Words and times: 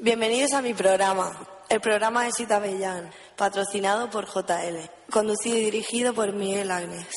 Bienvenidos 0.00 0.52
a 0.52 0.62
mi 0.62 0.74
programa, 0.74 1.36
el 1.68 1.80
programa 1.80 2.22
de 2.22 2.30
Sita 2.30 2.60
Bellán, 2.60 3.10
patrocinado 3.36 4.08
por 4.08 4.26
JL, 4.26 4.88
conducido 5.10 5.56
y 5.56 5.64
dirigido 5.64 6.14
por 6.14 6.32
Miguel 6.32 6.70
Agnes. 6.70 7.08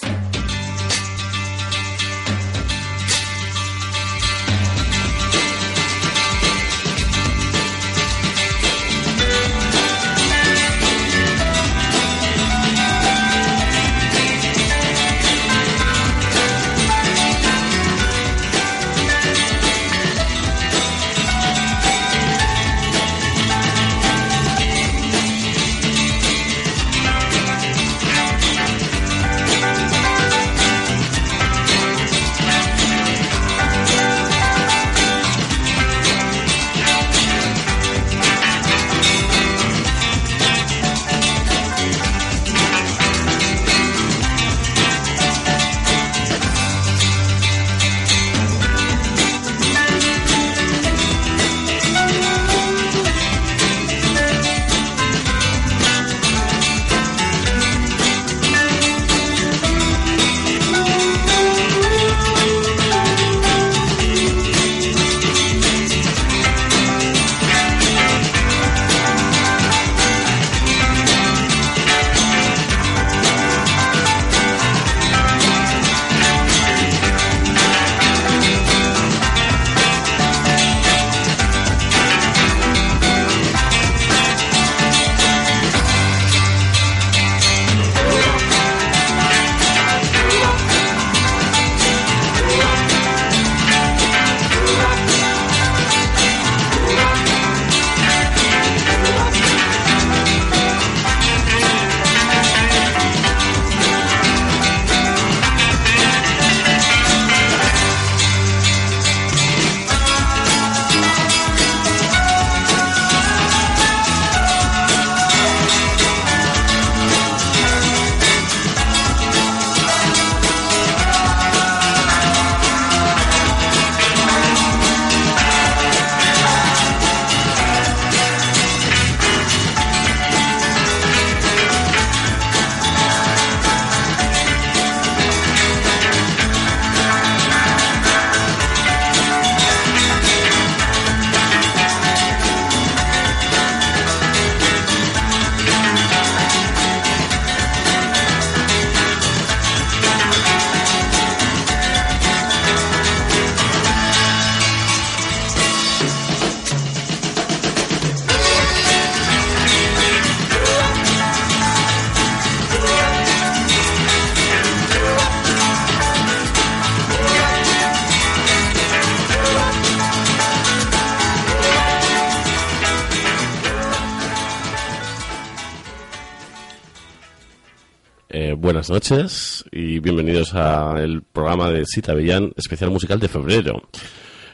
Noches 178.91 179.63
y 179.72 180.00
bienvenidos 180.00 180.53
al 180.53 181.22
programa 181.24 181.69
de 181.69 181.85
Cita 181.85 182.13
Villán, 182.13 182.52
especial 182.57 182.90
musical 182.91 183.22
de 183.22 183.29
febrero. 183.29 183.84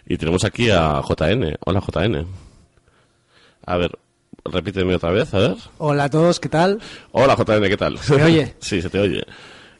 Y 0.05 0.15
tenemos 0.17 0.43
aquí 0.43 0.69
a 0.69 1.01
JN. 1.01 1.57
Hola 1.65 1.81
JN. 1.81 2.23
A 3.65 3.77
ver, 3.77 3.97
repíteme 4.45 4.93
otra 4.93 5.09
vez, 5.09 5.33
a 5.33 5.39
ver. 5.39 5.55
Hola 5.79 6.03
a 6.03 6.09
todos, 6.11 6.39
¿qué 6.39 6.49
tal? 6.49 6.79
Hola 7.13 7.35
JN, 7.35 7.63
¿qué 7.67 7.77
tal? 7.77 7.97
¿Se 7.97 8.13
oye? 8.23 8.53
sí, 8.59 8.79
se 8.79 8.91
te 8.91 8.99
oye. 8.99 9.23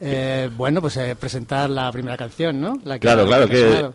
Eh, 0.00 0.50
bueno, 0.56 0.80
pues 0.80 0.96
eh, 0.96 1.14
presentar 1.14 1.70
la 1.70 1.92
primera 1.92 2.16
canción, 2.16 2.60
¿no? 2.60 2.80
La 2.84 2.94
que- 2.96 3.00
Claro, 3.02 3.26
claro, 3.26 3.44
la 3.44 3.48
que 3.50 3.54
¿qué, 3.56 3.68
sonado. 3.68 3.94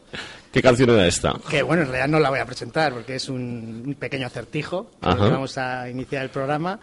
¿qué 0.54 0.62
canción 0.62 0.90
era 0.92 1.06
esta? 1.08 1.34
Que 1.50 1.62
bueno, 1.62 1.82
en 1.84 1.90
realidad 1.90 2.08
no 2.08 2.22
la 2.22 2.30
voy 2.30 2.40
a 2.40 2.46
presentar 2.46 2.94
porque 2.94 3.16
es 3.16 3.28
un, 3.28 3.84
un 3.86 3.96
pequeño 3.96 4.28
acertijo. 4.28 4.92
Vamos 5.02 5.58
a 5.58 5.90
iniciar 5.90 6.24
el 6.24 6.30
programa. 6.30 6.80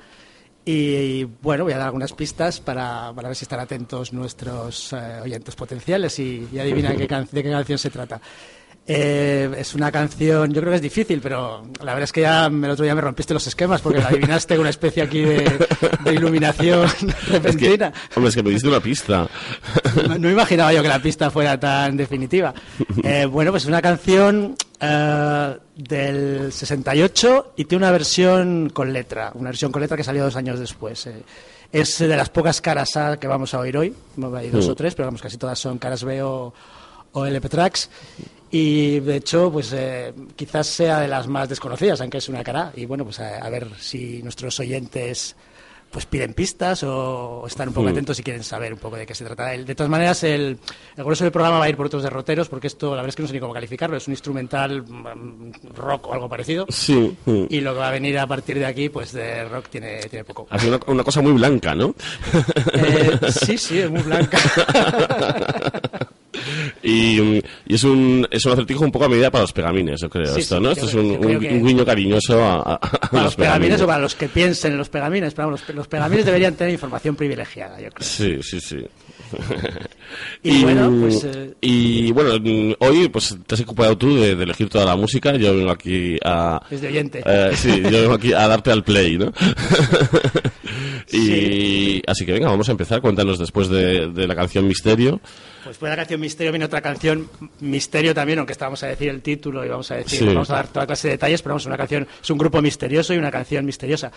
Y, 0.72 1.24
bueno, 1.24 1.64
voy 1.64 1.72
a 1.72 1.78
dar 1.78 1.86
algunas 1.86 2.12
pistas 2.12 2.60
para, 2.60 3.12
para 3.12 3.28
ver 3.28 3.36
si 3.36 3.44
están 3.44 3.58
atentos 3.58 4.12
nuestros 4.12 4.92
eh, 4.92 5.20
oyentes 5.20 5.56
potenciales 5.56 6.16
y, 6.20 6.48
y 6.52 6.60
adivinan 6.60 6.96
qué 6.96 7.08
de 7.08 7.42
qué 7.42 7.50
canción 7.50 7.76
se 7.76 7.90
trata. 7.90 8.20
Eh, 8.86 9.48
es 9.58 9.74
una 9.76 9.92
canción, 9.92 10.52
yo 10.52 10.60
creo 10.60 10.72
que 10.72 10.76
es 10.76 10.82
difícil, 10.82 11.20
pero 11.20 11.62
la 11.80 11.92
verdad 11.92 12.02
es 12.04 12.12
que 12.12 12.22
ya 12.22 12.46
el 12.46 12.70
otro 12.70 12.82
día 12.84 12.94
me 12.94 13.00
rompiste 13.00 13.32
los 13.32 13.46
esquemas 13.46 13.80
porque 13.82 14.00
la 14.00 14.08
adivinaste 14.08 14.54
con 14.54 14.62
una 14.62 14.70
especie 14.70 15.02
aquí 15.04 15.20
de, 15.20 15.68
de 16.02 16.12
iluminación 16.14 16.86
Es 16.98 17.04
que, 17.24 17.32
repentina. 17.32 17.92
hombre, 18.16 18.30
es 18.30 18.34
que 18.34 18.42
me 18.42 18.50
diste 18.50 18.66
una 18.68 18.80
pista. 18.80 19.28
No, 20.08 20.18
no 20.18 20.30
imaginaba 20.30 20.72
yo 20.72 20.82
que 20.82 20.88
la 20.88 21.00
pista 21.00 21.30
fuera 21.30 21.60
tan 21.60 21.96
definitiva. 21.96 22.52
Eh, 23.04 23.26
bueno, 23.26 23.52
pues 23.52 23.62
es 23.62 23.68
una 23.68 23.80
canción 23.80 24.56
eh, 24.80 25.56
del 25.76 26.52
68 26.52 27.52
y 27.58 27.66
tiene 27.66 27.84
una 27.84 27.92
versión 27.92 28.70
con 28.70 28.92
letra, 28.92 29.30
una 29.34 29.50
versión 29.50 29.70
con 29.70 29.82
letra 29.82 29.96
que 29.96 30.02
salió 30.04 30.24
dos 30.24 30.34
años 30.34 30.58
después. 30.58 31.06
eh. 31.06 31.22
Es 31.72 31.98
de 32.00 32.08
las 32.16 32.28
pocas 32.30 32.60
caras 32.60 32.96
A 32.96 33.18
que 33.20 33.28
vamos 33.28 33.54
a 33.54 33.60
oír 33.60 33.76
hoy, 33.76 33.94
hay 34.36 34.50
dos 34.50 34.66
Mm. 34.66 34.70
o 34.70 34.74
tres, 34.74 34.96
pero 34.96 35.06
vamos, 35.06 35.22
casi 35.22 35.36
todas 35.36 35.56
son 35.60 35.78
caras 35.78 36.02
B 36.02 36.20
o, 36.24 36.52
o 37.12 37.24
LP 37.26 37.48
tracks. 37.48 37.88
Y 38.50 39.00
de 39.00 39.16
hecho, 39.16 39.50
pues 39.52 39.72
eh, 39.72 40.12
quizás 40.36 40.66
sea 40.66 41.00
de 41.00 41.08
las 41.08 41.26
más 41.28 41.48
desconocidas, 41.48 42.00
aunque 42.00 42.18
es 42.18 42.28
una 42.28 42.42
cara. 42.42 42.72
Y 42.74 42.84
bueno, 42.86 43.04
pues 43.04 43.20
a, 43.20 43.38
a 43.38 43.48
ver 43.50 43.68
si 43.78 44.22
nuestros 44.22 44.58
oyentes 44.60 45.36
pues 45.90 46.06
piden 46.06 46.34
pistas 46.34 46.84
o 46.84 47.42
están 47.48 47.66
un 47.66 47.74
poco 47.74 47.88
Mm. 47.88 47.90
atentos 47.90 48.16
si 48.16 48.22
quieren 48.22 48.44
saber 48.44 48.72
un 48.72 48.78
poco 48.78 48.94
de 48.94 49.04
qué 49.04 49.12
se 49.12 49.24
trata. 49.24 49.48
De 49.48 49.74
todas 49.74 49.90
maneras, 49.90 50.22
el, 50.22 50.56
el 50.96 51.02
grueso 51.04 51.24
del 51.24 51.32
programa 51.32 51.58
va 51.58 51.64
a 51.64 51.68
ir 51.68 51.76
por 51.76 51.86
otros 51.86 52.04
derroteros, 52.04 52.48
porque 52.48 52.68
esto, 52.68 52.90
la 52.90 53.02
verdad 53.02 53.08
es 53.08 53.16
que 53.16 53.22
no 53.22 53.26
sé 53.28 53.34
ni 53.34 53.40
cómo 53.40 53.52
calificarlo, 53.52 53.96
es 53.96 54.06
un 54.06 54.12
instrumental 54.12 54.82
mm, 54.84 55.50
rock 55.74 56.06
o 56.06 56.12
algo 56.14 56.28
parecido. 56.28 56.64
Sí. 56.68 57.16
mm. 57.26 57.46
Y 57.48 57.60
lo 57.60 57.72
que 57.72 57.80
va 57.80 57.88
a 57.88 57.90
venir 57.90 58.16
a 58.20 58.26
partir 58.28 58.60
de 58.60 58.66
aquí, 58.66 58.88
pues 58.88 59.10
de 59.10 59.44
rock 59.48 59.66
tiene, 59.68 59.98
tiene 60.02 60.22
poco. 60.24 60.46
Ha 60.50 60.60
sido 60.60 60.76
una, 60.76 60.84
una 60.92 61.02
cosa 61.02 61.22
muy 61.22 61.32
blanca, 61.32 61.74
¿no? 61.74 61.92
Eh, 62.74 63.18
sí, 63.32 63.58
sí, 63.58 63.80
es 63.80 63.90
muy 63.90 64.02
blanca. 64.02 64.38
y, 66.82 67.20
mm, 67.20 67.40
y 67.68 67.74
es 67.74 67.84
un 67.84 68.26
es 68.30 68.44
un 68.46 68.52
acertijo 68.52 68.84
un 68.84 68.92
poco 68.92 69.04
a 69.06 69.08
medida 69.08 69.30
para 69.30 69.42
los 69.42 69.52
pegamines, 69.52 70.00
yo 70.00 70.08
creo. 70.10 70.26
Sí, 70.34 70.40
esto, 70.40 70.56
sí, 70.56 70.62
¿no? 70.62 70.70
Esto 70.70 70.86
es 70.86 70.94
un, 70.94 71.12
yo 71.14 71.20
creo 71.20 71.38
un- 71.38 71.40
que- 71.40 71.48
un 71.54 71.66
guiño 71.66 71.84
cariñoso 71.84 72.42
a, 72.42 72.54
a- 72.56 72.74
a 72.74 72.78
Para 72.78 73.24
los 73.24 73.36
pegamines 73.36 73.36
pegamines. 73.36 73.82
o 73.82 73.86
para 73.86 73.98
los 74.00 74.14
que 74.14 74.28
piensen 74.28 74.72
en 74.72 74.78
los 74.78 74.88
pegamines, 74.88 75.34
pero 75.34 75.50
los, 75.50 75.68
los 75.70 75.88
pegamines 75.88 76.24
deberían 76.24 76.54
tener 76.54 76.72
información 76.72 77.16
privilegiada, 77.16 77.80
yo 77.80 77.90
creo. 77.90 78.06
Sí, 78.08 78.38
sí, 78.42 78.60
sí. 78.60 78.78
y, 80.42 80.62
bueno, 80.64 80.92
pues... 81.00 81.22
Eh, 81.24 81.54
y 81.60 82.10
bueno, 82.10 82.30
hoy 82.80 83.08
pues 83.08 83.36
te 83.46 83.54
has 83.54 83.60
ocupado 83.60 83.96
tú 83.96 84.16
de, 84.16 84.32
elegir 84.32 84.68
toda 84.68 84.84
la 84.84 84.96
música, 84.96 85.36
yo 85.36 85.54
vengo 85.54 85.70
aquí 85.70 86.16
a... 86.24 86.60
Desde 86.68 86.88
oyente. 86.88 87.22
Eh, 87.24 87.50
sí, 87.54 87.80
yo 87.82 88.00
vengo 88.02 88.14
aquí 88.14 88.32
a 88.32 88.48
darte 88.48 88.72
al 88.72 88.82
play, 88.82 89.18
¿no? 89.18 89.32
y 91.12 92.02
así 92.06 92.24
que 92.24 92.32
venga, 92.32 92.48
vamos 92.48 92.68
a 92.68 92.72
empezar, 92.72 93.00
cuéntanos 93.00 93.38
después 93.38 93.68
de, 93.68 94.08
de 94.08 94.26
la 94.26 94.34
canción 94.34 94.66
Misterio. 94.66 95.20
Pues 95.64 95.78
de 95.78 95.88
la 95.88 95.96
canción 95.96 96.20
Misterio 96.20 96.52
viene 96.52 96.64
otra 96.64 96.80
canción 96.80 97.28
Misterio 97.60 98.14
también, 98.14 98.38
aunque 98.38 98.52
estábamos 98.52 98.82
a 98.82 98.86
decir 98.86 99.08
el 99.08 99.20
título 99.20 99.64
y 99.64 99.68
vamos 99.68 99.90
a 99.90 99.96
decir, 99.96 100.26
vamos 100.26 100.50
a 100.50 100.54
dar 100.54 100.68
toda 100.68 100.86
clase 100.86 101.08
de 101.08 101.14
detalles, 101.14 101.42
pero 101.42 101.54
vamos, 101.54 101.66
una 101.66 101.76
canción, 101.76 102.06
es 102.22 102.30
un 102.30 102.38
grupo 102.38 102.62
misterioso 102.62 103.12
y 103.14 103.18
una 103.18 103.30
canción 103.30 103.64
misteriosa. 103.64 104.10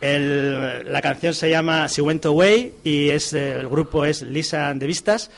El, 0.00 0.92
la 0.92 1.00
canción 1.00 1.32
se 1.32 1.48
llama 1.48 1.86
She 1.86 2.02
Went 2.02 2.26
Away 2.26 2.74
y 2.84 3.10
es, 3.10 3.32
el 3.32 3.68
grupo 3.68 4.04
es 4.04 4.22
Lisa 4.22 4.68
and 4.68 4.80
the 4.80 4.86
Vistas. 4.86 5.30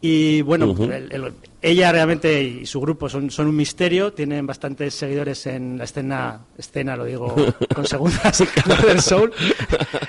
Y 0.00 0.40
bueno, 0.42 0.74
el, 0.80 1.32
ella 1.62 1.92
realmente 1.92 2.42
y 2.42 2.64
su 2.64 2.80
grupo 2.80 3.08
son, 3.08 3.30
son 3.30 3.46
un 3.48 3.56
misterio, 3.56 4.12
tienen 4.14 4.46
bastantes 4.46 4.94
seguidores 4.94 5.46
en 5.46 5.76
la 5.76 5.84
escena, 5.84 6.40
escena 6.56 6.96
lo 6.96 7.04
digo 7.04 7.34
con 7.74 7.86
segundas, 7.86 8.42
Northern 8.66 9.02
Soul, 9.02 9.32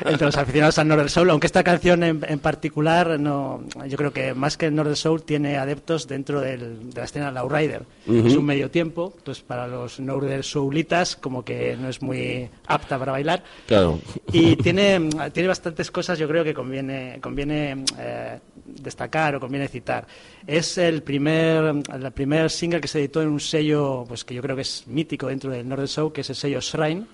entre 0.06 0.28
los 0.28 0.38
aficionados 0.38 0.80
al 0.80 0.88
Northern 0.88 1.10
Soul, 1.10 1.30
aunque 1.30 1.48
esta 1.48 1.64
canción 1.64 2.04
en, 2.04 2.22
en, 2.26 2.40
particular, 2.40 3.20
no, 3.20 3.66
yo 3.86 3.98
creo 3.98 4.14
que 4.14 4.34
más 4.34 4.56
que 4.56 4.72
Northern 4.72 4.96
Soul 4.96 5.24
tiene 5.24 5.58
adeptos 5.58 6.08
dentro 6.08 6.40
del, 6.40 6.92
de 6.92 7.00
la 7.02 7.06
escena 7.06 7.32
Lowrider. 7.32 7.84
Rider 8.08 8.28
Es 8.28 8.38
un 8.38 8.46
medio 8.46 8.72
tiempo, 8.72 9.14
entonces 9.18 9.44
para 9.44 9.68
los 9.68 10.00
Northern 10.00 10.44
Soulitas 10.44 11.18
como 11.18 11.44
que 11.44 11.76
no 11.76 11.90
es 11.90 12.02
muy 12.02 12.50
apta 12.68 12.98
para 12.98 13.12
bailar. 13.12 13.44
Claro. 13.68 14.00
Y 14.32 14.56
tiene, 14.56 15.10
tiene 15.34 15.50
bastantes 15.50 15.92
cosas 15.92 16.18
yo 16.18 16.30
creo 16.30 16.46
que 16.46 16.54
conviene, 16.54 17.20
conviene 17.22 17.84
eh, 18.00 18.40
destacar 18.80 19.36
o 19.36 19.40
conviene 19.40 19.68
citar. 19.68 20.08
Es 20.46 20.78
el 20.78 21.04
primer, 21.04 21.76
el 21.94 22.12
primer 22.12 22.50
single 22.50 22.82
que 22.82 22.88
se 22.88 23.00
editó 23.00 23.22
en 23.22 23.30
un 23.30 23.40
sello 23.40 24.06
pues 24.08 24.24
que 24.24 24.34
yo 24.34 24.42
creo 24.42 24.56
que 24.56 24.64
es 24.64 24.86
mítico 24.88 25.28
dentro 25.28 25.52
del 25.52 25.68
Northern 25.68 25.88
Soul, 25.88 26.14
que 26.14 26.22
es 26.22 26.30
el 26.30 26.36
sello 26.36 26.60
Shrine, 26.62 27.06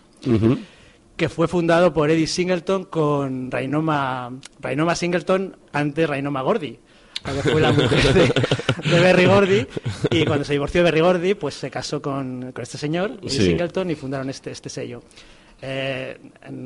que 1.15 1.29
fue 1.29 1.47
fundado 1.47 1.93
por 1.93 2.09
Eddie 2.09 2.27
Singleton 2.27 2.85
con 2.85 3.51
Rainoma, 3.51 4.31
Rainoma 4.59 4.95
Singleton 4.95 5.55
antes 5.73 6.07
Rainoma 6.07 6.41
Gordy. 6.41 6.79
Que 7.23 7.49
fue 7.49 7.59
la 7.59 7.73
mujer 7.73 8.13
de, 8.13 8.99
Berry 9.01 9.25
Gordy 9.25 9.67
y 10.11 10.23
cuando 10.23 10.45
se 10.45 10.53
divorció 10.53 10.79
de 10.81 10.91
Berry 10.91 11.01
Gordy 11.01 11.33
pues 11.33 11.55
se 11.55 11.69
casó 11.69 12.01
con, 12.01 12.51
con 12.53 12.61
este 12.61 12.77
señor 12.77 13.17
Eddie 13.21 13.29
Singleton 13.29 13.91
y 13.91 13.95
fundaron 13.95 14.29
este, 14.29 14.51
este 14.51 14.69
sello 14.69 15.01
eh, 15.61 16.17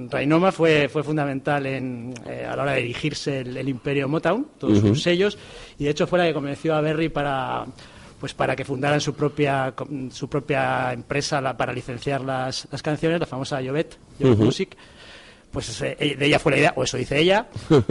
Rainoma 0.09 0.51
fue, 0.51 0.89
fue 0.89 1.03
fundamental 1.03 1.65
en, 1.65 2.13
eh, 2.27 2.45
a 2.45 2.55
la 2.55 2.63
hora 2.63 2.71
de 2.73 2.81
dirigirse 2.81 3.39
el, 3.39 3.69
imperio 3.69 4.07
Motown, 4.09 4.47
todos 4.57 4.79
sus 4.79 5.01
sellos, 5.01 5.37
y 5.77 5.85
de 5.85 5.91
hecho 5.91 6.07
fue 6.07 6.19
la 6.19 6.25
que 6.25 6.33
convenció 6.33 6.75
a 6.75 6.81
Berry 6.81 7.09
para 7.09 7.65
pues 8.19 8.35
para 8.35 8.55
que 8.55 8.63
fundaran 8.63 9.01
su 9.01 9.15
propia 9.15 9.73
su 10.11 10.29
propia 10.29 10.93
empresa 10.93 11.57
para 11.57 11.73
licenciar 11.73 12.21
las, 12.21 12.67
las 12.71 12.83
canciones, 12.83 13.19
la 13.19 13.25
famosa 13.25 13.59
Jovet, 13.65 13.97
Music 14.19 14.77
pues 15.51 15.81
eh, 15.81 16.15
de 16.17 16.25
ella 16.25 16.39
fue 16.39 16.53
la 16.53 16.57
idea, 16.57 16.73
o 16.75 16.83
eso 16.83 16.97
dice 16.97 17.19
ella, 17.19 17.47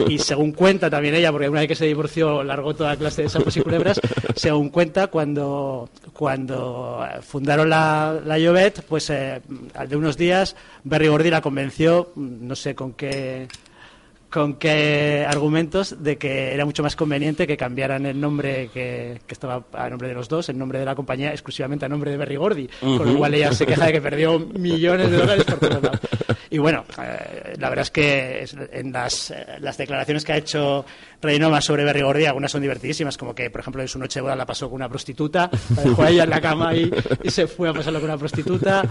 y 0.07 0.17
según 0.19 0.51
cuenta 0.51 0.89
también 0.89 1.15
ella, 1.15 1.31
porque 1.31 1.49
una 1.49 1.61
vez 1.61 1.69
que 1.69 1.75
se 1.75 1.85
divorció 1.85 2.43
largó 2.43 2.73
toda 2.73 2.97
clase 2.97 3.23
de 3.23 3.29
sapos 3.29 3.55
y 3.55 3.61
culebras, 3.61 3.99
según 4.35 4.69
cuenta, 4.69 5.07
cuando, 5.07 5.89
cuando 6.13 7.05
fundaron 7.21 7.69
la, 7.69 8.19
la 8.25 8.35
Jovet, 8.35 8.83
pues 8.83 9.09
eh, 9.09 9.41
al 9.75 9.87
de 9.87 9.95
unos 9.95 10.17
días, 10.17 10.55
Berry 10.83 11.07
Gordy 11.07 11.29
la 11.29 11.41
convenció, 11.41 12.11
no 12.15 12.55
sé 12.55 12.75
con 12.75 12.93
qué 12.93 13.47
con 14.31 14.53
qué 14.53 15.25
argumentos 15.27 16.01
de 16.01 16.17
que 16.17 16.53
era 16.53 16.65
mucho 16.65 16.81
más 16.81 16.95
conveniente 16.95 17.45
que 17.45 17.57
cambiaran 17.57 18.05
el 18.05 18.19
nombre 18.19 18.69
que, 18.73 19.19
estaba 19.27 19.65
a 19.73 19.89
nombre 19.89 20.07
de 20.07 20.13
los 20.13 20.29
dos, 20.29 20.47
el 20.47 20.57
nombre 20.57 20.79
de 20.79 20.85
la 20.85 20.95
compañía 20.95 21.31
exclusivamente 21.31 21.85
a 21.85 21.89
nombre 21.89 22.11
de 22.11 22.17
Berry 22.17 22.37
Gordy, 22.37 22.69
con 22.79 23.05
lo 23.05 23.17
cual 23.17 23.33
ella 23.33 23.51
se 23.51 23.65
queja 23.65 23.87
de 23.87 23.91
que 23.93 24.01
perdió 24.01 24.39
millones 24.39 25.11
de 25.11 25.17
dólares 25.17 25.43
por 25.43 25.59
todos 25.59 25.83
lados. 25.83 25.99
Y 26.49 26.57
bueno, 26.57 26.83
eh, 27.01 27.55
la 27.59 27.69
verdad 27.69 27.83
es 27.83 27.91
que 27.91 28.45
en 28.73 28.91
las, 28.91 29.31
eh, 29.31 29.45
las, 29.59 29.77
declaraciones 29.77 30.25
que 30.25 30.33
ha 30.33 30.37
hecho 30.37 30.85
Reinoma 31.21 31.61
sobre 31.61 31.85
Berry 31.85 32.01
Gordy, 32.01 32.25
algunas 32.25 32.51
son 32.51 32.61
divertidísimas, 32.61 33.17
como 33.17 33.33
que, 33.33 33.49
por 33.49 33.61
ejemplo, 33.61 33.81
en 33.81 33.87
su 33.87 33.97
noche 33.97 34.19
de 34.19 34.23
boda 34.23 34.35
la 34.35 34.45
pasó 34.45 34.67
con 34.67 34.75
una 34.75 34.89
prostituta, 34.89 35.49
la 35.77 35.83
dejó 35.83 36.03
a 36.03 36.09
ella 36.09 36.23
en 36.25 36.29
la 36.29 36.41
cama 36.41 36.75
y, 36.75 36.91
y 37.23 37.29
se 37.31 37.47
fue 37.47 37.69
a 37.69 37.73
pasarlo 37.73 38.01
con 38.01 38.09
una 38.09 38.17
prostituta. 38.17 38.83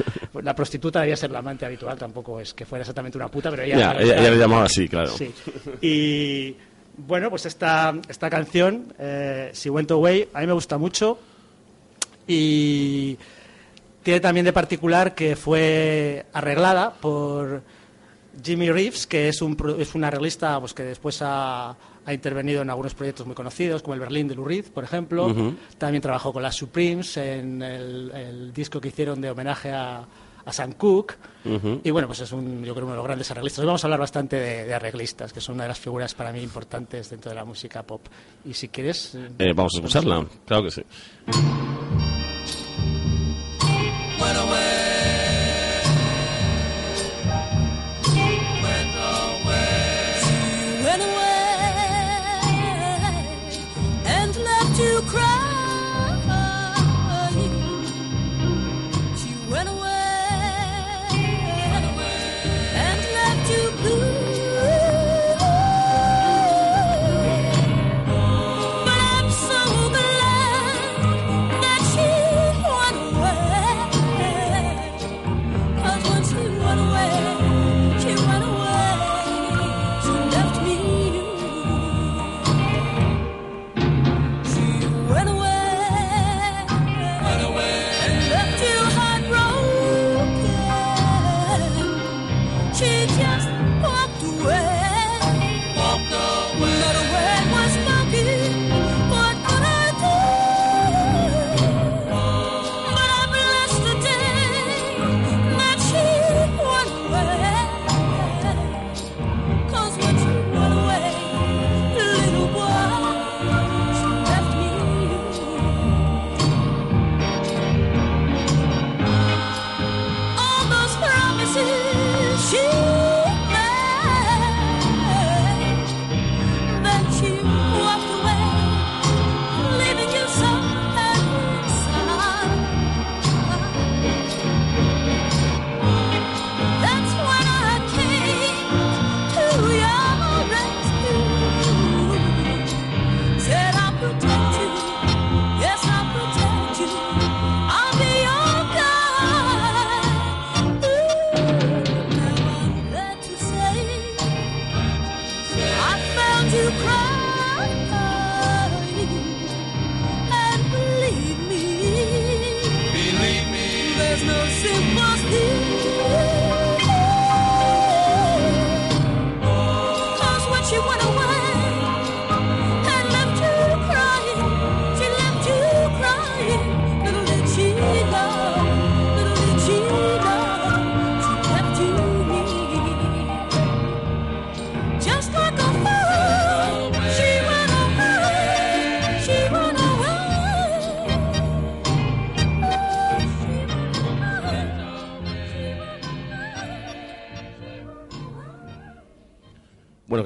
La 0.42 0.54
prostituta 0.54 1.00
debía 1.00 1.16
ser 1.16 1.30
la 1.32 1.40
amante 1.40 1.66
habitual, 1.66 1.98
tampoco 1.98 2.40
es 2.40 2.54
que 2.54 2.64
fuera 2.64 2.80
exactamente 2.80 3.18
una 3.18 3.28
puta, 3.28 3.50
pero 3.50 3.62
ella... 3.62 3.94
ella, 3.98 4.30
le 4.30 4.38
llamaba 4.38 4.64
así, 4.64 4.88
claro. 4.88 5.08
Sí. 5.08 5.29
Y 5.80 6.56
bueno, 6.96 7.30
pues 7.30 7.46
esta, 7.46 7.94
esta 8.08 8.28
canción, 8.28 8.92
eh, 8.98 9.50
Si 9.52 9.70
Went 9.70 9.90
Away, 9.90 10.28
a 10.32 10.40
mí 10.40 10.46
me 10.46 10.52
gusta 10.52 10.78
mucho 10.78 11.18
y 12.26 13.16
tiene 14.02 14.20
también 14.20 14.46
de 14.46 14.52
particular 14.52 15.14
que 15.14 15.36
fue 15.36 16.26
arreglada 16.32 16.92
por 16.92 17.62
Jimmy 18.42 18.70
Reeves, 18.70 19.06
que 19.06 19.28
es 19.28 19.42
un, 19.42 19.56
es 19.78 19.94
un 19.94 20.04
arreglista 20.04 20.58
pues, 20.60 20.72
que 20.72 20.84
después 20.84 21.20
ha, 21.22 21.70
ha, 21.70 22.12
intervenido 22.12 22.62
en 22.62 22.70
algunos 22.70 22.94
proyectos 22.94 23.26
muy 23.26 23.34
conocidos, 23.34 23.82
como 23.82 23.94
el 23.94 24.00
Berlín 24.00 24.28
de 24.28 24.34
Lou 24.34 24.44
Reed, 24.44 24.66
por 24.66 24.84
ejemplo. 24.84 25.34
También 25.78 26.02
trabajó 26.02 26.32
con 26.32 26.42
las 26.42 26.54
Supremes 26.54 27.16
en 27.16 27.62
el, 27.62 28.52
disco 28.54 28.80
que 28.80 28.88
hicieron 28.88 29.20
de 29.20 29.30
homenaje 29.30 29.70
a, 29.72 30.04
a 30.44 30.52
Sam 30.52 30.72
Cooke. 30.72 31.16
Y 31.82 31.90
bueno, 31.90 32.06
pues 32.06 32.20
es 32.20 32.32
un, 32.32 32.62
yo 32.64 32.74
creo 32.74 32.84
uno 32.84 32.92
de 32.92 32.98
los 32.98 33.06
grandes 33.06 33.30
arreglistas. 33.30 33.60
Hoy 33.60 33.66
vamos 33.66 33.82
a 33.82 33.86
hablar 33.86 34.00
bastante 34.00 34.36
de, 34.36 34.74
arreglistas, 34.74 35.32
que 35.32 35.40
son 35.40 35.54
una 35.54 35.64
de 35.64 35.68
las 35.68 35.78
figuras 35.78 36.14
para 36.14 36.32
mí 36.32 36.40
importantes 36.40 37.10
dentro 37.10 37.30
de 37.30 37.36
la 37.36 37.44
música 37.44 37.82
pop. 37.82 38.02
Y 38.44 38.54
si 38.54 38.68
quieres... 38.68 39.16
Eh, 39.38 39.52
vamos 39.54 39.72
a 39.74 39.78
escucharla, 39.78 40.26
claro 40.44 40.64
que 40.64 40.70
sí. 40.70 40.82
Bueno, 44.18 44.46
qué 44.48 44.79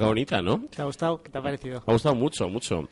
bonita, 0.05 0.41
¿no? 0.41 0.65
¿Te 0.73 0.81
ha 0.81 0.85
gustado? 0.85 1.21
¿Qué 1.21 1.29
te 1.29 1.37
ha 1.37 1.41
parecido? 1.41 1.83
Me 1.85 1.91
ha 1.91 1.93
gustado 1.93 2.15
mucho, 2.15 2.47
mucho. 2.49 2.87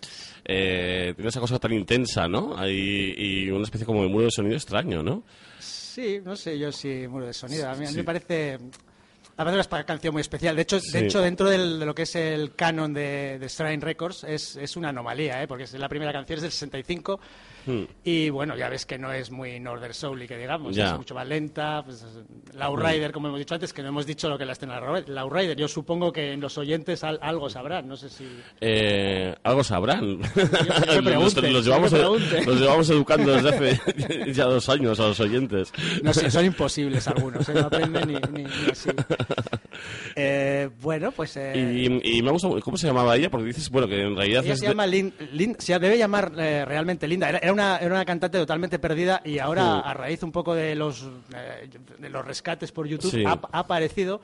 Eh, 0.46 1.14
tiene 1.16 1.30
esa 1.30 1.40
cosa 1.40 1.60
tan 1.60 1.74
intensa, 1.74 2.28
¿no? 2.28 2.58
Hay, 2.58 3.14
y 3.18 3.50
una 3.50 3.64
especie 3.64 3.86
como 3.86 4.04
de 4.04 4.10
muro 4.10 4.26
de 4.26 4.32
sonido 4.32 4.56
extraño, 4.56 5.02
¿no? 5.04 5.24
Sí, 5.60 6.20
no 6.24 6.36
sé 6.36 6.58
yo 6.58 6.72
si 6.72 7.08
muro 7.08 7.26
de 7.28 7.34
sonido. 7.34 7.70
A 7.70 7.74
mí, 7.76 7.78
a 7.78 7.82
mí 7.82 7.88
Sí. 7.88 7.98
me 7.98 8.04
parece... 8.04 8.58
Además 9.36 9.66
es 9.66 9.72
una 9.72 9.84
canción 9.84 10.14
muy 10.14 10.22
especial. 10.22 10.56
De 10.56 10.62
hecho, 10.62 10.80
Sí. 10.80 10.92
de 10.92 11.06
hecho 11.06 11.20
dentro 11.22 11.50
del- 11.50 11.80
de 11.80 11.86
lo 11.88 11.96
que 11.96 12.04
es 12.04 12.16
el 12.16 12.54
canon 12.56 12.94
de, 12.94 13.40
de 13.40 13.48
Shrine 13.48 13.84
Records 13.84 14.24
es, 14.26 14.56
es 14.58 14.76
una 14.78 14.90
anomalía, 14.90 15.42
¿eh? 15.42 15.48
porque 15.48 15.64
es 15.64 15.74
la 15.74 15.90
primera 15.90 16.12
canción 16.14 16.38
es 16.38 16.44
del 16.44 16.52
65 16.52 17.20
Hmm. 17.66 17.84
y 18.04 18.30
bueno, 18.30 18.58
ya 18.58 18.68
ves 18.70 18.86
que 18.86 18.98
no 18.98 19.12
es 19.14 19.32
muy 19.32 19.60
Northern 19.60 19.94
Soul 19.94 20.22
y 20.24 20.28
que 20.28 20.38
digamos, 20.38 20.76
Ya. 20.76 20.88
es 20.92 20.98
mucho 20.98 21.16
más 21.16 21.28
lenta. 21.28 21.82
Pues, 21.84 22.06
Rider, 22.54 23.12
como 23.12 23.28
hemos 23.30 23.40
dicho 23.40 23.54
antes, 23.56 23.72
que 23.74 23.82
no 23.82 23.90
hemos 23.90 24.06
dicho 24.06 24.30
lo 24.30 24.38
que 24.38 24.44
es 24.44 24.48
la 24.48 24.54
escena 24.54 24.80
de 24.82 25.24
Rider. 25.30 25.56
Yo 25.58 25.68
supongo 25.68 26.12
que 26.12 26.34
en 26.34 26.42
los 26.42 26.58
oyentes 26.58 27.04
al- 27.04 27.20
algo 27.22 27.50
sabrán, 27.50 27.88
no 27.88 27.96
sé 27.96 28.10
si... 28.10 28.28
Eh, 28.62 29.34
algo 29.44 29.64
sabrán. 29.64 30.20
que 30.20 30.42
los, 30.96 31.04
pregunte, 31.04 31.52
los 31.52 31.66
llevamos, 31.66 31.92
los 31.92 32.60
llevamos 32.60 32.90
educando 32.90 33.32
desde 33.34 33.50
hace 33.50 34.32
ya 34.34 34.46
dos 34.46 34.68
años 34.70 35.00
a 35.00 35.08
los 35.08 35.20
oyentes. 35.20 35.72
No 36.04 36.14
sé, 36.14 36.30
son 36.30 36.46
imposibles 36.46 37.08
algunos, 37.08 37.48
¿eh? 37.50 37.54
no 37.54 37.62
aprenden 37.68 38.08
ni, 38.08 38.16
ni- 38.16 38.44
ni 38.44 38.70
así. 38.72 38.90
Eh, 40.16 40.70
bueno, 40.82 41.12
pues... 41.12 41.36
eh, 41.38 41.54
Y, 42.04 42.18
y 42.18 42.22
me 42.22 42.30
ha 42.30 42.32
gustado, 42.32 42.60
¿cómo 42.62 42.78
se 42.78 42.88
llamaba 42.88 43.16
ella? 43.16 43.30
Porque 43.30 43.48
dices, 43.48 43.70
bueno, 43.70 43.88
que 43.88 44.02
en 44.02 44.16
realidad 44.16 44.44
Ella 44.44 44.54
es 44.54 44.60
se 44.60 44.66
de- 44.66 44.72
llama 44.72 44.86
Lin, 44.88 45.14
Lin- 45.34 45.56
se 45.60 45.78
debe 45.80 45.98
llamar 45.98 46.32
eh, 46.38 46.66
realmente 46.66 47.08
Linda. 47.08 47.30
Era, 47.30 47.40
era 47.40 47.54
una, 47.54 47.78
era 47.78 47.94
una 47.96 48.06
cantante 48.06 48.38
totalmente 48.38 48.80
perdida 48.80 49.22
y 49.26 49.40
ahora, 49.40 49.64
Sí. 49.64 49.82
a 49.86 49.94
raíz 49.94 50.24
un 50.24 50.32
poco 50.32 50.54
de 50.56 50.76
los, 50.76 51.08
eh, 51.36 51.70
de 52.00 52.10
los 52.10 52.26
rescates 52.26 52.72
por 52.72 52.88
YouTube, 52.88 53.12
Sí. 53.12 53.24
ha, 53.26 53.32
ha 53.52 53.60
aparecido. 53.60 54.22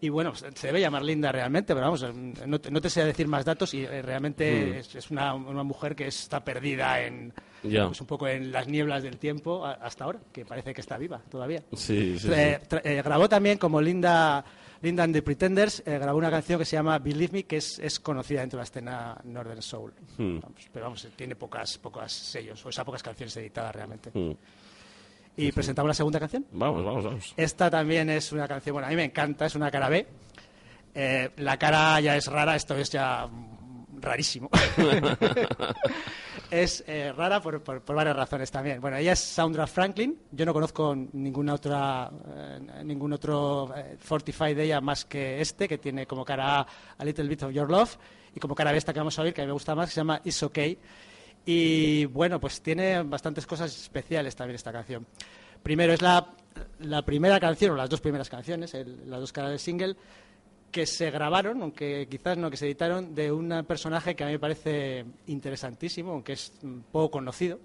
Y 0.00 0.08
bueno, 0.08 0.32
se 0.34 0.66
debe 0.66 0.80
llamar 0.80 1.02
Linda 1.04 1.30
realmente, 1.30 1.74
pero 1.74 1.86
vamos, 1.86 2.02
eh, 2.02 2.12
no 2.46 2.60
te, 2.60 2.72
no 2.72 2.80
te 2.80 2.90
sé 2.90 3.04
decir 3.04 3.28
más 3.28 3.44
datos 3.44 3.72
y 3.72 3.84
eh, 3.84 4.02
realmente 4.02 4.52
Mm. 4.52 4.72
es, 4.78 4.94
es 4.96 5.10
una, 5.12 5.32
una 5.34 5.62
mujer 5.62 5.94
que 5.94 6.08
está 6.08 6.44
perdida 6.44 7.00
en, 7.02 7.32
Ya. 7.62 7.86
pues 7.86 8.00
un 8.00 8.08
poco 8.08 8.26
en 8.26 8.50
las 8.50 8.66
nieblas 8.66 9.04
del 9.04 9.18
tiempo 9.18 9.64
hasta 9.64 10.02
ahora, 10.02 10.18
que 10.32 10.44
parece 10.44 10.74
que 10.74 10.80
está 10.80 10.98
viva 10.98 11.20
todavía. 11.30 11.62
Sí, 11.74 12.18
sí, 12.18 12.28
Eh, 12.32 12.58
sí. 12.68 12.76
eh, 12.82 13.00
grabó 13.04 13.28
también 13.28 13.58
como 13.58 13.80
Linda, 13.80 14.44
Linda 14.82 15.04
and 15.04 15.14
the 15.14 15.22
Pretenders, 15.22 15.82
eh, 15.86 15.98
grabó 15.98 16.18
una 16.18 16.30
canción 16.30 16.58
que 16.58 16.64
se 16.64 16.76
llama 16.76 16.98
Believe 16.98 17.32
Me, 17.32 17.44
que 17.44 17.58
es, 17.58 17.78
es 17.78 18.00
conocida 18.00 18.40
dentro 18.40 18.58
de 18.58 18.62
la 18.62 18.64
escena 18.64 19.20
Northern 19.24 19.62
Soul. 19.62 19.92
Hmm. 20.18 20.40
Vamos, 20.40 20.68
pero 20.72 20.84
vamos, 20.86 21.08
tiene 21.14 21.36
pocas, 21.36 21.78
pocas 21.78 22.12
sellos, 22.12 22.64
o 22.66 22.72
sea, 22.72 22.84
pocas 22.84 23.02
canciones 23.02 23.36
editadas 23.36 23.74
realmente. 23.74 24.10
Mm. 24.12 24.32
Y 25.36 25.52
presentamos 25.52 25.88
la 25.88 25.94
segunda 25.94 26.18
canción. 26.18 26.46
Vamos, 26.52 26.84
vamos, 26.84 27.04
vamos. 27.04 27.34
Esta 27.36 27.70
también 27.70 28.10
es 28.10 28.32
una 28.32 28.46
canción, 28.48 28.74
bueno, 28.74 28.88
a 28.88 28.90
mí 28.90 28.96
me 28.96 29.04
encanta, 29.04 29.46
es 29.46 29.54
una 29.54 29.70
cara 29.70 29.88
B. 29.88 30.06
Eh, 30.94 31.30
la 31.36 31.56
cara 31.58 32.00
ya 32.00 32.16
es 32.16 32.26
rara, 32.26 32.54
esto 32.56 32.76
es 32.76 32.90
ya 32.90 33.28
rarísimo. 34.00 34.50
es 36.52 36.84
eh, 36.86 37.12
rara 37.16 37.40
por, 37.40 37.62
por- 37.62 37.82
varias 37.94 38.14
razones 38.14 38.50
también. 38.50 38.80
Bueno, 38.80 38.96
ella 38.98 39.12
es 39.12 39.18
Sandra 39.20 39.66
Franklin. 39.66 40.18
Yo 40.30 40.44
no 40.44 40.52
conozco 40.52 40.94
ninguna 40.94 41.54
otra, 41.54 42.10
eh, 42.36 42.60
ningún 42.84 43.12
otro 43.14 43.72
eh, 43.76 43.96
Fortify 43.98 44.52
de 44.54 44.64
ella 44.64 44.80
más 44.80 45.04
que 45.06 45.40
este, 45.40 45.66
que 45.66 45.78
tiene 45.78 46.06
como 46.06 46.24
cara 46.24 46.60
A 46.60 46.66
A 46.98 47.04
Little 47.04 47.26
Bit 47.26 47.44
of 47.44 47.52
Your 47.52 47.70
Love 47.70 47.96
y 48.34 48.40
como 48.40 48.54
cara 48.54 48.70
B 48.72 48.78
esta 48.78 48.92
que 48.92 49.00
vamos 49.00 49.18
a 49.18 49.22
oír, 49.22 49.32
que 49.34 49.40
a 49.40 49.44
mí 49.44 49.48
me 49.48 49.52
gusta 49.54 49.74
más, 49.74 49.88
que 49.88 49.94
se 49.94 50.00
llama 50.00 50.20
It's 50.24 50.42
Okay. 50.42 50.78
Y 51.44 52.04
bueno, 52.06 52.38
pues 52.38 52.60
tiene 52.62 53.02
bastantes 53.02 53.46
cosas 53.46 53.74
especiales 53.76 54.36
también 54.36 54.54
esta 54.54 54.70
canción. 54.72 55.06
Primero, 55.62 55.92
es 55.92 56.02
la, 56.02 56.28
la 56.80 57.02
primera 57.02 57.40
canción, 57.40 57.72
o 57.72 57.76
las 57.76 57.88
dos 57.90 58.00
primeras 58.00 58.28
canciones, 58.28 58.74
el- 58.74 59.08
las 59.10 59.20
dos 59.20 59.32
caras 59.32 59.50
del 59.50 59.58
single, 59.58 59.96
que 60.72 60.86
se 60.86 61.10
grabaron, 61.10 61.62
aunque 61.62 62.08
quizás 62.10 62.38
no 62.38 62.50
que 62.50 62.56
se 62.56 62.64
editaron, 62.64 63.14
de 63.14 63.30
un 63.30 63.64
personaje 63.68 64.16
que 64.16 64.24
a 64.24 64.26
mí 64.26 64.32
me 64.32 64.38
parece 64.38 65.04
interesantísimo, 65.26 66.12
aunque 66.12 66.32
es 66.32 66.52
mm, 66.62 66.78
poco 66.90 67.10
conocido, 67.10 67.60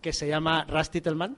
que 0.00 0.12
se 0.12 0.28
llama 0.28 0.64
Russ 0.64 0.90
Titelman. 0.90 1.36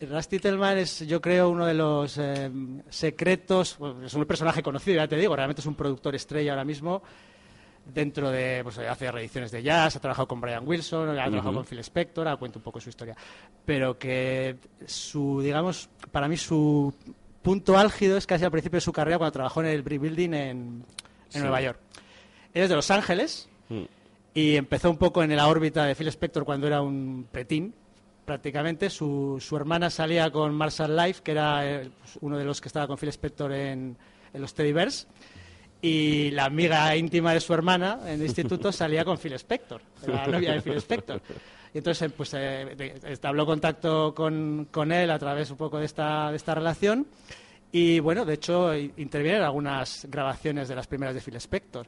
Russ 0.00 0.28
Titelman 0.28 0.78
es, 0.78 1.00
yo 1.06 1.20
creo, 1.20 1.50
uno 1.50 1.66
de 1.66 1.74
los 1.74 2.16
eh, 2.16 2.50
secretos, 2.88 3.76
bueno, 3.78 4.06
es 4.06 4.14
un 4.14 4.24
personaje 4.24 4.62
conocido, 4.62 4.96
ya 4.96 5.06
te 5.06 5.16
digo, 5.16 5.36
realmente 5.36 5.60
es 5.60 5.66
un 5.66 5.74
productor 5.74 6.14
estrella 6.14 6.52
ahora 6.52 6.64
mismo, 6.64 7.02
dentro 7.84 8.30
de, 8.30 8.60
pues 8.62 8.78
hace 8.78 9.12
reediciones 9.12 9.50
de 9.50 9.62
jazz, 9.62 9.96
ha 9.96 10.00
trabajado 10.00 10.26
con 10.26 10.40
Brian 10.40 10.66
Wilson, 10.66 11.10
ha 11.10 11.26
trabajado 11.26 11.52
con 11.52 11.66
Phil 11.66 11.80
Spector, 11.80 12.26
ahora 12.26 12.38
cuento 12.38 12.58
un 12.58 12.62
poco 12.62 12.80
su 12.80 12.88
historia, 12.88 13.14
pero 13.66 13.98
que 13.98 14.56
su, 14.86 15.42
digamos, 15.42 15.90
para 16.10 16.26
mí 16.26 16.38
su 16.38 16.94
punto 17.44 17.78
álgido 17.78 18.16
es 18.16 18.26
casi 18.26 18.44
al 18.44 18.50
principio 18.50 18.78
de 18.78 18.80
su 18.80 18.92
carrera 18.92 19.18
cuando 19.18 19.32
trabajó 19.32 19.60
en 19.60 19.66
el 19.68 19.82
Brick 19.82 20.00
Building 20.00 20.30
en, 20.30 20.34
en 20.40 20.84
Sí. 21.28 21.38
Nueva 21.38 21.60
York. 21.60 21.78
Él 22.52 22.62
es 22.64 22.68
de 22.68 22.74
Los 22.74 22.90
Ángeles 22.90 23.48
Mm. 23.68 23.82
y 24.34 24.56
empezó 24.56 24.90
un 24.90 24.98
poco 24.98 25.22
en 25.22 25.34
la 25.34 25.46
órbita 25.48 25.84
de 25.86 25.94
Phil 25.94 26.08
Spector 26.08 26.44
cuando 26.44 26.66
era 26.66 26.82
un 26.82 27.26
pretín, 27.32 27.72
prácticamente. 28.26 28.90
Su, 28.90 29.38
su 29.40 29.56
hermana 29.56 29.88
salía 29.90 30.30
con 30.30 30.54
Marshall 30.54 30.94
Life, 30.96 31.22
que 31.22 31.30
era 31.32 31.64
eh, 31.66 31.90
pues, 32.00 32.18
uno 32.20 32.36
de 32.36 32.44
los 32.44 32.60
que 32.60 32.68
estaba 32.68 32.86
con 32.86 32.98
Phil 32.98 33.08
Spector 33.10 33.52
en, 33.52 33.96
en 34.34 34.40
los 34.40 34.52
Teddy 34.52 34.72
Bears. 34.72 35.06
Y 35.80 36.30
la 36.32 36.44
amiga 36.46 36.94
íntima 36.96 37.32
de 37.34 37.40
su 37.40 37.52
hermana 37.54 37.98
en 38.04 38.20
el 38.20 38.22
instituto 38.26 38.72
salía 38.72 39.04
con 39.04 39.18
Phil 39.18 39.34
Spector, 39.34 39.82
era 40.02 40.26
la 40.26 40.32
novia 40.32 40.52
de 40.52 40.62
Phil 40.62 40.74
Spector. 40.76 41.20
Y 41.74 41.78
entonces, 41.78 42.08
eh, 42.08 42.14
pues, 42.16 42.30
eh, 42.34 42.94
establó 43.08 43.44
contacto 43.44 44.14
con, 44.14 44.68
con 44.70 44.92
él 44.92 45.10
a 45.10 45.18
través 45.18 45.50
un 45.50 45.56
poco 45.56 45.78
de 45.78 45.86
esta, 45.86 46.30
de 46.30 46.36
esta 46.36 46.54
relación. 46.54 47.06
Y 47.72 47.98
bueno, 47.98 48.24
de 48.24 48.34
hecho, 48.34 48.72
i- 48.76 48.92
interviene 48.98 49.38
en 49.38 49.42
algunas 49.44 50.06
grabaciones 50.08 50.68
de 50.68 50.76
las 50.76 50.86
primeras 50.86 51.14
de 51.16 51.20
Phil 51.20 51.34
Spector. 51.36 51.86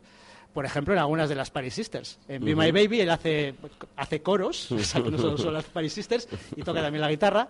Por 0.53 0.65
ejemplo, 0.65 0.93
en 0.95 0.99
algunas 0.99 1.29
de 1.29 1.37
las 1.37 1.51
Paris 1.51 1.75
Sisters. 1.75 2.19
En 2.27 2.45
Be 2.45 2.57
My 2.57 2.73
Baby 2.73 3.01
él 3.03 3.11
hace, 3.11 3.55
hace 3.95 4.23
coros, 4.23 4.73
o 4.73 4.79
sea, 4.81 5.03
que 5.03 5.11
no 5.11 5.19
solo 5.19 5.39
son 5.39 5.53
las 5.55 5.65
Paris 5.67 5.93
Sisters, 5.93 6.27
y 6.57 6.63
toca 6.63 6.83
también 6.83 7.03
la 7.03 7.11
guitarra. 7.11 7.49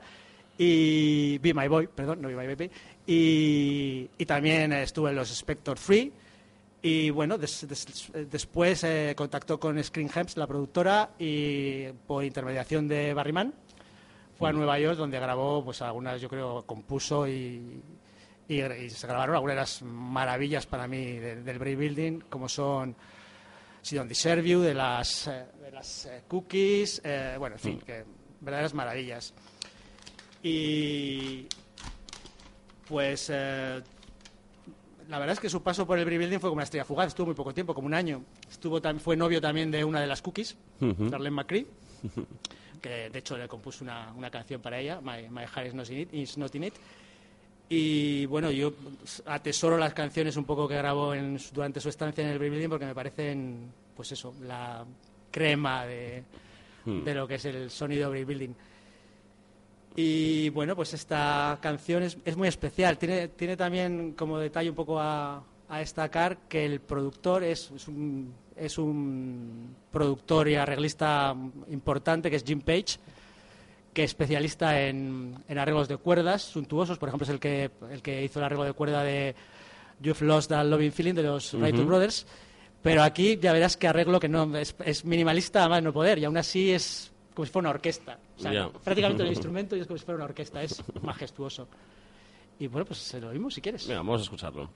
Y 0.59 1.39
Be 1.39 1.55
My 1.55 1.69
Boy, 1.69 1.87
perdón, 1.87 2.21
no 2.21 2.29
Be 2.29 2.35
My 2.37 2.47
Baby. 2.47 2.71
Y, 3.07 4.09
y 4.19 4.27
también 4.27 4.73
estuvo 4.73 5.09
en 5.09 5.15
los 5.17 5.31
Spector 5.31 5.79
Free. 5.79 6.13
Y 6.87 7.11
bueno, 7.11 7.37
des- 7.37 7.67
des- 7.67 8.13
después 8.31 8.85
eh, 8.85 9.15
contactó 9.17 9.59
con 9.59 9.83
Screen 9.83 10.09
Hems, 10.15 10.37
la 10.37 10.47
productora, 10.47 11.11
y 11.19 11.89
por 12.07 12.23
intermediación 12.23 12.87
de 12.87 13.13
Barry 13.13 13.33
Mann, 13.33 13.53
fue 14.39 14.51
a 14.51 14.53
Nueva 14.53 14.79
York 14.79 14.97
donde 14.97 15.19
grabó, 15.19 15.65
pues 15.65 15.83
algunas, 15.83 16.21
yo 16.21 16.29
creo, 16.29 16.63
compuso 16.65 17.27
y, 17.27 17.83
y, 18.47 18.61
y 18.63 18.91
se 18.91 19.07
grabaron 19.09 19.35
algunas 19.35 19.57
de 19.57 19.61
las 19.61 19.83
maravillas 19.83 20.67
para 20.67 20.87
mí 20.87 21.05
de- 21.19 21.43
del 21.43 21.59
Brave 21.59 21.75
Building, 21.77 22.21
como 22.31 22.49
son 22.49 22.95
Deserve 23.83 24.49
You, 24.49 24.61
de 24.61 24.75
las, 24.75 25.27
eh, 25.27 25.47
de 25.61 25.71
las 25.73 26.07
eh, 26.07 26.23
Cookies, 26.29 27.01
eh, 27.05 27.35
bueno, 27.39 27.57
en 27.57 27.61
fin, 27.61 27.81
que 27.81 28.05
verdaderas 28.41 28.75
maravillas. 28.75 29.35
Y 30.43 31.47
pues 32.87 33.29
eh, 33.33 33.83
la 35.09 35.19
verdad 35.19 35.35
es 35.35 35.41
que 35.41 35.49
su 35.49 35.63
paso 35.63 35.87
por 35.87 35.99
el 35.99 36.05
Brave 36.05 36.19
Building 36.19 36.39
fue 36.41 36.49
como 36.51 36.57
una 36.59 36.65
estrella 36.65 36.85
fugaz, 36.85 37.09
estuvo 37.09 37.27
muy 37.27 37.35
poco 37.35 37.53
tiempo, 37.55 37.75
como 37.75 37.87
un 37.87 37.95
año. 37.95 38.23
Estuvo 38.51 38.81
fue 38.99 39.17
novio 39.17 39.41
también 39.41 39.71
de 39.71 39.85
una 39.85 40.01
de 40.01 40.07
las 40.07 40.23
Cookies, 40.23 40.57
Ujú. 40.81 41.09
Darlene 41.09 41.35
McCree 41.37 41.67
que 42.83 43.11
de 43.11 43.19
hecho 43.19 43.37
le 43.37 43.49
compuso 43.49 43.83
una, 43.85 44.13
una 44.17 44.31
canción 44.31 44.61
para 44.61 44.79
ella, 44.79 45.01
My, 45.01 45.29
My 45.31 45.43
Heart 45.47 45.67
is 45.69 45.75
Not 45.75 45.91
in 45.91 45.99
It. 45.99 46.15
is 46.15 46.39
Not 46.39 46.55
in 46.55 46.65
It. 46.65 46.75
Y 47.69 48.27
bueno, 48.27 48.51
yo 48.53 48.73
atesoro 49.25 49.77
las 49.77 49.93
canciones 49.93 50.37
un 50.37 50.45
poco 50.45 50.69
que 50.69 50.77
grabó 50.77 51.15
en 51.15 51.39
durante 51.53 51.81
su 51.81 51.89
estancia 51.89 52.23
en 52.23 52.31
el 52.31 52.39
Brave 52.39 52.51
Building 52.51 52.69
porque 52.69 52.87
me 52.87 52.95
parecen, 52.95 53.73
pues 53.97 54.13
eso, 54.13 54.35
la 54.43 54.85
crema 55.31 55.85
de, 55.87 56.23
Hmm. 56.85 57.03
de 57.03 57.15
lo 57.15 57.27
que 57.27 57.35
es 57.35 57.45
el 57.47 57.69
sonido 57.69 58.09
Brave 58.11 58.25
Building. 58.27 58.55
Y 59.97 60.51
bueno, 60.51 60.77
pues 60.77 60.93
esta 60.93 61.59
canción 61.63 62.03
es, 62.03 62.19
es 62.25 62.37
muy 62.37 62.49
especial. 62.49 62.99
Tiene, 62.99 63.29
tiene 63.29 63.57
también 63.57 64.13
como 64.13 64.39
detalle 64.39 64.69
un 64.69 64.77
poco 64.77 65.01
a, 65.01 65.43
a 65.69 65.79
destacar 65.79 66.37
que 66.49 66.67
el 66.67 66.81
productor 66.81 67.43
es, 67.43 67.71
es 67.75 67.89
un, 67.89 68.35
es 68.57 68.77
un 68.77 69.75
productor 69.91 70.49
y 70.49 70.57
arreglista 70.57 71.35
importante 71.71 72.29
que 72.31 72.37
es 72.37 72.45
Jim 72.45 72.61
Page, 72.61 72.99
que 73.95 74.05
es 74.05 74.11
especialista 74.11 74.83
en, 74.83 75.35
en 75.49 75.59
arreglos 75.59 75.89
de 75.89 75.97
cuerdas 75.97 76.43
suntuosos. 76.43 76.99
Por 76.99 77.09
ejemplo, 77.09 77.25
es 77.25 77.31
el 77.31 77.41
que, 77.41 77.71
el 77.91 78.03
que 78.03 78.23
hizo 78.23 78.39
el 78.39 78.45
arreglo 78.45 78.65
de 78.65 78.75
cuerda 78.75 79.03
de 79.03 79.35
You've 80.01 80.27
Lost 80.27 80.51
That 80.51 80.67
Loving 80.67 80.93
Feeling 80.93 81.15
de 81.15 81.23
los 81.23 81.55
Wright 81.55 81.75
Ujú. 81.75 81.87
Brothers. 81.87 82.27
Pero 82.83 83.03
aquí 83.03 83.39
ya 83.41 83.55
verás 83.55 83.79
que 83.79 83.89
arreglo 83.89 84.21
que 84.21 84.29
no 84.29 84.55
es, 84.59 84.77
es 84.85 85.07
minimalista 85.07 85.65
a 85.65 85.69
más 85.71 85.83
no 85.83 85.93
poder 85.93 86.19
y 86.19 86.27
aún 86.27 86.37
así 86.37 86.71
es 86.71 87.11
como 87.37 87.45
si 87.45 87.53
fuera 87.53 87.69
una 87.69 87.75
orquesta. 87.77 88.19
O 88.39 88.41
sea, 88.41 88.51
Ya. 88.53 88.69
prácticamente 88.71 89.23
el 89.23 89.29
instrumento 89.29 89.77
y 89.77 89.81
es 89.81 89.87
como 89.87 89.99
si 89.99 90.05
fuera 90.07 90.17
una 90.17 90.25
orquesta. 90.25 90.63
Es 90.63 90.83
majestuoso. 91.03 91.69
Y 92.59 92.67
bueno, 92.67 92.87
pues 92.87 92.99
se 93.01 93.21
lo 93.21 93.29
oímos 93.29 93.53
si 93.53 93.61
quieres. 93.61 93.87
Venga, 93.87 94.01
vamos 94.01 94.21
a 94.21 94.25
escucharlo. 94.25 94.71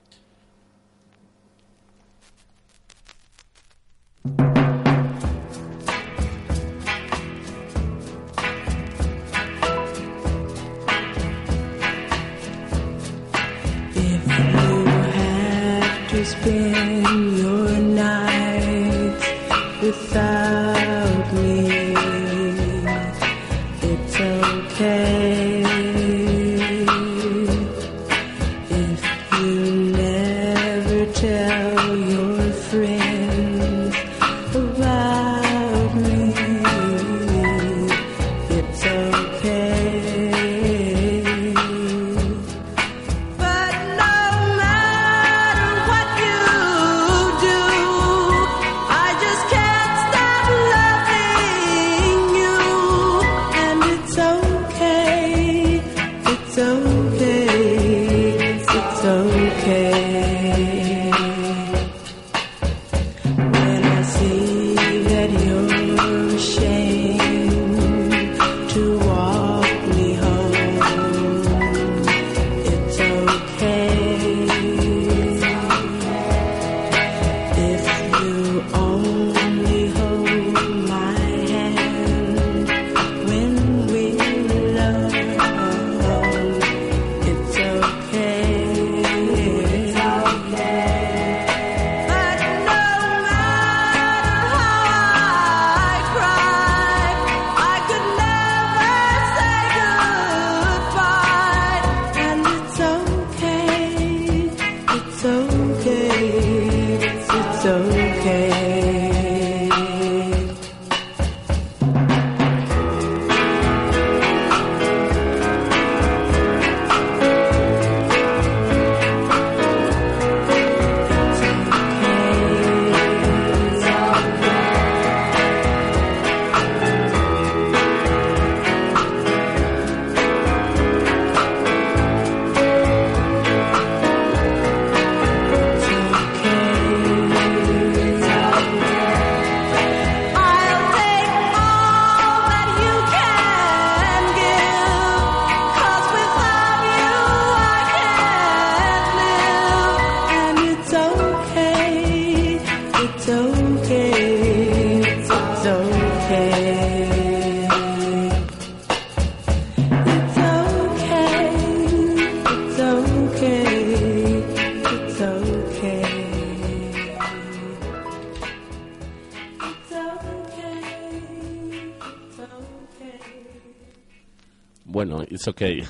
If 13.93 14.27
you 14.27 14.85
have 14.85 16.09
to 16.11 16.25
spend 16.25 17.37
your 17.37 17.50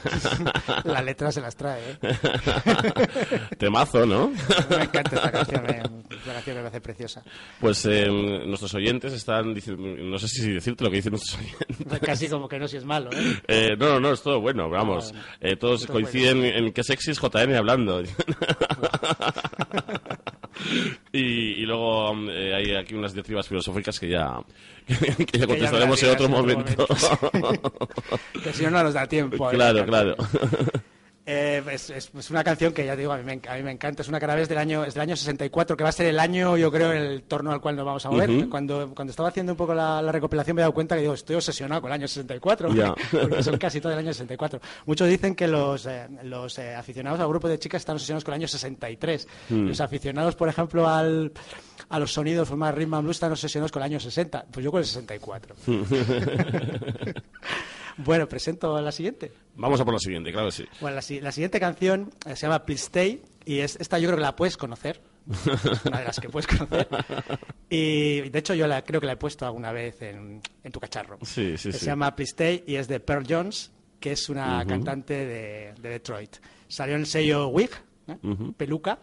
La 0.85 1.01
letra 1.01 1.31
se 1.31 1.41
las 1.41 1.55
trae, 1.55 1.81
¿eh? 1.91 1.97
Temazo, 3.57 4.05
¿no? 4.05 4.29
Me 4.69 4.83
encanta 4.83 5.15
esta 5.15 5.31
canción, 5.31 5.63
me, 5.63 5.77
esta 6.15 6.33
canción 6.33 6.55
me 6.55 6.61
parece 6.61 6.81
preciosa. 6.81 7.23
Pues 7.59 7.85
eh, 7.85 8.07
nuestros 8.07 8.73
oyentes 8.73 9.13
están 9.13 9.53
diciendo, 9.53 9.83
no 9.83 10.17
sé 10.17 10.27
si 10.27 10.53
decirte 10.53 10.83
lo 10.83 10.89
que 10.89 10.97
dicen 10.97 11.11
nuestros 11.11 11.39
oyentes. 11.39 11.99
Casi 11.99 12.27
como 12.29 12.47
que 12.47 12.59
no 12.59 12.67
si 12.67 12.77
es 12.77 12.85
malo, 12.85 13.11
¿eh? 13.11 13.41
Eh, 13.47 13.75
no, 13.77 13.93
no, 13.93 13.99
no, 13.99 14.11
es 14.11 14.21
todo 14.21 14.41
bueno, 14.41 14.69
vamos. 14.69 15.11
bueno. 15.11 15.27
Eh, 15.41 15.55
todos 15.55 15.85
Todo 15.85 15.93
coinciden 15.93 16.43
en 16.45 16.71
que 16.71 16.83
sexy 16.83 17.11
es 17.11 17.19
JN 17.19 17.55
hablando. 17.55 18.01
y, 21.11 21.19
y 21.19 21.65
luego 21.65 22.13
eh, 22.29 22.53
hay 22.53 22.75
aquí 22.75 22.93
unas 22.93 23.13
diatribas 23.13 23.47
filosóficas 23.47 23.99
que 23.99 24.09
ya, 24.09 24.39
que, 24.87 25.37
ya 25.37 25.47
contestaremos 25.47 26.01
en 26.03 26.09
verás, 26.09 26.21
otro 26.21 26.25
en 26.25 26.29
otro 26.29 26.29
momento. 26.29 26.87
Que 28.43 28.53
si 28.53 28.63
no, 28.63 28.71
no 28.71 28.83
nos 28.83 28.93
da 28.93 29.07
tiempo. 29.07 29.49
¿eh? 29.51 29.53
claro, 29.55 29.85
claro. 29.85 30.15
Eh, 31.23 31.61
es, 31.71 31.89
es- 31.91 32.09
es 32.17 32.29
una 32.31 32.43
canción 32.43 32.73
que 32.73 32.83
ya 32.83 32.95
digo, 32.95 33.11
a 33.13 33.17
mí, 33.17 33.23
me, 33.23 33.39
a 33.47 33.55
mí 33.55 33.61
me 33.63 33.71
encanta. 33.71 34.01
Es 34.01 34.07
una 34.09 34.19
cara 34.19 34.35
del 34.35 34.57
año, 34.57 34.83
es 34.83 34.95
del 34.95 35.01
año 35.01 35.15
64, 35.15 35.77
que 35.77 35.83
va 35.83 35.89
a 35.89 35.93
ser 35.93 36.07
el 36.07 36.19
año, 36.19 36.57
yo 36.57 36.71
creo, 36.71 36.91
en 36.91 37.03
el 37.03 37.23
torno 37.23 37.51
al 37.51 37.61
cual 37.61 37.75
nos 37.75 37.85
vamos 37.85 38.03
a 38.05 38.09
mover. 38.09 38.29
Ujú. 38.29 38.49
cuando, 38.49 38.91
cuando 38.95 39.11
estaba 39.11 39.29
haciendo 39.29 39.53
un 39.53 39.57
poco 39.57 39.73
la, 39.75 40.01
la 40.01 40.11
recopilación 40.11 40.55
me 40.55 40.61
he 40.61 40.63
dado 40.63 40.73
cuenta 40.73 40.95
que 40.95 41.01
digo, 41.01 41.13
estoy 41.13 41.35
obsesionado 41.35 41.79
con 41.81 41.91
el 41.91 41.93
año 41.93 42.07
64, 42.07 42.73
Ya. 42.73 42.93
porque 43.11 43.43
son 43.43 43.57
casi 43.57 43.79
todo 43.79 43.93
el 43.93 43.99
año 43.99 44.11
64. 44.13 44.59
Muchos 44.87 45.07
dicen 45.07 45.35
que 45.35 45.47
los, 45.47 45.85
eh, 45.85 46.07
los 46.23 46.57
eh, 46.57 46.73
aficionados 46.73 47.19
al 47.19 47.27
grupo 47.27 47.47
de 47.47 47.59
chicas 47.59 47.81
están 47.83 47.95
obsesionados 47.97 48.23
con 48.23 48.33
el 48.33 48.39
año 48.41 48.47
63. 48.47 49.27
Hmm. 49.49 49.67
Los 49.67 49.79
aficionados, 49.79 50.35
por 50.35 50.49
ejemplo, 50.49 50.89
al, 50.89 51.31
a 51.89 51.99
los 51.99 52.11
sonidos, 52.11 52.47
formas 52.49 52.73
rhythm 52.73 52.95
and 52.95 53.03
blues, 53.03 53.17
están 53.17 53.31
obsesionados 53.31 53.71
con 53.71 53.83
el 53.83 53.85
año 53.91 53.99
60. 53.99 54.45
Pues 54.51 54.63
yo 54.63 54.71
con 54.71 54.79
el 54.79 54.85
64. 54.85 55.55
bueno, 58.03 58.27
presento 58.27 58.79
la 58.81 58.91
siguiente. 58.91 59.31
Vamos 59.55 59.79
a 59.81 59.85
por 59.85 59.93
la 59.93 59.99
siguiente, 59.99 60.31
claro 60.31 60.47
que 60.47 60.53
sí. 60.53 60.65
Bueno, 60.79 60.95
la, 60.95 61.21
la 61.21 61.31
siguiente 61.31 61.59
canción 61.59 62.11
eh, 62.25 62.35
se 62.35 62.47
llama 62.47 62.65
Please 62.65 62.85
Stay 62.85 63.21
y 63.45 63.59
es, 63.59 63.77
esta 63.79 63.99
yo 63.99 64.07
creo 64.07 64.17
que 64.17 64.23
la 64.23 64.35
puedes 64.35 64.57
conocer. 64.57 65.01
Es 65.29 65.85
una 65.85 65.99
de 65.99 66.05
las 66.05 66.19
que 66.19 66.29
puedes 66.29 66.47
conocer. 66.47 66.87
Y 67.69 68.29
de 68.29 68.39
hecho 68.39 68.53
yo 68.53 68.67
la, 68.67 68.83
creo 68.83 68.99
que 68.99 69.07
la 69.07 69.13
he 69.13 69.17
puesto 69.17 69.45
alguna 69.45 69.71
vez 69.71 70.01
en, 70.01 70.41
en 70.63 70.71
tu 70.71 70.79
cacharro. 70.79 71.17
Sí, 71.21 71.57
sí, 71.57 71.69
Que 71.69 71.73
sí. 71.73 71.79
Se 71.79 71.85
llama 71.85 72.15
Please 72.15 72.31
Stay 72.31 72.63
y 72.67 72.75
es 72.75 72.87
de 72.87 72.99
Pearl 72.99 73.25
Jones, 73.27 73.71
que 73.99 74.13
es 74.13 74.29
una 74.29 74.65
cantante 74.65 75.13
de, 75.25 75.73
de 75.79 75.89
Detroit. 75.89 76.37
Salió 76.67 76.95
en 76.95 77.01
el 77.01 77.07
sello 77.07 77.47
Wig, 77.49 77.69
¿eh? 78.07 78.17
Peluca. 78.57 78.99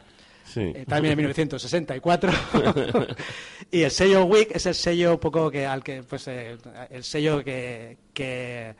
Sí. 0.48 0.60
eh, 0.74 0.84
también 0.88 1.12
en 1.12 1.18
1964 1.18 2.32
y 3.70 3.82
el 3.82 3.90
sello 3.90 4.24
Wig 4.24 4.48
es 4.52 4.64
el 4.66 4.74
sello 4.74 5.12
un 5.12 5.18
poco 5.18 5.50
que 5.50 5.66
al 5.66 5.84
que 5.84 6.02
pues 6.02 6.26
eh, 6.28 6.56
el 6.90 7.04
sello 7.04 7.44
que, 7.44 7.98
que 8.14 8.74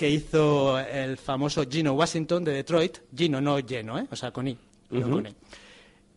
que 0.00 0.08
hizo 0.08 0.78
el 0.78 1.18
famoso 1.18 1.64
Gino 1.68 1.92
Washington 1.92 2.42
de 2.42 2.52
Detroit, 2.52 2.98
Gino, 3.14 3.38
no 3.40 3.58
Geno, 3.66 3.98
¿eh? 3.98 4.06
o 4.10 4.16
sea, 4.16 4.30
con 4.30 4.48
I, 4.48 4.56
no 4.90 5.10
con 5.10 5.26
I. 5.26 5.34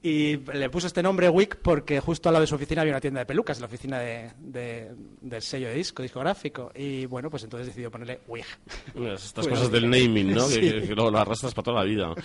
Y 0.05 0.35
le 0.37 0.69
puso 0.69 0.87
este 0.87 1.01
nombre 1.01 1.29
Wick 1.29 1.59
porque 1.61 2.01
justo 2.01 2.27
al 2.27 2.33
lado 2.33 2.41
de 2.41 2.47
su 2.47 2.55
oficina 2.55 2.81
había 2.81 2.91
una 2.93 2.99
tienda 2.99 3.21
de 3.21 3.25
pelucas, 3.25 3.59
la 3.61 3.67
oficina 3.67 3.99
de, 3.99 4.31
de- 4.37 4.91
del 5.21 5.41
sello 5.41 5.69
de 5.69 5.75
disco, 5.75 6.03
discográfico. 6.03 6.71
Y 6.75 7.05
bueno, 7.05 7.29
pues 7.29 7.43
entonces 7.43 7.67
decidió 7.67 7.89
ponerle 7.89 8.19
Wig. 8.27 8.43
Estas 9.15 9.47
cosas 9.47 9.71
del 9.71 9.89
naming, 9.89 10.33
¿no? 10.33 10.41
sí. 10.41 10.59
Que, 10.59 10.93
luego 10.93 11.09
lo 11.09 11.19
arrastras 11.19 11.53
para 11.53 11.63
toda 11.63 11.79
la 11.79 11.85
vida. 11.85 12.13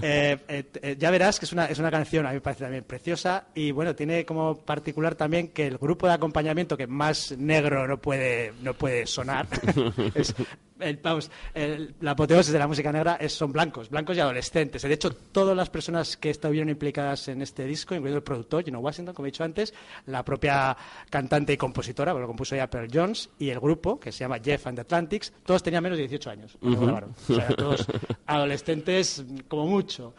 Eh, 0.00 0.38
eh, 0.48 0.64
eh, 0.82 0.96
ya 0.98 1.10
verás 1.10 1.38
que 1.40 1.44
es 1.44 1.52
una, 1.52 1.66
es 1.66 1.78
una 1.78 1.90
canción, 1.90 2.24
a 2.24 2.28
mí 2.30 2.36
me 2.36 2.40
parece 2.40 2.62
también 2.64 2.84
preciosa. 2.84 3.48
Y 3.54 3.72
bueno, 3.72 3.94
tiene 3.96 4.24
como 4.24 4.56
particular 4.56 5.14
también 5.16 5.48
que 5.48 5.66
el 5.66 5.78
grupo 5.78 6.06
de 6.06 6.12
acompañamiento 6.14 6.76
que 6.76 6.86
más 6.86 7.36
negro 7.36 7.86
no 7.88 7.98
puede, 8.00 8.52
no 8.62 8.74
puede 8.74 9.06
sonar 9.06 9.46
es 10.14 10.34
el, 10.80 10.96
vamos, 11.02 11.30
el- 11.54 11.94
la 12.00 12.12
apoteosis 12.12 12.52
de 12.52 12.58
la 12.58 12.66
música 12.66 12.90
negra 12.92 13.16
es, 13.20 13.32
son 13.32 13.52
blancos, 13.52 13.90
blancos 13.90 14.16
y 14.16 14.20
adolescentes. 14.20 14.82
De 14.82 14.92
hecho, 14.92 15.10
todas 15.12 15.56
las 15.56 15.70
personas 15.70 16.16
que 16.16 16.30
estuvieron 16.30 16.68
implicadas 16.68 17.28
en 17.28 17.42
este 17.42 17.64
disco, 17.64 17.94
incluido 17.94 18.16
el 18.18 18.22
productor, 18.22 18.64
Gino 18.64 18.80
Washington, 18.80 19.14
como 19.14 19.26
he 19.26 19.30
dicho 19.30 19.44
antes, 19.44 19.74
la 20.06 20.24
propia 20.24 20.76
cantante 21.10 21.52
y 21.52 21.56
compositora, 21.56 22.12
lo 22.14 22.26
compuso 22.26 22.56
ya 22.56 22.68
Pearl 22.70 22.88
Jones, 22.92 23.30
y 23.38 23.50
el 23.50 23.60
grupo, 23.60 23.98
que 24.00 24.12
se 24.12 24.20
llama 24.20 24.38
Jeff 24.42 24.66
and 24.66 24.76
the 24.76 24.82
Atlantics, 24.82 25.32
todos 25.44 25.62
tenían 25.62 25.82
menos 25.82 25.98
de 25.98 26.02
18 26.08 26.30
años. 26.30 26.56
cuando 26.60 26.80
grabaron. 26.80 27.10
O 27.28 27.34
sea, 27.34 27.48
todos 27.48 27.86
adolescentes 28.26 29.24
como 29.48 29.66
mucho. 29.66 30.14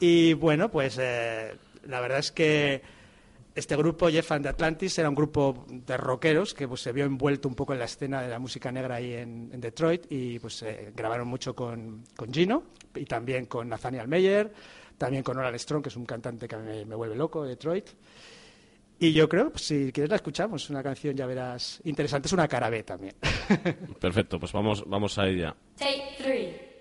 Y 0.00 0.34
bueno, 0.34 0.70
pues 0.70 0.98
eh, 1.00 1.54
la 1.86 2.00
verdad 2.00 2.18
es 2.18 2.32
que 2.32 2.82
este 3.54 3.76
grupo, 3.76 4.08
Jeff 4.08 4.32
and 4.32 4.44
the 4.44 4.48
Atlantis, 4.48 4.98
era 4.98 5.08
un 5.08 5.14
grupo 5.14 5.64
de 5.68 5.96
rockeros 5.96 6.54
que 6.54 6.66
pues, 6.66 6.80
se 6.80 6.92
vio 6.92 7.04
envuelto 7.04 7.48
un 7.48 7.54
poco 7.54 7.72
en 7.72 7.78
la 7.78 7.84
escena 7.84 8.20
de 8.20 8.28
la 8.28 8.38
música 8.38 8.72
negra 8.72 8.96
ahí 8.96 9.12
en, 9.12 9.50
en 9.52 9.60
Detroit 9.60 10.06
y 10.10 10.38
pues 10.40 10.62
eh, 10.62 10.92
grabaron 10.94 11.28
mucho 11.28 11.54
con, 11.54 12.04
con 12.16 12.32
Gino 12.32 12.64
y 12.94 13.04
también 13.04 13.46
con 13.46 13.68
Nathaniel 13.68 14.08
Meyer, 14.08 14.52
también 14.98 15.22
con 15.22 15.38
Oral 15.38 15.58
Strong, 15.58 15.84
que 15.84 15.88
es 15.88 15.96
un 15.96 16.04
cantante 16.04 16.48
que 16.48 16.56
me, 16.56 16.84
me 16.84 16.94
vuelve 16.94 17.14
loco 17.14 17.44
de 17.44 17.50
Detroit. 17.50 17.90
Y 18.98 19.12
yo 19.12 19.28
creo, 19.28 19.50
pues, 19.50 19.66
si 19.66 19.92
quieres 19.92 20.10
la 20.10 20.16
escuchamos, 20.16 20.70
una 20.70 20.82
canción 20.82 21.14
ya 21.16 21.26
verás 21.26 21.80
interesante, 21.84 22.26
es 22.26 22.32
una 22.32 22.48
cara 22.48 22.70
B 22.70 22.82
también. 22.84 23.14
Perfecto, 24.00 24.38
pues 24.38 24.52
vamos, 24.52 24.84
vamos 24.86 25.18
a 25.18 25.26
ella. 25.26 25.54
Take 25.76 26.16
three. 26.18 26.74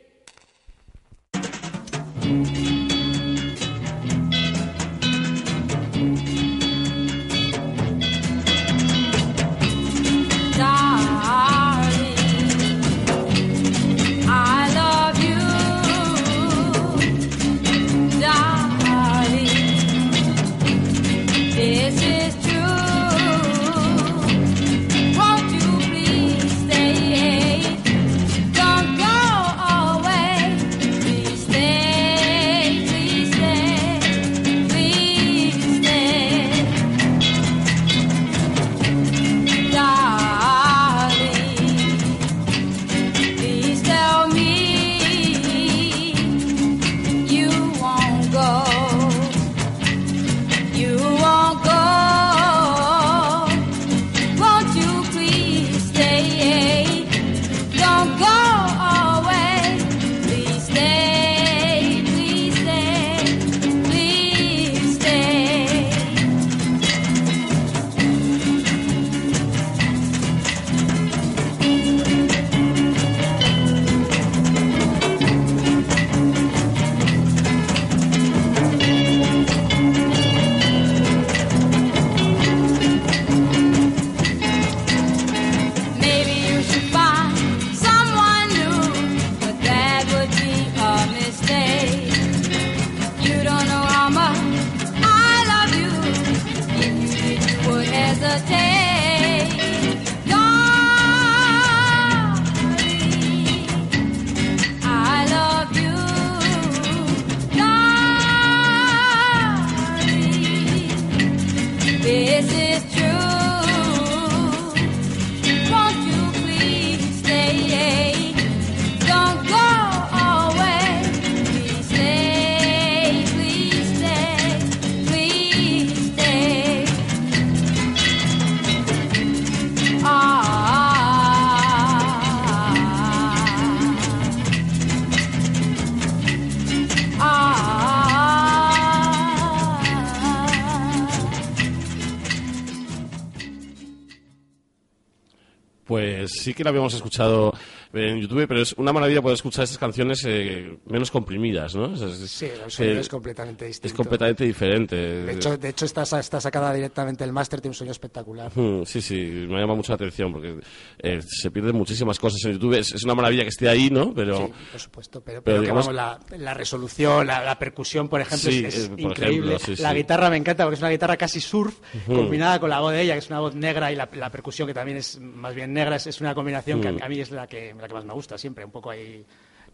Que 146.54 146.64
la 146.64 146.70
habíamos 146.70 146.94
escuchado 146.94 147.54
en 147.94 148.20
YouTube, 148.22 148.48
pero 148.48 148.62
es 148.62 148.74
una 148.74 148.92
maravilla 148.92 149.22
poder 149.22 149.36
escuchar 149.36 149.64
estas 149.66 149.78
canciones 149.78 150.24
eh, 150.26 150.78
menos 150.88 151.12
comprimidas, 151.12 151.76
¿no? 151.76 151.94
Es- 151.94 152.02
es- 152.02 152.32
Sí, 152.32 152.46
el 152.46 152.62
es- 152.68 152.74
sonido 152.74 153.00
es 153.00 153.08
completamente 153.10 153.66
distinto. 153.66 153.88
es 153.88 153.94
completamente 153.94 154.44
diferente. 154.46 154.96
De 154.96 155.32
hecho, 155.34 155.58
de 155.58 155.70
hecho 155.70 155.86
está, 155.86 156.02
está 156.02 156.42
sacada 156.42 156.74
directamente 156.74 157.24
el 157.24 157.32
máster, 157.32 157.62
tiene 157.62 157.72
un 157.72 157.76
sonido 157.76 157.92
espectacular. 157.92 158.52
Mm, 158.56 158.84
Sí, 158.86 159.02
sí, 159.02 159.16
me 159.48 159.60
llama 159.60 159.76
mucho 159.76 159.92
la 159.92 159.96
atención 159.96 160.32
porque 160.34 160.60
eh, 161.00 161.20
se 161.26 161.52
pierden 161.52 161.76
muchísimas 161.76 162.20
cosas 162.20 162.44
en 162.46 162.54
YouTube. 162.54 162.74
Es, 162.74 162.94
es 162.94 163.04
una 163.04 163.16
maravilla 163.16 163.44
que 163.44 163.50
esté 163.50 163.70
ahí, 163.70 163.90
¿no? 163.90 164.14
Pero 164.14 164.38
Sí, 164.38 164.54
por 164.72 164.80
supuesto, 164.82 165.22
pero, 165.22 165.42
pero 165.44 165.44
pero 165.44 165.58
que, 165.58 165.62
digamos- 165.68 165.88
vamos, 165.88 165.96
la, 166.32 166.38
la 166.38 166.54
resolución, 166.54 167.28
la, 167.28 167.44
la 167.44 167.60
percusión, 167.60 168.10
por 168.10 168.22
ejemplo, 168.22 168.52
Sí, 168.52 168.66
es, 168.66 168.76
es 168.76 168.86
eh, 168.86 168.90
por 168.90 169.00
increíble. 169.00 169.56
ejemplo, 169.56 169.76
sí, 169.76 169.82
la 169.82 169.94
guitarra 169.94 170.30
me 170.30 170.38
encanta 170.38 170.64
porque 170.64 170.76
es 170.76 170.82
una 170.82 170.90
guitarra 170.90 171.16
casi 171.18 171.40
surf, 171.40 171.76
combinada 172.08 172.60
con 172.60 172.70
la 172.70 172.80
voz 172.80 172.94
de 172.94 173.02
ella, 173.02 173.14
que 173.14 173.20
es 173.20 173.30
una 173.30 173.40
voz 173.40 173.54
negra, 173.56 173.92
y 173.92 173.96
la, 173.96 174.10
la 174.14 174.30
percusión, 174.32 174.68
que 174.68 174.74
también 174.74 174.98
es 174.98 175.20
más 175.20 175.54
bien 175.54 175.74
negra, 175.74 175.96
es, 175.98 176.08
es 176.08 176.20
una 176.22 176.34
combinación 176.34 176.82
que 176.82 176.88
a, 176.88 176.92
mí- 176.92 176.98
Mm. 177.00 177.04
a 177.04 177.10
mí 177.10 177.20
es 177.20 177.32
la 177.32 177.48
que, 177.48 177.74
la 177.84 177.88
que 177.88 177.94
más 177.94 178.06
me 178.06 178.14
gusta 178.14 178.38
siempre. 178.38 178.66
Un 178.66 178.72
poco 178.72 178.90
hay 178.90 179.24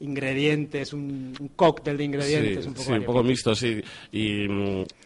ingredientes, 0.01 0.93
un, 0.93 1.33
un 1.39 1.47
cóctel 1.49 1.97
de 1.97 2.03
ingredientes, 2.05 2.63
sí, 2.63 2.67
un 2.67 2.73
poco, 2.73 2.85
sí, 2.85 2.93
un 2.93 3.03
poco 3.05 3.23
mixto, 3.23 3.55
sí. 3.55 3.81
Y, 4.11 4.45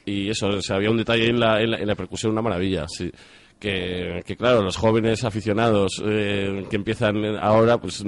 y 0.05 0.29
eso, 0.29 0.47
o 0.47 0.61
sea, 0.61 0.77
había 0.77 0.91
un 0.91 0.97
detalle 0.97 1.27
en 1.27 1.39
la, 1.39 1.61
en 1.61 1.71
la, 1.71 1.77
en 1.79 1.87
la 1.87 1.95
percusión, 1.95 2.31
una 2.31 2.41
maravilla, 2.41 2.85
sí. 2.87 3.11
Que, 3.59 4.21
que 4.25 4.35
claro, 4.35 4.61
los 4.61 4.75
jóvenes 4.75 5.23
aficionados 5.23 6.01
eh, 6.05 6.65
que 6.69 6.75
empiezan 6.75 7.23
ahora, 7.37 7.77
pues 7.79 8.03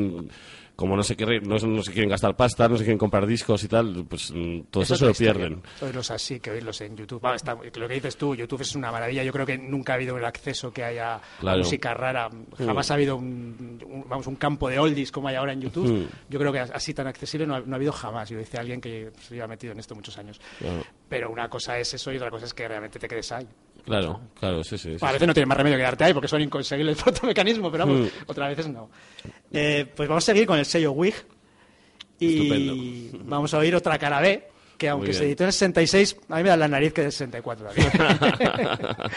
como 0.76 0.96
no 0.96 1.04
se, 1.04 1.16
quiere- 1.16 1.40
no, 1.42 1.56
no 1.58 1.82
se 1.84 1.92
quieren 1.92 2.10
gastar 2.10 2.36
pasta, 2.36 2.68
no 2.68 2.78
se 2.78 2.84
quieren 2.84 2.98
comprar 2.98 3.26
discos 3.26 3.64
y 3.64 3.68
tal, 3.68 4.06
pues 4.10 4.32
mm, 4.34 4.62
todo 4.70 4.84
eso, 4.84 4.94
es 4.96 5.00
se 5.00 5.06
lo 5.06 5.14
pierden. 5.14 5.62
Oírlos 5.82 6.12
así 6.12 6.40
que 6.40 6.52
oírlos 6.52 6.82
en 6.82 6.98
YouTube. 6.98 7.22
Está- 7.34 7.56
lo 7.56 7.88
que 7.88 7.94
dices 7.94 8.18
tú, 8.18 8.36
YouTube 8.36 8.62
es 8.62 8.76
una 8.76 8.92
maravilla. 8.92 9.24
Yo 9.24 9.32
creo 9.32 9.46
que 9.46 9.58
nunca 9.58 9.94
ha 9.94 9.96
habido 9.96 10.18
el 10.18 10.26
acceso 10.26 10.72
que 10.72 10.84
haya 10.84 11.16
a 11.16 11.22
música 11.58 11.94
rara. 11.94 12.30
Jamás 12.58 12.92
ha 12.92 12.94
habido 12.96 13.16
un, 13.16 13.80
un- 13.86 14.06
vamos, 14.08 14.28
un 14.28 14.36
campo 14.36 14.70
de 14.70 14.78
oldies 14.80 15.12
como 15.12 15.28
hay 15.28 15.36
ahora 15.36 15.54
en 15.54 15.62
YouTube. 15.62 15.92
Mm. 15.92 16.08
Yo 16.30 16.40
creo 16.40 16.52
que 16.52 16.60
así 16.60 16.94
tan 16.94 17.08
accesible 17.08 17.48
no 17.48 17.56
ha, 17.56 17.60
no 17.62 17.74
ha 17.74 17.76
habido 17.78 17.92
jamás. 17.92 18.30
Yo 18.30 18.38
dice 18.38 18.58
alguien 18.58 18.82
que 18.82 19.12
se 19.22 19.36
lleva 19.36 19.48
metido 19.48 19.74
en 19.74 19.80
esto 19.80 19.96
muchos 19.96 20.18
años. 20.18 20.40
Claro. 20.60 20.84
Pero 21.08 21.30
una 21.32 21.48
cosa 21.50 21.80
es 21.80 21.94
eso 21.94 22.12
y 22.12 22.18
otra 22.18 22.30
cosa 22.30 22.46
es 22.46 22.54
que 22.54 22.68
realmente 22.68 23.00
te 23.00 23.08
quedes 23.08 23.32
ahí. 23.32 23.48
Claro, 23.86 24.20
claro, 24.40 24.64
sí, 24.64 24.78
sí. 24.78 24.90
sí, 24.98 25.06
A 25.06 25.08
sí. 25.08 25.14
veces 25.14 25.28
no 25.28 25.34
tienes 25.34 25.48
más 25.48 25.58
remedio 25.58 25.78
que 25.78 25.82
quedarte 25.84 26.04
ahí 26.06 26.14
porque 26.14 26.28
son 26.28 26.42
inconseguibles 26.42 26.98
por 26.98 27.10
otro 27.14 27.28
mecanismo, 27.28 27.72
pero 27.72 27.86
vamos, 27.86 28.08
Mm. 28.08 28.24
otras 28.28 28.50
veces 28.50 28.68
no. 28.68 28.90
Eh, 29.54 29.86
pues 29.96 30.10
vamos 30.10 30.24
a 30.24 30.26
seguir 30.26 30.46
con 30.48 30.58
el 30.58 30.66
sello 30.66 30.92
WIG 30.92 31.14
y 32.20 32.36
Estupendo. 32.38 33.20
vamos 33.30 33.54
a 33.54 33.58
oír 33.60 33.76
otra 33.76 33.98
cara 34.00 34.20
B, 34.22 34.48
que 34.78 34.90
aunque 34.90 35.14
se 35.14 35.26
editó 35.26 35.44
en 35.44 35.48
el 35.48 35.54
66, 35.54 36.18
a 36.30 36.38
mí 36.38 36.44
me 36.44 36.50
da 36.50 36.58
la 36.58 36.68
nariz 36.68 36.94
que 36.94 37.02
es 37.02 37.06
del 37.06 37.30
64 37.30 37.68
también. 37.68 37.92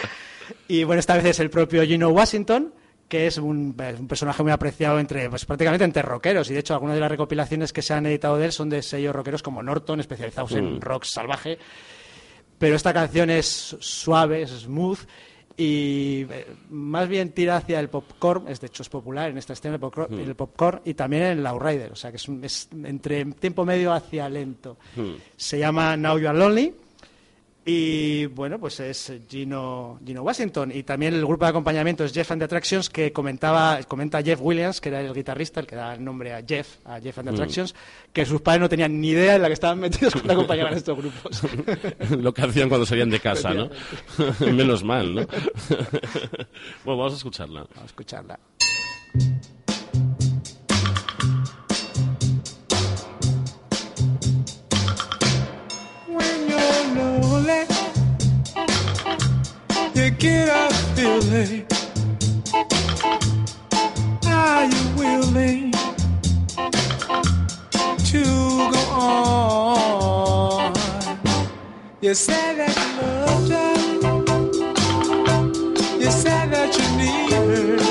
y 0.69 0.85
bueno, 0.85 1.01
esta 1.01 1.17
vez 1.17 1.25
es 1.25 1.41
el 1.41 1.51
propio 1.51 1.83
Gino 1.85 2.11
Washington, 2.11 2.73
que 3.09 3.27
es 3.27 3.39
un, 3.39 3.75
personaje 4.07 4.43
muy 4.43 4.53
apreciado 4.53 4.99
entre, 4.99 5.31
pues 5.31 5.45
prácticamente 5.47 5.85
entre 5.85 6.03
rockeros, 6.03 6.51
y 6.51 6.55
de 6.55 6.61
hecho 6.61 6.75
algunas 6.75 6.95
de 6.95 7.01
las 7.01 7.11
recopilaciones 7.11 7.73
que 7.73 7.81
se 7.83 7.95
han 7.95 8.05
editado 8.07 8.37
de 8.37 8.45
él 8.47 8.53
son 8.53 8.69
de 8.69 8.83
sellos 8.83 9.15
rockeros 9.15 9.43
como 9.43 9.63
Norton, 9.63 9.99
especializados 10.01 10.53
en 10.53 10.81
rock 10.81 11.05
salvaje, 11.05 11.59
pero 12.59 12.77
esta 12.77 12.93
canción 12.93 13.31
es 13.31 13.77
suave, 13.81 14.43
es 14.43 14.51
smooth 14.51 14.99
y 15.57 16.25
eh, 16.31 16.47
más 16.71 17.09
bien 17.09 17.33
tira 17.33 17.57
hacia 17.57 17.81
el 17.81 17.89
popcorn, 17.89 18.47
es 18.49 18.61
de 18.61 18.69
hecho 18.69 18.83
es 18.83 18.89
popular 18.89 19.31
en 19.31 19.39
esta 19.39 19.53
escena 19.55 19.75
el 19.75 19.81
popcorn, 19.81 20.15
Hmm. 20.15 20.21
el 20.21 20.35
popcorn 20.37 20.81
y 20.85 20.95
también 20.95 21.23
en 21.25 21.39
el 21.39 21.43
lowrider, 21.45 21.91
o 21.93 21.97
sea 21.97 22.11
que 22.11 22.17
es, 22.17 22.29
un- 22.29 22.45
es 22.45 22.69
entre 22.85 23.25
tiempo 23.25 23.65
medio 23.65 23.93
hacia 23.93 24.29
lento. 24.29 24.77
Hmm. 24.95 25.15
Se 25.37 25.59
llama 25.59 25.97
Now 25.97 26.19
You 26.19 26.29
Are 26.29 26.39
Lonely 26.39 26.75
y 27.71 28.25
bueno, 28.25 28.59
pues 28.59 28.81
es 28.81 29.13
Gino, 29.29 30.01
Gino 30.03 30.23
Washington 30.23 30.73
y 30.75 30.85
también 30.85 31.13
el 31.13 31.27
grupo 31.27 31.45
de 31.45 31.51
acompañamiento 31.51 32.03
es 32.03 32.15
Jeff 32.15 32.31
and 32.31 32.41
the 32.41 32.47
Attractions 32.47 32.89
que 32.89 33.13
comentaba, 33.13 33.81
comenta 33.87 34.23
Jeff 34.23 34.41
Williams, 34.41 34.81
que 34.81 34.89
era 34.89 35.03
el 35.03 35.13
guitarrista, 35.13 35.61
el 35.61 35.67
que 35.67 35.77
da 35.77 35.93
el 35.93 36.03
nombre 36.03 36.33
a 36.33 36.43
Jeff, 36.43 36.79
a 36.87 36.99
Jeff 36.99 37.19
and 37.19 37.29
the 37.29 37.35
Attractions, 37.35 37.75
que 38.11 38.25
sus 38.25 38.41
padres 38.41 38.63
no 38.63 38.71
tenían 38.71 38.99
ni 38.99 39.09
idea 39.11 39.37
en 39.37 39.43
la 39.43 39.49
que 39.49 39.53
estaban 39.53 39.81
metidos 39.81 40.15
cuando 40.15 40.33
acompañaban 40.33 40.73
a 40.73 40.77
estos 40.79 40.97
grupos. 40.97 41.43
Lo 42.19 42.33
que 42.33 42.41
hacían 42.41 42.71
cuando 42.71 42.87
salían 42.87 43.11
de 43.11 43.21
casa, 43.21 43.53
¿no? 43.53 43.69
Menos 44.41 44.83
mal, 44.83 45.15
¿no? 45.15 45.27
bueno, 46.87 46.99
vamos 47.01 47.13
a 47.13 47.17
escucharla. 47.17 47.61
Vamos 47.61 47.83
a 47.83 47.85
escucharla. 47.85 48.41
You 59.99 60.11
get 60.11 60.49
a 60.49 60.73
feeling. 60.95 61.67
Are 64.27 64.65
you 64.65 64.83
willing 64.97 65.73
to 68.11 68.23
go 68.75 68.83
on? 68.93 70.73
You 72.01 72.15
said 72.15 72.59
that 72.59 72.77
you 72.79 72.91
loved 73.03 73.51
her. 73.51 73.75
You 75.99 76.11
said 76.13 76.53
that 76.53 76.71
you 76.79 76.87
need 76.97 77.33
her. 77.33 77.88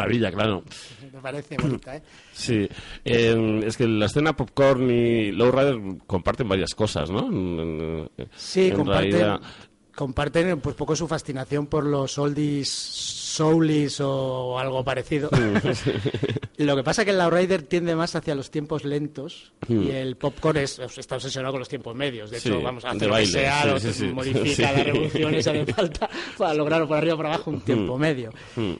Maravilla, 0.00 0.30
claro. 0.32 0.62
Me 1.12 1.20
parece 1.20 1.56
bonita, 1.56 1.96
¿eh? 1.96 2.02
Sí, 2.32 2.68
Eh, 3.04 3.60
es 3.66 3.76
que 3.76 3.86
la 3.86 4.06
escena 4.06 4.34
Popcorn 4.34 4.90
y 4.90 5.32
Lowrider 5.32 5.78
comparten 6.06 6.48
varias 6.48 6.74
cosas, 6.74 7.10
¿no? 7.10 7.28
Sí, 8.36 8.68
en 8.68 8.76
comparten, 8.76 9.10
realidad- 9.12 9.40
comparten 9.94 10.60
pues 10.60 10.74
poco 10.76 10.96
su 10.96 11.06
fascinación 11.06 11.66
por 11.66 11.84
los 11.84 12.16
oldies, 12.18 12.68
soulies 12.70 14.00
o 14.00 14.58
algo 14.58 14.82
parecido. 14.84 15.28
Lo 16.64 16.76
que 16.76 16.82
pasa 16.82 17.02
es 17.02 17.06
que 17.06 17.12
el 17.12 17.18
Lowrider 17.18 17.62
tiende 17.62 17.94
más 17.96 18.14
hacia 18.14 18.34
los 18.34 18.50
tiempos 18.50 18.84
lentos 18.84 19.52
y 19.68 19.90
el 19.90 20.16
popcorn 20.16 20.58
es, 20.58 20.78
está 20.78 21.16
obsesionado 21.16 21.52
con 21.52 21.60
los 21.60 21.68
tiempos 21.68 21.94
medios. 21.96 22.30
De 22.30 22.36
hecho, 22.38 22.50
Sí, 22.58 22.64
vamos 22.64 22.84
a 22.84 22.90
hacer 22.90 23.08
lo 23.08 23.14
que 23.16 23.20
sea, 23.32 23.62
sí, 23.80 23.92
sí, 23.92 24.06
modifica 24.08 24.72
las 24.72 24.84
revoluciones 24.84 25.46
hace 25.46 25.66
falta 25.72 26.10
para 26.38 26.54
lograr 26.54 26.86
por 26.86 26.96
arriba 26.98 27.14
o 27.14 27.16
por 27.16 27.26
abajo 27.26 27.50
un 27.50 27.60
tiempo 27.62 27.96
medio. 27.98 28.30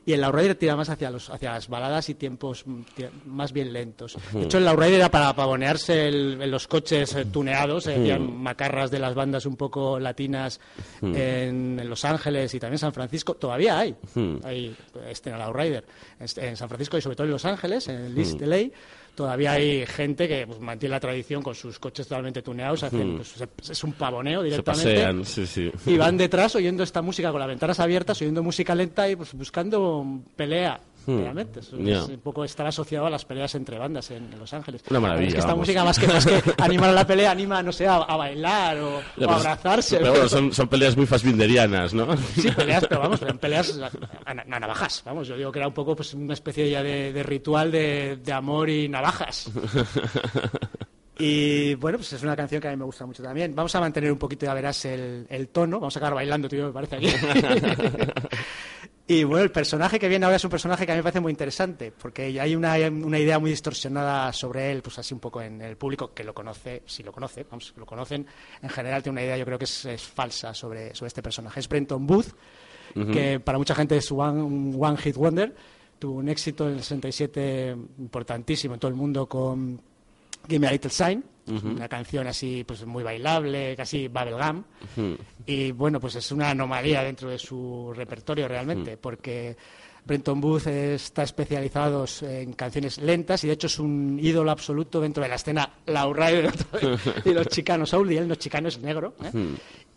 Y 0.05 0.13
el 0.13 0.21
Lowrider 0.21 0.55
tira 0.57 0.77
más 0.77 0.89
hacia, 0.91 1.11
los, 1.11 1.31
hacia 1.31 1.53
las 1.53 1.69
baladas 1.69 2.09
y 2.11 2.15
tiempos 2.15 2.65
mm, 2.67 2.81
más 3.27 3.53
bien 3.53 3.73
lentos. 3.73 4.17
De 4.33 4.43
hecho, 4.45 4.59
el 4.59 4.65
Lowrider 4.65 4.95
era 4.95 5.11
para 5.11 5.35
pavonearse 5.35 6.09
el- 6.09 6.39
en 6.43 6.51
los 6.51 6.67
coches 6.69 7.15
eh, 7.15 7.25
tuneados, 7.27 7.87
hacían 7.87 8.43
macarras 8.43 8.91
de 8.91 8.99
las 8.99 9.15
bandas 9.15 9.47
un 9.47 9.57
poco 9.57 9.99
latinas 9.99 10.61
en, 11.01 11.79
en 11.81 11.89
Los 11.89 12.05
Ángeles 12.05 12.55
y 12.55 12.61
también 12.61 12.79
San 12.79 12.93
Francisco. 12.93 13.35
Todavía 13.35 13.79
hay, 13.79 13.95
hay 14.45 14.77
este, 15.09 15.31
en 15.31 15.37
el 15.37 15.41
Lowrider. 15.43 15.85
Este, 16.19 16.47
En 16.47 16.57
San 16.57 16.69
Francisco 16.69 16.99
y 16.99 17.01
sobre 17.01 17.17
todo 17.17 17.27
en 17.27 17.33
Los 17.33 17.45
Ángeles, 17.45 17.70
en 17.89 18.05
el 18.07 18.19
East 18.19 18.41
LA, 18.41 18.69
todavía 19.15 19.53
hay 19.53 19.85
gente 19.87 20.27
que 20.29 20.47
pues, 20.47 20.61
mantiene 20.61 20.93
la 20.95 21.01
tradición 21.01 21.43
con 21.43 21.55
sus 21.55 21.79
coches 21.79 22.07
totalmente 22.09 22.43
tuneados. 22.43 22.83
Hacen, 22.83 23.17
pues, 23.17 23.29
se- 23.29 23.73
es 23.73 23.85
un 23.85 23.93
pavoneo 23.93 24.41
Se 24.41 24.45
directamente. 24.51 24.95
pasean, 24.95 25.25
sí, 25.25 25.47
sí. 25.47 25.71
Y 25.87 25.97
van 25.97 26.17
detrás 26.17 26.55
oyendo 26.57 26.83
esta 26.83 27.03
música 27.03 27.31
con 27.31 27.41
las 27.41 27.49
ventanas 27.49 27.79
abiertas, 27.81 28.21
oyendo 28.23 28.43
música 28.43 28.75
lenta 28.75 29.09
y 29.11 29.17
pues, 29.17 29.33
buscando 29.35 30.05
pelea. 30.37 30.81
Realmente, 31.19 31.61
Eso 31.61 31.77
Ya. 31.79 31.99
es 32.01 32.09
un 32.09 32.21
poco 32.21 32.45
estar 32.45 32.67
asociado 32.67 33.07
a 33.07 33.11
las 33.11 33.25
peleas 33.25 33.55
entre 33.55 33.79
bandas 33.79 34.11
en, 34.11 34.33
en 34.33 34.39
Los 34.39 34.53
Ángeles. 34.53 34.83
Una 34.91 35.01
maravilla, 35.01 35.29
Es 35.29 35.35
que 35.35 35.39
esta 35.41 35.53
vamos. 35.53 35.67
música 35.67 35.85
más 35.85 35.99
que, 35.99 36.07
más 36.07 36.27
que 36.27 36.43
animar 36.63 36.91
a 36.91 36.93
la 36.93 37.07
pelea, 37.07 37.31
anima, 37.31 37.63
no 37.63 37.73
sé, 37.73 37.87
a, 37.87 37.97
a 37.97 38.17
bailar 38.17 38.79
o, 38.79 38.99
a 38.99 39.35
abrazarse. 39.37 39.99
Pero 39.99 40.13
bueno, 40.13 40.29
son, 40.29 40.53
son 40.53 40.69
peleas 40.69 40.97
muy 40.97 41.07
fasbinderianas, 41.07 41.95
¿no? 41.95 42.17
Sí, 42.35 42.51
peleas, 42.51 42.85
pero 42.89 43.01
vamos, 43.01 43.21
eran 43.23 43.39
peleas 43.39 43.79
a, 43.79 43.87
a- 43.87 44.57
a 44.57 44.61
navajas. 44.61 45.03
Vamos, 45.05 45.27
yo 45.29 45.37
digo 45.37 45.51
que 45.53 45.59
era 45.59 45.69
un 45.69 45.75
poco 45.75 45.97
pues, 45.97 46.15
una 46.15 46.35
especie 46.35 46.69
ya 46.71 46.83
de, 46.83 47.13
de 47.13 47.23
ritual 47.23 47.71
de, 47.73 48.17
de 48.23 48.33
amor 48.33 48.69
y 48.71 48.89
navajas. 48.89 49.51
Y 51.23 51.75
bueno, 51.75 51.99
pues 51.99 52.15
es 52.15 52.23
una 52.23 52.35
canción 52.35 52.63
que 52.63 52.69
a 52.69 52.71
mí 52.71 52.79
me 52.79 52.85
gusta 52.87 53.05
mucho 53.05 53.23
también. 53.23 53.55
Vamos 53.55 53.75
a 53.75 53.81
mantener 53.81 54.11
un 54.11 54.17
poquito, 54.17 54.47
ya 54.47 54.55
verás, 54.55 54.83
el, 54.87 55.27
el 55.29 55.49
tono. 55.49 55.79
Vamos 55.79 55.95
a 55.95 55.99
acabar 55.99 56.15
bailando, 56.15 56.49
tío, 56.49 56.65
me 56.69 56.73
parece 56.73 56.97
aquí. 56.97 57.09
Y 59.11 59.25
bueno, 59.25 59.43
el 59.43 59.51
personaje 59.51 59.99
que 59.99 60.09
viene 60.09 60.25
ahora 60.25 60.37
es 60.37 60.45
un 60.45 60.51
personaje 60.51 60.87
que 60.87 60.93
a 60.93 60.95
mí 60.95 61.01
me 61.01 61.03
parece 61.03 61.19
muy 61.19 61.33
interesante, 61.33 61.91
porque 61.91 62.41
hay 62.41 62.55
una, 62.55 62.77
una 62.89 63.19
idea 63.19 63.41
muy 63.41 63.51
distorsionada 63.51 64.33
sobre 64.33 64.71
él, 64.71 64.83
pues 64.83 65.01
así 65.01 65.13
un 65.13 65.19
poco 65.19 65.43
en 65.43 65.61
el 65.63 65.77
público 65.77 66.15
que 66.15 66.23
lo 66.23 66.33
conoce, 66.33 66.85
si 66.87 67.03
lo 67.03 67.11
conoce, 67.11 67.45
vamos, 67.51 67.75
lo 67.77 67.85
conocen, 67.85 68.25
en 68.63 68.69
general 68.69 69.03
tiene 69.03 69.15
una 69.15 69.25
idea 69.25 69.37
yo 69.37 69.45
creo 69.45 69.59
que 69.59 69.65
es, 69.65 69.85
es 69.85 70.05
falsa 70.05 70.55
sobre, 70.55 70.95
sobre 70.95 71.09
este 71.09 71.25
personaje. 71.25 71.59
Es 71.59 71.69
Brenton 71.69 72.07
Booth, 72.07 72.29
que 73.13 73.41
para 73.41 73.59
mucha 73.59 73.75
gente 73.75 73.97
es 73.97 74.13
one, 74.13 74.41
un 74.41 74.77
one 74.79 74.97
hit 74.99 75.17
wonder, 75.17 75.57
tuvo 75.99 76.21
un 76.21 76.29
éxito 76.29 76.69
en 76.69 76.75
el 76.75 76.83
67 76.85 77.77
importantísimo 77.99 78.75
en 78.75 78.81
todo 78.81 78.93
el 78.93 78.97
mundo 78.97 79.27
con 79.27 79.81
Give 80.47 80.61
Me 80.61 80.69
a 80.69 80.71
Little 80.71 80.89
Sign, 80.89 81.25
una 81.47 81.89
canción 81.89 82.27
así 82.27 82.65
pues 82.65 82.85
muy 82.87 83.03
bailable, 83.03 83.75
casi 83.77 84.09
bubblegum. 84.09 84.63
Y 85.47 85.73
bueno, 85.73 86.01
pues 86.01 86.17
es 86.17 86.31
una 86.33 86.51
anomalía 86.51 87.03
dentro 87.03 87.31
de 87.31 87.39
su 87.39 87.93
repertorio 87.95 88.47
realmente, 88.49 88.97
porque 88.97 89.57
Brenton 90.05 90.41
Booth 90.41 90.67
está 90.67 91.23
especializado 91.23 92.05
en 92.23 92.53
canciones 92.55 92.99
lentas 92.99 93.45
y 93.45 93.49
de 93.49 93.55
hecho 93.55 93.67
es 93.67 93.79
un 93.79 94.19
ídolo 94.21 94.51
absoluto 94.51 95.01
dentro 95.01 95.23
de 95.23 95.29
la 95.29 95.35
escena 95.37 95.71
Laurel 95.87 96.51
y 97.25 97.31
los 97.31 97.47
chicanos 97.49 97.91
soul 97.91 98.13
y 98.13 98.17
él 98.17 98.27
no 98.27 98.35
es 98.35 98.39
chicano, 98.39 98.69
es 98.69 98.81
negro. 98.81 99.15
¿eh? 99.23 99.31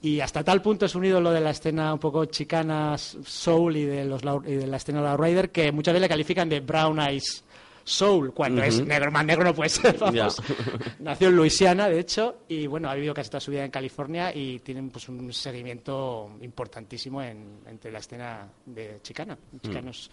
Y 0.02 0.20
hasta 0.20 0.44
tal 0.44 0.62
punto 0.62 0.86
es 0.86 0.96
un 0.96 1.06
ídolo 1.06 1.32
de 1.32 1.40
la 1.40 1.52
escena 1.52 1.94
un 1.94 2.00
poco 2.00 2.26
chicana 2.26 2.98
soul 2.98 3.78
y 3.78 3.86
de, 3.86 4.06
los, 4.06 4.22
y 4.46 4.54
de 4.54 4.68
la 4.68 4.78
escena 4.78 5.02
Lowrider 5.02 5.50
que 5.50 5.72
muchas 5.72 5.94
veces 5.94 6.02
le 6.02 6.10
califican 6.10 6.50
de 6.50 6.60
brown 6.60 7.00
eyes 7.00 7.44
soul 7.84 8.34
cuando 8.34 8.64
es 8.64 8.86
negro, 8.86 9.12
más 9.12 9.26
negro 9.26 9.44
no 9.44 9.54
puede 9.54 9.70
ser. 9.70 9.98
vamos. 9.98 10.42
Nació 11.00 11.28
en 11.30 11.36
Luisiana, 11.36 11.90
de 11.90 12.00
hecho, 12.00 12.44
y 12.48 12.66
bueno, 12.68 12.90
ha 12.90 12.96
vivido 12.96 13.14
casi 13.14 13.30
toda 13.30 13.42
su 13.42 13.52
vida 13.52 13.66
en 13.66 13.72
California 13.72 14.34
y 14.34 14.60
tienen 14.60 14.90
pues 14.90 15.10
un 15.10 15.32
seguimiento 15.34 16.32
importantísimo 16.42 17.22
en- 17.22 17.60
entre 17.68 17.92
la 17.92 18.00
escena 18.00 18.48
de 18.66 19.00
chicana, 19.02 19.38
chicanos 19.62 20.10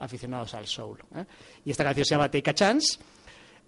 aficionados 0.00 0.52
al 0.54 0.66
soul. 0.66 0.98
¿eh? 1.14 1.24
Y 1.64 1.70
esta 1.70 1.84
canción 1.84 2.04
se 2.04 2.14
llama 2.14 2.30
Take 2.30 2.50
a 2.50 2.54
Chance, 2.54 2.98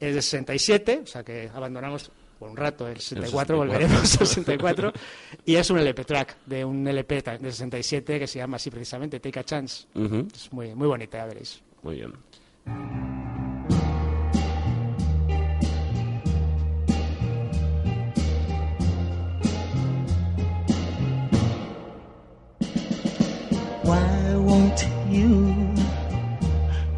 es 0.01 0.15
de 0.15 0.21
67, 0.23 1.01
o 1.05 1.07
sea 1.07 1.23
que 1.23 1.49
abandonamos 1.55 2.11
por 2.39 2.51
un 2.51 2.57
rato 2.57 2.87
el 2.87 3.01
64, 3.01 3.57
64. 3.57 3.57
volveremos 3.57 4.01
al 4.21 4.27
64, 4.27 4.93
y 5.47 5.55
es 5.55 5.71
un 5.71 5.79
LP 5.79 6.05
track 6.05 6.37
de 6.45 6.65
un 6.65 6.87
LP 6.87 7.23
de 7.23 7.51
67 7.53 8.19
que 8.19 8.27
se 8.27 8.39
llama 8.41 8.57
así 8.57 8.71
precisamente 8.71 9.21
Take 9.21 9.39
a 9.41 9.45
Chance. 9.45 9.87
Es 10.35 10.53
muy, 10.53 10.75
muy 10.75 10.87
bonita, 10.89 11.17
ya 11.19 11.27
veréis. 11.27 11.63
Muy 11.83 11.95
bien. 11.97 12.13
Why 23.87 24.35
won't 24.35 24.85
you 25.09 25.55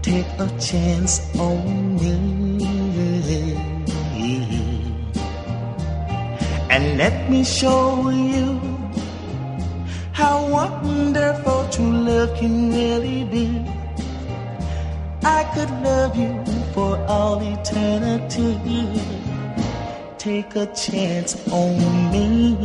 take 0.00 0.24
a 0.38 0.48
chance 0.58 1.20
on 1.38 1.96
me? 1.96 2.18
And 6.70 6.96
let 6.96 7.28
me 7.28 7.44
show 7.44 8.08
you 8.08 8.58
how 10.12 10.48
wonderful 10.48 11.68
true 11.70 11.92
love 11.92 12.34
can 12.38 12.72
really 12.72 13.24
be. 13.24 13.77
I 15.24 15.44
could 15.54 15.70
love 15.82 16.16
you 16.16 16.44
for 16.72 16.98
all 17.06 17.40
eternity. 17.40 18.58
Take 20.18 20.56
a 20.56 20.66
chance 20.74 21.36
on 21.48 22.10
me. 22.12 22.56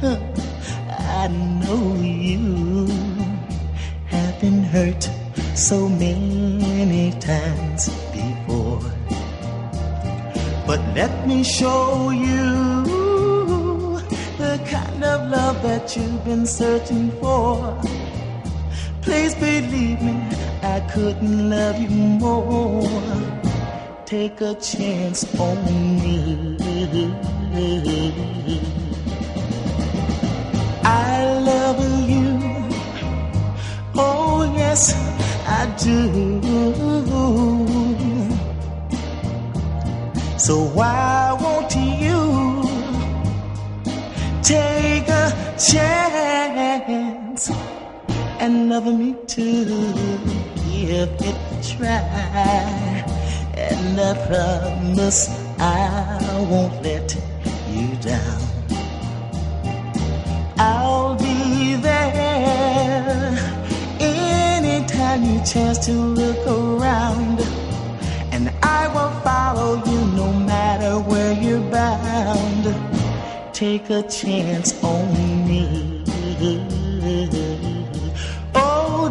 I 0.00 1.28
know 1.28 1.96
you 2.00 2.86
have 4.06 4.40
been 4.40 4.62
hurt 4.62 5.10
so 5.54 5.88
many 5.88 7.12
times 7.12 7.88
before. 8.12 8.82
But 10.66 10.80
let 10.94 11.26
me 11.26 11.42
show 11.42 12.10
you 12.10 12.74
the 14.36 14.60
kind 14.70 15.02
of 15.02 15.30
love 15.30 15.62
that 15.62 15.96
you've 15.96 16.24
been 16.24 16.46
searching 16.46 17.10
for. 17.20 17.76
Please 19.08 19.34
believe 19.36 20.02
me, 20.02 20.12
I 20.62 20.80
couldn't 20.92 21.48
love 21.48 21.80
you 21.80 21.88
more. 21.88 22.84
Take 24.04 24.42
a 24.42 24.54
chance 24.56 25.24
on 25.40 25.64
me. 25.64 26.58
I 30.84 31.24
love 31.50 31.80
you. 32.10 32.38
Oh, 33.94 34.52
yes, 34.54 34.92
I 35.46 35.64
do. 35.82 35.98
So 40.38 40.64
why 40.76 41.32
won't 41.40 41.74
you 42.04 42.20
take 44.42 45.08
a 45.08 45.32
chance 45.56 47.48
and 48.40 48.68
love 48.68 48.86
me 48.86 49.16
too? 49.26 49.64
Give 50.70 50.90
it 50.90 51.22
a 51.22 51.76
try. 51.76 53.04
And 53.54 54.00
I 54.00 54.14
promise 54.26 55.28
I 55.58 56.46
won't 56.48 56.82
let 56.82 57.14
you 57.70 57.96
down. 57.96 58.42
I'll 60.58 61.16
be 61.16 61.74
there 61.76 63.36
anytime 64.00 65.24
you 65.24 65.44
chance 65.44 65.78
to 65.86 65.92
look 65.92 66.46
around. 66.46 67.40
And 68.32 68.52
I 68.62 68.88
will 68.88 69.10
follow 69.22 69.82
you 69.84 70.00
no 70.16 70.32
matter 70.32 71.00
where 71.00 71.32
you're 71.32 71.70
bound. 71.70 72.64
Take 73.52 73.90
a 73.90 74.02
chance 74.08 74.82
on 74.84 75.12
me. 75.48 75.98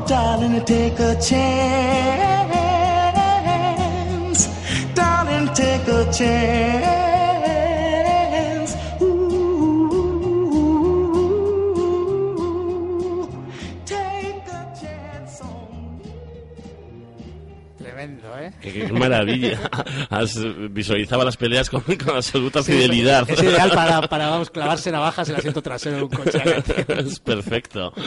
Darling, 0.07 0.63
take 0.63 0.99
a 0.99 1.15
chance. 1.19 2.47
Darling, 4.95 5.47
take 5.53 5.87
a 5.89 6.05
chance. 6.13 7.47
Ooh, 9.01 10.07
take 13.85 14.47
a 14.47 14.73
chance 14.79 15.41
on 15.41 15.99
me. 15.99 16.09
Tremendo, 17.77 18.37
¿eh? 18.39 18.53
Qué, 18.61 18.71
qué 18.71 18.93
maravilla. 18.93 19.59
Has 20.09 20.39
visualizado 20.71 21.25
las 21.25 21.35
peleas 21.35 21.69
con, 21.69 21.81
con 21.81 22.15
absoluta 22.15 22.63
fidelidad. 22.63 23.29
Es 23.29 23.43
ideal 23.43 23.71
para, 23.71 24.01
para 24.07 24.29
vamos, 24.29 24.49
clavarse 24.51 24.89
navajas 24.89 25.27
en 25.27 25.35
el 25.35 25.39
asiento 25.39 25.61
trasero 25.61 25.97
de 25.97 26.03
un 26.03 26.09
coche. 26.09 26.41
es 26.97 27.19
perfecto. 27.19 27.91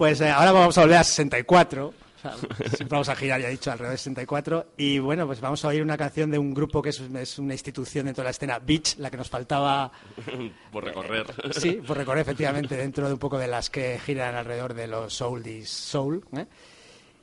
Pues 0.00 0.18
eh, 0.22 0.30
ahora 0.30 0.50
vamos 0.52 0.78
a 0.78 0.80
volver 0.80 0.96
a 0.96 1.04
64. 1.04 1.88
O 1.88 1.92
sea, 2.22 2.32
siempre 2.38 2.86
vamos 2.88 3.10
a 3.10 3.14
girar, 3.16 3.38
ya 3.38 3.48
he 3.48 3.50
dicho, 3.50 3.70
alrededor 3.70 3.92
de 3.92 3.98
64. 3.98 4.66
Y 4.78 4.98
bueno, 4.98 5.26
pues 5.26 5.42
vamos 5.42 5.62
a 5.62 5.68
oír 5.68 5.82
una 5.82 5.98
canción 5.98 6.30
de 6.30 6.38
un 6.38 6.54
grupo 6.54 6.80
que 6.80 6.88
es, 6.88 7.00
es 7.00 7.38
una 7.38 7.52
institución 7.52 8.06
dentro 8.06 8.22
de 8.22 8.28
la 8.28 8.30
escena 8.30 8.58
Beach, 8.58 8.96
la 8.96 9.10
que 9.10 9.18
nos 9.18 9.28
faltaba, 9.28 9.92
Por 10.72 10.84
recorrer. 10.84 11.26
sí, 11.52 11.72
por 11.86 11.98
recorrer 11.98 12.22
efectivamente 12.22 12.78
dentro 12.78 13.08
de 13.08 13.12
un 13.12 13.18
poco 13.18 13.36
de 13.36 13.46
las 13.48 13.68
que 13.68 13.98
giran 14.02 14.34
alrededor 14.36 14.72
de 14.72 14.86
los 14.86 15.20
oldies 15.20 15.68
soul. 15.68 16.24
¿eh? 16.34 16.46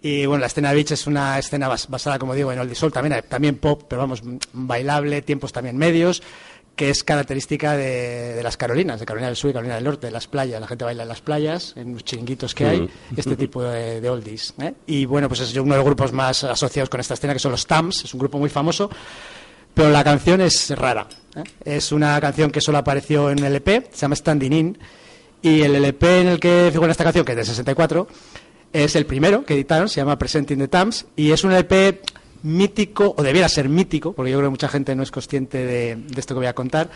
Y 0.03 0.27
bueno, 0.27 0.41
la 0.41 0.45
escena 0.47 0.71
Beach 0.71 0.91
es 0.91 1.07
una 1.07 1.39
escena 1.39 1.67
bas- 1.67 1.87
basada, 1.89 2.19
como 2.19 2.35
digo, 2.35 2.51
en 2.51 2.59
oldies 2.59 2.77
soul, 2.77 2.91
también, 2.93 3.23
también 3.27 3.57
pop, 3.57 3.85
pero 3.89 4.01
vamos, 4.01 4.21
bailable, 4.53 5.23
tiempos 5.23 5.51
también 5.51 5.75
medios, 5.77 6.21
que 6.77 6.91
es 6.91 7.03
característica 7.03 7.75
de, 7.75 8.35
de 8.35 8.43
las 8.43 8.55
Carolinas, 8.55 8.99
de 8.99 9.05
Carolina 9.07 9.27
del 9.27 9.35
Sur 9.35 9.49
y 9.49 9.53
Carolina 9.53 9.75
del 9.75 9.83
Norte, 9.83 10.07
de 10.07 10.11
las 10.11 10.27
playas. 10.27 10.61
La 10.61 10.67
gente 10.67 10.85
baila 10.85 11.03
en 11.03 11.09
las 11.09 11.21
playas, 11.21 11.73
en 11.75 11.93
los 11.93 12.05
chiringuitos 12.05 12.53
que 12.53 12.65
hay, 12.65 12.89
este 13.17 13.35
tipo 13.35 13.63
de, 13.63 13.99
de 13.99 14.09
oldies. 14.09 14.53
¿eh? 14.61 14.73
Y 14.85 15.05
bueno, 15.05 15.27
pues 15.27 15.41
es 15.41 15.55
uno 15.57 15.73
de 15.73 15.77
los 15.77 15.85
grupos 15.85 16.13
más 16.13 16.43
asociados 16.43 16.87
con 16.87 16.99
esta 16.99 17.15
escena, 17.15 17.33
que 17.33 17.39
son 17.39 17.51
los 17.51 17.65
Tams, 17.65 18.05
es 18.05 18.13
un 18.13 18.19
grupo 18.19 18.37
muy 18.37 18.51
famoso, 18.51 18.91
pero 19.73 19.89
la 19.89 20.03
canción 20.03 20.39
es 20.39 20.69
rara. 20.77 21.07
¿eh? 21.35 21.43
Es 21.65 21.91
una 21.91 22.21
canción 22.21 22.51
que 22.51 22.61
solo 22.61 22.77
apareció 22.77 23.31
en 23.31 23.39
un 23.39 23.45
LP, 23.45 23.89
se 23.91 24.01
llama 24.01 24.15
Standing 24.15 24.53
In, 24.53 24.77
y 25.41 25.63
el 25.63 25.73
LP 25.75 26.21
en 26.21 26.27
el 26.27 26.39
que 26.39 26.69
figura 26.71 26.91
esta 26.91 27.03
canción, 27.03 27.25
que 27.25 27.31
es 27.31 27.37
de 27.39 27.45
64, 27.45 28.07
es 28.71 28.95
el 28.95 29.07
primero 29.07 29.43
que 29.43 29.55
editaron, 29.55 29.89
se 29.89 29.99
llama 29.99 30.19
Presenting 30.19 30.59
the 30.59 30.67
Tams, 30.67 31.07
y 31.15 31.31
es 31.31 31.43
un 31.43 31.53
LP 31.53 32.01
mítico, 32.43 33.13
o 33.17 33.23
debiera 33.23 33.49
ser 33.49 33.69
mítico, 33.69 34.13
porque 34.13 34.31
yo 34.31 34.37
creo 34.37 34.49
que 34.49 34.51
mucha 34.51 34.67
gente 34.67 34.95
no 34.95 35.03
es 35.03 35.11
consciente 35.11 35.65
de, 35.65 35.95
de 35.95 36.19
esto 36.19 36.33
que 36.33 36.39
voy 36.39 36.47
a 36.47 36.53
contar, 36.53 36.89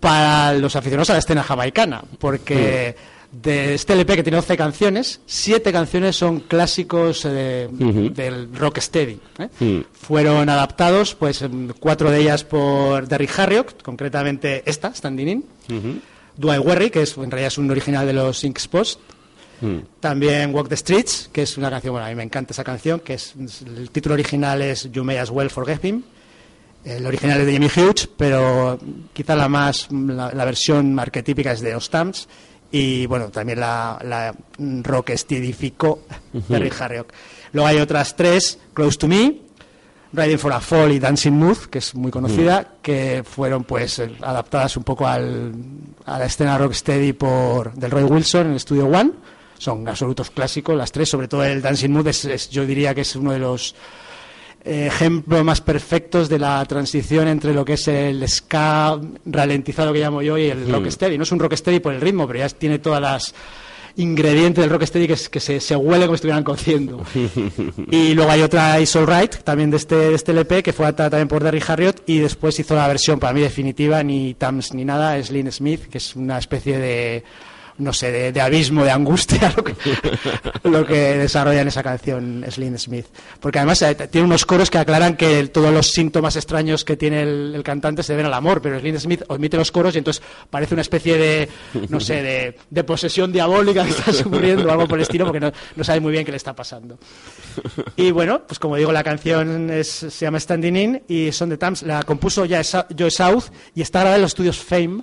para 0.00 0.52
los 0.54 0.74
aficionados 0.74 1.10
a 1.10 1.12
la 1.14 1.20
escena 1.20 1.42
jamaicana, 1.42 2.02
porque 2.18 2.96
de 3.32 3.74
este 3.74 3.94
LP 3.94 4.16
que 4.16 4.22
tiene 4.22 4.36
12 4.36 4.56
canciones, 4.56 5.20
7 5.26 5.72
canciones 5.72 6.16
son 6.16 6.40
clásicos 6.40 7.24
eh, 7.24 7.68
del 7.70 8.54
rock 8.54 8.78
steady. 8.78 9.18
¿eh? 9.38 9.48
Mm. 9.58 9.80
Fueron 9.92 10.48
adaptados, 10.48 11.14
pues, 11.14 11.42
cuatro 11.80 12.10
de 12.10 12.20
ellas 12.20 12.44
por 12.44 13.08
Derrick 13.08 13.38
Harriott, 13.38 13.82
concretamente 13.82 14.62
esta, 14.66 14.94
Standing 14.94 15.28
In, 15.28 15.44
Do 16.36 16.54
I 16.54 16.58
Worry, 16.58 16.90
que 16.90 17.02
es, 17.02 17.16
en 17.16 17.30
realidad 17.30 17.48
es 17.48 17.58
un 17.58 17.70
original 17.70 18.06
de 18.06 18.12
los 18.12 18.44
Inks 18.44 18.68
Post. 18.68 19.00
También 20.00 20.54
Walk 20.54 20.68
the 20.68 20.76
Streets, 20.76 21.30
que 21.32 21.42
es 21.42 21.56
una 21.56 21.70
canción, 21.70 21.92
bueno, 21.92 22.06
a 22.06 22.10
mí 22.10 22.14
me 22.14 22.22
encanta 22.22 22.52
esa 22.52 22.64
canción, 22.64 23.00
que 23.00 23.14
es, 23.14 23.34
el 23.64 23.90
título 23.90 24.14
original 24.14 24.60
es 24.62 24.90
You 24.90 25.04
May 25.04 25.18
As 25.18 25.30
Well 25.30 25.50
Forget 25.50 25.84
Him. 25.84 26.02
El 26.84 27.06
original 27.06 27.40
es 27.40 27.46
de 27.46 27.52
Jimmy 27.52 27.68
Hughes, 27.68 28.08
pero 28.16 28.78
quizá 29.12 29.36
la 29.36 29.48
más, 29.48 29.86
la, 29.92 30.32
la 30.32 30.44
versión 30.44 30.98
arquetípica 30.98 31.52
es 31.52 31.60
de 31.60 31.76
Os 31.76 31.84
Stamps. 31.84 32.28
Y 32.72 33.06
bueno, 33.06 33.28
también 33.28 33.60
la, 33.60 33.98
la 34.02 34.34
rock 34.82 35.10
estidificó 35.10 36.00
de 36.32 36.58
Rick 36.58 36.80
Harriott. 36.80 37.12
Luego 37.52 37.68
hay 37.68 37.78
otras 37.78 38.16
tres, 38.16 38.58
Close 38.72 38.98
to 38.98 39.08
Me, 39.08 39.36
Riding 40.14 40.38
for 40.38 40.52
a 40.52 40.60
Fall 40.60 40.92
y 40.92 40.98
Dancing 40.98 41.32
Mood, 41.32 41.58
que 41.70 41.78
es 41.78 41.94
muy 41.94 42.10
conocida, 42.10 42.76
que 42.82 43.22
fueron 43.24 43.64
pues 43.64 43.98
eh, 43.98 44.10
adaptadas 44.22 44.76
un 44.76 44.84
poco 44.84 45.06
al, 45.06 45.52
a 46.04 46.18
la 46.18 46.24
escena 46.24 46.58
rocksteady 46.58 47.12
por 47.12 47.72
del 47.74 47.90
Roy 47.90 48.04
Wilson 48.04 48.48
en 48.48 48.52
el 48.54 48.60
Studio 48.60 48.86
One. 48.86 49.12
Son 49.62 49.86
absolutos 49.86 50.30
clásicos 50.30 50.76
las 50.76 50.90
tres, 50.90 51.08
sobre 51.08 51.28
todo 51.28 51.44
el 51.44 51.62
Dancing 51.62 51.90
Mood 51.90 52.08
es, 52.08 52.24
es- 52.24 52.50
yo 52.50 52.66
diría 52.66 52.94
que 52.96 53.02
es 53.02 53.14
uno 53.14 53.30
de 53.30 53.38
los 53.38 53.76
eh, 54.64 54.86
ejemplos 54.88 55.44
más 55.44 55.60
perfectos 55.60 56.28
de 56.28 56.38
la 56.40 56.64
transición 56.64 57.28
entre 57.28 57.54
lo 57.54 57.64
que 57.64 57.74
es 57.74 57.86
el 57.86 58.28
ska 58.28 58.98
ralentizado 59.24 59.92
que 59.92 60.00
llamo 60.00 60.20
yo 60.20 60.36
y 60.36 60.46
el 60.46 60.68
rocksteady. 60.72 61.16
No 61.16 61.22
es 61.22 61.30
un 61.32 61.38
rocksteady 61.38 61.78
por 61.78 61.92
el 61.94 62.00
ritmo, 62.00 62.26
pero 62.26 62.40
ya 62.40 62.48
tiene 62.48 62.80
todas 62.80 63.00
las 63.00 63.34
ingredientes 63.94 64.62
del 64.62 64.70
rocksteady 64.70 65.06
que, 65.06 65.12
es- 65.12 65.28
que 65.28 65.38
se, 65.38 65.60
se 65.60 65.76
huele 65.76 66.06
como 66.06 66.16
si 66.16 66.20
estuvieran 66.20 66.42
cociendo. 66.44 67.04
Y 67.90 68.14
luego 68.14 68.30
hay 68.32 68.42
otra 68.42 68.80
Is 68.80 68.96
Alright, 68.96 69.42
también 69.44 69.70
de 69.70 69.76
este, 69.76 69.94
de 69.94 70.14
este 70.14 70.32
LP, 70.32 70.62
que 70.64 70.72
fue 70.72 70.86
adaptada 70.86 71.10
también 71.10 71.28
por 71.28 71.42
Derry 71.44 71.62
Harriott, 71.66 72.02
y 72.06 72.18
después 72.18 72.58
hizo 72.58 72.74
la 72.74 72.88
versión 72.88 73.20
para 73.20 73.32
mí 73.32 73.40
definitiva, 73.42 74.02
ni 74.02 74.34
Tams 74.34 74.74
ni 74.74 74.84
nada, 74.84 75.16
es 75.18 75.30
Lynn 75.30 75.52
Smith, 75.52 75.82
que 75.88 75.98
es 75.98 76.16
una 76.16 76.38
especie 76.38 76.78
de, 76.78 77.22
no 77.78 77.92
sé, 77.92 78.10
de, 78.12 78.32
de 78.32 78.40
abismo, 78.40 78.84
de 78.84 78.90
angustia, 78.90 79.52
lo 79.56 79.64
que, 79.64 79.74
lo 80.64 80.86
que 80.86 80.94
desarrolla 81.18 81.62
en 81.62 81.68
esa 81.68 81.82
canción 81.82 82.44
Slim 82.50 82.76
Smith. 82.78 83.06
Porque 83.40 83.58
además 83.58 83.82
eh, 83.82 83.94
tiene 84.10 84.26
unos 84.26 84.44
coros 84.46 84.70
que 84.70 84.78
aclaran 84.78 85.16
que 85.16 85.48
todos 85.48 85.72
los 85.72 85.90
síntomas 85.90 86.36
extraños 86.36 86.84
que 86.84 86.96
tiene 86.96 87.22
el, 87.22 87.52
el 87.54 87.62
cantante 87.62 88.02
se 88.02 88.12
deben 88.12 88.26
al 88.26 88.34
amor, 88.34 88.60
pero 88.62 88.78
Slim 88.78 88.98
Smith 88.98 89.22
omite 89.28 89.56
los 89.56 89.72
coros 89.72 89.94
y 89.94 89.98
entonces 89.98 90.22
parece 90.50 90.74
una 90.74 90.82
especie 90.82 91.16
de, 91.16 91.48
no 91.88 91.98
sé, 92.00 92.22
de, 92.22 92.58
de 92.70 92.84
posesión 92.84 93.32
diabólica 93.32 93.84
que 93.84 93.90
está 93.90 94.12
sufriendo 94.12 94.68
o 94.68 94.70
algo 94.70 94.86
por 94.86 94.98
el 94.98 95.02
estilo, 95.02 95.24
porque 95.24 95.40
no, 95.40 95.52
no 95.76 95.84
sabe 95.84 96.00
muy 96.00 96.12
bien 96.12 96.24
qué 96.24 96.30
le 96.30 96.36
está 96.36 96.54
pasando. 96.54 96.98
Y 97.96 98.10
bueno, 98.10 98.42
pues 98.46 98.58
como 98.58 98.76
digo, 98.76 98.92
la 98.92 99.02
canción 99.04 99.70
es- 99.70 99.88
se 99.88 100.10
llama 100.26 100.38
Standing 100.40 100.76
In 100.76 101.02
y 101.08 101.32
Son 101.32 101.48
de 101.48 101.56
Tams. 101.58 101.82
La 101.82 102.02
compuso 102.02 102.44
ya 102.44 102.62
Joe 102.98 103.10
South 103.10 103.44
y 103.74 103.82
está 103.82 104.00
grabada 104.00 104.16
en 104.16 104.22
los 104.22 104.30
estudios 104.32 104.58
Fame. 104.58 105.02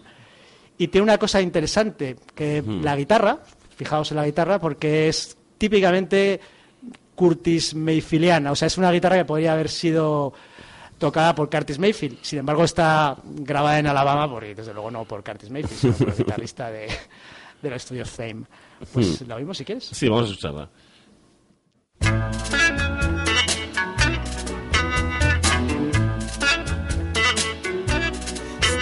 Y 0.80 0.88
tiene 0.88 1.04
una 1.04 1.18
cosa 1.18 1.42
interesante, 1.42 2.16
que 2.34 2.64
la 2.82 2.96
guitarra, 2.96 3.40
fijaos 3.76 4.10
en 4.12 4.18
la 4.18 4.26
guitarra, 4.26 4.60
porque 4.60 5.10
es 5.10 5.38
típicamente 5.58 6.40
Curtis 7.16 7.76
Mayfieldiana. 7.76 8.54
O 8.54 8.56
sea, 8.56 8.68
es 8.68 8.78
una 8.78 8.90
guitarra 8.90 9.18
que 9.18 9.26
podría 9.26 9.52
haber 9.52 9.68
sido 9.68 10.34
tocada 10.98 11.36
por 11.36 11.50
Curtis 11.50 11.80
Mayfield. 11.80 12.20
Sin 12.22 12.40
embargo, 12.40 12.64
está 12.64 13.18
grabada 13.26 13.78
en 13.78 13.88
Alabama, 13.88 14.30
porque 14.32 14.56
desde 14.56 14.74
luego 14.74 14.90
no 14.90 15.04
por 15.04 15.22
Curtis 15.22 15.50
Mayfield, 15.50 15.80
sino 15.80 15.94
por 15.94 16.10
el 16.10 16.16
guitarrista 16.18 16.72
de, 16.72 16.88
de 17.62 17.70
los 17.70 17.84
estudios 17.84 18.10
Fame. 18.10 18.46
Pues 18.94 19.28
la 19.28 19.36
oímos 19.36 19.58
si 19.58 19.66
quieres. 19.66 19.84
Sí, 19.84 20.08
vamos 20.08 20.30
a 20.30 20.32
escucharla. 20.32 20.70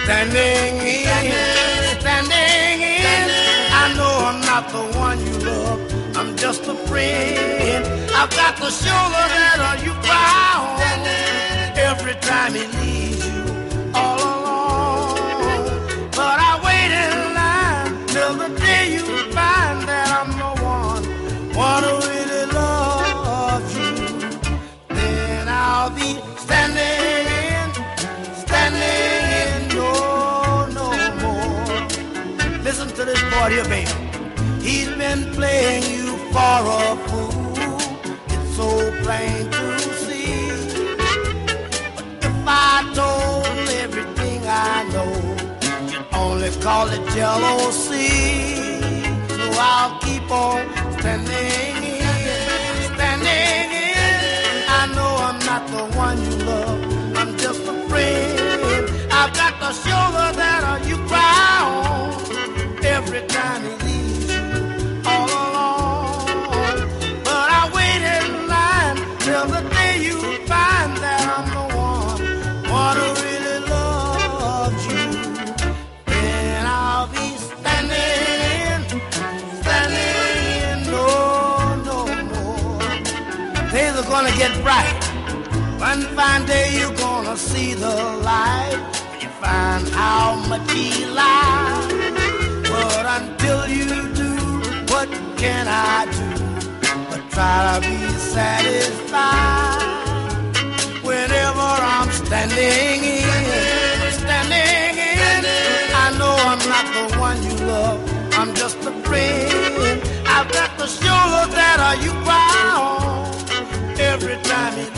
Standing 0.04 0.86
in, 0.86 1.57
not 4.60 4.72
the 4.72 4.98
one 4.98 5.18
you 5.24 5.32
love. 5.50 5.80
I'm 6.16 6.36
just 6.36 6.62
a 6.66 6.74
friend. 6.88 7.86
I've 8.10 8.30
got 8.30 8.56
the 8.56 8.70
shoulder 8.82 9.24
that 9.34 9.58
uh, 9.68 9.84
you 9.84 9.92
cry 10.06 10.50
on 10.82 11.00
every 11.90 12.16
time 12.30 12.52
he 12.54 12.64
leaves 12.78 13.24
you 13.24 13.42
all 13.94 14.18
alone. 14.18 16.10
But 16.18 16.36
I 16.48 16.52
wait 16.66 16.90
in 17.06 17.18
line 17.38 18.06
till 18.08 18.34
the 18.42 18.50
day 18.66 18.94
you 18.94 19.04
find 19.36 19.78
that 19.90 20.08
I'm 20.18 20.30
the 20.42 20.52
one, 20.78 21.04
one 21.54 21.82
who 21.88 21.94
really 22.12 22.46
loves 22.58 23.70
you. 23.78 23.94
Then 24.88 25.46
I'll 25.48 25.90
be 25.90 26.10
standing 26.44 27.26
in, 27.54 27.68
standing 28.44 29.24
in 29.40 29.52
no, 29.78 30.66
no 30.78 30.86
more. 31.22 32.64
Listen 32.64 32.88
to 32.88 33.04
this 33.04 33.22
boy 33.30 33.50
here, 33.50 33.64
baby. 33.66 34.07
He's 34.88 34.96
been 34.96 35.32
playing 35.34 35.82
you 35.92 36.16
for 36.32 36.60
a 36.80 36.96
fool. 37.08 37.52
It's 38.32 38.56
so 38.56 38.68
plain 39.02 39.50
to 39.50 39.78
see. 40.02 40.48
But 41.94 42.06
if 42.24 42.44
I 42.46 42.90
told 42.94 43.68
everything 43.84 44.40
I 44.46 44.84
know, 44.94 45.12
you'd 45.92 46.06
only 46.14 46.50
call 46.62 46.88
it 46.88 47.06
jealousy. 47.10 48.08
So 49.28 49.46
I'll 49.60 49.98
keep 50.00 50.30
on 50.30 50.64
standing 50.98 51.84
in, 51.84 52.08
standing 52.94 53.70
in. 53.92 54.64
I 54.68 54.82
know 54.96 55.12
I'm 55.28 55.38
not 55.50 55.66
the 55.68 55.84
one 55.98 56.16
you 56.24 56.34
love. 56.46 57.16
I'm 57.18 57.36
just 57.36 57.60
a 57.60 57.74
friend. 57.88 59.12
I've 59.12 59.34
got 59.34 59.60
the 59.60 59.72
shoulder 59.84 60.28
that 60.40 60.86
you 60.88 60.96
cry 61.08 61.60
on 61.84 62.84
every 62.84 63.26
time 63.26 63.77
One 85.90 86.04
fine 86.16 86.44
day 86.44 86.78
you're 86.78 86.94
gonna 86.96 87.34
see 87.34 87.72
the 87.72 87.96
light. 88.28 88.78
When 89.08 89.20
you 89.22 89.30
find 89.40 89.88
how 89.88 90.36
much 90.50 90.70
he 90.70 91.06
lies. 91.06 91.92
But 92.72 93.04
until 93.16 93.60
you 93.76 93.94
do, 94.22 94.32
what 94.92 95.08
can 95.42 95.64
I 95.66 96.04
do? 96.18 96.28
But 97.08 97.22
try 97.30 97.56
to 97.72 97.88
be 97.88 97.96
satisfied. 98.36 99.80
Whenever 101.08 101.68
I'm 101.96 102.10
standing 102.10 103.00
in, 103.16 104.12
standing 104.20 104.94
in, 105.16 105.40
I 106.04 106.06
know 106.18 106.34
I'm 106.50 106.62
not 106.74 106.86
the 106.96 107.04
one 107.18 107.38
you 107.42 107.54
love. 107.72 107.98
I'm 108.38 108.54
just 108.54 108.76
a 108.90 108.92
friend. 109.06 110.02
I've 110.36 110.52
got 110.52 110.70
the 110.76 110.86
shoulder 110.86 111.44
that 111.58 111.78
uh, 111.88 111.94
you 112.04 112.12
cry 112.26 112.56
on 112.76 113.98
every 113.98 114.36
time 114.42 114.97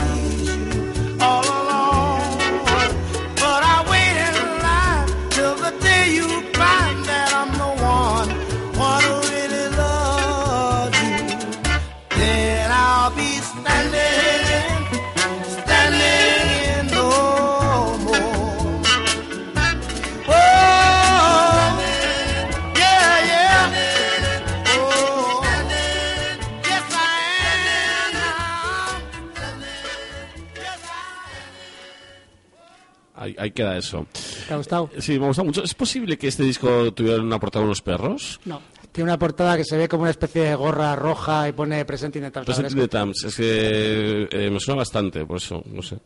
Ahí, 33.41 33.51
queda 33.51 33.77
eso. 33.77 34.05
¿Te 34.47 34.53
ha 34.53 34.57
gustado? 34.57 34.89
Sí, 34.99 35.19
me 35.19 35.25
gusta 35.27 35.43
mucho. 35.43 35.63
¿Es 35.63 35.73
posible 35.73 36.17
que 36.17 36.27
este 36.27 36.43
disco 36.43 36.93
tuviera 36.93 37.21
una 37.21 37.39
portada 37.39 37.63
de 37.63 37.67
unos 37.67 37.81
perros? 37.81 38.39
No. 38.45 38.61
Tiene 38.91 39.09
una 39.09 39.17
portada 39.17 39.57
que 39.57 39.63
se 39.63 39.77
ve 39.77 39.87
como 39.87 40.03
una 40.03 40.11
especie 40.11 40.43
de 40.43 40.55
gorra 40.55 40.95
roja 40.95 41.47
y 41.49 41.53
pone 41.53 41.83
presente 41.85 42.19
in 42.19 42.25
the 42.25 42.31
Times. 42.31 42.45
Present 42.45 42.71
in 42.71 42.77
the 42.77 42.87
Times. 42.87 43.23
Es 43.23 43.35
que 43.35 44.27
eh, 44.29 44.49
me 44.51 44.59
suena 44.59 44.79
bastante, 44.79 45.25
por 45.25 45.37
eso, 45.37 45.63
no 45.65 45.81
sé. 45.81 45.95
Y 45.95 45.99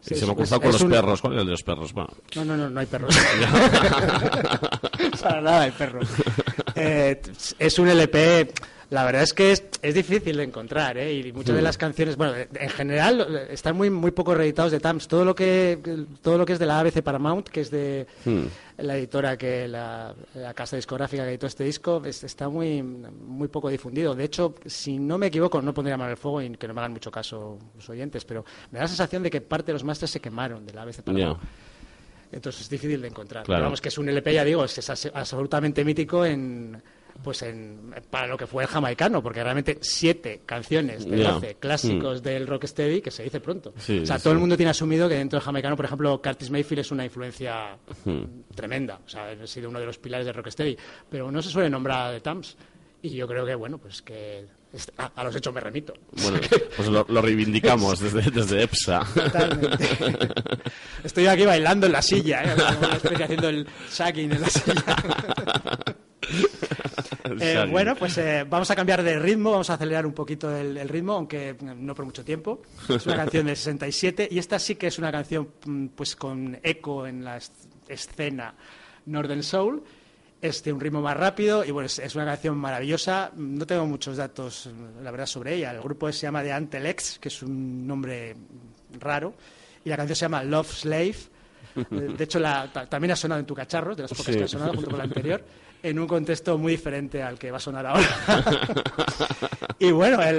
Sí, 0.00 0.14
se 0.14 0.26
me 0.26 0.32
ha 0.32 0.34
cruzado 0.36 0.60
con 0.60 0.70
los 0.72 0.80
un- 0.80 0.90
perros. 0.90 1.20
¿Cuál 1.20 1.32
era 1.34 1.42
el 1.42 1.46
de 1.48 1.52
los 1.52 1.62
perros? 1.64 1.92
Bueno, 1.92 2.08
No, 2.36 2.44
no, 2.44 2.56
no, 2.56 2.70
no 2.70 2.80
hay 2.80 2.86
perros. 2.86 3.14
Para 5.22 5.40
nada 5.40 5.62
hay 5.62 5.70
perros. 5.72 6.08
Eh, 6.74 7.20
es 7.58 7.78
un 7.78 7.88
LP. 7.88 8.52
La 8.90 9.04
verdad 9.04 9.22
es 9.22 9.34
que 9.34 9.52
es, 9.52 9.62
es 9.82 9.94
difícil 9.94 10.38
de 10.38 10.44
encontrar, 10.44 10.96
¿eh? 10.96 11.12
Y 11.12 11.30
muchas 11.32 11.54
de 11.54 11.60
las 11.60 11.76
canciones, 11.76 12.16
bueno, 12.16 12.32
en 12.36 12.70
general 12.70 13.46
están 13.50 13.76
muy 13.76 13.90
muy 13.90 14.12
poco 14.12 14.34
reeditados 14.34 14.72
de 14.72 14.80
Tams. 14.80 15.06
Todo 15.08 15.26
lo 15.26 15.34
que 15.34 15.78
todo 16.22 16.38
lo 16.38 16.46
que 16.46 16.54
es 16.54 16.58
de 16.58 16.64
la 16.64 16.80
ABC 16.80 17.02
Paramount, 17.02 17.48
que 17.48 17.60
es 17.60 17.70
de 17.70 18.06
la 18.78 18.96
editora 18.96 19.36
que 19.36 19.68
la, 19.68 20.14
la 20.34 20.54
casa 20.54 20.76
discográfica 20.76 21.22
que 21.24 21.28
editó 21.30 21.46
este 21.46 21.64
disco, 21.64 22.00
es- 22.06 22.24
está 22.24 22.48
muy 22.48 22.82
muy 22.82 23.48
poco 23.48 23.68
difundido. 23.68 24.14
De 24.14 24.24
hecho, 24.24 24.54
si 24.64 24.98
no 24.98 25.18
me 25.18 25.26
equivoco, 25.26 25.60
no 25.60 25.74
pondría 25.74 25.98
mano 25.98 26.10
al 26.12 26.16
fuego 26.16 26.40
y 26.40 26.48
que 26.56 26.66
no 26.66 26.72
me 26.72 26.80
hagan 26.80 26.92
mucho 26.92 27.10
caso 27.10 27.58
los 27.76 27.90
oyentes, 27.90 28.24
pero 28.24 28.42
me 28.70 28.78
da 28.78 28.84
la 28.84 28.88
sensación 28.88 29.22
de 29.22 29.28
que 29.28 29.42
parte 29.42 29.66
de 29.66 29.74
los 29.74 29.84
masters 29.84 30.12
se 30.12 30.20
quemaron 30.20 30.64
de 30.64 30.72
la 30.72 30.82
ABC. 30.82 31.02
Paramount. 31.02 31.40
Entonces 32.32 32.62
es 32.62 32.70
difícil 32.70 33.00
de 33.02 33.08
encontrar. 33.08 33.44
Claro. 33.44 33.64
Vamos, 33.64 33.80
que 33.82 33.88
es 33.88 33.98
un 33.98 34.08
LP, 34.08 34.32
ya 34.34 34.44
digo, 34.44 34.64
es, 34.64 34.90
absolutamente 35.14 35.84
mítico 35.84 36.24
en 36.26 36.82
pues 37.22 37.42
en, 37.42 37.92
para 38.10 38.26
lo 38.26 38.36
que 38.36 38.46
fue 38.46 38.62
el 38.62 38.68
jamaicano, 38.68 39.22
porque 39.22 39.42
realmente 39.42 39.78
siete 39.80 40.42
canciones 40.46 41.04
de 41.08 41.18
Ya. 41.18 41.32
12 41.32 41.56
clásicos 41.56 42.22
del 42.22 42.46
rocksteady 42.46 43.00
que 43.00 43.10
se 43.10 43.24
dice 43.24 43.40
pronto. 43.40 43.72
Sí, 43.78 44.00
o 44.00 44.06
sea, 44.06 44.18
sí, 44.18 44.22
todo 44.24 44.32
el 44.34 44.38
mundo 44.38 44.56
tiene 44.56 44.70
asumido 44.70 45.08
que 45.08 45.16
dentro 45.16 45.38
del 45.38 45.44
jamaicano, 45.44 45.76
por 45.76 45.84
ejemplo, 45.84 46.20
Curtis 46.22 46.50
Mayfield 46.50 46.80
es 46.80 46.90
una 46.90 47.04
influencia 47.04 47.76
Hmm. 48.04 48.24
tremenda, 48.54 49.00
o 49.04 49.08
sea, 49.08 49.30
ha 49.30 49.46
sido 49.46 49.68
uno 49.68 49.80
de 49.80 49.86
los 49.86 49.98
pilares 49.98 50.26
del 50.26 50.34
rocksteady, 50.34 50.76
pero 51.10 51.30
no 51.30 51.42
se 51.42 51.50
suele 51.50 51.68
nombrar 51.70 52.14
The 52.14 52.20
Tams. 52.20 52.56
Y 53.02 53.10
yo 53.10 53.28
creo 53.28 53.46
que, 53.46 53.54
bueno, 53.54 53.78
pues 53.78 54.02
que 54.02 54.44
a, 54.96 55.06
a 55.14 55.24
los 55.24 55.34
hechos 55.36 55.54
me 55.54 55.60
remito. 55.60 55.94
Bueno, 56.22 56.38
pues 56.76 56.88
lo, 56.88 57.06
lo 57.08 57.22
reivindicamos 57.22 58.00
desde, 58.00 58.28
desde 58.30 58.62
EPSA. 58.64 59.06
Totalmente. 59.14 59.88
Estoy 61.04 61.26
aquí 61.26 61.46
bailando 61.46 61.86
en 61.86 61.92
la 61.92 62.02
silla, 62.02 62.42
¿eh? 62.42 62.56
Como 62.56 62.92
estoy 62.92 63.22
haciendo 63.22 63.48
el 63.50 63.68
sagging 63.88 64.32
en 64.32 64.40
la 64.40 64.48
silla. 64.50 64.96
Eh, 67.40 67.66
bueno, 67.70 67.94
pues 67.98 68.16
eh, 68.18 68.44
vamos 68.48 68.70
a 68.70 68.76
cambiar 68.76 69.02
de 69.02 69.18
ritmo, 69.18 69.50
vamos 69.52 69.68
a 69.70 69.74
acelerar 69.74 70.06
un 70.06 70.12
poquito 70.12 70.54
el, 70.56 70.76
el 70.76 70.88
ritmo, 70.88 71.14
aunque 71.14 71.54
mm, 71.54 71.84
no 71.84 71.94
por 71.94 72.04
mucho 72.04 72.24
tiempo. 72.24 72.62
Es 72.88 73.06
una 73.06 73.16
canción 73.16 73.46
del 73.46 73.56
67 73.56 74.28
y 74.30 74.38
esta 74.38 74.58
sí 74.58 74.74
que 74.76 74.86
es 74.88 74.98
una 74.98 75.10
canción 75.12 75.48
mm, 75.64 75.86
pues 75.88 76.16
con 76.16 76.58
eco 76.62 77.06
en 77.06 77.24
la 77.24 77.36
es- 77.38 77.52
escena 77.88 78.54
Northern 79.06 79.42
Soul. 79.42 79.82
Es 80.40 80.62
de 80.62 80.72
un 80.72 80.78
ritmo 80.78 81.00
más 81.02 81.16
rápido 81.16 81.64
y 81.64 81.72
bueno, 81.72 81.86
es, 81.86 81.98
es 81.98 82.14
una 82.14 82.24
canción 82.24 82.56
maravillosa. 82.56 83.32
No 83.36 83.66
tengo 83.66 83.86
muchos 83.86 84.16
datos, 84.16 84.70
la 85.02 85.10
verdad, 85.10 85.26
sobre 85.26 85.54
ella. 85.54 85.72
El 85.72 85.80
grupo 85.80 86.12
se 86.12 86.20
llama 86.28 86.42
The 86.44 86.52
Antelex, 86.52 87.18
que 87.18 87.26
es 87.28 87.42
un 87.42 87.84
nombre 87.86 88.36
raro, 89.00 89.34
y 89.84 89.88
la 89.88 89.96
canción 89.96 90.14
se 90.14 90.20
llama 90.26 90.44
Love 90.44 90.70
Slave. 90.72 91.16
De 91.90 92.22
hecho, 92.24 92.38
la- 92.38 92.72
ta- 92.72 92.86
también 92.86 93.10
ha 93.10 93.16
sonado 93.16 93.40
en 93.40 93.46
tu 93.46 93.54
cacharro, 93.54 93.96
de 93.96 94.02
las 94.02 94.10
pocas 94.12 94.26
Sí. 94.26 94.38
que 94.38 94.44
ha 94.44 94.48
sonado 94.48 94.74
junto 94.74 94.90
con 94.90 94.98
la 94.98 95.04
anterior, 95.06 95.44
en 95.82 95.98
un 95.98 96.06
contexto 96.06 96.58
muy 96.58 96.72
diferente 96.72 97.22
al 97.22 97.38
que 97.38 97.50
va 97.50 97.56
a 97.58 97.60
sonar 97.60 97.86
ahora. 97.86 98.08
y 99.78 99.90
bueno, 99.90 100.22
el, 100.22 100.36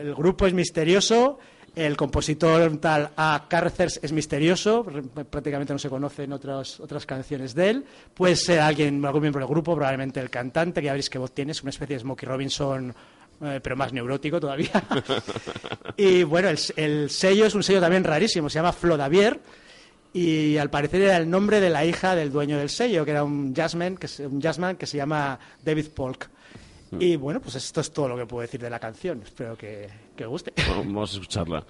el- 0.00 0.14
grupo 0.14 0.46
es 0.46 0.54
misterioso, 0.54 1.38
el 1.76 1.96
compositor 1.96 2.76
tal 2.78 3.10
A. 3.16 3.44
Carcers 3.48 4.00
es 4.02 4.12
misterioso, 4.12 4.84
prácticamente 5.30 5.72
no 5.72 5.78
se 5.78 5.88
conocen 5.90 6.32
otras, 6.32 6.80
otras 6.80 7.06
canciones 7.06 7.54
de 7.54 7.70
él. 7.70 7.84
Puede 8.14 8.34
ser 8.36 8.60
alguien, 8.60 9.04
algún 9.04 9.22
miembro 9.22 9.40
del 9.40 9.48
grupo, 9.48 9.74
probablemente 9.74 10.20
el 10.20 10.30
cantante, 10.30 10.80
que 10.80 10.86
ya 10.86 10.92
veréis 10.92 11.10
qué 11.10 11.18
voz 11.18 11.32
tiene, 11.32 11.52
es 11.52 11.62
una 11.62 11.70
especie 11.70 11.96
de 11.96 12.00
Smokey 12.00 12.26
Robinson. 12.28 12.94
eh, 13.42 13.60
pero 13.62 13.76
más 13.76 13.92
neurótico 13.92 14.40
todavía. 14.40 14.82
y 15.96 16.22
bueno, 16.24 16.48
el, 16.48 16.58
el 16.76 17.10
sello 17.10 17.46
es 17.46 17.54
un 17.54 17.62
sello 17.62 17.80
también 17.80 18.02
rarísimo, 18.04 18.48
se 18.50 18.58
llama 18.58 18.72
Flodavier, 18.72 19.38
y 20.12 20.56
al 20.56 20.70
parecer 20.70 21.02
era 21.02 21.16
el 21.16 21.28
nombre 21.28 21.60
de 21.60 21.70
la 21.70 21.84
hija 21.84 22.14
del 22.14 22.32
dueño 22.32 22.58
del 22.58 22.70
sello, 22.70 23.04
que 23.04 23.10
era 23.12 23.24
un 23.24 23.54
jazzman 23.54 23.96
que 23.96 24.08
se, 24.08 24.26
un 24.26 24.40
jazzman 24.40 24.76
que 24.76 24.86
se 24.86 24.96
llama 24.96 25.38
David 25.62 25.88
Polk. 25.94 26.28
Y 26.98 27.16
bueno, 27.16 27.40
pues 27.40 27.54
esto 27.54 27.82
es 27.82 27.92
todo 27.92 28.08
lo 28.08 28.16
que 28.16 28.24
puedo 28.24 28.40
decir 28.40 28.60
de 28.60 28.70
la 28.70 28.78
canción. 28.78 29.20
Espero 29.22 29.56
que, 29.56 29.88
que 30.16 30.24
guste. 30.24 30.52
Vamos 30.68 31.10
a 31.10 31.14
escucharla. 31.14 31.64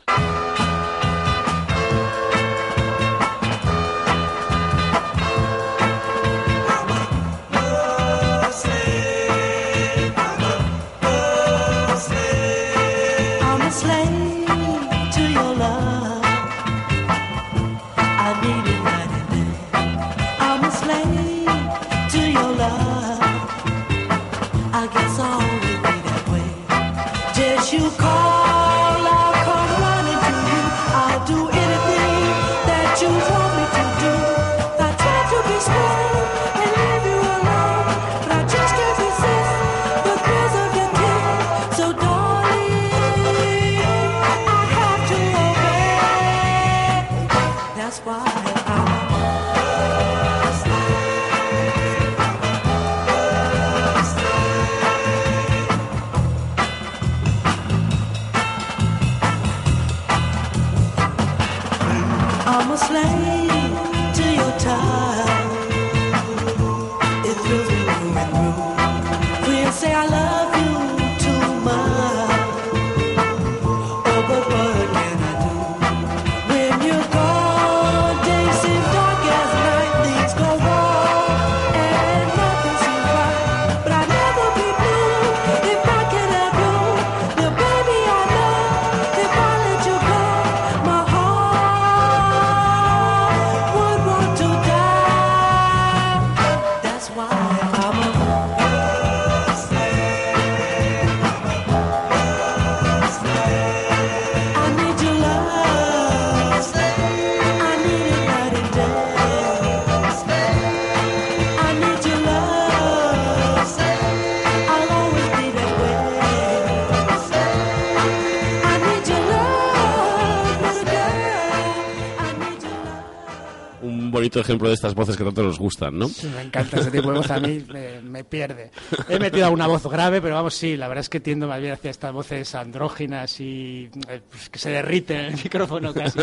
Bonito 124.19 124.41
ejemplo 124.41 124.69
de 124.69 124.75
estas 124.75 124.95
voces 124.95 125.16
que 125.16 125.25
tanto 125.25 125.43
nos 125.43 125.59
gustan, 125.59 125.99
¿no? 125.99 126.09
Me 126.37 126.43
encanta 126.43 126.79
ese 126.81 126.91
tipo 126.91 127.11
de 127.11 127.19
voz, 127.19 127.31
a 127.31 127.41
mí 127.41 127.64
me, 127.73 128.01
me 128.03 128.25
pierde. 128.25 128.71
He 129.09 129.19
metido 129.21 129.45
alguna 129.47 129.66
voz 129.66 129.85
grave, 129.87 130.21
pero 130.21 130.35
vamos, 130.35 130.55
sí, 130.55 130.77
la 130.77 130.89
verdad 130.89 131.01
es 131.01 131.09
que 131.09 131.21
tiendo 131.21 131.47
más 131.49 131.61
bien 131.61 131.73
hacia 131.73 131.91
estas 131.91 132.12
voces 132.12 132.55
andróginas 132.55 133.41
y 133.41 133.91
eh, 134.09 134.21
pues, 134.31 134.49
que 134.51 134.59
se 134.59 134.71
derriten 134.71 135.16
en 135.19 135.25
el 135.27 135.35
micrófono 135.43 135.93
casi. 135.95 136.19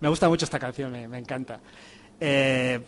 Me 0.00 0.08
gusta 0.08 0.28
mucho 0.28 0.44
esta 0.44 0.58
canción, 0.58 0.92
me, 0.92 1.08
me 1.08 1.18
encanta. 1.18 1.60
Eh, 2.20 2.78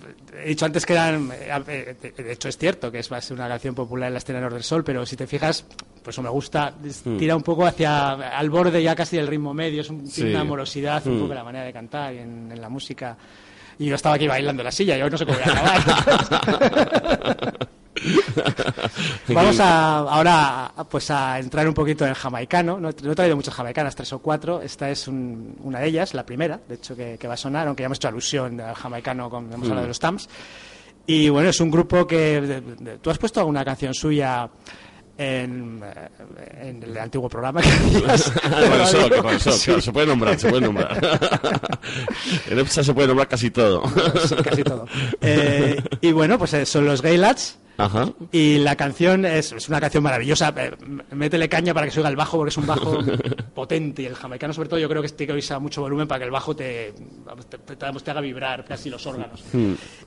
he 0.44 0.48
dicho 0.50 0.64
antes 0.66 0.86
que 0.86 0.92
eran, 0.92 1.30
eh, 1.32 1.96
de 2.00 2.10
de 2.22 2.32
hecho 2.32 2.48
es 2.48 2.56
cierto 2.56 2.92
que 2.92 3.00
es 3.00 3.06
ser 3.06 3.32
una 3.32 3.48
canción 3.48 3.74
popular 3.74 4.06
en 4.06 4.12
la 4.14 4.18
escena 4.18 4.40
Northern 4.40 4.62
Soul, 4.62 4.84
pero 4.84 5.04
si 5.04 5.16
te 5.16 5.26
fijas, 5.26 5.64
pues 6.02 6.16
me 6.20 6.28
gusta, 6.28 6.74
es- 6.84 7.02
tira 7.18 7.34
un 7.34 7.42
poco 7.42 7.66
hacia 7.66 8.12
al 8.12 8.50
borde 8.50 8.80
ya 8.82 8.94
casi 8.94 9.16
del 9.16 9.26
ritmo 9.26 9.52
medio, 9.52 9.80
es 9.80 9.90
un, 9.90 10.06
Sí. 10.06 10.22
una 10.22 10.42
amorosidad 10.42 11.04
un 11.08 11.18
poco 11.20 11.32
en 11.32 11.38
la 11.38 11.44
manera 11.44 11.64
de 11.64 11.72
cantar 11.72 12.14
y 12.14 12.18
en, 12.18 12.52
en 12.52 12.60
la 12.60 12.68
música. 12.68 13.16
Y 13.78 13.86
yo 13.86 13.94
estaba 13.94 14.14
aquí 14.14 14.26
bailando 14.26 14.62
en 14.62 14.64
la 14.64 14.72
silla 14.72 14.96
y 14.96 15.02
hoy 15.02 15.10
no 15.10 15.18
sé 15.18 15.26
cómo 15.26 15.38
voy 15.38 15.48
a 15.48 15.52
acabar. 15.52 17.68
Vamos 19.28 19.58
a, 19.60 19.98
ahora 19.98 20.72
pues 20.90 21.10
a 21.10 21.38
entrar 21.38 21.66
un 21.66 21.74
poquito 21.74 22.06
en 22.06 22.14
jamaicano. 22.14 22.78
No, 22.78 22.90
he- 22.90 22.94
no 23.02 23.12
he 23.12 23.14
traído 23.14 23.36
muchas 23.36 23.54
jamaicanas, 23.54 23.94
tres 23.94 24.12
o 24.12 24.18
cuatro. 24.20 24.60
Esta 24.62 24.90
es 24.90 25.08
un- 25.08 25.56
una 25.62 25.80
de 25.80 25.88
ellas, 25.88 26.14
la 26.14 26.24
primera, 26.24 26.60
de 26.68 26.76
hecho, 26.76 26.96
que, 26.96 27.16
que 27.18 27.28
va 27.28 27.34
a 27.34 27.38
sonar, 27.38 27.66
aunque 27.66 27.82
ya 27.82 27.86
hemos 27.86 27.98
hecho 27.98 28.08
alusión 28.08 28.60
al 28.60 28.74
jamaicano, 28.74 29.28
con, 29.30 29.46
hemos 29.52 29.64
hablado 29.64 29.82
de 29.82 29.88
los 29.88 29.98
Tams. 29.98 30.28
Y 31.06 31.28
bueno, 31.28 31.48
es 31.50 31.60
un 31.60 31.70
grupo 31.70 32.06
que... 32.06 32.40
de- 32.40 32.60
de- 32.60 32.98
¿Tú 32.98 33.10
has 33.10 33.18
puesto 33.18 33.40
alguna 33.40 33.64
canción 33.64 33.94
suya 33.94 34.48
en, 35.18 35.82
eh, 35.82 36.68
en 36.68 36.82
el 36.82 36.98
antiguo 36.98 37.28
programa 37.28 37.62
que 37.62 37.68
Claro, 38.42 39.80
se 39.80 39.92
puede 39.92 40.06
nombrar, 40.06 40.38
se 40.38 40.48
puede 40.48 40.62
nombrar. 40.62 40.98
en 42.50 42.58
EPSA 42.58 42.84
se 42.84 42.94
puede 42.94 43.08
nombrar 43.08 43.28
casi 43.28 43.50
todo. 43.50 43.82
sí, 44.26 44.34
casi 44.36 44.62
todo. 44.62 44.86
Eh, 45.20 45.82
y 46.00 46.12
bueno, 46.12 46.38
pues 46.38 46.54
eh, 46.54 46.66
son 46.66 46.86
los 46.86 47.02
Gay 47.02 47.16
Lads. 47.16 47.58
Ajá. 47.78 48.08
Y 48.32 48.58
la 48.58 48.74
canción 48.76 49.24
es, 49.24 49.52
es 49.52 49.68
una 49.68 49.80
canción 49.80 50.02
maravillosa. 50.02 50.52
Eh, 50.56 50.72
Métele 51.12 51.48
caña 51.48 51.74
para 51.74 51.86
que 51.86 51.92
se 51.92 52.00
oiga 52.00 52.08
el 52.08 52.16
bajo, 52.16 52.36
porque 52.38 52.48
es 52.50 52.56
un 52.56 52.66
bajo 52.66 52.98
potente. 53.54 54.02
Y 54.02 54.06
el 54.06 54.14
jamaicano, 54.14 54.52
sobre 54.52 54.68
todo, 54.68 54.78
yo 54.80 54.88
creo 54.88 55.02
que 55.02 55.08
tiene 55.10 55.28
que 55.28 55.32
oírse 55.34 55.54
a 55.54 55.58
mucho 55.58 55.80
volumen 55.82 56.08
para 56.08 56.20
que 56.20 56.24
el 56.24 56.30
bajo 56.30 56.54
te, 56.56 56.92
te, 57.50 57.58
te- 57.58 57.76
te 57.76 58.10
haga 58.10 58.20
vibrar 58.20 58.64
casi 58.64 58.88
los 58.90 59.06
órganos. 59.06 59.42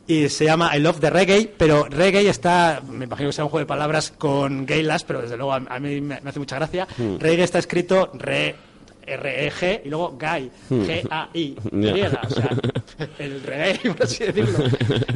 Y 0.07 0.29
se 0.29 0.45
llama 0.45 0.75
I 0.75 0.79
Love 0.79 0.99
the 0.99 1.09
Reggae, 1.09 1.53
pero 1.57 1.85
reggae 1.89 2.27
está, 2.29 2.81
me 2.89 3.05
imagino 3.05 3.29
que 3.29 3.33
sea 3.33 3.43
un 3.45 3.49
juego 3.51 3.63
de 3.63 3.67
palabras 3.67 4.11
con 4.17 4.65
gay 4.65 4.83
lads, 4.83 5.03
pero 5.03 5.21
desde 5.21 5.37
luego 5.37 5.53
a, 5.53 5.57
a 5.57 5.79
mí 5.79 6.01
me, 6.01 6.19
me 6.21 6.29
hace 6.29 6.39
mucha 6.39 6.55
gracia. 6.55 6.87
Reggae 7.19 7.43
está 7.43 7.59
escrito 7.59 8.11
re, 8.15 8.55
R-E-G 9.13 9.81
y 9.85 9.89
luego 9.89 10.15
gay, 10.17 10.51
G-A-I, 10.69 11.55
Ya. 11.71 12.21
o 12.23 12.29
sea, 12.29 12.49
el 13.19 13.41
reggae, 13.43 13.79
por 13.93 14.03
así 14.03 14.23
decirlo. 14.25 14.59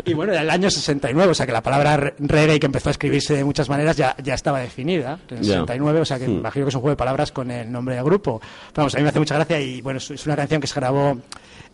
Y 0.06 0.14
bueno, 0.14 0.34
era 0.34 0.41
el 0.41 0.50
año 0.50 0.70
69, 0.70 1.32
o 1.32 1.34
sea 1.34 1.46
que 1.46 1.52
la 1.52 1.62
palabra 1.64 1.98
re- 1.98 2.14
reggae 2.20 2.60
que 2.60 2.66
empezó 2.66 2.89
a 2.89 2.91
escribirse 2.91 3.36
de 3.36 3.44
muchas 3.44 3.70
maneras 3.70 3.96
ya, 3.98 4.16
ya 4.24 4.34
estaba 4.34 4.60
definida 4.60 5.20
en 5.30 5.38
el 5.38 5.44
Ya. 5.44 5.54
69, 5.54 6.00
o 6.02 6.06
sea 6.06 6.20
que 6.20 6.26
imagino 6.26 6.66
que 6.66 6.70
es 6.70 6.76
un 6.76 6.82
juego 6.82 6.91
de 6.94 6.98
palabras 6.98 7.32
con 7.32 7.52
el 7.52 7.72
nombre 7.72 7.96
del 7.96 8.04
grupo. 8.04 8.39
Pero 8.39 8.74
vamos, 8.84 8.96
a 8.96 8.98
mí 8.98 9.04
me 9.04 9.10
hace 9.10 9.20
mucha 9.20 9.36
gracia 9.36 9.60
y 9.60 9.82
bueno, 9.82 9.98
es, 9.98 10.10
es 10.12 10.26
una 10.26 10.36
canción 10.36 10.60
que 10.62 10.68
se 10.68 10.76
grabó 10.76 11.18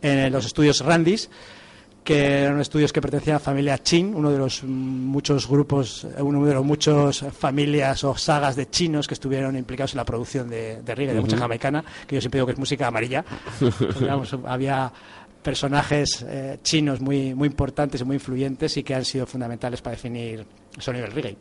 en 0.01 0.31
los 0.31 0.45
estudios 0.45 0.79
Randis 0.83 1.29
que 2.09 2.41
eran 2.41 2.59
estudios 2.59 2.91
que 2.91 3.01
pertenecían 3.01 3.35
a 3.35 3.37
la 3.37 3.45
familia 3.45 3.77
Chin, 3.77 4.15
uno 4.15 4.31
de 4.31 4.39
los 4.39 4.63
muchos 4.63 5.47
grupos, 5.47 6.07
uno 6.17 6.43
de 6.43 6.55
los 6.55 6.65
muchos 6.65 7.23
familias 7.37 8.03
o 8.03 8.17
sagas 8.17 8.55
de 8.55 8.67
chinos 8.67 9.07
que 9.07 9.13
estuvieron 9.13 9.55
implicados 9.55 9.93
en 9.93 9.97
la 9.97 10.05
producción 10.05 10.49
de, 10.49 10.81
de 10.81 10.95
reggae, 10.95 11.13
de 11.13 11.21
mucha 11.21 11.37
jamaicana, 11.37 11.85
que 12.07 12.15
yo 12.15 12.21
siempre 12.21 12.39
digo 12.39 12.47
que 12.47 12.53
es 12.53 12.57
música 12.57 12.87
amarilla. 12.87 13.23
Había 14.47 14.91
personajes 15.43 16.25
eh, 16.27 16.57
chinos 16.63 16.99
muy, 16.99 17.35
muy 17.35 17.45
importantes 17.45 18.01
y 18.01 18.05
muy 18.05 18.15
influyentes 18.15 18.75
y 18.77 18.81
que 18.81 18.95
han 18.95 19.05
sido 19.05 19.27
fundamentales 19.27 19.79
para 19.83 19.95
definir 19.95 20.47
el 20.75 20.81
sonido 20.81 21.05
del 21.05 21.13
reggae. 21.13 21.37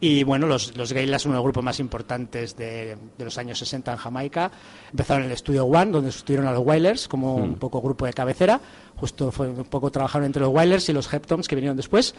Y 0.00 0.22
bueno, 0.22 0.46
los, 0.46 0.76
los 0.76 0.92
Gaylas 0.92 1.22
son 1.22 1.30
uno 1.30 1.36
de 1.36 1.38
los 1.38 1.44
grupos 1.46 1.64
más 1.64 1.80
importantes 1.80 2.56
de, 2.56 2.96
de 3.16 3.24
los 3.24 3.36
años 3.36 3.58
60 3.58 3.92
en 3.92 3.98
Jamaica. 3.98 4.50
Empezaron 4.90 5.24
en 5.24 5.30
el 5.30 5.34
Estudio 5.34 5.64
One, 5.64 5.90
donde 5.90 6.12
sustituyeron 6.12 6.46
a 6.46 6.52
los 6.52 6.64
Wailers 6.64 7.08
como 7.08 7.34
un 7.34 7.56
poco 7.56 7.80
grupo 7.80 8.06
de 8.06 8.12
cabecera. 8.12 8.60
Justo 8.96 9.32
fue 9.32 9.48
un 9.48 9.64
poco 9.64 9.90
trabajaron 9.90 10.26
entre 10.26 10.42
los 10.42 10.52
Wailers 10.52 10.88
y 10.88 10.92
los 10.92 11.12
Heptones 11.12 11.48
que 11.48 11.56
vinieron 11.56 11.76
después. 11.76 12.14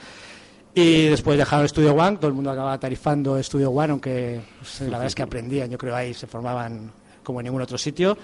Y 0.75 1.07
después 1.07 1.37
dejaron 1.37 1.63
el 1.63 1.69
Studio 1.69 1.93
One, 1.93 2.17
todo 2.17 2.27
el 2.27 2.33
mundo 2.33 2.51
acababa 2.51 2.79
tarifando 2.79 3.41
Studio 3.41 3.71
One, 3.71 3.91
aunque 3.91 4.41
pues, 4.59 4.81
la 4.81 4.91
verdad 4.91 5.07
es 5.07 5.15
que 5.15 5.23
aprendían, 5.23 5.69
yo 5.69 5.77
creo 5.77 5.95
ahí 5.95 6.13
se 6.13 6.27
formaban 6.27 6.91
como 7.23 7.39
en 7.39 7.45
ningún 7.45 7.61
otro 7.61 7.77
sitio. 7.77 8.17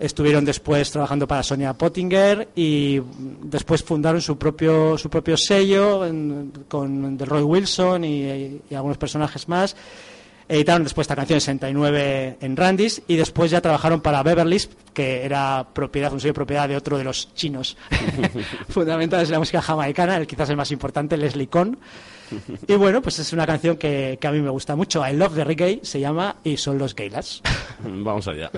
Estuvieron 0.00 0.44
después 0.44 0.90
trabajando 0.92 1.26
para 1.26 1.42
Sonia 1.42 1.72
Pottinger 1.74 2.48
y 2.54 3.00
después 3.42 3.82
fundaron 3.82 4.20
su 4.20 4.38
propio, 4.38 4.96
su 4.96 5.10
propio 5.10 5.36
sello 5.36 6.06
en- 6.06 6.52
con 6.68 7.18
Roy 7.18 7.42
Wilson 7.42 8.04
y, 8.04 8.60
y 8.70 8.74
algunos 8.74 8.96
personajes 8.98 9.48
más. 9.48 9.74
Editaron 10.50 10.82
después 10.84 11.04
esta 11.04 11.14
canción 11.16 11.36
en 11.36 11.40
69 11.42 12.38
en 12.40 12.56
Randys 12.56 13.02
y 13.06 13.16
después 13.16 13.50
ya 13.50 13.60
trabajaron 13.60 14.00
para 14.00 14.22
Beverly's, 14.22 14.70
que 14.94 15.22
era 15.24 15.66
propiedad, 15.74 16.10
un 16.12 16.20
sello 16.20 16.32
propiedad 16.32 16.66
de 16.68 16.76
otro 16.76 16.96
de 16.96 17.04
los 17.04 17.34
chinos 17.34 17.76
fundamentales 18.68 19.28
de 19.28 19.32
la 19.32 19.40
música 19.40 19.60
jamaicana, 19.60 20.16
el 20.16 20.26
quizás 20.26 20.48
el 20.48 20.56
más 20.56 20.70
importante, 20.72 21.16
Leslie 21.18 21.48
Conn. 21.48 21.76
Y 22.66 22.74
bueno, 22.76 23.02
pues 23.02 23.18
es 23.18 23.32
una 23.32 23.46
canción 23.46 23.76
que, 23.76 24.16
que 24.20 24.26
a 24.26 24.30
mí 24.32 24.40
me 24.40 24.50
gusta 24.50 24.74
mucho. 24.76 25.06
I 25.06 25.14
Love 25.14 25.34
the 25.34 25.44
Reggae 25.44 25.80
se 25.82 25.98
llama 26.00 26.36
y 26.44 26.56
son 26.56 26.78
los 26.78 26.94
Gaylas. 26.94 27.42
Vamos 27.82 28.26
allá. 28.28 28.50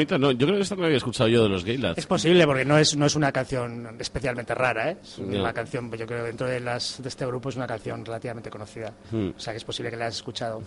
Bonita, 0.00 0.18
no, 0.18 0.30
yo 0.32 0.46
creo 0.46 0.56
que 0.56 0.62
esta 0.62 0.76
no 0.76 0.84
había 0.84 0.96
escuchado 0.96 1.28
yo 1.28 1.42
de 1.42 1.48
los 1.48 1.64
Gay 1.64 1.76
Lads. 1.76 1.98
Es 1.98 2.06
posible 2.06 2.46
porque 2.46 2.64
no 2.64 2.78
es, 2.78 2.96
no 2.96 3.06
es 3.06 3.14
una 3.16 3.30
canción 3.32 3.96
especialmente 3.98 4.54
rara, 4.54 4.90
¿eh? 4.90 4.96
Es 5.02 5.18
una 5.18 5.52
canción, 5.52 5.88
pues 5.88 6.00
yo 6.00 6.06
creo, 6.06 6.24
dentro 6.24 6.46
de, 6.46 6.60
las, 6.60 7.02
de 7.02 7.08
este 7.08 7.26
grupo 7.26 7.48
es 7.50 7.56
una 7.56 7.66
canción 7.66 8.04
relativamente 8.04 8.50
conocida. 8.50 8.92
Hmm. 9.10 9.30
O 9.36 9.40
sea 9.40 9.52
que 9.52 9.58
es 9.58 9.64
posible 9.64 9.90
que 9.90 9.96
la 9.96 10.06
hayas 10.06 10.16
escuchado. 10.16 10.62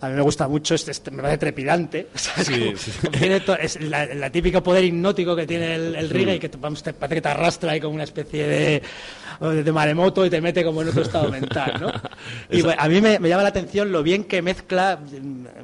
A 0.00 0.08
mí 0.08 0.14
me 0.14 0.22
gusta 0.22 0.46
mucho, 0.48 0.74
este, 0.74 0.90
este- 0.92 1.10
me 1.10 1.22
parece 1.22 1.38
trepidante. 1.38 2.08
O 2.14 2.18
sea, 2.18 2.34
es, 2.38 2.46
Sí, 2.46 2.58
como- 2.60 2.76
sí. 2.76 2.92
como 3.00 3.18
tiene 3.18 3.40
to- 3.40 3.58
es 3.58 3.80
la, 3.80 4.06
la 4.06 4.30
típico 4.30 4.62
poder 4.62 4.84
hipnótico 4.84 5.34
que 5.36 5.46
tiene 5.46 5.74
el, 5.74 5.94
el 5.96 6.10
reggae 6.10 6.36
y 6.36 6.38
que 6.38 6.48
vamos, 6.58 6.82
te 6.82 6.92
parece 6.92 7.16
que 7.16 7.20
te 7.22 7.28
arrastra 7.28 7.72
ahí 7.72 7.80
como 7.80 7.94
una 7.94 8.04
especie 8.04 8.46
de, 8.46 8.82
de 9.64 9.72
maremoto 9.72 10.24
y 10.26 10.30
te 10.30 10.40
mete 10.40 10.64
como 10.64 10.82
en 10.82 10.88
otro 10.88 11.02
estado 11.02 11.28
mental, 11.30 11.74
¿no? 11.80 11.92
Y 12.50 12.62
bueno, 12.62 12.80
a 12.80 12.88
mí 12.88 13.00
me, 13.00 13.18
me 13.18 13.28
llama 13.28 13.42
la 13.42 13.48
atención 13.50 13.90
lo 13.92 14.02
bien 14.02 14.24
que 14.24 14.42
mezcla, 14.42 14.98
mm, 14.98 15.57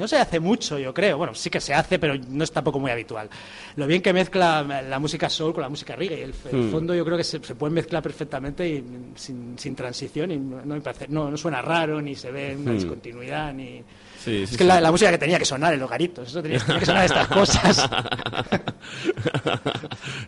no 0.00 0.08
se 0.08 0.16
hace 0.16 0.40
mucho, 0.40 0.78
yo 0.78 0.92
creo, 0.92 1.16
bueno, 1.18 1.34
sí 1.34 1.50
que 1.50 1.60
se 1.60 1.72
hace, 1.74 1.98
pero 1.98 2.14
no 2.28 2.42
es 2.42 2.50
tampoco 2.50 2.80
muy 2.80 2.90
habitual. 2.90 3.28
Lo 3.76 3.86
bien 3.86 4.02
que 4.02 4.12
mezcla 4.12 4.62
la 4.62 4.98
música 4.98 5.28
soul 5.30 5.52
con 5.54 5.62
la 5.62 5.68
música 5.68 5.94
reggae. 5.94 6.22
El, 6.24 6.34
el 6.50 6.56
Hmm. 6.56 6.70
fondo 6.70 6.94
yo 6.94 7.04
creo 7.04 7.16
que 7.16 7.24
se, 7.24 7.38
se 7.44 7.54
puede 7.54 7.72
mezclar 7.72 8.02
perfectamente 8.02 8.68
y 8.68 8.84
sin, 9.14 9.58
sin 9.58 9.76
transición 9.76 10.30
y 10.32 10.38
no, 10.38 10.64
no 10.64 10.74
me 10.74 10.80
parece- 10.80 11.06
no, 11.08 11.30
no 11.30 11.36
suena 11.36 11.62
raro, 11.62 12.00
ni 12.02 12.16
se 12.16 12.30
ve 12.32 12.56
una 12.58 12.72
Hmm. 12.72 12.74
discontinuidad, 12.74 13.54
ni... 13.54 13.82
Sí, 14.22 14.42
Es 14.42 14.50
sí, 14.50 14.56
que 14.56 14.64
sí. 14.64 14.68
la, 14.68 14.80
la 14.80 14.90
música 14.90 15.10
que 15.10 15.18
tenía 15.18 15.38
que 15.38 15.44
sonar 15.46 15.72
en 15.72 15.80
los 15.80 15.88
garitos, 15.88 16.28
eso 16.28 16.42
tenía, 16.42 16.58
tenía 16.60 16.80
que 16.80 16.86
sonar 16.86 17.04
estas 17.06 17.28
cosas. 17.28 17.88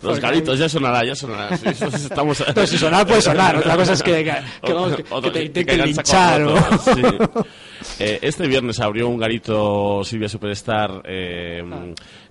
Los 0.03 0.20
garitos, 0.20 0.59
ya 0.59 0.68
sonará, 0.68 1.05
ya 1.05 1.14
sonará. 1.14 1.49
Eso 1.55 1.86
estamos... 1.88 2.40
Entonces, 2.47 2.70
si 2.70 2.78
sonar 2.78 3.07
puede 3.07 3.22
sonar, 3.22 3.57
otra 3.57 3.76
cosa 3.76 3.93
es 3.93 4.03
que, 4.03 4.24
que, 4.24 4.34
que, 4.64 4.72
vamos, 4.72 4.97
que- 4.97 5.05
Otro- 5.11 5.32
te 5.32 5.45
intenten 5.45 5.84
linchar 5.84 6.43
o... 6.43 6.57
saco 6.57 6.70
roto, 6.70 6.95
sí. 6.95 7.03
Eh, 7.99 8.18
este 8.22 8.47
viernes 8.47 8.78
abrió 8.80 9.09
un 9.09 9.18
garito 9.18 10.03
Silvia 10.05 10.28
Superstar 10.28 11.03
eh, 11.05 11.62
Ah. 11.70 11.84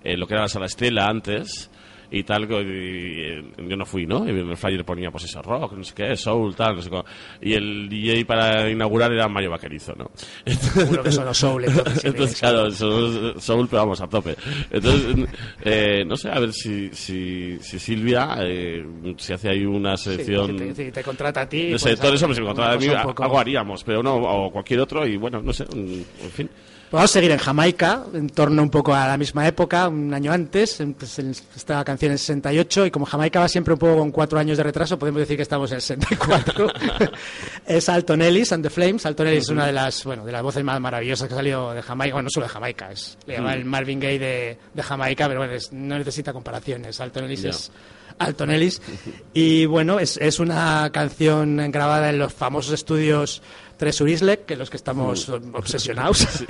en 0.04 0.20
lo 0.20 0.28
que 0.28 0.34
era 0.34 0.44
la 0.44 0.50
sala 0.50 0.66
Estela 0.66 1.08
antes 1.08 1.70
y 2.12 2.24
tal, 2.24 2.44
y, 2.52 2.56
y, 2.56 3.70
yo 3.70 3.78
no 3.78 3.86
fui, 3.86 4.06
¿no? 4.06 4.26
Y 4.28 4.32
en 4.32 4.50
el 4.50 4.58
flyer 4.58 4.84
ponía 4.84 5.10
pues 5.10 5.24
eso, 5.24 5.42
rock, 5.42 5.74
no 5.74 5.84
sé 5.84 5.94
qué, 5.96 6.16
soul, 6.18 6.54
tal, 6.56 6.76
no 6.76 6.82
sé 6.82 6.90
cómo. 6.90 7.06
Y 7.42 7.54
el 7.54 7.88
DJ 7.88 8.26
para 8.26 8.70
inaugurar 8.70 9.14
era 9.14 9.30
Mario 9.30 9.52
Vaquerizo, 9.52 9.94
¿no? 9.98 10.12
Seguro 10.46 11.04
que 11.04 11.12
soul, 11.12 11.64
entonces, 11.64 12.02
sí, 12.02 12.08
Entonces, 12.08 12.38
sí. 12.38 12.42
claro, 12.42 12.72
son- 12.72 13.40
soul, 13.40 13.68
pero 13.70 13.84
vamos, 13.84 14.02
a 14.02 14.08
tope. 14.08 14.36
Entonces, 14.70 15.30
eh, 15.62 16.04
no 16.06 16.18
sé, 16.18 16.30
a 16.30 16.40
ver 16.40 16.52
si, 16.52 16.90
si, 16.90 17.58
si 17.60 17.80
Silvia, 17.80 18.38
eh, 18.42 18.86
si 19.18 19.32
hace 19.34 19.50
ahí 19.50 19.66
una 19.66 19.96
Sí, 19.96 20.12
selección... 20.12 20.58
te, 20.58 20.76
si 20.76 20.92
te 20.92 21.04
contrata 21.04 21.42
a 21.42 21.50
ti... 21.50 21.70
No 21.72 21.80
sé, 21.80 21.96
pues, 21.96 22.00
todos 22.02 22.22
hombre, 22.24 22.36
si 22.36 22.42
me 22.42 22.48
una 22.48 22.56
contratara 22.56 22.76
a 22.76 23.06
mí, 23.06 23.14
algo 23.24 23.40
haríamos, 23.40 23.84
pero 23.86 24.04
no, 24.04 24.16
o 24.16 24.52
cualquier 24.52 24.82
otro, 24.82 25.08
y 25.08 25.16
bueno, 25.16 25.42
no 25.42 25.54
sé, 25.54 25.66
en 25.72 26.06
fin. 26.32 26.50
Vamos 26.92 27.10
a 27.10 27.14
seguir 27.14 27.32
en 27.32 27.38
Jamaica, 27.38 28.04
en 28.14 28.30
torno 28.30 28.62
un 28.62 28.70
poco 28.70 28.94
a 28.94 29.08
la 29.08 29.18
misma 29.18 29.48
época, 29.48 29.88
un 29.88 30.14
año 30.14 30.34
antes, 30.34 30.84
pues, 31.00 31.20
esta 31.20 31.82
canción 31.86 32.12
en 32.12 32.18
68, 32.18 32.86
y 32.88 32.92
como 32.92 33.06
Jamaica 33.06 33.40
va 33.40 33.48
siempre 33.48 33.74
un 33.74 33.80
poco 33.80 33.98
con 34.00 34.12
cuatro 34.12 34.38
años 34.38 34.58
de 34.58 34.64
retraso, 34.64 35.00
podemos 35.00 35.22
decir 35.22 35.38
que 35.38 35.44
estamos 35.44 35.72
en 35.72 35.76
el 35.78 35.82
64. 35.82 36.68
es 37.66 37.88
Alton 37.88 38.22
Ellis 38.22 38.52
and 38.52 38.64
the 38.64 38.70
Flames. 38.70 39.06
Alton 39.06 39.28
Ellis 39.28 39.44
es 39.44 39.50
una 39.50 39.66
de 39.68 39.72
las, 39.72 40.04
bueno, 40.04 40.26
de 40.26 40.34
las 40.34 40.44
voces 40.44 40.66
más 40.66 40.82
maravillosas 40.82 41.30
que 41.30 41.34
ha 41.34 41.38
salido 41.38 41.72
de 41.74 41.82
Jamaica, 41.82 42.16
bueno, 42.16 42.26
no 42.26 42.30
solo 42.30 42.48
de 42.48 42.52
Jamaica, 42.52 42.92
es, 42.92 43.18
le 43.26 43.36
llama 43.38 43.54
el 43.54 43.64
Marvin 43.64 44.00
Gaye 44.02 44.20
de, 44.20 44.58
de 44.74 44.84
Jamaica, 44.84 45.30
pero 45.30 45.40
bueno, 45.40 45.54
es- 45.54 45.72
no 45.72 45.98
necesita 45.98 46.34
comparaciones. 46.34 47.00
Alton 47.00 47.24
Ellis 47.24 47.46
es 47.46 47.72
Alton 48.20 48.52
Ellis. 48.52 48.82
Y 49.34 49.66
bueno, 49.66 49.98
es, 49.98 50.18
es 50.18 50.40
una 50.40 50.90
canción 50.92 51.72
grabada 51.72 52.10
en 52.10 52.20
los 52.20 52.34
famosos 52.34 52.74
estudios 52.74 53.42
Treasure 53.82 54.12
Isle, 54.12 54.40
que 54.46 54.56
los 54.56 54.70
que 54.70 54.78
estamos 54.78 55.28
obsesionados. 55.54 56.28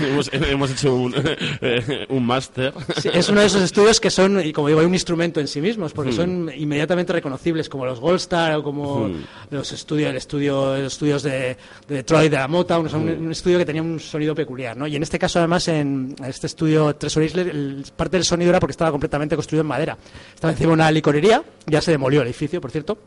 hemos, 0.00 0.28
hemos 0.32 0.70
hecho 0.72 0.92
un, 0.96 1.14
eh, 1.60 2.06
un 2.08 2.26
máster. 2.26 2.74
Sí, 3.00 3.08
es 3.12 3.28
uno 3.28 3.40
de 3.40 3.46
esos 3.46 3.62
estudios 3.62 4.00
que 4.00 4.10
son, 4.10 4.44
y 4.44 4.52
como 4.52 4.66
digo, 4.66 4.80
hay 4.80 4.86
un 4.86 4.92
instrumento 4.94 5.38
en 5.38 5.46
sí 5.46 5.60
mismos, 5.60 5.92
porque 5.92 6.10
son 6.12 6.50
inmediatamente 6.52 7.12
reconocibles, 7.12 7.68
como 7.68 7.86
los 7.86 8.00
Gold 8.00 8.16
Star 8.16 8.56
o 8.56 8.62
como 8.64 9.08
los 9.50 9.70
estudios, 9.70 10.10
el 10.10 10.16
estudio, 10.16 10.76
los 10.78 10.92
estudios 10.94 11.22
de, 11.22 11.56
de 11.86 11.94
Detroit, 11.94 12.30
de 12.32 12.38
la 12.38 12.48
Motown, 12.48 12.86
o 12.86 12.88
sea, 12.88 12.98
un, 12.98 13.08
un 13.08 13.30
estudio 13.30 13.58
que 13.58 13.64
tenía 13.64 13.82
un 13.82 14.00
sonido 14.00 14.34
peculiar, 14.34 14.76
¿no? 14.76 14.88
Y 14.88 14.96
en 14.96 15.04
este 15.04 15.16
caso, 15.16 15.38
además, 15.38 15.68
en 15.68 16.16
este 16.26 16.48
estudio 16.48 16.96
Treasure 16.96 17.24
Isle, 17.26 17.42
el- 17.42 17.84
parte 17.96 18.16
del 18.16 18.24
sonido 18.24 18.50
era 18.50 18.58
porque 18.58 18.72
estaba 18.72 18.90
completamente 18.90 19.36
construido 19.36 19.60
en 19.62 19.68
madera. 19.68 19.96
Estaba 20.34 20.52
encima 20.52 20.72
una 20.72 20.90
licorería, 20.90 21.40
ya 21.66 21.80
se 21.80 21.92
demolió 21.92 22.22
el 22.22 22.26
edificio, 22.26 22.60
por 22.60 22.72
cierto. 22.72 22.98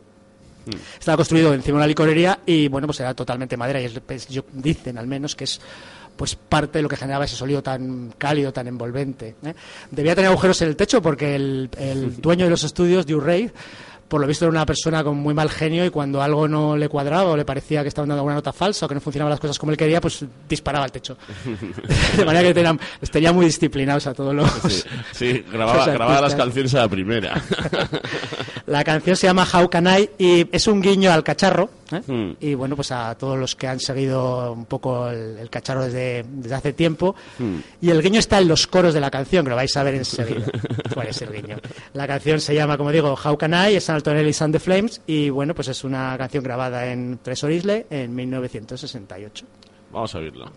Estaba 0.98 1.16
construido 1.16 1.52
encima 1.54 1.74
de 1.76 1.80
una 1.80 1.86
licorería 1.86 2.40
y 2.46 2.68
bueno, 2.68 2.86
pues 2.86 3.00
era 3.00 3.14
totalmente 3.14 3.56
madera 3.56 3.80
y 3.80 3.84
es, 3.86 4.00
pues, 4.00 4.28
yo- 4.28 4.44
dicen 4.52 4.98
al 4.98 5.06
menos 5.06 5.34
que 5.36 5.44
es 5.44 5.60
pues 6.16 6.36
parte 6.36 6.78
de 6.78 6.82
lo 6.82 6.88
que 6.88 6.96
generaba 6.96 7.24
ese 7.24 7.34
sonido 7.34 7.60
tan 7.62 8.14
cálido, 8.16 8.52
tan 8.52 8.68
envolvente. 8.68 9.34
¿eh? 9.44 9.54
Debía 9.90 10.14
tener 10.14 10.30
agujeros 10.30 10.62
en 10.62 10.68
el 10.68 10.76
techo 10.76 11.02
porque 11.02 11.34
el, 11.34 11.68
el 11.76 12.20
dueño 12.20 12.44
de 12.44 12.50
los 12.50 12.62
estudios, 12.62 13.04
Reid, 13.20 13.50
por 14.14 14.20
lo 14.20 14.28
visto 14.28 14.44
era 14.44 14.50
una 14.50 14.64
persona 14.64 15.02
con 15.02 15.16
muy 15.16 15.34
mal 15.34 15.50
genio 15.50 15.84
y 15.84 15.90
cuando 15.90 16.22
algo 16.22 16.46
no 16.46 16.76
le 16.76 16.88
cuadraba 16.88 17.32
o 17.32 17.36
le 17.36 17.44
parecía 17.44 17.82
que 17.82 17.88
estaban 17.88 18.08
dando 18.08 18.20
alguna 18.20 18.36
nota 18.36 18.52
falsa 18.52 18.86
o 18.86 18.88
que 18.88 18.94
no 18.94 19.00
funcionaban 19.00 19.30
las 19.30 19.40
cosas 19.40 19.58
como 19.58 19.72
él 19.72 19.76
quería, 19.76 20.00
pues 20.00 20.24
disparaba 20.48 20.84
al 20.84 20.92
techo. 20.92 21.16
de 22.16 22.24
manera 22.24 22.46
que 22.46 22.54
tenían, 22.54 22.78
los 23.00 23.10
tenía 23.10 23.32
muy 23.32 23.46
disciplinados 23.46 24.06
a 24.06 24.14
todos 24.14 24.32
los... 24.32 24.48
Sí, 24.68 24.84
sí, 25.10 25.44
grababa, 25.50 25.86
grababa 25.86 26.20
las 26.20 26.36
canciones 26.36 26.72
a 26.76 26.82
la 26.82 26.88
primera. 26.88 27.42
La 28.66 28.82
canción 28.82 29.14
se 29.14 29.26
llama 29.26 29.46
How 29.52 29.68
Can 29.68 29.86
I 29.86 30.10
y 30.18 30.48
es 30.50 30.66
un 30.66 30.80
guiño 30.80 31.12
al 31.12 31.22
cacharro. 31.22 31.68
¿eh? 31.92 32.00
Hmm. 32.06 32.32
Y 32.40 32.54
bueno, 32.54 32.76
pues 32.76 32.92
a 32.92 33.14
todos 33.14 33.38
los 33.38 33.54
que 33.54 33.68
han 33.68 33.78
seguido 33.78 34.52
un 34.52 34.64
poco 34.64 35.08
el, 35.10 35.36
el 35.38 35.50
cacharro 35.50 35.84
desde, 35.84 36.24
desde 36.26 36.54
hace 36.54 36.72
tiempo. 36.72 37.14
Hmm. 37.38 37.58
Y 37.82 37.90
el 37.90 38.00
guiño 38.00 38.20
está 38.20 38.38
en 38.38 38.48
los 38.48 38.66
coros 38.66 38.94
de 38.94 39.00
la 39.00 39.10
canción, 39.10 39.44
que 39.44 39.50
lo 39.50 39.56
vais 39.56 39.76
a 39.76 39.82
ver 39.82 39.96
enseguida. 39.96 40.46
¿Cuál 40.94 41.08
es 41.08 41.20
el 41.20 41.30
guiño? 41.30 41.58
La 41.92 42.06
canción 42.06 42.40
se 42.40 42.54
llama, 42.54 42.78
como 42.78 42.90
digo, 42.90 43.14
How 43.22 43.36
Can 43.36 43.52
I, 43.52 43.74
es 43.74 43.90
Alton 44.04 44.18
Ellis 44.18 44.42
and 44.42 44.52
the 44.52 44.60
Flames. 44.60 45.00
Y 45.06 45.30
bueno, 45.30 45.54
pues 45.54 45.68
es 45.68 45.82
una 45.82 46.14
canción 46.18 46.44
grabada 46.44 46.92
en 46.92 47.18
Treasure 47.22 47.54
Isle 47.54 47.86
en 47.88 48.14
1968. 48.14 49.46
Vamos 49.90 50.14
a 50.14 50.18
oírlo. 50.18 50.52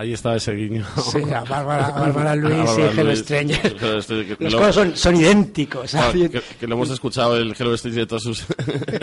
Ahí 0.00 0.14
estaba 0.14 0.36
ese 0.36 0.52
guiño. 0.54 0.82
Sí, 1.12 1.18
a 1.30 1.42
Bárbara, 1.44 1.90
Bárbara 1.94 2.34
Luis 2.34 2.54
A 2.70 2.80
y 2.94 2.98
Hello. 2.98 3.14
Stranger. 3.16 3.76
Hello 3.78 4.00
Stranger, 4.00 4.36
Los 4.40 4.52
lo- 4.54 4.58
coros 4.60 4.74
son, 4.74 4.96
son 4.96 5.16
idénticos. 5.16 5.94
Ah, 5.94 6.10
que, 6.10 6.40
que 6.58 6.66
lo 6.66 6.74
hemos 6.76 6.88
escuchado 6.88 7.36
el 7.36 7.54
Hello 7.58 7.76
Stranger 7.76 8.00
de 8.00 8.06
todas 8.06 8.22
sus 8.22 8.46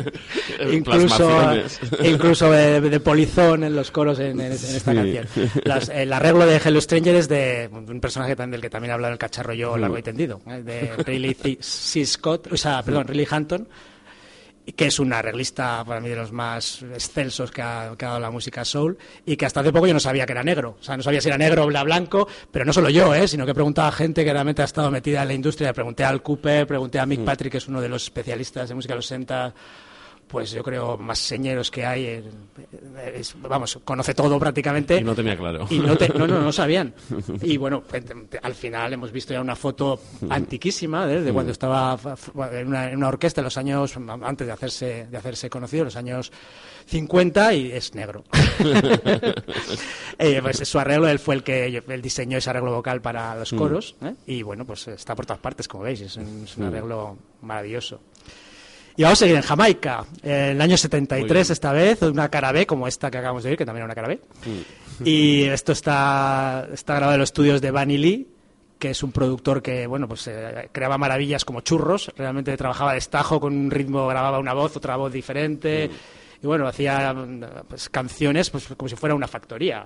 incluso 0.71 1.27
plasmaciones. 1.27 1.79
incluso 2.03 2.51
de, 2.51 2.81
de 2.81 2.99
polizón 2.99 3.63
en 3.63 3.75
los 3.75 3.91
coros 3.91 4.19
en, 4.19 4.39
en- 4.39 4.47
en 4.47 4.53
esta 4.53 4.91
Sí. 4.91 4.97
canción. 4.97 5.25
Las- 5.65 5.89
el 5.89 6.11
arreglo 6.11 6.45
de 6.45 6.57
Hello 6.63 6.81
Stranger 6.81 7.15
es 7.15 7.29
de 7.29 7.69
un 7.71 7.99
personaje 7.99 8.35
también 8.35 8.51
del 8.53 8.61
que 8.61 8.69
también 8.69 8.93
en 8.95 9.05
el 9.05 9.17
cacharro 9.17 9.53
yo 9.53 9.75
Mm. 9.77 9.79
largo 9.81 9.97
y 9.99 10.01
tendido, 10.03 10.41
¿eh? 10.47 10.61
de 10.63 10.91
Riley 11.03 11.33
C. 11.35 11.57
C. 11.61 12.05
Scott, 12.05 12.47
o 12.51 12.57
sea, 12.57 12.81
perdón, 12.81 13.07
Riley 13.07 13.27
Hampton, 13.29 13.67
que 14.73 14.87
es 14.87 14.99
un 14.99 15.11
arreglista 15.13 15.83
para 15.85 15.99
mí 15.99 16.09
de 16.09 16.15
los 16.15 16.31
más 16.31 16.83
excelsos 16.93 17.51
que 17.51 17.61
ha, 17.61 17.93
que 17.97 18.05
ha 18.05 18.09
dado 18.09 18.19
la 18.19 18.31
música 18.31 18.63
soul 18.63 18.97
y 19.25 19.35
que 19.35 19.45
hasta 19.45 19.61
hace 19.61 19.71
poco 19.71 19.87
yo 19.87 19.93
no 19.93 19.99
sabía 19.99 20.25
que 20.25 20.33
era 20.33 20.43
negro. 20.43 20.77
O 20.79 20.83
sea, 20.83 20.97
no 20.97 21.03
sabía 21.03 21.21
si 21.21 21.29
era 21.29 21.37
negro 21.37 21.63
o 21.63 21.67
bla 21.67 21.83
blanco, 21.83 22.27
pero 22.51 22.65
no 22.65 22.73
solo 22.73 22.89
yo, 22.89 23.13
¿eh? 23.15 23.27
sino 23.27 23.45
que 23.45 23.53
preguntaba 23.53 23.87
a 23.87 23.91
gente 23.91 24.23
que 24.23 24.31
realmente 24.31 24.61
ha 24.61 24.65
estado 24.65 24.91
metida 24.91 25.21
en 25.23 25.29
la 25.29 25.33
industria. 25.33 25.73
Pregunté 25.73 26.03
al 26.03 26.21
Cooper, 26.21 26.67
pregunté 26.67 26.99
a 26.99 27.05
Mm. 27.07 27.09
Mick 27.09 27.25
Patrick, 27.25 27.51
que 27.53 27.57
es 27.57 27.67
uno 27.67 27.81
de 27.81 27.89
los 27.89 28.03
especialistas 28.03 28.69
de 28.69 28.75
música 28.75 28.93
de 28.93 28.97
los 28.97 29.07
60 29.07 29.53
pues 30.27 30.51
yo 30.51 30.61
creo 30.63 30.97
más 30.97 31.19
señeros 31.19 31.71
que 31.71 31.85
hay. 31.85 32.05
en- 32.05 32.47
es- 33.15 33.35
vamos, 33.41 33.79
conoce 33.83 34.13
todo 34.13 34.37
prácticamente. 34.39 34.97
Y 34.97 35.03
no 35.03 35.15
tenía 35.15 35.37
claro. 35.37 35.67
Y 35.69 35.79
no, 35.79 35.95
te- 35.97 36.09
no, 36.09 36.27
no, 36.27 36.41
no 36.41 36.51
sabían. 36.51 36.93
Y 37.41 37.57
bueno, 37.57 37.83
pues, 37.87 38.03
al 38.41 38.53
final 38.55 38.93
hemos 38.93 39.11
visto 39.11 39.33
ya 39.33 39.41
una 39.41 39.55
foto 39.55 39.99
antiquísima 40.29 41.11
¿eh? 41.11 41.21
de 41.21 41.31
cuando 41.33 41.51
estaba 41.51 41.97
fa- 41.97 42.15
fa- 42.15 42.59
en 42.59 42.67
una, 42.67 42.89
en 42.89 42.97
una 42.97 43.07
orquesta 43.09 43.41
en 43.41 43.45
los 43.45 43.57
años, 43.57 43.95
antes 44.21 44.47
de 44.47 44.53
hacerse, 44.53 45.07
de 45.09 45.17
hacerse 45.17 45.49
conocido, 45.49 45.85
los 45.85 45.95
años 45.95 46.31
50 46.87 47.53
y 47.53 47.71
es 47.71 47.93
negro. 47.95 48.23
Eh, 50.19 50.39
pues 50.41 50.57
su 50.67 50.79
arreglo, 50.79 51.07
él 51.07 51.19
fue 51.19 51.35
el 51.35 51.43
que 51.43 51.83
él 51.87 52.01
diseñó 52.01 52.37
ese 52.39 52.49
arreglo 52.49 52.73
vocal 52.73 53.01
para 53.01 53.35
los 53.35 53.53
coros 53.53 53.95
¿eh? 54.01 54.13
y 54.25 54.41
bueno, 54.41 54.65
pues 54.65 54.87
está 54.87 55.13
por 55.15 55.25
todas 55.27 55.39
partes, 55.39 55.67
como 55.67 55.83
veis, 55.83 56.01
es 56.01 56.15
un, 56.17 56.43
es 56.45 56.57
un 56.57 56.63
arreglo 56.65 57.17
maravilloso. 57.41 57.99
Y 58.97 59.03
vamos 59.03 59.19
a 59.19 59.25
seguir 59.25 59.35
en 59.35 59.43
Jamaica, 59.43 60.05
en 60.23 60.31
el 60.31 60.61
año 60.61 60.75
73 60.75 61.51
esta 61.51 61.71
vez, 61.71 62.01
una 62.01 62.29
cara 62.29 62.51
B 62.51 62.65
como 62.65 62.87
esta 62.87 63.11
que 63.11 63.19
acabamos 63.19 63.43
de 63.43 63.49
oír, 63.49 63.57
que 63.57 63.65
también 63.65 63.83
era 63.83 63.85
una 63.85 63.95
cara 63.95 64.07
B. 64.07 64.19
Y 65.05 65.43
esto 65.43 65.71
está, 65.71 66.67
está 66.73 66.95
grabado 66.95 67.13
en 67.13 67.19
los 67.19 67.29
estudios 67.29 67.61
de 67.61 67.69
Bunny 67.69 67.99
Lee, 67.99 68.27
que 68.79 68.89
es 68.89 69.03
un 69.03 69.11
productor 69.11 69.61
que, 69.61 69.85
bueno, 69.85 70.07
pues 70.07 70.27
eh, 70.27 70.69
creaba 70.71 70.97
maravillas 70.97 71.45
como 71.45 71.61
churros, 71.61 72.11
realmente 72.17 72.57
trabajaba 72.57 72.93
de 72.93 72.97
estajo 72.97 73.39
con 73.39 73.55
un 73.55 73.69
ritmo, 73.69 74.07
grababa 74.07 74.39
una 74.39 74.53
voz, 74.53 74.75
otra 74.75 74.95
voz 74.95 75.13
diferente. 75.13 75.91
Y 76.41 76.47
bueno, 76.47 76.67
hacía 76.67 77.13
mm, 77.13 77.43
pues, 77.69 77.89
canciones 77.89 78.49
pues, 78.49 78.67
como 78.75 78.89
si 78.89 78.95
fuera 78.95 79.13
una 79.13 79.27
factoría. 79.27 79.85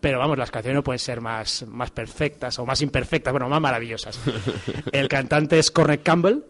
Pero 0.00 0.18
vamos, 0.18 0.36
las 0.36 0.50
canciones 0.50 0.74
no 0.74 0.82
pueden 0.82 0.98
ser 0.98 1.20
más, 1.20 1.64
más 1.68 1.92
perfectas 1.92 2.58
o 2.58 2.66
más 2.66 2.82
imperfectas, 2.82 3.32
bueno, 3.32 3.48
más 3.48 3.60
maravillosas. 3.60 4.18
El 4.90 5.06
cantante 5.06 5.60
es 5.60 5.70
Cornet 5.70 6.02
Campbell 6.02 6.42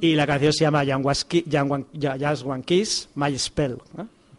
y 0.00 0.14
la 0.14 0.26
canción 0.26 0.52
se 0.52 0.64
llama 0.64 0.84
Just 0.84 2.44
One 2.44 2.62
Kiss, 2.64 3.08
My 3.14 3.38
Spell. 3.38 3.78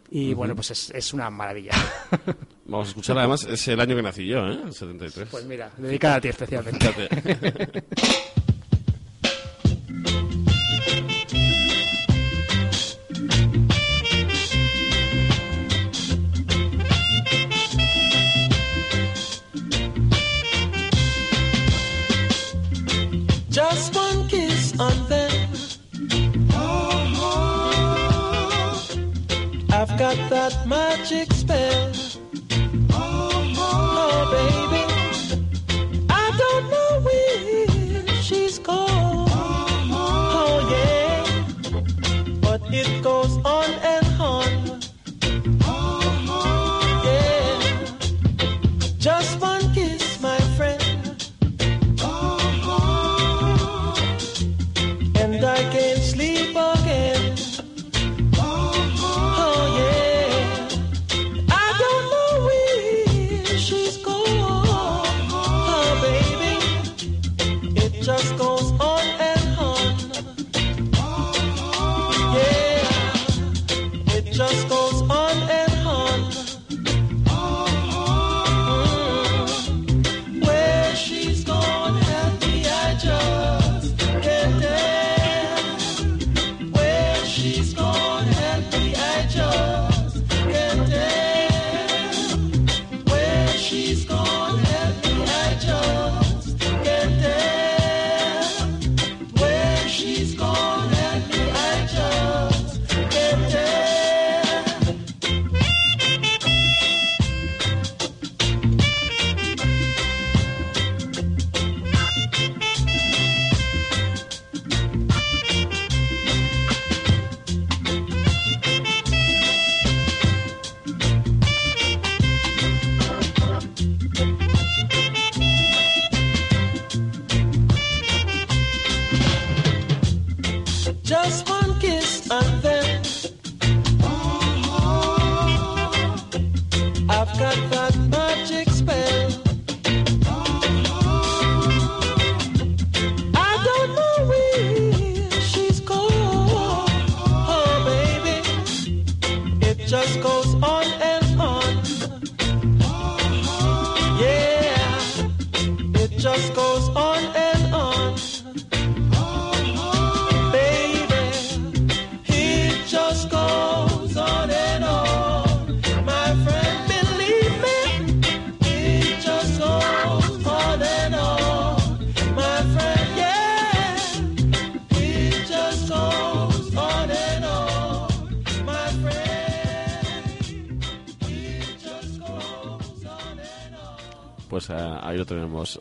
Y 0.09 0.33
bueno, 0.33 0.55
pues 0.55 0.71
es, 0.71 0.91
es 0.91 1.13
una 1.13 1.29
maravilla. 1.29 1.71
Vamos 2.65 2.87
a 2.87 2.89
escuchar 2.89 3.17
además, 3.17 3.45
es 3.45 3.67
el 3.69 3.79
año 3.79 3.95
que 3.95 4.01
nací 4.01 4.27
yo, 4.27 4.45
¿eh? 4.47 4.59
El 4.65 4.73
73. 4.73 5.27
pues 5.31 5.45
mira, 5.45 5.71
dedicada 5.77 6.15
a 6.15 6.21
ti 6.21 6.27
especialmente. 6.27 6.89
I've 29.81 29.97
got 29.97 30.15
that 30.29 30.67
magic 30.67 31.33
spell. 31.33 31.91
Oh, 32.93 34.27
baby, 34.29 34.83
I 36.07 36.25
don't 36.37 36.65
know 36.69 36.99
where 37.01 38.07
she's 38.21 38.59
gone. 38.59 39.27
Oh, 39.91 40.59
yeah, 40.69 41.25
but 42.41 42.61
it 42.71 43.01
goes 43.01 43.20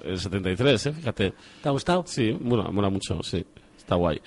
El 0.05 0.18
73, 0.18 0.87
¿eh? 0.87 0.93
Fíjate. 0.93 1.33
¿Te 1.62 1.68
ha 1.68 1.72
gustado? 1.72 2.05
Sí, 2.07 2.37
mola, 2.41 2.64
mola 2.70 2.89
mucho, 2.91 3.22
sí. 3.22 3.45
Está 3.76 3.95
guay. 3.97 4.20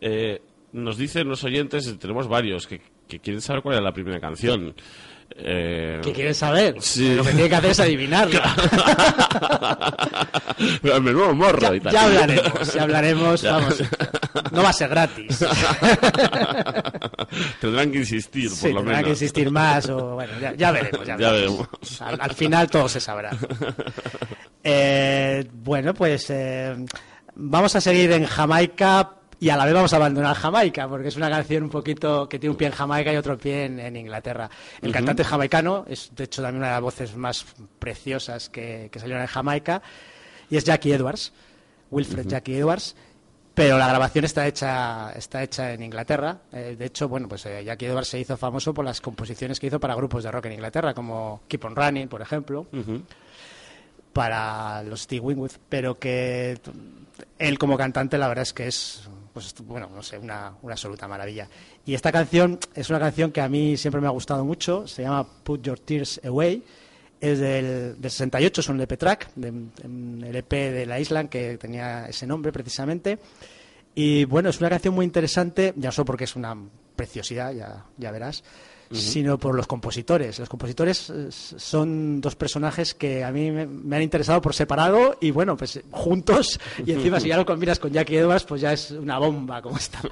Eh, 0.00 0.40
nos 0.72 0.96
dicen 0.96 1.28
los 1.28 1.42
oyentes, 1.44 1.96
tenemos 1.98 2.28
varios, 2.28 2.66
que 2.66 2.80
que 3.08 3.20
quieren 3.20 3.40
saber 3.40 3.62
cuál 3.62 3.76
es 3.78 3.82
la 3.82 3.92
primera 3.92 4.20
canción. 4.20 4.74
Eh, 5.34 5.98
¿Qué 6.04 6.12
quieres 6.12 6.36
saber? 6.36 6.76
Sí. 6.82 7.14
Lo 7.14 7.22
que 7.24 7.30
tiene 7.32 7.48
que 7.48 7.54
hacer 7.56 7.70
es 7.70 7.80
adivinarlo. 7.80 8.38
Menudo 11.02 11.34
morro 11.34 11.58
ya, 11.60 11.74
y 11.76 11.80
tal. 11.80 11.92
ya 11.92 12.04
hablaremos, 12.04 12.74
ya 12.74 12.82
hablaremos, 12.82 13.42
vamos. 13.44 13.82
No 14.52 14.62
va 14.62 14.68
a 14.68 14.72
ser 14.74 14.90
gratis. 14.90 15.38
Tendrán 17.60 17.90
que 17.92 17.98
insistir, 17.98 18.50
Sí, 18.50 18.66
por 18.68 18.74
lo 18.76 18.82
menos. 18.82 19.04
que 19.04 19.10
insistir 19.10 19.50
más 19.50 19.88
o 19.88 20.14
bueno, 20.14 20.32
ya, 20.40 20.54
ya 20.54 20.70
veremos. 20.72 21.06
Ya, 21.06 21.16
Ya 21.18 21.30
veremos. 21.32 21.66
veremos. 21.70 22.02
Al, 22.02 22.20
al 22.20 22.34
final 22.34 22.68
todo 22.70 22.88
se 22.88 23.00
sabrá. 23.00 23.30
Eh, 24.70 25.48
bueno, 25.50 25.94
pues 25.94 26.28
eh, 26.28 26.76
vamos 27.34 27.74
a 27.74 27.80
seguir 27.80 28.12
en 28.12 28.26
Jamaica 28.26 29.12
y 29.40 29.48
a 29.48 29.56
la 29.56 29.64
vez 29.64 29.72
vamos 29.72 29.94
a 29.94 29.96
abandonar 29.96 30.36
Jamaica 30.36 30.86
porque 30.86 31.08
es 31.08 31.16
una 31.16 31.30
canción 31.30 31.62
un 31.62 31.70
poquito 31.70 32.28
que 32.28 32.38
tiene 32.38 32.50
un 32.50 32.58
pie 32.58 32.66
en 32.66 32.74
Jamaica 32.74 33.10
y 33.10 33.16
otro 33.16 33.38
pie 33.38 33.64
en, 33.64 33.80
en 33.80 33.96
Inglaterra. 33.96 34.50
El 34.82 34.92
cantante 34.92 35.24
jamaicano 35.24 35.86
es 35.88 36.10
de 36.14 36.24
hecho 36.24 36.42
también 36.42 36.58
una 36.58 36.66
de 36.66 36.72
las 36.74 36.82
voces 36.82 37.16
más 37.16 37.46
preciosas 37.78 38.50
que, 38.50 38.90
que 38.92 38.98
salieron 38.98 39.22
en 39.22 39.28
Jamaica 39.28 39.80
y 40.50 40.58
es 40.58 40.64
Jackie 40.64 40.92
Edwards, 40.92 41.32
Wilfred 41.90 42.26
Jackie 42.26 42.58
Edwards. 42.58 42.94
Pero 43.54 43.78
la 43.78 43.88
grabación 43.88 44.24
está 44.26 44.46
hecha, 44.46 45.12
está 45.16 45.42
hecha 45.42 45.72
en 45.72 45.82
Inglaterra. 45.82 46.42
Eh, 46.52 46.76
de 46.78 46.84
hecho, 46.84 47.08
bueno, 47.08 47.26
pues 47.26 47.44
eh, 47.46 47.64
Jackie 47.64 47.86
Edwards 47.86 48.08
se 48.08 48.20
hizo 48.20 48.36
famoso 48.36 48.72
por 48.72 48.84
las 48.84 49.00
composiciones 49.00 49.58
que 49.58 49.66
hizo 49.66 49.80
para 49.80 49.96
grupos 49.96 50.22
de 50.22 50.30
rock 50.30 50.44
en 50.46 50.52
Inglaterra, 50.52 50.94
como 50.94 51.40
Keep 51.48 51.64
on 51.64 51.74
Running, 51.74 52.06
por 52.06 52.22
ejemplo. 52.22 52.66
Para 54.18 54.82
los 54.82 55.02
Steve 55.02 55.20
Winwood. 55.20 55.52
Pero 55.68 55.96
que 55.96 56.58
él 57.38 57.56
como 57.56 57.78
cantante, 57.78 58.18
la 58.18 58.26
verdad 58.26 58.42
es 58.42 58.52
que 58.52 58.66
es, 58.66 59.08
pues, 59.32 59.54
bueno, 59.60 59.88
no 59.94 60.02
sé, 60.02 60.18
una, 60.18 60.54
una 60.60 60.72
absoluta 60.72 61.06
maravilla. 61.06 61.48
Y 61.86 61.94
esta 61.94 62.10
canción 62.10 62.58
es 62.74 62.90
una 62.90 62.98
canción 62.98 63.30
que 63.30 63.40
a 63.40 63.48
mí 63.48 63.76
siempre 63.76 64.00
me 64.00 64.08
ha 64.08 64.10
gustado 64.10 64.44
mucho. 64.44 64.88
Se 64.88 65.02
llama 65.02 65.24
Put 65.44 65.62
Your 65.62 65.78
Tears 65.78 66.20
Away. 66.24 66.64
Es 67.20 67.38
del, 67.38 68.00
del 68.00 68.10
68, 68.10 68.60
es 68.60 68.68
un 68.68 68.76
LP 68.80 68.96
track, 68.96 69.30
de, 69.36 69.50
un 69.50 70.24
LP 70.24 70.72
de 70.72 70.86
la 70.86 70.98
Island 70.98 71.28
que 71.28 71.56
tenía 71.56 72.06
ese 72.08 72.26
nombre 72.26 72.50
precisamente. 72.50 73.20
Y 73.94 74.24
bueno, 74.24 74.50
es 74.50 74.58
una 74.58 74.68
canción 74.68 74.94
muy 74.94 75.04
interesante, 75.04 75.74
ya 75.76 75.92
solo 75.92 76.06
porque 76.06 76.24
es 76.24 76.34
una 76.34 76.56
preciosidad, 76.96 77.52
ya, 77.52 77.84
ya 77.96 78.10
verás, 78.10 78.42
sino 78.90 79.38
por 79.38 79.54
los 79.54 79.66
compositores. 79.66 80.38
Los 80.38 80.48
compositores 80.48 81.10
eh, 81.10 81.28
son 81.30 82.20
dos 82.20 82.36
personajes 82.36 82.94
que 82.94 83.24
a 83.24 83.30
mí 83.30 83.50
me, 83.50 83.66
me 83.66 83.96
han 83.96 84.02
interesado 84.02 84.40
por 84.40 84.54
separado 84.54 85.16
y 85.20 85.30
bueno, 85.30 85.56
pues 85.56 85.80
juntos. 85.90 86.58
Y 86.86 86.92
encima, 86.92 87.20
si 87.20 87.28
ya 87.28 87.36
lo 87.36 87.44
combinas 87.44 87.78
con 87.78 87.92
Jackie 87.92 88.16
Edwards, 88.16 88.44
pues 88.44 88.60
ya 88.60 88.72
es 88.72 88.90
una 88.92 89.18
bomba 89.18 89.60
como 89.62 89.76
está. 89.76 90.00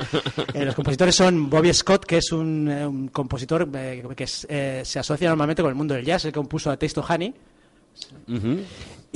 Eh, 0.55 0.65
los 0.65 0.75
compositores 0.75 1.15
son 1.15 1.51
Bobby 1.51 1.73
Scott, 1.73 2.05
que 2.05 2.19
es 2.19 2.33
un, 2.33 2.69
eh, 2.69 2.87
un 2.87 3.09
compositor 3.09 3.69
eh, 3.75 4.03
que 4.17 4.25
es, 4.25 4.47
eh, 4.49 4.83
se 4.85 4.99
asocia 4.99 5.29
normalmente 5.29 5.63
con 5.63 5.71
el 5.71 5.75
mundo 5.75 5.95
del 5.95 6.05
jazz, 6.05 6.25
el 6.25 6.33
que 6.33 6.37
compuso 6.37 6.71
A 6.71 6.77
Taste 6.77 7.01
of 7.01 7.11
Honey. 7.11 7.35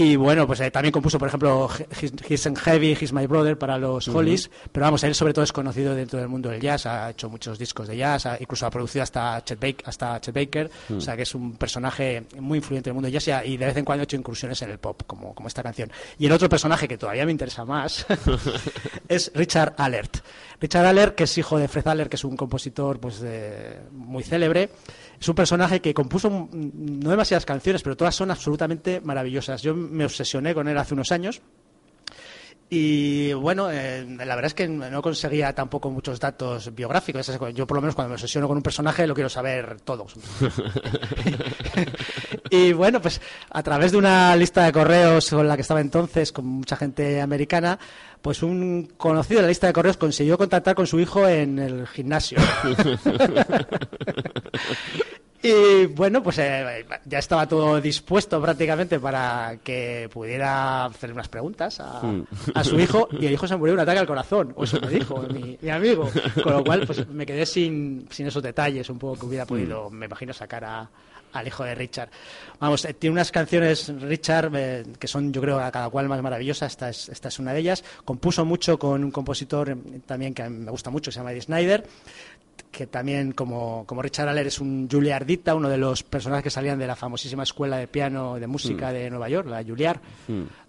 Y 0.02 0.16
bueno, 0.16 0.46
pues 0.46 0.60
eh, 0.60 0.70
también 0.70 0.92
compuso, 0.92 1.18
por 1.18 1.28
ejemplo, 1.28 1.68
His, 2.00 2.12
His 2.28 2.46
and 2.46 2.56
Heavy, 2.58 2.96
He's 2.98 3.12
My 3.12 3.26
Brother 3.26 3.58
para 3.58 3.76
los 3.76 4.08
Hollies. 4.08 4.50
Pero 4.72 4.86
vamos, 4.86 5.04
él 5.04 5.14
sobre 5.14 5.34
todo 5.34 5.44
es 5.44 5.52
conocido 5.52 5.94
dentro 5.94 6.18
del 6.18 6.28
mundo 6.28 6.48
del 6.48 6.60
jazz, 6.60 6.86
ha 6.86 7.10
hecho 7.10 7.28
muchos 7.28 7.58
discos 7.58 7.86
de 7.86 7.98
jazz, 7.98 8.24
ha- 8.24 8.38
incluso 8.40 8.64
ha 8.64 8.70
producido 8.70 9.02
hasta 9.02 9.42
Chet, 9.44 9.60
Bake- 9.60 9.82
hasta 9.84 10.18
Chet 10.20 10.34
Baker. 10.34 10.70
O 10.96 11.00
sea 11.02 11.16
que 11.16 11.22
es 11.22 11.34
un 11.34 11.56
personaje 11.56 12.24
muy 12.38 12.58
influyente 12.58 12.88
en 12.88 12.92
el 12.92 12.94
mundo 12.94 13.06
del 13.10 13.20
jazz 13.20 13.44
y 13.46 13.56
de 13.58 13.66
vez 13.66 13.76
en 13.76 13.84
cuando 13.84 14.00
ha 14.00 14.04
hecho 14.04 14.16
incursiones 14.16 14.62
en 14.62 14.70
el 14.70 14.78
pop, 14.78 15.02
como, 15.06 15.34
como 15.34 15.48
esta 15.48 15.62
canción. 15.62 15.92
Y 16.18 16.24
el 16.26 16.32
otro 16.32 16.48
personaje 16.48 16.88
que 16.88 16.96
todavía 16.96 17.26
me 17.26 17.32
interesa 17.32 17.66
más 17.66 18.06
es 19.08 19.30
Richard 19.34 19.74
Allert. 19.76 20.18
Richard 20.60 20.86
Allert, 20.86 21.14
que 21.14 21.24
es 21.24 21.38
hijo 21.38 21.58
de 21.58 21.68
Fred 21.68 21.86
Allert, 21.88 22.10
que 22.10 22.16
es 22.16 22.24
un 22.24 22.36
compositor 22.36 22.98
pues, 23.00 23.20
de- 23.20 23.80
muy 23.92 24.22
célebre. 24.22 24.70
Es 25.20 25.28
un 25.28 25.34
personaje 25.34 25.80
que 25.80 25.92
compuso 25.92 26.48
no 26.50 27.10
demasiadas 27.10 27.44
canciones, 27.44 27.82
pero 27.82 27.96
todas 27.96 28.14
son 28.14 28.30
absolutamente 28.30 29.02
maravillosas. 29.02 29.60
Yo 29.60 29.74
me 29.74 30.06
obsesioné 30.06 30.54
con 30.54 30.66
él 30.66 30.78
hace 30.78 30.94
unos 30.94 31.12
años. 31.12 31.42
Y 32.72 33.32
bueno, 33.32 33.68
eh, 33.68 34.06
la 34.06 34.36
verdad 34.36 34.46
es 34.46 34.54
que 34.54 34.68
no 34.68 35.02
conseguía 35.02 35.52
tampoco 35.52 35.90
muchos 35.90 36.20
datos 36.20 36.72
biográficos. 36.72 37.28
Yo 37.52 37.66
por 37.66 37.76
lo 37.76 37.80
menos 37.82 37.96
cuando 37.96 38.10
me 38.10 38.14
obsesiono 38.14 38.46
con 38.46 38.56
un 38.56 38.62
personaje 38.62 39.08
lo 39.08 39.14
quiero 39.14 39.28
saber 39.28 39.80
todos. 39.80 40.14
y 42.50 42.72
bueno, 42.72 43.02
pues 43.02 43.20
a 43.50 43.62
través 43.64 43.90
de 43.90 43.98
una 43.98 44.36
lista 44.36 44.64
de 44.64 44.72
correos 44.72 45.30
con 45.30 45.48
la 45.48 45.56
que 45.56 45.62
estaba 45.62 45.80
entonces, 45.80 46.30
con 46.30 46.46
mucha 46.46 46.76
gente 46.76 47.20
americana, 47.20 47.76
pues 48.22 48.44
un 48.44 48.92
conocido 48.96 49.38
de 49.38 49.42
la 49.42 49.48
lista 49.48 49.66
de 49.66 49.72
correos 49.72 49.96
consiguió 49.96 50.38
contactar 50.38 50.76
con 50.76 50.86
su 50.86 51.00
hijo 51.00 51.26
en 51.26 51.58
el 51.58 51.88
gimnasio. 51.88 52.38
Y 55.42 55.86
bueno, 55.86 56.22
pues 56.22 56.38
eh, 56.38 56.84
ya 57.06 57.18
estaba 57.18 57.46
todo 57.46 57.80
dispuesto 57.80 58.40
prácticamente 58.42 59.00
para 59.00 59.56
que 59.64 60.10
pudiera 60.12 60.84
hacer 60.84 61.12
unas 61.12 61.28
preguntas 61.28 61.80
a, 61.80 62.02
a 62.54 62.64
su 62.64 62.78
hijo 62.78 63.08
y 63.18 63.26
el 63.26 63.32
hijo 63.32 63.48
se 63.48 63.56
murió 63.56 63.72
de 63.72 63.76
un 63.76 63.80
ataque 63.80 64.00
al 64.00 64.06
corazón, 64.06 64.52
o 64.54 64.64
eso 64.64 64.78
me 64.80 64.88
dijo 64.88 65.22
mi, 65.32 65.58
mi 65.60 65.70
amigo. 65.70 66.10
Con 66.42 66.52
lo 66.52 66.62
cual, 66.62 66.86
pues 66.86 67.08
me 67.08 67.24
quedé 67.24 67.46
sin, 67.46 68.06
sin 68.10 68.26
esos 68.26 68.42
detalles 68.42 68.90
un 68.90 68.98
poco 68.98 69.20
que 69.20 69.26
hubiera 69.26 69.46
podido, 69.46 69.88
me 69.88 70.06
imagino, 70.06 70.34
sacar 70.34 70.64
a, 70.64 70.90
al 71.32 71.46
hijo 71.46 71.64
de 71.64 71.74
Richard. 71.74 72.10
Vamos, 72.58 72.84
eh, 72.84 72.94
tiene 72.94 73.12
unas 73.12 73.30
canciones, 73.30 73.92
Richard, 74.00 74.50
eh, 74.54 74.84
que 74.98 75.06
son 75.06 75.32
yo 75.32 75.40
creo 75.40 75.58
a 75.60 75.70
cada 75.70 75.88
cual 75.88 76.08
más 76.08 76.20
maravillosas, 76.22 76.72
esta 76.72 76.90
es, 76.90 77.08
esta 77.08 77.28
es 77.28 77.38
una 77.38 77.52
de 77.52 77.60
ellas. 77.60 77.84
Compuso 78.04 78.44
mucho 78.44 78.78
con 78.78 79.04
un 79.04 79.10
compositor 79.10 79.70
eh, 79.70 80.00
también 80.06 80.34
que 80.34 80.48
me 80.48 80.70
gusta 80.70 80.90
mucho, 80.90 81.10
se 81.10 81.18
llama 81.18 81.32
Eddie 81.32 81.42
Snyder 81.42 81.86
que 82.70 82.86
también 82.86 83.32
como, 83.32 83.84
como 83.86 84.00
Richard 84.02 84.28
Aller 84.28 84.46
es 84.46 84.60
un 84.60 84.88
Juilliardita, 84.88 85.54
uno 85.54 85.68
de 85.68 85.76
los 85.76 86.02
personajes 86.02 86.44
que 86.44 86.50
salían 86.50 86.78
de 86.78 86.86
la 86.86 86.94
famosísima 86.94 87.42
escuela 87.42 87.76
de 87.76 87.88
piano 87.88 88.38
de 88.38 88.46
música 88.46 88.92
de 88.92 89.10
Nueva 89.10 89.28
York, 89.28 89.48
la 89.48 89.64
Juilliard, 89.64 90.00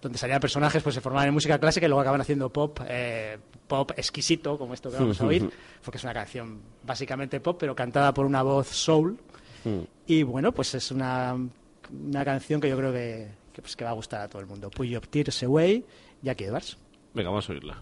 donde 0.02 0.18
salían 0.18 0.39
personajes 0.39 0.82
pues 0.82 0.95
se 0.95 1.02
formaban 1.02 1.28
en 1.28 1.34
música 1.34 1.60
clásica 1.60 1.86
y 1.86 1.89
luego 1.89 2.02
acaban 2.02 2.22
haciendo 2.22 2.49
pop, 2.49 2.80
eh, 2.88 3.38
pop 3.68 3.91
exquisito, 3.95 4.58
como 4.58 4.74
esto 4.74 4.89
que 4.89 4.97
vamos 4.97 5.22
a 5.22 5.26
oír, 5.26 5.49
porque 5.84 5.97
es 5.97 6.04
una 6.04 6.14
canción 6.14 6.60
básicamente 6.84 7.39
pop, 7.39 7.58
pero 7.60 7.76
cantada 7.76 8.14
por 8.14 8.26
una 8.26 8.41
voz 8.41 8.68
soul. 8.68 9.18
Y 10.08 10.24
bueno, 10.24 10.52
pues 10.52 10.74
es 10.74 10.89
una, 10.89 11.38
una 11.91 12.26
canción 12.26 12.60
que 12.60 12.68
yo 12.68 12.78
creo 12.78 12.91
que, 12.91 13.28
que, 13.54 13.62
pues, 13.62 13.76
que 13.76 13.84
va 13.84 13.91
a 13.91 13.93
gustar 13.93 14.22
a 14.22 14.28
todo 14.28 14.41
el 14.41 14.47
mundo. 14.47 14.72
Put 14.72 14.88
Your 14.88 15.06
Tears 15.06 15.43
Away, 15.43 15.86
Jackie 16.24 16.45
Edwards. 16.45 16.78
Venga, 17.14 17.30
vamos 17.30 17.47
a 17.47 17.54
oírla. 17.54 17.78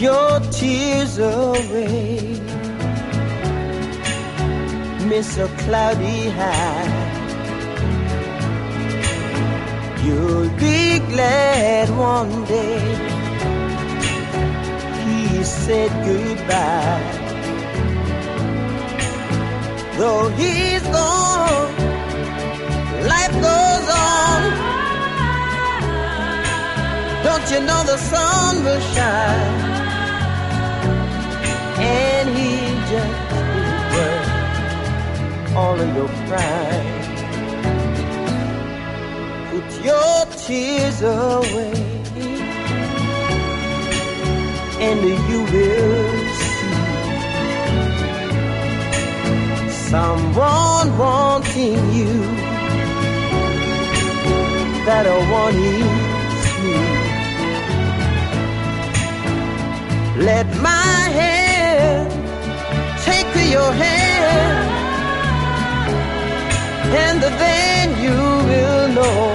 Your 0.00 0.38
tears 0.52 1.18
away. 1.18 2.40
Miss 5.08 5.38
a 5.38 5.48
cloudy 5.62 6.28
high. 6.30 7.06
You'll 10.04 10.50
be 10.50 11.00
glad 11.10 11.90
one 11.90 12.44
day 12.44 12.80
he 15.04 15.42
said 15.42 15.90
goodbye. 16.06 17.14
Though 19.96 20.28
he's 20.38 20.82
gone, 20.82 21.74
life 23.12 23.36
goes 23.48 23.86
on. 24.06 24.42
Don't 27.24 27.50
you 27.50 27.60
know 27.66 27.82
the 27.84 27.96
sun 27.96 28.64
will 28.64 28.80
shine? 28.94 29.77
And 31.80 32.28
he 32.36 32.52
just 32.90 33.18
didn't 33.30 33.82
work 33.94 34.28
all 35.56 35.78
of 35.80 35.88
your 35.96 36.10
pride. 36.28 36.96
Put 39.50 39.68
your 39.84 40.18
tears 40.44 40.98
away, 41.02 41.74
and 44.86 45.00
you 45.30 45.40
will 45.52 46.28
see 46.42 46.78
someone 49.90 50.88
wanting 50.98 51.80
you. 51.94 52.14
That 54.86 55.06
one 55.30 55.56
is 55.56 56.44
me. 56.62 56.78
Let 60.24 60.46
my 60.62 60.88
take 61.18 61.37
your 63.50 63.72
hand, 63.72 64.68
and 67.04 67.22
then 67.22 67.86
you 68.04 68.18
will 68.50 68.88
know 68.98 69.32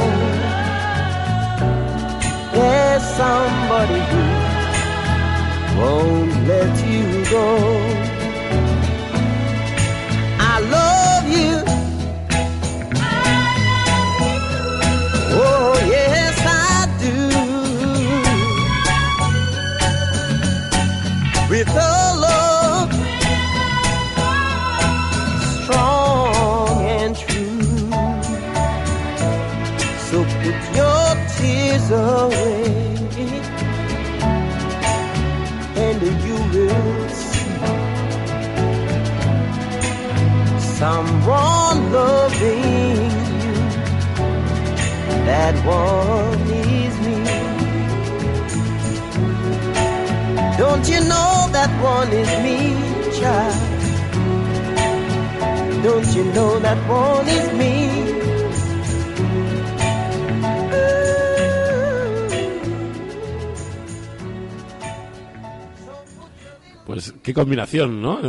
there's 2.53 3.03
somebody 3.21 4.01
who 4.11 4.23
won't 5.79 6.47
let 6.47 6.73
you 6.91 7.05
go. 7.31 8.02
That 45.43 45.59
one 45.65 46.41
is 46.51 46.95
me. 47.05 47.17
Don't 50.57 50.87
you 50.87 50.99
know 51.11 51.49
that 51.51 51.71
one 51.83 52.11
is 52.13 52.31
me, 52.45 52.57
child? 53.19 53.55
Don't 55.83 56.15
you 56.15 56.23
know 56.31 56.59
that 56.59 56.79
one 56.87 57.27
is 57.27 57.51
me? 57.59 57.82
Pues 66.93 67.13
qué 67.23 67.33
combinación, 67.33 68.01
¿no? 68.01 68.19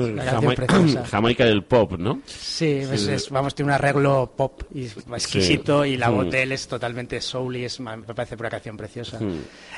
Preciosa. 0.54 1.04
Jamaica 1.10 1.44
del 1.44 1.62
pop, 1.64 1.92
¿no? 1.98 2.20
Sí, 2.26 2.66
es, 2.66 3.06
es- 3.06 3.30
vamos, 3.30 3.54
tiene 3.54 3.70
un 3.70 3.74
arreglo 3.74 4.32
pop 4.36 4.62
y 4.74 4.84
exquisito 4.86 5.84
y 5.84 5.96
la 5.96 6.08
voz 6.10 6.30
de 6.30 6.42
él 6.42 6.52
es 6.52 6.66
totalmente 6.68 7.20
soul 7.20 7.56
y 7.56 7.64
es, 7.64 7.80
me 7.80 7.96
parece 7.98 8.34
una 8.34 8.50
canción 8.50 8.76
preciosa. 8.76 9.18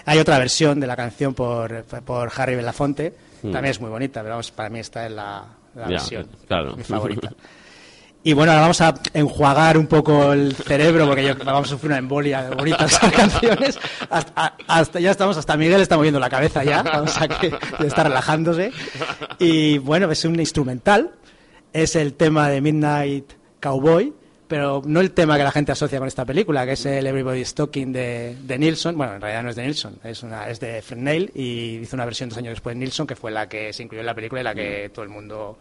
Hay 0.05 0.18
otra 0.18 0.39
versión 0.39 0.78
de 0.80 0.87
la 0.87 0.97
canción 0.97 1.34
por, 1.34 1.84
por 1.84 2.30
Harry 2.37 2.57
Belafonte, 2.57 3.14
también 3.43 3.66
es 3.66 3.80
muy 3.80 3.91
bonita, 3.91 4.20
pero 4.22 4.34
vamos, 4.34 4.51
para 4.51 4.68
mí 4.70 4.78
esta 4.80 5.07
es 5.07 5.12
la, 5.12 5.45
la 5.74 5.82
Ya, 5.84 5.89
versión, 5.91 6.26
claro. 6.49 6.76
mi 6.76 6.82
favorita. 6.82 7.32
Y 8.29 8.33
bueno, 8.33 8.51
ahora 8.51 8.62
vamos 8.62 8.81
a 8.81 8.93
enjuagar 9.14 9.79
un 9.79 9.87
poco 9.87 10.33
el 10.33 10.53
cerebro 10.57 11.07
porque 11.07 11.22
yo, 11.22 11.37
vamos 11.45 11.68
a 11.68 11.70
sufrir 11.70 11.91
una 11.93 11.99
embolia 11.99 12.43
de 12.43 12.57
bonitas 12.57 12.99
canciones. 13.16 13.79
Hasta, 14.11 14.57
hasta- 14.66 14.99
ya 14.99 15.12
estamos, 15.12 15.37
hasta 15.37 15.57
Miguel 15.57 15.81
está 15.81 15.97
moviendo 15.97 16.18
la 16.18 16.29
cabeza 16.29 16.64
ya, 16.64 16.83
o 17.03 17.07
sea 17.07 17.29
que 17.29 17.51
ya 17.51 17.87
está 17.87 18.03
relajándose. 18.03 18.72
Y 19.39 19.79
bueno, 19.79 20.11
es 20.11 20.24
un 20.24 20.41
instrumental, 20.41 21.12
es 21.72 21.95
el 21.95 22.14
tema 22.14 22.49
de 22.49 22.61
Midnight 22.61 23.33
Cowboy, 23.61 24.12
pero 24.49 24.83
no 24.85 25.01
el 25.01 25.12
tema 25.12 25.37
que 25.37 25.45
la 25.45 25.53
gente 25.53 25.70
asocia 25.70 26.01
con 26.01 26.09
esta 26.09 26.24
película, 26.24 26.66
que 26.66 26.72
es 26.72 26.85
el 26.85 27.07
Everybody's 27.07 27.55
Talking 27.55 27.93
de, 27.93 28.37
de 28.43 28.59
Nilsson. 28.59 28.97
Bueno, 28.99 29.14
en 29.14 29.20
realidad 29.20 29.45
no 29.45 29.51
es 29.51 29.57
de 29.57 29.66
Nilsson, 29.66 30.01
es, 30.03 30.24
una, 30.24 30.49
es 30.49 30.59
de 30.59 30.83
Fred 30.83 30.99
Neil 30.99 31.31
y 31.33 31.77
hizo 31.77 31.95
una 31.95 32.05
versión 32.05 32.29
dos 32.31 32.39
años 32.39 32.51
después 32.55 32.74
de 32.74 32.81
Nilsson, 32.81 33.07
que 33.07 33.14
fue 33.14 33.31
la 33.31 33.49
que 33.49 33.72
se 33.72 33.85
incluyó 33.85 34.01
en 34.01 34.07
la 34.07 34.14
película 34.16 34.41
y 34.41 34.45
la 34.45 34.53
que 34.57 34.91
todo 34.93 35.05
el 35.05 35.11
mundo 35.11 35.57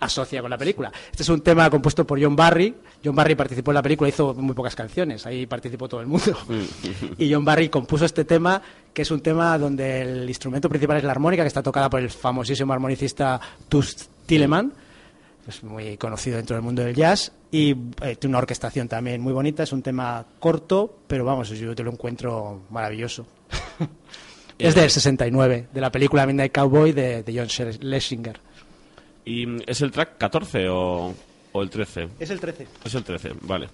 asocia 0.00 0.40
con 0.40 0.50
la 0.50 0.58
película. 0.58 0.92
Este 1.10 1.22
es 1.22 1.28
un 1.28 1.40
tema 1.40 1.68
compuesto 1.70 2.06
por 2.06 2.22
John 2.22 2.36
Barry. 2.36 2.74
John 3.04 3.14
Barry 3.14 3.34
participó 3.34 3.70
en 3.70 3.76
la 3.76 3.82
película, 3.82 4.08
hizo 4.08 4.34
muy 4.34 4.54
pocas 4.54 4.74
canciones, 4.74 5.26
ahí 5.26 5.46
participó 5.46 5.88
todo 5.88 6.00
el 6.00 6.06
mundo. 6.06 6.36
y 7.18 7.32
John 7.32 7.44
Barry 7.44 7.68
compuso 7.68 8.04
este 8.04 8.24
tema, 8.24 8.60
que 8.92 9.02
es 9.02 9.10
un 9.10 9.20
tema 9.20 9.56
donde 9.58 10.02
el 10.02 10.28
instrumento 10.28 10.68
principal 10.68 10.98
es 10.98 11.04
la 11.04 11.12
armónica, 11.12 11.42
que 11.42 11.48
está 11.48 11.62
tocada 11.62 11.88
por 11.88 12.00
el 12.00 12.10
famosísimo 12.10 12.72
armonicista 12.72 13.40
Toots 13.68 14.08
Tilleman, 14.26 14.72
es 15.46 15.62
muy 15.62 15.96
conocido 15.96 16.36
dentro 16.36 16.56
del 16.56 16.64
mundo 16.64 16.82
del 16.82 16.94
jazz, 16.94 17.32
y 17.50 17.70
eh, 17.70 18.16
tiene 18.16 18.32
una 18.32 18.38
orquestación 18.38 18.88
también 18.88 19.20
muy 19.20 19.32
bonita. 19.32 19.62
Es 19.62 19.72
un 19.72 19.82
tema 19.82 20.24
corto, 20.40 20.98
pero 21.06 21.24
vamos, 21.24 21.48
yo 21.50 21.74
te 21.74 21.84
lo 21.84 21.92
encuentro 21.92 22.62
maravilloso. 22.70 23.26
es 24.58 24.74
del 24.74 24.90
69, 24.90 25.68
de 25.72 25.80
la 25.80 25.92
película 25.92 26.26
Midnight 26.26 26.52
Cowboy 26.52 26.92
de, 26.92 27.22
de 27.22 27.38
John 27.38 27.48
Schlesinger. 27.48 28.40
¿Y 29.26 29.44
es 29.68 29.82
el 29.82 29.90
track 29.90 30.18
14 30.18 30.68
o, 30.68 31.14
o 31.52 31.62
el 31.62 31.68
13? 31.68 32.08
Es 32.20 32.30
el 32.30 32.38
13. 32.40 32.66
Es 32.84 32.94
el 32.94 33.02
13, 33.04 33.32
vale. 33.42 33.68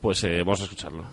Pues 0.00 0.22
eh, 0.24 0.40
vamos 0.40 0.60
a 0.60 0.64
escucharlo. 0.64 1.04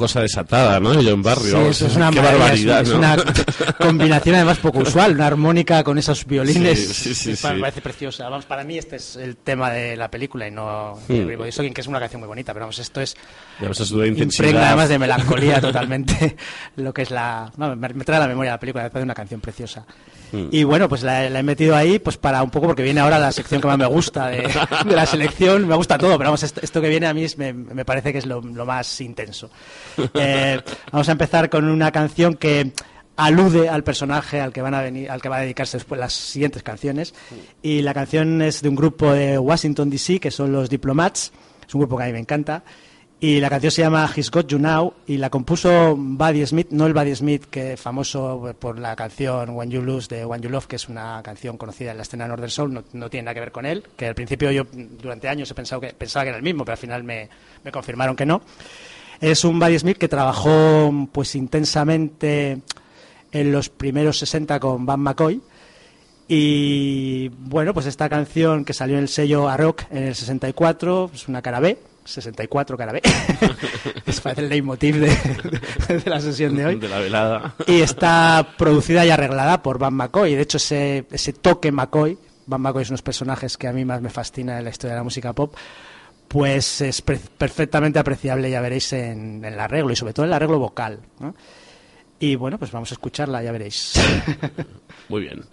Cosa 0.00 0.20
desatada, 0.22 0.80
¿no? 0.80 0.94
John 0.94 1.22
Barry. 1.22 1.50
Sí, 1.50 1.56
eso 1.56 1.86
es 1.86 1.96
una 1.96 2.10
qué 2.12 2.20
barbaridad, 2.20 2.82
es, 2.82 2.88
¿no? 2.88 2.94
es 2.94 2.98
una 2.98 3.16
combinación 3.78 4.34
además 4.34 4.58
poco 4.58 4.78
usual, 4.80 5.12
una 5.12 5.26
armónica 5.28 5.84
con 5.84 5.98
esos 5.98 6.26
violines. 6.26 6.78
Sí, 6.88 7.14
sí, 7.14 7.14
sí, 7.14 7.30
me 7.30 7.36
pa- 7.36 7.48
sí. 7.50 7.54
me 7.54 7.60
parece 7.60 7.80
preciosa. 7.80 8.28
Vamos, 8.28 8.46
para 8.46 8.64
mí 8.64 8.78
este 8.78 8.96
es 8.96 9.16
el 9.16 9.36
tema 9.36 9.70
de 9.70 9.96
la 9.96 10.10
película 10.10 10.48
y 10.48 10.50
no 10.50 10.98
Hmm. 11.08 11.12
Everybody 11.14 11.50
Talking, 11.52 11.74
que 11.74 11.80
es 11.82 11.86
una 11.86 12.00
canción 12.00 12.20
muy 12.20 12.28
bonita, 12.28 12.52
pero 12.52 12.64
vamos, 12.64 12.78
esto 12.78 13.00
es 13.00 13.14
Ya 13.60 13.68
ves, 13.68 13.80
es 13.80 13.90
de 13.90 14.08
intensidad. 14.08 14.46
impregna 14.48 14.66
además 14.68 14.88
de 14.88 14.98
melancolía 14.98 15.60
totalmente 15.60 16.36
lo 16.76 16.92
que 16.92 17.02
es 17.02 17.10
la 17.10 17.52
no, 17.56 17.76
me, 17.76 17.88
me 17.90 18.04
trae 18.04 18.16
a 18.16 18.20
la 18.20 18.28
memoria 18.28 18.52
la 18.52 18.60
película 18.60 18.84
me 18.84 18.90
parece 18.90 19.04
una 19.04 19.14
canción 19.14 19.40
preciosa 19.40 19.84
Hmm. 20.32 20.46
y 20.52 20.62
bueno 20.62 20.88
pues 20.88 21.02
la, 21.02 21.28
la 21.28 21.40
he 21.40 21.42
metido 21.42 21.74
ahí 21.74 21.98
pues 21.98 22.16
para 22.16 22.40
un 22.44 22.50
poco 22.50 22.68
porque 22.68 22.84
viene 22.84 23.00
ahora 23.00 23.18
la 23.18 23.32
sección 23.32 23.60
que 23.60 23.66
más 23.66 23.76
me 23.76 23.86
gusta 23.86 24.28
de, 24.28 24.48
de 24.86 24.94
la 24.94 25.04
selección 25.04 25.66
me 25.66 25.74
gusta 25.74 25.98
todo 25.98 26.16
pero 26.18 26.28
vamos 26.30 26.44
esto, 26.44 26.60
esto 26.62 26.80
que 26.80 26.88
viene 26.88 27.08
a 27.08 27.12
mí 27.14 27.24
es- 27.24 27.36
me, 27.36 27.52
me 27.52 27.84
parece 27.84 28.12
que 28.12 28.18
es 28.18 28.26
lo, 28.26 28.40
lo 28.40 28.64
más 28.64 29.00
intenso 29.00 29.50
Eh, 30.14 30.60
vamos 30.92 31.08
a 31.08 31.12
empezar 31.12 31.50
con 31.50 31.68
una 31.68 31.90
canción 31.92 32.34
que 32.34 32.72
alude 33.16 33.68
al 33.68 33.84
personaje 33.84 34.40
al 34.40 34.52
que 34.52 34.62
van 34.62 34.74
a 34.74 34.82
venir 34.82 35.10
al 35.10 35.20
que 35.20 35.28
va 35.28 35.38
a 35.38 35.40
dedicarse 35.40 35.76
después 35.76 36.00
las 36.00 36.12
siguientes 36.12 36.62
canciones. 36.62 37.14
Y 37.62 37.82
la 37.82 37.94
canción 37.94 38.40
es 38.42 38.62
de 38.62 38.68
un 38.68 38.76
grupo 38.76 39.12
de 39.12 39.38
Washington 39.38 39.90
DC 39.90 40.20
que 40.20 40.30
son 40.30 40.52
los 40.52 40.70
Diplomats. 40.70 41.32
Es 41.66 41.74
un 41.74 41.80
grupo 41.80 41.96
que 41.96 42.04
a 42.04 42.06
mí 42.06 42.12
me 42.12 42.20
encanta. 42.20 42.62
Y 43.22 43.38
la 43.38 43.50
canción 43.50 43.70
se 43.70 43.82
llama 43.82 44.10
He's 44.16 44.30
Got 44.30 44.46
You 44.46 44.58
Now 44.58 44.94
y 45.06 45.18
la 45.18 45.28
compuso 45.28 45.94
Buddy 45.94 46.46
Smith, 46.46 46.68
no 46.70 46.86
el 46.86 46.94
Buddy 46.94 47.14
Smith 47.14 47.44
que 47.50 47.74
es 47.74 47.80
famoso 47.80 48.54
por 48.58 48.78
la 48.78 48.96
canción 48.96 49.50
When 49.50 49.70
You 49.70 49.82
Lose 49.82 50.08
de 50.08 50.24
When 50.24 50.40
You 50.40 50.48
Love, 50.48 50.66
que 50.66 50.76
es 50.76 50.88
una 50.88 51.22
canción 51.22 51.58
conocida 51.58 51.90
en 51.90 51.98
la 51.98 52.04
escena 52.04 52.26
Northern 52.26 52.50
Soul, 52.50 52.72
no, 52.72 52.82
no 52.94 53.10
tiene 53.10 53.24
nada 53.24 53.34
que 53.34 53.40
ver 53.40 53.52
con 53.52 53.66
él, 53.66 53.84
que 53.94 54.06
al 54.06 54.14
principio 54.14 54.50
yo 54.50 54.64
durante 54.72 55.28
años 55.28 55.50
he 55.50 55.54
pensado 55.54 55.82
que, 55.82 55.88
pensaba 55.88 56.24
que 56.24 56.28
era 56.30 56.38
el 56.38 56.42
mismo, 56.42 56.64
pero 56.64 56.72
al 56.72 56.78
final 56.78 57.04
me, 57.04 57.28
me 57.62 57.70
confirmaron 57.70 58.16
que 58.16 58.24
no. 58.24 58.40
Es 59.20 59.44
un 59.44 59.58
Buddy 59.58 59.78
Smith 59.78 59.98
que 59.98 60.08
trabajó 60.08 61.08
pues 61.12 61.34
intensamente 61.34 62.60
en 63.32 63.52
los 63.52 63.68
primeros 63.68 64.18
60 64.18 64.58
con 64.58 64.86
Van 64.86 65.00
McCoy 65.00 65.40
y 66.32 67.28
bueno, 67.28 67.74
pues 67.74 67.86
esta 67.86 68.08
canción 68.08 68.64
que 68.64 68.72
salió 68.72 68.96
en 68.96 69.02
el 69.02 69.08
sello 69.08 69.48
A 69.48 69.56
Rock 69.56 69.82
en 69.90 70.04
el 70.04 70.14
64, 70.14 71.10
es 71.12 71.26
una 71.26 71.42
cara 71.42 71.58
B, 71.58 71.76
64 72.04 72.76
cara 72.76 72.92
B. 72.92 73.02
es 74.06 74.20
parece 74.20 74.42
el 74.42 74.48
leitmotiv 74.48 75.00
de, 75.00 75.08
de 75.88 76.08
la 76.08 76.20
sesión 76.20 76.54
de 76.54 76.66
hoy. 76.66 76.76
De 76.76 76.88
la 76.88 77.00
velada. 77.00 77.56
Y 77.66 77.80
está 77.80 78.54
producida 78.56 79.04
y 79.04 79.10
arreglada 79.10 79.60
por 79.60 79.80
Van 79.80 79.94
McCoy. 79.94 80.36
De 80.36 80.42
hecho, 80.42 80.58
ese, 80.58 81.04
ese 81.10 81.32
toque 81.32 81.72
McCoy, 81.72 82.16
Van 82.46 82.60
McCoy 82.60 82.82
es 82.82 82.90
unos 82.90 83.02
personajes 83.02 83.56
que 83.56 83.66
a 83.66 83.72
mí 83.72 83.84
más 83.84 84.00
me 84.00 84.08
fascina 84.08 84.56
en 84.56 84.62
la 84.62 84.70
historia 84.70 84.94
de 84.94 85.00
la 85.00 85.04
música 85.04 85.32
pop, 85.32 85.56
pues 86.30 86.80
es 86.80 87.02
pre- 87.02 87.18
perfectamente 87.36 87.98
apreciable, 87.98 88.48
ya 88.50 88.60
veréis, 88.60 88.92
en, 88.92 89.44
en 89.44 89.52
el 89.52 89.58
arreglo 89.58 89.92
y 89.92 89.96
sobre 89.96 90.12
todo 90.12 90.24
en 90.26 90.30
el 90.30 90.34
arreglo 90.34 90.60
vocal. 90.60 91.00
¿no? 91.18 91.34
Y 92.20 92.36
bueno, 92.36 92.56
pues 92.56 92.70
vamos 92.70 92.92
a 92.92 92.94
escucharla, 92.94 93.42
ya 93.42 93.50
veréis. 93.50 93.94
Muy 95.08 95.22
bien. 95.22 95.44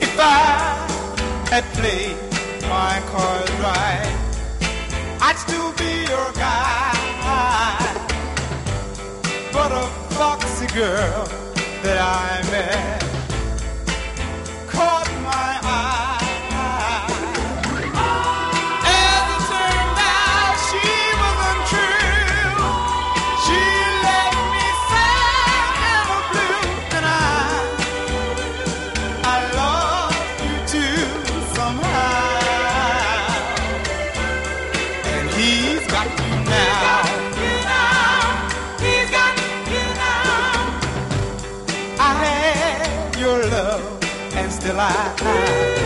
If 0.00 0.16
I 0.18 0.86
had 1.50 1.64
played 1.78 2.16
my 2.68 2.94
cards 3.12 3.52
right, 3.60 4.16
I'd 5.20 5.36
still 5.36 5.72
be 5.72 5.92
your 6.12 6.28
guy. 6.32 6.96
But 9.52 9.72
foxy 10.20 10.66
girl 10.74 11.24
that 11.82 11.96
I 11.98 12.42
met 12.50 13.00
caught 14.68 15.10
my 15.22 15.58
eye. 15.62 16.29
And 44.62 45.18
still 45.18 45.79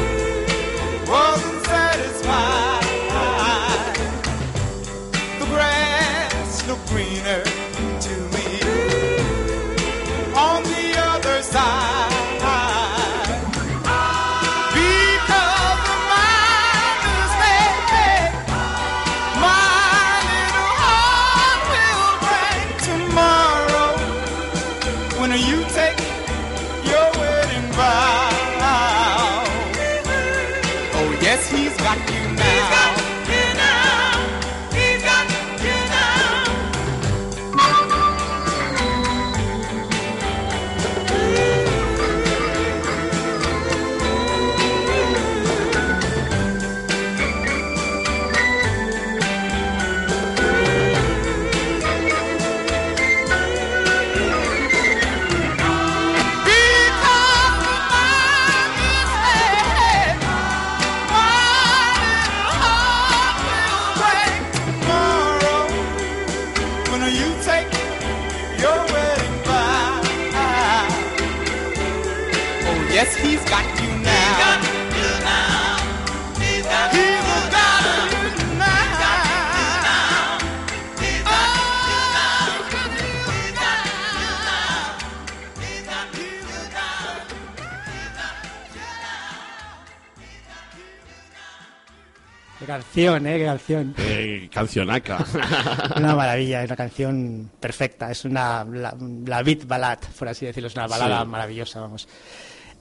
canción, 92.94 93.26
¿eh? 93.26 93.38
Qué 93.38 93.44
canción. 93.44 93.94
Eh, 93.98 94.48
cancionaca. 94.52 95.24
Una 95.96 96.14
maravilla, 96.14 96.62
es 96.62 96.68
una 96.70 96.76
canción 96.76 97.50
perfecta, 97.58 98.10
es 98.10 98.24
una 98.24 98.64
la, 98.64 98.94
la 99.26 99.42
beat 99.42 99.66
ballad, 99.66 99.98
por 100.18 100.28
así 100.28 100.46
decirlo, 100.46 100.68
es 100.68 100.74
una 100.76 100.86
balada 100.86 101.22
Sí. 101.22 101.28
maravillosa, 101.28 101.80
vamos. 101.80 102.06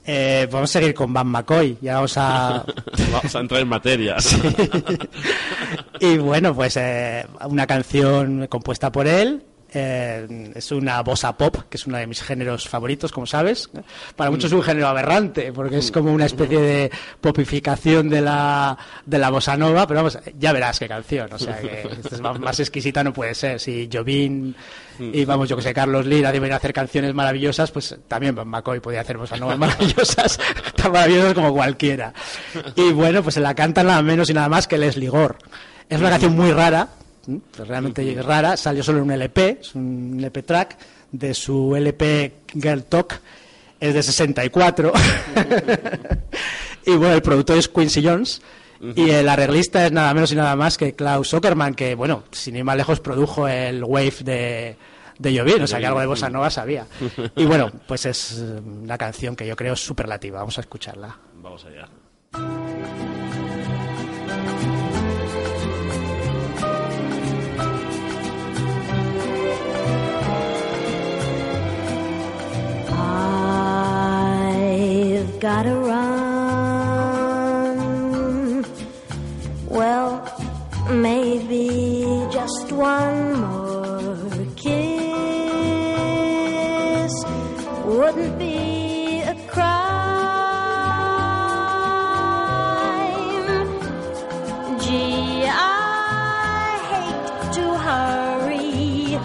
Eh, 0.06 0.46
vamos 0.52 0.70
a 0.70 0.72
seguir 0.74 0.94
con 0.94 1.12
Van 1.12 1.26
McCoy, 1.26 1.78
ya 1.80 1.94
vamos 1.94 2.14
a... 2.18 2.64
Vamos 3.12 3.34
a 3.34 3.40
entrar 3.40 3.60
en 3.62 3.68
materia. 3.68 4.16
y 6.00 6.18
bueno, 6.18 6.54
pues 6.54 6.76
eh, 6.76 7.24
una 7.48 7.66
canción 7.66 8.46
compuesta 8.48 8.92
por 8.92 9.06
él, 9.06 9.42
eh, 9.74 10.52
es 10.54 10.72
una 10.72 11.02
bossa 11.02 11.36
pop, 11.36 11.56
que 11.68 11.76
es 11.76 11.86
uno 11.86 11.98
de 11.98 12.06
mis 12.06 12.22
géneros 12.22 12.68
favoritos, 12.68 13.10
como 13.12 13.26
sabes. 13.26 13.68
Para 14.14 14.30
muchos 14.30 14.46
es 14.46 14.52
un 14.52 14.62
género 14.62 14.86
aberrante, 14.86 15.52
porque 15.52 15.78
es 15.78 15.90
como 15.90 16.12
una 16.12 16.26
especie 16.26 16.60
de 16.60 16.90
popificación 17.20 18.08
de 18.08 18.20
la, 18.20 18.78
de 19.04 19.18
la 19.18 19.30
bossa 19.30 19.56
nova, 19.56 19.86
pero 19.86 19.98
vamos, 19.98 20.18
ya 20.38 20.52
verás 20.52 20.78
qué 20.78 20.88
canción, 20.88 21.32
o 21.32 21.38
sea 21.38 21.58
que 21.60 21.88
es 22.12 22.20
más, 22.20 22.38
más 22.38 22.60
exquisita 22.60 23.02
no 23.02 23.12
puede 23.12 23.34
ser. 23.34 23.58
Si 23.58 23.88
Jovín 23.92 24.54
y 24.98 25.24
vamos, 25.24 25.48
yo 25.48 25.56
que 25.56 25.62
sé, 25.62 25.74
Carlos 25.74 26.06
Lira 26.06 26.30
deben 26.30 26.52
hacer 26.52 26.72
canciones 26.72 27.14
maravillosas, 27.14 27.70
pues 27.70 27.96
también 28.06 28.34
McCoy 28.34 28.80
podía 28.80 29.00
hacer 29.00 29.18
bossa 29.18 29.36
novas 29.36 29.58
maravillosas, 29.58 30.38
tan 30.76 30.92
maravillosas 30.92 31.34
como 31.34 31.52
cualquiera. 31.52 32.12
Y 32.76 32.92
bueno, 32.92 33.22
pues 33.22 33.34
se 33.34 33.40
la 33.40 33.54
canta 33.54 33.82
nada 33.82 34.02
menos 34.02 34.30
y 34.30 34.34
nada 34.34 34.48
más 34.48 34.68
que 34.68 34.78
Leslie 34.78 35.08
Gore. 35.08 35.36
Es 35.88 35.98
una 35.98 36.10
canción 36.10 36.34
muy 36.34 36.52
rara, 36.52 36.88
¿m? 37.28 37.40
pues 37.54 37.68
realmente 37.68 38.22
rara, 38.22 38.56
salió 38.56 38.82
solo 38.82 38.98
en 38.98 39.04
un 39.04 39.10
LP, 39.12 39.58
es 39.60 39.74
un 39.74 40.16
LP 40.18 40.42
track 40.42 40.76
de 41.12 41.34
su 41.34 41.74
LP 41.76 42.32
Girl 42.54 42.84
Talk. 42.84 43.20
es 43.80 43.94
de 43.94 44.02
64. 44.02 44.92
y 46.86 46.90
bueno, 46.92 47.14
el 47.14 47.22
productor 47.22 47.58
es 47.58 47.68
Quincy 47.68 48.04
Jones. 48.04 48.42
Y 48.96 49.08
el 49.08 49.28
arreglista 49.30 49.86
es 49.86 49.92
nada 49.92 50.12
menos 50.12 50.30
y 50.32 50.36
nada 50.36 50.54
más 50.56 50.76
que 50.76 50.94
Klaus 50.94 51.30
Zuckerman, 51.30 51.74
que 51.74 51.94
bueno, 51.94 52.24
sin 52.32 52.56
ir 52.56 52.64
más 52.64 52.76
lejos, 52.76 53.00
produjo 53.00 53.48
el 53.48 53.82
Wave 53.82 54.16
de, 54.22 54.76
de 55.18 55.38
Jovín, 55.38 55.62
o 55.62 55.66
sea 55.66 55.78
que 55.78 55.86
algo 55.86 56.00
de 56.00 56.06
bossa 56.06 56.28
nova 56.28 56.50
sabía. 56.50 56.86
Y 57.36 57.46
bueno, 57.46 57.70
pues 57.86 58.04
es 58.06 58.38
eh, 58.38 58.60
una 58.60 58.98
canción 58.98 59.36
que 59.36 59.46
yo 59.46 59.56
creo 59.56 59.76
superlativa. 59.76 60.40
Vamos 60.40 60.58
a 60.58 60.60
escucharla. 60.60 61.16
Vamos 61.36 61.64
allá. 61.64 61.88
Gotta 75.44 75.76
run. 75.90 76.14
Well, 79.68 80.10
maybe 80.90 81.68
just 82.32 82.72
one 82.72 83.40
more 83.42 84.16
kiss 84.56 85.04
wouldn't 87.84 88.38
be 88.38 89.20
a 89.20 89.34
crime. 89.52 89.68
Gee, 94.80 95.44
I 95.44 96.78
hate 96.90 97.52
to 97.56 97.66
hurry, 97.86 99.18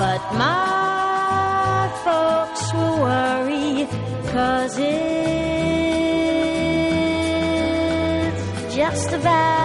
but 0.00 0.20
my 0.44 1.88
folks 2.04 2.62
will 2.74 2.96
worry, 3.08 3.88
cause 4.34 4.76
it's 4.76 5.09
just 9.22 9.59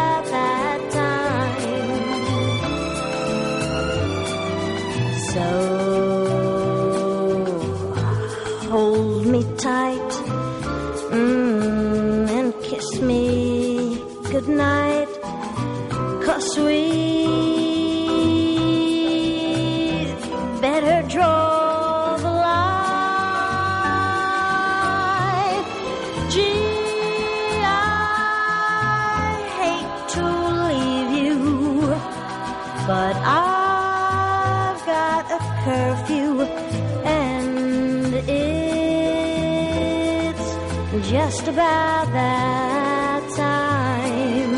just 41.45 41.57
about 41.57 42.11
that 42.13 43.29
time. 43.35 44.55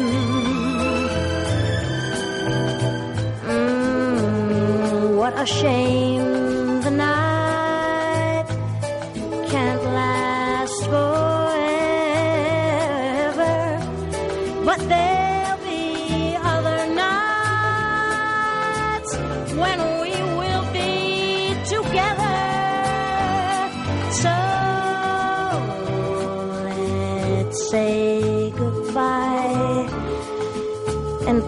Mm, 3.44 5.18
what 5.18 5.34
a 5.38 5.46
shame 5.46 6.82
the 6.82 6.92
night 6.92 8.46
can't 9.50 9.84
last 9.84 10.84
forever. 10.86 11.16
But 14.66 14.80
there'll 14.90 15.17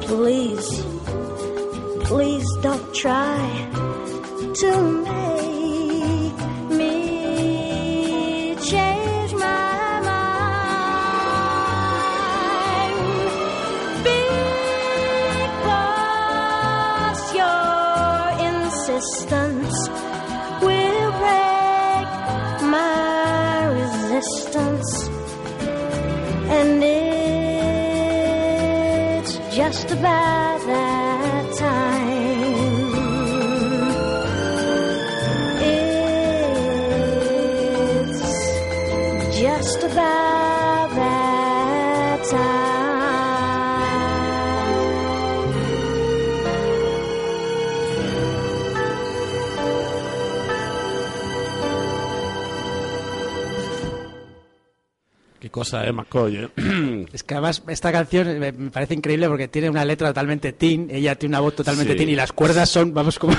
please, 0.10 0.84
please 2.10 2.48
don't 2.64 2.96
try 2.96 3.49
cosa, 55.60 55.86
¿eh, 55.86 55.92
McCoy? 55.92 56.38
eh? 56.38 57.06
Es 57.14 57.24
que 57.24 57.34
además 57.36 57.62
esta 57.68 57.92
canción 57.92 58.40
me, 58.40 58.52
me 58.52 58.72
parece 58.72 58.94
increíble 58.94 59.28
porque 59.28 59.48
tiene 59.48 59.70
una 59.70 59.86
letra 59.86 60.08
totalmente 60.10 60.54
teen, 60.54 60.88
ella 60.92 61.16
tiene 61.16 61.32
una 61.36 61.40
voz 61.42 61.56
totalmente 61.56 61.94
Sí. 61.94 61.98
teen 61.98 62.10
y 62.10 62.16
las 62.16 62.32
cuerdas 62.32 62.70
son, 62.70 62.94
vamos, 62.94 63.20
como, 63.20 63.36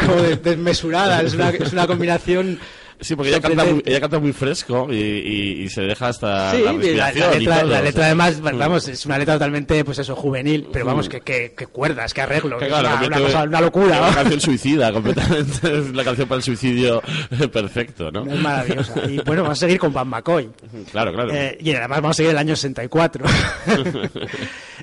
como 0.00 0.16
de- 0.22 0.36
desmesuradas. 0.36 1.24
Es 1.24 1.34
una, 1.34 1.50
es 1.50 1.72
una 1.72 1.86
combinación. 1.86 2.58
Sí, 3.02 3.14
porque 3.16 3.30
ella 3.30 3.40
canta, 3.40 3.64
muy, 3.64 3.82
ella 3.84 4.00
canta 4.00 4.18
muy 4.18 4.32
fresco 4.32 4.86
y, 4.90 4.94
y- 4.96 5.62
y 5.64 5.68
se 5.68 5.82
deja 5.82 6.08
hasta 6.08 6.52
Sí, 6.52 6.62
la 6.62 6.72
y 6.72 6.76
letra, 6.78 7.12
todo, 7.60 7.68
la 7.68 7.78
o 7.80 7.82
letra 7.82 7.92
sea. 7.92 8.06
además, 8.06 8.40
Mm. 8.40 8.58
vamos, 8.58 8.88
es 8.88 9.04
una 9.06 9.18
letra 9.18 9.34
totalmente, 9.34 9.84
pues 9.84 9.98
eso, 9.98 10.14
juvenil, 10.16 10.68
pero 10.72 10.86
vamos, 10.86 11.08
que, 11.08 11.20
que, 11.20 11.52
que 11.56 11.66
cuerdas, 11.66 12.14
que 12.14 12.20
arreglo, 12.22 12.58
Que 12.58 12.64
es 12.66 12.68
claro, 12.70 12.82
una, 12.88 12.90
convierte 12.92 13.18
una 13.18 13.26
cosa- 13.26 13.42
una 13.44 13.58
en 13.58 13.64
locura. 13.64 13.98
Una 14.00 14.14
canción 14.14 14.40
suicida, 14.40 14.92
completamente. 14.92 15.52
Es 15.78 15.92
la 15.94 16.04
canción 16.04 16.28
para 16.28 16.36
el 16.38 16.42
suicidio 16.42 17.02
perfecto, 17.52 18.10
¿no? 18.10 18.24
Es 18.24 18.38
maravillosa. 18.40 18.94
Y 19.08 19.18
bueno, 19.20 19.42
vamos 19.42 19.58
a 19.58 19.60
seguir 19.60 19.78
con 19.78 19.92
Van 19.92 20.08
McCoy. 20.08 20.48
Claro, 20.90 21.12
claro. 21.12 21.32
Eh, 21.34 21.58
y 21.60 21.70
además 21.72 22.00
vamos 22.02 22.14
a 22.14 22.18
seguir 22.18 22.30
el 22.32 22.38
año 22.38 22.54
64. 22.56 23.24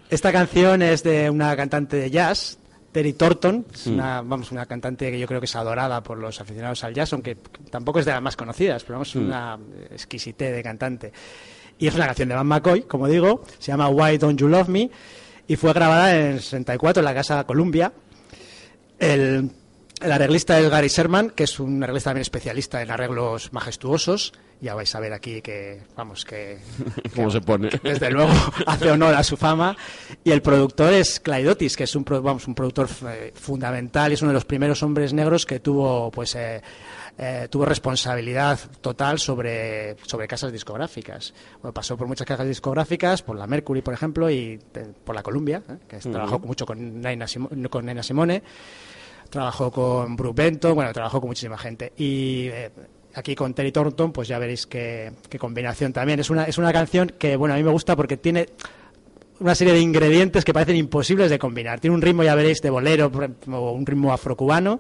Esta 0.10 0.32
canción 0.32 0.82
es 0.82 1.04
de 1.04 1.30
una 1.30 1.56
cantante 1.56 1.98
de 1.98 2.10
jazz, 2.12 2.58
Terry 2.91 3.14
Thornton, 3.14 3.66
es 3.74 3.88
Mm. 3.88 3.94
una, 3.94 4.22
vamos, 4.22 4.52
una 4.52 4.66
cantante 4.66 5.11
que 5.11 5.20
yo 5.20 5.28
creo 5.28 5.40
que 5.40 5.45
es 5.45 5.56
adorada 5.56 6.02
por 6.02 6.18
los 6.18 6.40
aficionados 6.41 6.84
al 6.84 6.94
jazz, 6.94 7.14
aunque 7.14 7.38
tampoco 7.70 7.99
es 7.99 8.06
de 8.06 8.11
las 8.11 8.22
más 8.22 8.36
conocidas, 8.36 8.84
pero 8.84 8.95
vamos, 8.95 9.16
Mm. 9.16 9.20
una 9.26 9.60
exquisité 9.91 10.52
de 10.52 10.64
cantante. 10.64 11.11
Y 11.78 11.88
es 11.88 11.95
una 11.95 12.06
canción 12.07 12.28
de 12.30 12.36
Van 12.36 12.48
McCoy, 12.48 12.82
como 12.84 13.07
digo, 13.07 13.44
se 13.60 13.72
llama 13.72 13.88
Why 13.90 14.18
Don't 14.18 14.40
You 14.40 14.48
Love 14.48 14.68
Me, 14.70 14.90
y 15.48 15.56
fue 15.56 15.72
grabada 15.74 16.16
en 16.16 16.26
el 16.34 16.41
64 16.41 16.99
en 17.02 17.06
la 17.06 17.14
Casa 17.14 17.44
Columbia. 17.45 17.91
El, 18.98 19.49
el 20.02 20.12
arreglista 20.12 20.60
es 20.60 20.70
Gary 20.70 20.88
Sherman, 20.88 21.32
que 21.32 21.44
es 21.44 21.60
un 21.60 21.84
arreglista 21.84 22.12
también 22.12 22.22
especialista 22.22 22.82
en 22.82 22.92
arreglos 22.92 23.52
majestuosos. 23.54 24.34
Ya 24.62 24.76
vais 24.76 24.94
a 24.94 25.00
ver 25.00 25.14
aquí 25.14 25.42
que, 25.42 25.82
vamos, 25.96 26.26
que, 26.26 26.58
¿Cómo 27.16 27.32
se 27.32 27.40
pone? 27.40 27.70
desde 27.82 28.12
luego 28.12 28.32
hace 28.66 28.92
honor 28.92 29.16
a 29.16 29.24
su 29.24 29.38
fama. 29.38 29.76
Y 30.24 30.32
el 30.32 30.42
productor 30.42 30.94
es 30.94 31.20
Clyde 31.20 31.50
Otis, 31.50 31.78
que 31.78 31.86
es 31.86 31.96
un, 31.96 32.04
vamos, 32.04 32.48
un 32.48 32.56
productor 32.56 32.90
eh, 33.08 33.32
fundamental 33.36 34.12
y 34.12 34.16
es 34.16 34.22
uno 34.22 34.32
de 34.32 34.36
los 34.36 34.46
primeros 34.46 34.84
hombres 34.84 35.14
negros 35.14 35.46
que 35.46 35.60
tuvo, 35.60 36.12
pues, 36.12 36.36
eh, 36.36 36.62
eh, 37.22 37.50
tuvo 37.50 37.66
responsabilidad 37.66 38.58
total 38.80 39.20
sobre, 39.20 39.98
sobre 40.04 40.26
casas 40.26 40.54
discográficas. 40.54 41.34
Bueno, 41.62 41.74
pasó 41.74 41.98
por 41.98 42.08
muchas 42.08 42.26
casas 42.26 42.48
discográficas, 42.48 43.22
por 43.22 43.36
la 43.36 43.46
Mercury, 43.46 43.82
por 43.82 43.94
ejemplo, 43.94 44.30
y 44.30 44.58
eh, 44.74 44.94
por 45.04 45.16
la 45.16 45.22
Columbia, 45.22 45.62
eh, 45.68 45.74
que 45.86 45.98
trabajó 45.98 46.40
mucho 46.40 46.66
con 46.66 47.02
Nina 47.02 47.28
Simone 47.28 48.42
trabajó 49.30 49.72
con 49.72 50.15
Bruce 50.15 50.41
Benton, 50.41 50.76
bueno, 50.76 50.91
trabajó 50.93 51.19
con 51.19 51.30
muchísima 51.30 51.57
gente. 51.57 51.93
Y 51.97 52.47
eh, 52.47 52.72
aquí 53.14 53.35
con 53.35 53.53
Terry 53.53 53.72
Thornton, 53.72 54.11
pues 54.11 54.27
ya 54.27 54.39
veréis 54.39 54.65
qué, 54.65 55.11
combinación 55.39 55.93
también. 55.93 56.19
Es 56.19 56.30
una, 56.30 56.43
es 56.43 56.57
una 56.57 56.73
canción 56.73 57.14
que, 57.18 57.35
bueno, 57.35 57.53
a 57.53 57.57
mí 57.57 57.64
me 57.64 57.72
gusta 57.72 57.95
porque 57.95 58.18
tiene 58.18 58.47
una 59.39 59.56
serie 59.56 59.73
de 59.73 59.80
ingredientes 59.80 60.43
que 60.43 60.53
parecen 60.53 60.76
imposibles 60.76 61.30
de 61.30 61.39
combinar. 61.39 61.80
Tiene 61.80 61.95
un 61.95 62.01
ritmo, 62.01 62.23
ya 62.23 62.35
veréis, 62.35 62.61
de 62.61 62.69
bolero 62.69 63.11
o 63.51 63.72
un 63.72 63.85
ritmo 63.85 64.11
afrocubano. 64.11 64.80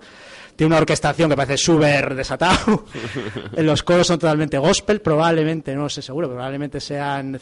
Tiene 0.59 0.67
una 0.73 0.79
orquestación 0.79 1.29
que 1.29 1.37
parece 1.37 1.55
súper 1.55 2.15
desatado. 2.15 2.83
Los 3.57 3.81
coros 3.81 4.05
son 4.07 4.19
totalmente 4.19 4.57
gospel, 4.57 4.99
probablemente, 4.99 5.73
no 5.73 5.83
lo 5.83 5.89
sé 5.89 6.01
seguro, 6.01 6.27
probablemente 6.27 6.81
sean 6.81 7.39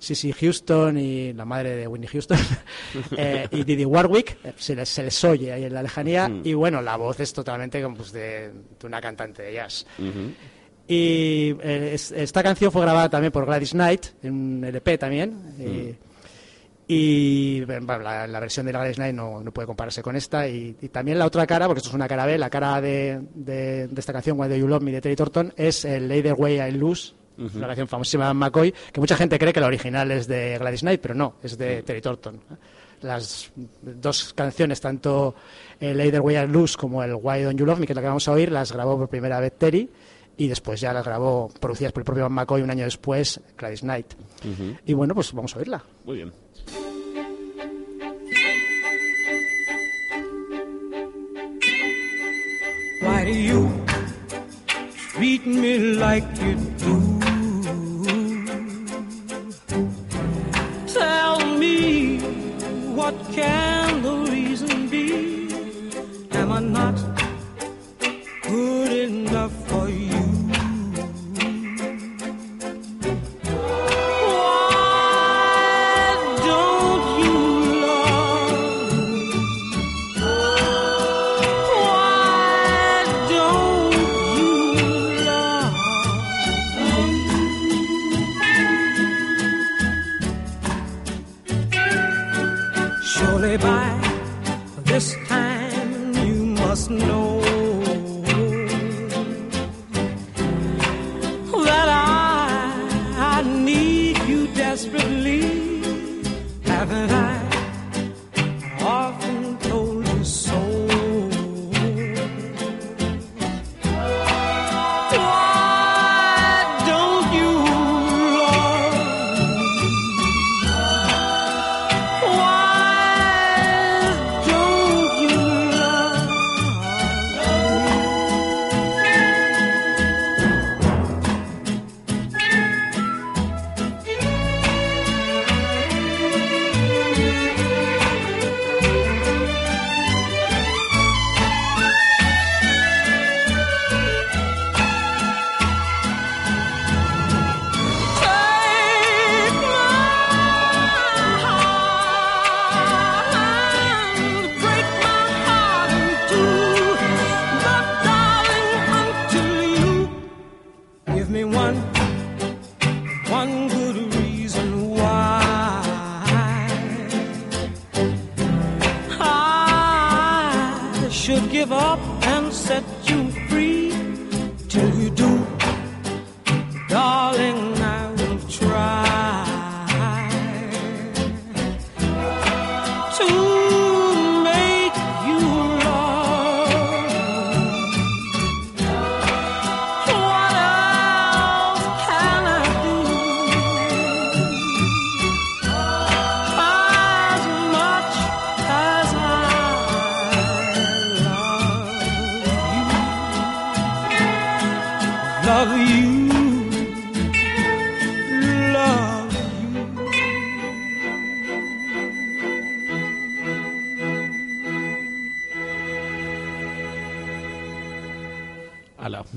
Sissy 0.00 0.32
Houston 0.32 0.98
y 0.98 1.32
la 1.32 1.44
madre 1.44 1.76
de 1.76 1.86
Winnie 1.86 2.08
Houston 2.08 2.36
eh, 3.16 3.46
y 3.52 3.62
Didi 3.62 3.84
Warwick. 3.84 4.38
eh, 4.42 4.52
Se 4.56 4.74
les, 4.74 4.88
se 4.88 5.04
les 5.04 5.22
oye 5.22 5.52
ahí 5.52 5.62
en 5.62 5.74
la 5.74 5.82
lejanía. 5.84 6.28
Y 6.42 6.54
bueno, 6.54 6.82
la 6.82 6.96
voz 6.96 7.20
es 7.20 7.32
totalmente 7.32 7.80
como, 7.80 7.98
pues, 7.98 8.10
de, 8.10 8.50
de 8.80 8.86
una 8.88 9.00
cantante 9.00 9.42
de 9.42 9.52
jazz. 9.52 9.86
Y 10.88 11.54
eh, 11.62 11.90
es- 11.94 12.10
esta 12.10 12.42
canción 12.42 12.72
fue 12.72 12.82
grabada 12.82 13.08
también 13.08 13.32
por 13.32 13.46
Gladys 13.46 13.70
Knight, 13.72 14.06
en 14.24 14.32
un 14.32 14.64
LP 14.64 14.98
también. 14.98 15.54
y- 15.60 15.94
y 16.88 17.64
bueno, 17.64 17.98
la, 17.98 18.26
la 18.26 18.40
versión 18.40 18.66
de 18.66 18.72
la 18.72 18.78
Gladys 18.80 18.96
Knight 18.96 19.14
no, 19.14 19.42
no 19.42 19.52
puede 19.52 19.66
compararse 19.66 20.02
con 20.02 20.14
esta. 20.16 20.48
Y, 20.48 20.76
y 20.80 20.88
también 20.88 21.18
la 21.18 21.26
otra 21.26 21.46
cara, 21.46 21.66
porque 21.66 21.78
esto 21.78 21.88
es 21.90 21.94
una 21.94 22.06
cara 22.08 22.26
B, 22.26 22.38
la 22.38 22.48
cara 22.50 22.80
de, 22.80 23.20
de, 23.34 23.88
de 23.88 24.00
esta 24.00 24.12
canción, 24.12 24.38
Why 24.38 24.48
Do 24.48 24.56
You 24.56 24.68
Love 24.68 24.82
Me, 24.82 24.92
de 24.92 25.00
Terry 25.00 25.16
Torton, 25.16 25.52
es 25.56 25.84
el 25.84 26.10
Either 26.12 26.34
Way 26.34 26.60
I 26.60 26.72
Lose, 26.72 27.14
una 27.38 27.66
canción 27.66 27.88
famosísima 27.88 28.28
de 28.28 28.34
McCoy, 28.34 28.72
que 28.92 29.00
mucha 29.00 29.16
gente 29.16 29.38
cree 29.38 29.52
que 29.52 29.60
la 29.60 29.66
original 29.66 30.10
es 30.10 30.26
de 30.26 30.56
Gladys 30.58 30.80
Knight, 30.80 31.00
pero 31.00 31.14
no, 31.14 31.34
es 31.42 31.58
de 31.58 31.82
Terry 31.82 32.00
Torton. 32.00 32.40
Las 33.02 33.50
dos 33.82 34.32
canciones, 34.32 34.80
tanto 34.80 35.34
el 35.78 36.00
Either 36.00 36.20
Way 36.20 36.36
I 36.36 36.46
Lose 36.46 36.76
como 36.78 37.02
el 37.02 37.14
Why 37.14 37.42
Don't 37.42 37.58
You 37.58 37.66
Love 37.66 37.80
Me, 37.80 37.86
que 37.86 37.92
es 37.92 37.96
la 37.96 38.00
que 38.02 38.08
vamos 38.08 38.26
a 38.26 38.32
oír, 38.32 38.50
las 38.50 38.72
grabó 38.72 38.96
por 38.96 39.08
primera 39.08 39.38
vez 39.38 39.52
Terry 39.58 39.90
y 40.38 40.48
después 40.48 40.80
ya 40.80 40.92
las 40.92 41.04
grabó, 41.04 41.50
producidas 41.60 41.92
por 41.92 42.02
el 42.02 42.04
propio 42.04 42.30
McCoy 42.30 42.62
un 42.62 42.70
año 42.70 42.84
después, 42.84 43.40
Gladys 43.58 43.80
Knight. 43.80 44.14
Y 44.86 44.94
bueno, 44.94 45.14
pues 45.14 45.32
vamos 45.32 45.54
a 45.56 45.58
oírla. 45.58 45.82
Muy 46.04 46.16
bien. 46.16 46.32
Me 55.46 55.78
like 55.78 56.24
you 56.42 56.56
do? 56.78 57.20
Tell 60.92 61.38
me 61.56 62.18
what 62.94 63.14
can 63.32 63.65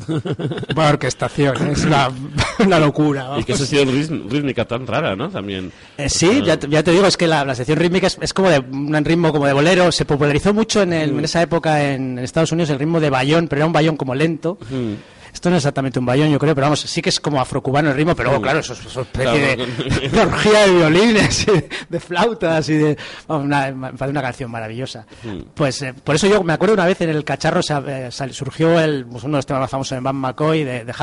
Buena 0.75 0.89
orquestación, 0.89 1.69
es 1.71 1.85
una, 1.85 2.09
una 2.59 2.79
locura. 2.79 3.31
y 3.37 3.43
sección 3.43 3.87
ritm- 3.89 4.29
rítmica 4.29 4.65
tan 4.65 4.85
rara, 4.87 5.15
¿no? 5.15 5.29
También. 5.29 5.71
Eh, 5.97 6.09
sí, 6.09 6.41
ya, 6.45 6.57
te- 6.57 6.67
ya 6.67 6.83
te 6.83 6.91
digo, 6.91 7.05
es 7.07 7.17
que 7.17 7.27
la, 7.27 7.45
la 7.45 7.55
sección 7.55 7.77
rítmica 7.77 8.07
es, 8.07 8.17
es 8.21 8.33
como 8.33 8.49
de 8.49 8.59
un 8.59 9.05
ritmo 9.05 9.31
como 9.31 9.45
de 9.45 9.53
bolero. 9.53 9.91
Se 9.91 10.05
popularizó 10.05 10.53
mucho 10.53 10.81
en, 10.81 10.93
el- 10.93 11.09
en 11.11 11.23
esa 11.25 11.41
época 11.41 11.83
en, 11.93 12.17
en 12.17 12.23
Estados 12.23 12.51
Unidos 12.51 12.69
el 12.71 12.79
ritmo 12.79 12.99
de 12.99 13.09
bayón, 13.09 13.47
pero 13.47 13.59
era 13.59 13.65
un 13.67 13.73
bayón 13.73 13.95
como 13.97 14.15
lento. 14.15 14.57
Mm. 14.69 14.93
Esto 15.39 15.49
no 15.49 15.55
es 15.55 15.61
exactamente 15.63 15.97
un 15.99 16.05
bayón, 16.05 16.29
yo 16.29 16.37
creo, 16.37 16.53
pero 16.53 16.65
vamos, 16.65 16.81
sí 16.81 17.01
que 17.01 17.07
es 17.07 17.21
como 17.21 17.39
afrocubano 17.39 17.91
el 17.91 17.95
ritmo, 17.95 18.13
pero 18.13 18.27
luego, 18.31 18.41
claro, 18.43 18.59
eso 18.59 18.73
es 18.73 18.93
una 18.93 19.03
especie 19.03 19.55
Claro. 19.55 20.11
de, 20.11 20.19
orgía 20.21 20.67
de 20.67 20.73
violines, 20.75 21.47
y 21.47 21.51
de 21.87 21.99
flautas 22.01 22.67
y 22.67 22.73
de... 22.73 22.97
vamos, 23.25 23.45
una, 23.45 23.69
una 24.07 24.21
canción 24.21 24.51
maravillosa. 24.51 25.05
Pues 25.53 25.81
eh, 25.81 25.93
por 25.93 26.15
eso 26.15 26.27
yo 26.27 26.43
me 26.43 26.51
acuerdo 26.51 26.73
una 26.73 26.85
vez 26.85 26.99
en 26.99 27.11
el 27.11 27.23
cacharro 27.23 27.61
eh, 27.61 28.09
sal- 28.11 28.33
surgió 28.33 28.77
el, 28.81 29.05
pues, 29.05 29.23
uno 29.23 29.33
de 29.33 29.37
los 29.37 29.45
temas 29.45 29.61
más 29.61 29.69
famosos 29.71 29.95
de 29.95 30.01
Van 30.01 30.17
McCoy, 30.17 30.65
de, 30.65 30.83
de 30.83 30.93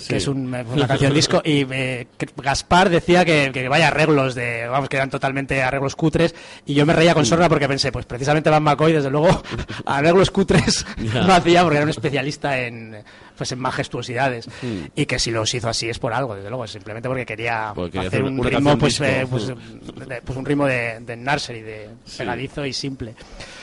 Sí. 0.00 0.08
que 0.08 0.16
es 0.16 0.26
un- 0.28 0.46
una 0.46 0.88
canción 0.88 1.12
disco, 1.14 1.42
y 1.44 1.66
eh, 1.70 2.06
Gaspar 2.36 2.88
decía 2.88 3.24
que, 3.24 3.50
que 3.52 3.68
vaya 3.68 3.88
arreglos, 3.88 4.34
de 4.34 4.66
vamos, 4.66 4.88
que 4.88 4.96
eran 4.96 5.10
totalmente 5.10 5.62
arreglos 5.62 5.94
cutres, 5.94 6.34
y 6.66 6.74
yo 6.74 6.86
me 6.86 6.92
reía 6.94 7.12
con 7.14 7.26
sorna 7.26 7.48
porque 7.48 7.68
pensé, 7.68 7.92
pues 7.92 8.06
precisamente 8.06 8.48
Van 8.50 8.62
McCoy, 8.62 8.92
desde 8.94 9.10
luego, 9.10 9.42
arreglos 9.86 10.30
cutres 10.30 10.86
no 10.98 11.32
hacía 11.34 11.62
porque 11.62 11.76
era 11.76 11.84
un 11.84 11.90
especialista 11.90 12.58
en 12.58 12.96
pues 13.36 13.52
en 13.52 13.58
majestuosidades 13.58 14.46
y 14.94 15.06
que 15.06 15.18
si 15.18 15.30
los 15.30 15.54
hizo 15.54 15.66
así 15.70 15.88
es 15.88 15.98
por 15.98 16.12
algo 16.12 16.34
desde 16.36 16.50
luego 16.50 16.66
es 16.66 16.72
simplemente 16.72 17.08
porque 17.08 17.24
quería 17.24 17.72
Porque 17.74 17.98
hacer 17.98 18.08
hacer 18.08 18.22
un 18.24 18.44
ritmo 18.44 18.76
pues, 18.76 19.00
eh, 19.00 19.26
pues, 19.30 19.46
de- 19.48 20.20
pues 20.22 20.36
un 20.38 20.44
ritmo 20.44 20.66
de, 20.66 21.00
de 21.00 21.16
nursery 21.16 21.62
de 21.62 21.88
pegadizo 22.18 22.66
y 22.66 22.74
simple 22.74 23.14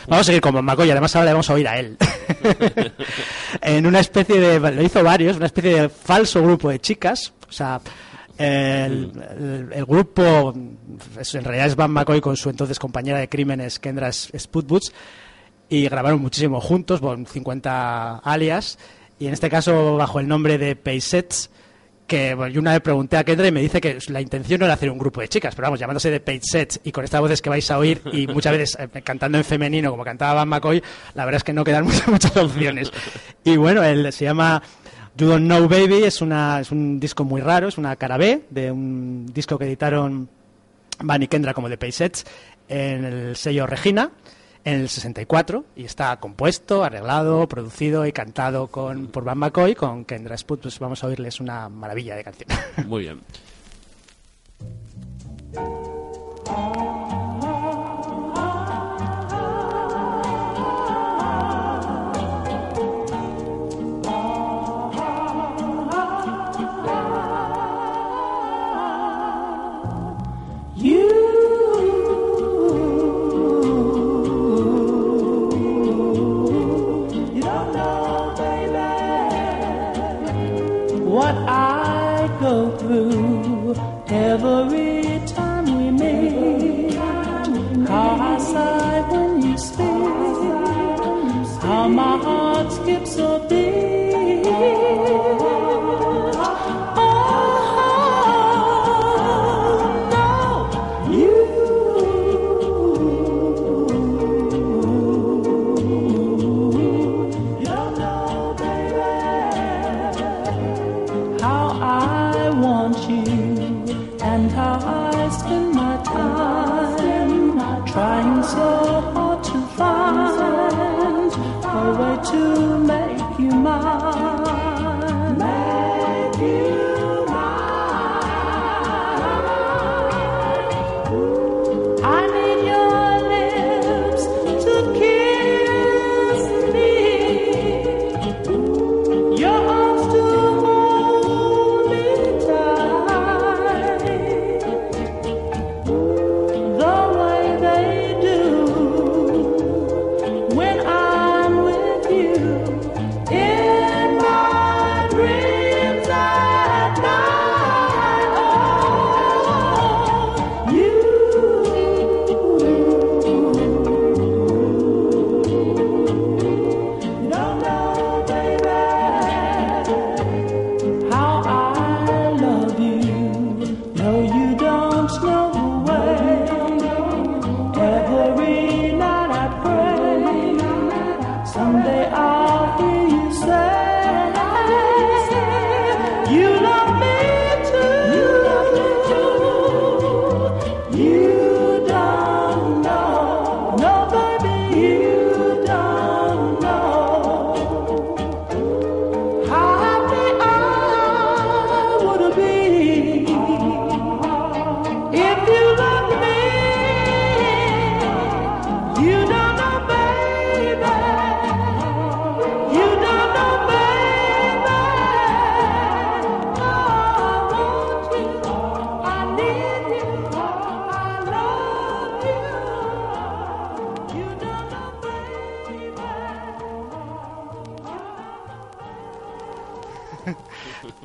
vamos 0.07 0.21
a 0.21 0.23
seguir 0.25 0.41
con 0.41 0.63
McCoy 0.63 0.89
además 0.91 1.15
ahora 1.15 1.25
le 1.27 1.31
vamos 1.33 1.49
a 1.49 1.53
oír 1.53 1.67
a 1.67 1.79
él. 1.79 1.97
En 3.61 3.85
una 3.85 3.99
especie 3.99 4.39
de 4.39 4.59
lo 4.71 4.81
hizo 4.81 5.03
varios 5.03 5.37
una 5.37 5.45
especie 5.47 5.81
de 5.81 5.89
falso 5.89 6.41
grupo 6.41 6.69
de 6.69 6.79
chicas 6.79 7.33
o 7.47 7.51
sea 7.51 7.79
el, 8.37 9.11
grupo 9.87 10.53
es- 11.19 11.33
en 11.35 11.43
realidad 11.43 11.67
es 11.67 11.75
Van 11.75 11.91
McCoy 11.91 12.21
con 12.21 12.37
su 12.37 12.49
entonces 12.49 12.77
compañera 12.79 13.17
de 13.19 13.29
crímenes 13.29 13.79
Kendra 13.79 14.11
Sputboots 14.11 14.93
y 15.69 15.89
grabaron 15.89 16.21
muchísimo 16.21 16.61
juntos, 16.61 17.01
con 17.01 17.25
50 17.25 18.19
alias, 18.19 18.77
y 19.19 19.27
en 19.27 19.33
este 19.33 19.49
caso 19.49 19.97
bajo 19.97 20.21
el 20.21 20.27
nombre 20.27 20.57
de 20.57 20.77
Paysets, 20.77 21.49
que 22.07 22.35
yo 22.51 22.61
una 22.61 22.71
vez 22.71 22.81
pregunté 22.81 23.17
a 23.17 23.23
Kendra 23.23 23.47
y 23.47 23.51
me 23.51 23.61
dice 23.61 23.81
que 23.81 23.99
la 24.07 24.21
intención 24.21 24.59
no 24.59 24.65
era 24.65 24.73
hacer 24.73 24.89
un 24.89 24.97
grupo 24.97 25.21
de 25.21 25.27
chicas, 25.27 25.53
pero 25.53 25.67
vamos, 25.67 25.79
llamándose 25.79 26.09
de 26.09 26.19
Paysets 26.19 26.79
y 26.83 26.91
con 26.91 27.03
estas 27.03 27.21
voces 27.21 27.41
que 27.41 27.49
vais 27.49 27.69
a 27.69 27.77
oír 27.77 28.01
y 28.11 28.27
muchas 28.27 28.53
veces 28.53 28.77
eh, 28.79 29.01
cantando 29.01 29.37
en 29.37 29.43
femenino 29.43 29.91
como 29.91 30.03
cantaba 30.03 30.33
Van 30.33 30.49
McCoy, 30.49 30.81
la 31.13 31.25
verdad 31.25 31.37
es 31.37 31.43
que 31.43 31.53
no 31.53 31.63
quedan 31.63 31.83
muchas, 31.85 32.07
muchas 32.07 32.35
opciones. 32.37 32.91
Y 33.43 33.57
bueno, 33.57 33.83
él 33.83 34.11
se 34.13 34.25
llama 34.25 34.63
You 35.17 35.27
Don't 35.27 35.45
Know 35.45 35.67
Baby, 35.67 36.03
es, 36.03 36.21
una, 36.21 36.61
es 36.61 36.71
un 36.71 36.99
disco 36.99 37.23
muy 37.23 37.41
raro, 37.41 37.67
es 37.67 37.77
una 37.77 37.95
cara 37.97 38.17
B 38.17 38.43
de 38.49 38.71
un 38.71 39.25
disco 39.33 39.57
que 39.59 39.65
editaron 39.65 40.29
Van 40.99 41.21
y 41.21 41.27
Kendra 41.27 41.53
como 41.53 41.69
de 41.69 41.77
Paysets 41.77 42.25
en 42.69 43.05
el 43.05 43.35
sello 43.35 43.67
Regina 43.67 44.11
en 44.67 44.81
el 44.81 44.89
64 44.89 45.63
y 45.77 45.85
está 45.85 46.19
compuesto, 46.19 46.83
arreglado, 46.83 47.47
producido 47.47 48.05
y 48.05 48.11
cantado 48.11 48.67
con, 48.67 49.07
por 49.07 49.23
Van 49.23 49.37
McCoy 49.37 49.75
con 49.75 50.03
Kendra 50.03 50.35
Sput. 50.35 50.63
Pues 50.63 50.77
vamos 50.79 51.01
a 51.05 51.07
oírles 51.07 51.39
una 51.39 51.69
maravilla 51.69 52.17
de 52.17 52.23
canción. 52.25 52.49
Muy 52.85 53.03
bien. 53.03 53.21
Skips 92.87 93.17
a 93.17 93.45
beat. 93.49 93.96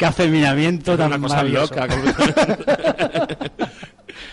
Qué 0.02 0.06
afeminamiento 0.06 0.96
tan 0.98 1.12
Una 1.12 1.20
cosa 1.20 1.44
loca. 1.44 1.86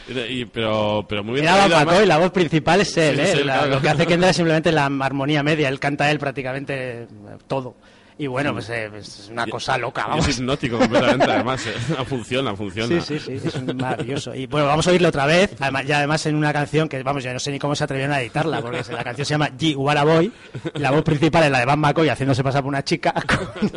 Y- 0.30 0.46
pero, 0.46 1.06
pero 1.08 1.24
muy 1.24 1.36
bien. 1.36 1.46
Era 1.46 1.68
McCoy, 1.68 1.76
además. 1.76 2.08
la 2.08 2.18
voz 2.18 2.32
principal 2.32 2.82
es 2.82 2.98
él, 2.98 3.16
Sí, 3.18 3.22
¿eh? 3.22 3.28
sí, 3.28 3.38
La- 3.44 3.54
claro. 3.60 3.70
Lo 3.76 3.82
que 3.82 3.90
hace 3.90 4.08
Kendra 4.08 4.30
es 4.32 4.36
simplemente 4.36 4.72
la 4.72 4.86
armonía 4.88 5.44
media, 5.44 5.70
él 5.70 5.80
canta 5.80 6.10
él 6.10 6.18
prácticamente 6.18 7.06
todo. 7.48 7.76
Y 8.22 8.28
bueno, 8.28 8.52
pues 8.52 8.70
eh, 8.70 8.91
es 8.98 9.30
una 9.32 9.48
cosa 9.48 9.78
loca, 9.78 10.06
vamos. 10.06 10.28
Es 10.28 10.38
hipnótico 10.40 10.78
completamente, 10.78 11.24
además. 11.32 11.66
eh. 11.66 11.74
Funciona, 12.06 12.54
funciona. 12.54 13.00
Sí, 13.00 13.18
sí, 13.18 13.40
sí, 13.40 13.48
es 13.48 13.76
maravilloso. 13.76 14.36
Y 14.36 14.46
bueno, 14.46 14.68
vamos 14.68 14.86
a 14.88 14.91
oírlo 14.91 15.08
otra 15.08 15.26
vez, 15.26 15.56
además, 15.58 15.86
ya 15.86 16.00
además 16.00 16.26
en 16.26 16.36
una 16.36 16.52
canción 16.52 16.90
que, 16.90 17.02
vamos, 17.02 17.24
yo 17.24 17.32
no 17.32 17.40
sé 17.40 17.50
ni 17.50 17.60
cómo 17.60 17.76
se 17.76 17.86
atrevieron 17.86 18.14
a 18.14 18.20
editarla, 18.22 18.62
porque 18.62 18.84
la 18.91 19.06
canción 19.06 19.26
se 19.26 19.34
llama 19.36 19.50
G. 19.58 19.74
What 19.78 19.96
a 19.96 20.04
Boy, 20.04 20.34
y 20.76 20.80
la 20.80 20.91
voz 20.91 21.04
principal 21.04 21.46
es 21.46 21.52
la 21.52 21.60
de 21.60 21.66
Van 21.66 21.80
McCoy 21.80 22.10
haciéndose 22.10 22.44
pasar 22.44 22.62
por 22.62 22.68
una 22.68 22.84
chica, 22.84 23.14
con, 23.26 23.72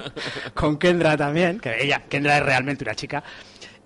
con 0.52 0.76
Kendra 0.76 1.16
también, 1.16 1.60
que 1.60 1.80
ella, 1.80 2.02
Kendra 2.08 2.38
es 2.38 2.44
realmente 2.44 2.82
una 2.82 2.96
chica. 2.96 3.22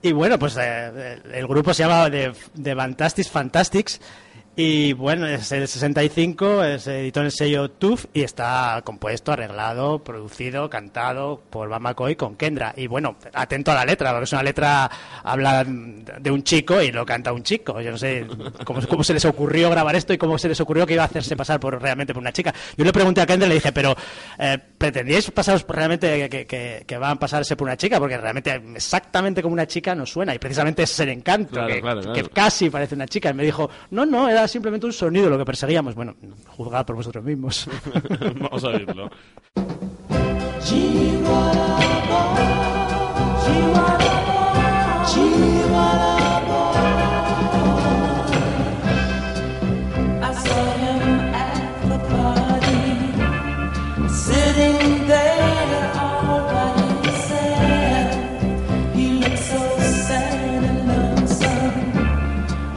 Y 0.00 0.12
bueno, 0.12 0.38
pues 0.38 0.56
eh, 0.58 1.20
el 1.34 1.46
grupo 1.46 1.74
se 1.74 1.82
llama 1.82 2.10
The, 2.10 2.32
The 2.62 2.74
Fantastics 2.74 3.30
Fantastics, 3.30 4.00
y 4.58 4.94
bueno, 4.94 5.26
es 5.26 5.52
el 5.52 5.68
65, 5.68 6.64
eh, 6.64 6.78
se 6.78 7.00
editó 7.00 7.20
en 7.20 7.26
el 7.26 7.32
sello 7.32 7.70
TUF 7.70 8.06
y 8.14 8.22
está 8.22 8.80
compuesto, 8.84 9.32
arreglado, 9.32 10.02
producido, 10.02 10.70
cantado 10.70 11.42
por 11.50 11.68
Van 11.68 11.82
McCoy 11.82 12.16
con 12.16 12.36
Kendra. 12.36 12.72
Y 12.74 12.86
bueno, 12.86 13.16
atento 13.34 13.72
a 13.72 13.74
la 13.74 13.84
letra, 13.84 14.12
porque 14.12 14.24
es 14.24 14.32
una 14.32 14.42
letra, 14.42 14.90
habla 15.22 15.62
de 15.64 16.30
un 16.30 16.42
chico 16.42 16.80
y 16.80 16.90
lo 16.90 17.04
canta 17.04 17.34
un 17.34 17.42
chico. 17.42 17.82
Yo 17.82 17.90
no 17.90 17.98
sé 17.98 18.26
cómo, 18.64 18.80
cómo 18.88 19.04
se 19.04 19.12
les 19.12 19.26
ocurrió 19.26 19.68
grabar 19.68 19.94
esto 19.94 20.14
y 20.14 20.18
cómo 20.18 20.38
se 20.38 20.48
les 20.48 20.58
ocurrió 20.60 20.86
que 20.86 20.94
iba 20.94 21.02
a 21.02 21.06
hacerse 21.06 21.36
pasar 21.36 21.60
por 21.60 21.78
realmente 21.80 22.14
por 22.14 22.22
una 22.22 22.32
chica. 22.32 22.54
Yo 22.78 22.84
le 22.84 22.92
pregunté 22.94 23.20
a 23.20 23.26
Kendra 23.26 23.46
y 23.46 23.50
le 23.50 23.54
dije, 23.56 23.72
pero 23.72 23.94
eh, 24.38 24.56
¿pretendíais 24.78 25.30
pasaros 25.32 25.64
por 25.64 25.76
realmente 25.76 26.28
que, 26.30 26.30
que, 26.30 26.46
que- 26.46 26.84
que 26.86 26.96
van 26.96 27.10
a 27.12 27.16
pasarse 27.18 27.56
por 27.56 27.66
una 27.66 27.76
chica? 27.76 27.98
Porque 27.98 28.16
realmente 28.16 28.54
exactamente 28.74 29.42
como 29.42 29.52
una 29.52 29.66
chica 29.66 29.94
no 29.94 30.06
suena 30.06 30.34
y 30.34 30.38
precisamente 30.38 30.82
ese 30.84 30.94
es 30.94 31.00
el 31.00 31.08
encanto, 31.10 31.50
Claro, 31.52 31.68
que, 31.68 31.80
claro, 31.82 32.12
que 32.14 32.22
casi 32.30 32.70
parece 32.70 32.94
una 32.94 33.06
chica. 33.06 33.28
Y 33.30 33.34
me 33.34 33.44
dijo, 33.44 33.68
no, 33.90 34.06
no, 34.06 34.28
era 34.30 34.45
simplemente 34.48 34.86
un 34.86 34.92
sonido 34.92 35.30
lo 35.30 35.38
que 35.38 35.44
perseguíamos. 35.44 35.94
Bueno, 35.94 36.14
juzgad 36.48 36.86
por 36.86 36.96
vosotros 36.96 37.24
mismos. 37.24 37.68
Vamos 38.40 38.64
a 38.64 38.68
oírlo. 38.68 39.10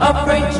a 0.00 0.59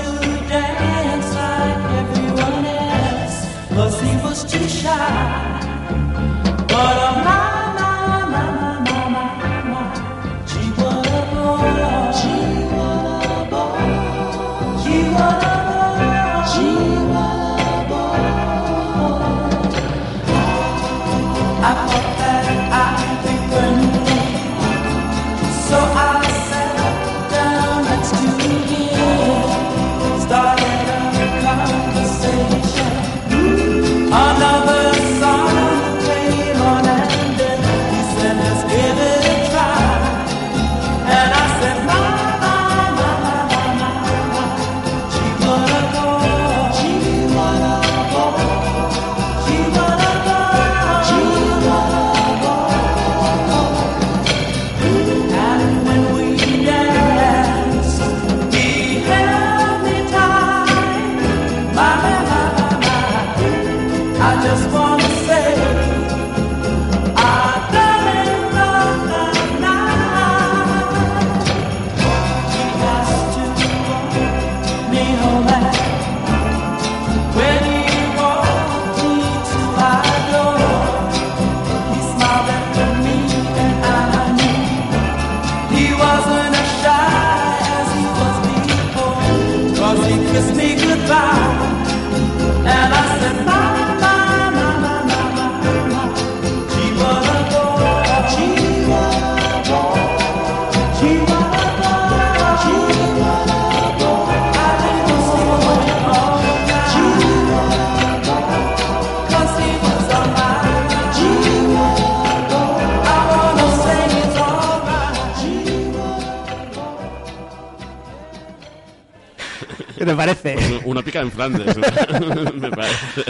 ¿Qué 120.11 120.17
te 120.17 120.17
parece? 120.17 120.57
Una 120.85 121.03
pica 121.03 121.21
en 121.21 121.31
Flandes, 121.31 121.77
me 122.57 122.71
parece. 122.71 123.25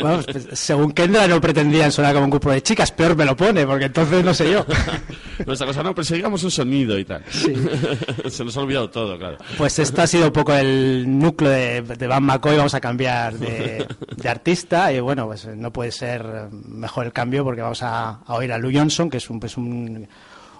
Bueno, 0.00 0.22
pues, 0.24 0.48
según 0.52 0.92
Kendra 0.92 1.28
no 1.28 1.40
pretendían 1.40 1.92
sonar 1.92 2.12
como 2.12 2.24
un 2.24 2.30
grupo 2.30 2.50
de 2.50 2.62
chicas, 2.62 2.90
peor 2.90 3.16
me 3.16 3.24
lo 3.24 3.36
pone, 3.36 3.64
porque 3.66 3.84
entonces 3.84 4.24
no 4.24 4.34
sé 4.34 4.50
yo. 4.50 4.66
Nuestra 5.46 5.66
cosa 5.66 5.82
no, 5.82 5.94
perseguíamos 5.94 6.42
un 6.42 6.50
sonido 6.50 6.98
y 6.98 7.04
tal. 7.04 7.22
Se 8.28 8.44
nos 8.44 8.56
ha 8.56 8.60
olvidado 8.60 8.90
todo, 8.90 9.16
claro. 9.16 9.38
Pues 9.56 9.78
esto 9.78 10.02
ha 10.02 10.06
sido 10.06 10.26
un 10.26 10.32
poco 10.32 10.54
el 10.54 11.04
núcleo 11.06 11.50
de, 11.50 11.82
de 11.82 12.06
Van 12.06 12.24
McCoy, 12.24 12.56
vamos 12.56 12.74
a 12.74 12.80
cambiar 12.80 13.34
de, 13.34 13.86
de 14.16 14.28
artista 14.28 14.92
y 14.92 14.98
bueno, 15.00 15.26
pues 15.26 15.46
no 15.46 15.72
puede 15.72 15.92
ser 15.92 16.24
mejor 16.50 17.06
el 17.06 17.12
cambio 17.12 17.44
porque 17.44 17.62
vamos 17.62 17.82
a, 17.82 18.20
a 18.26 18.34
oír 18.34 18.52
a 18.52 18.58
Lou 18.58 18.72
Johnson, 18.74 19.08
que 19.08 19.18
es 19.18 19.30
un, 19.30 19.38
pues 19.38 19.56
un, 19.56 20.08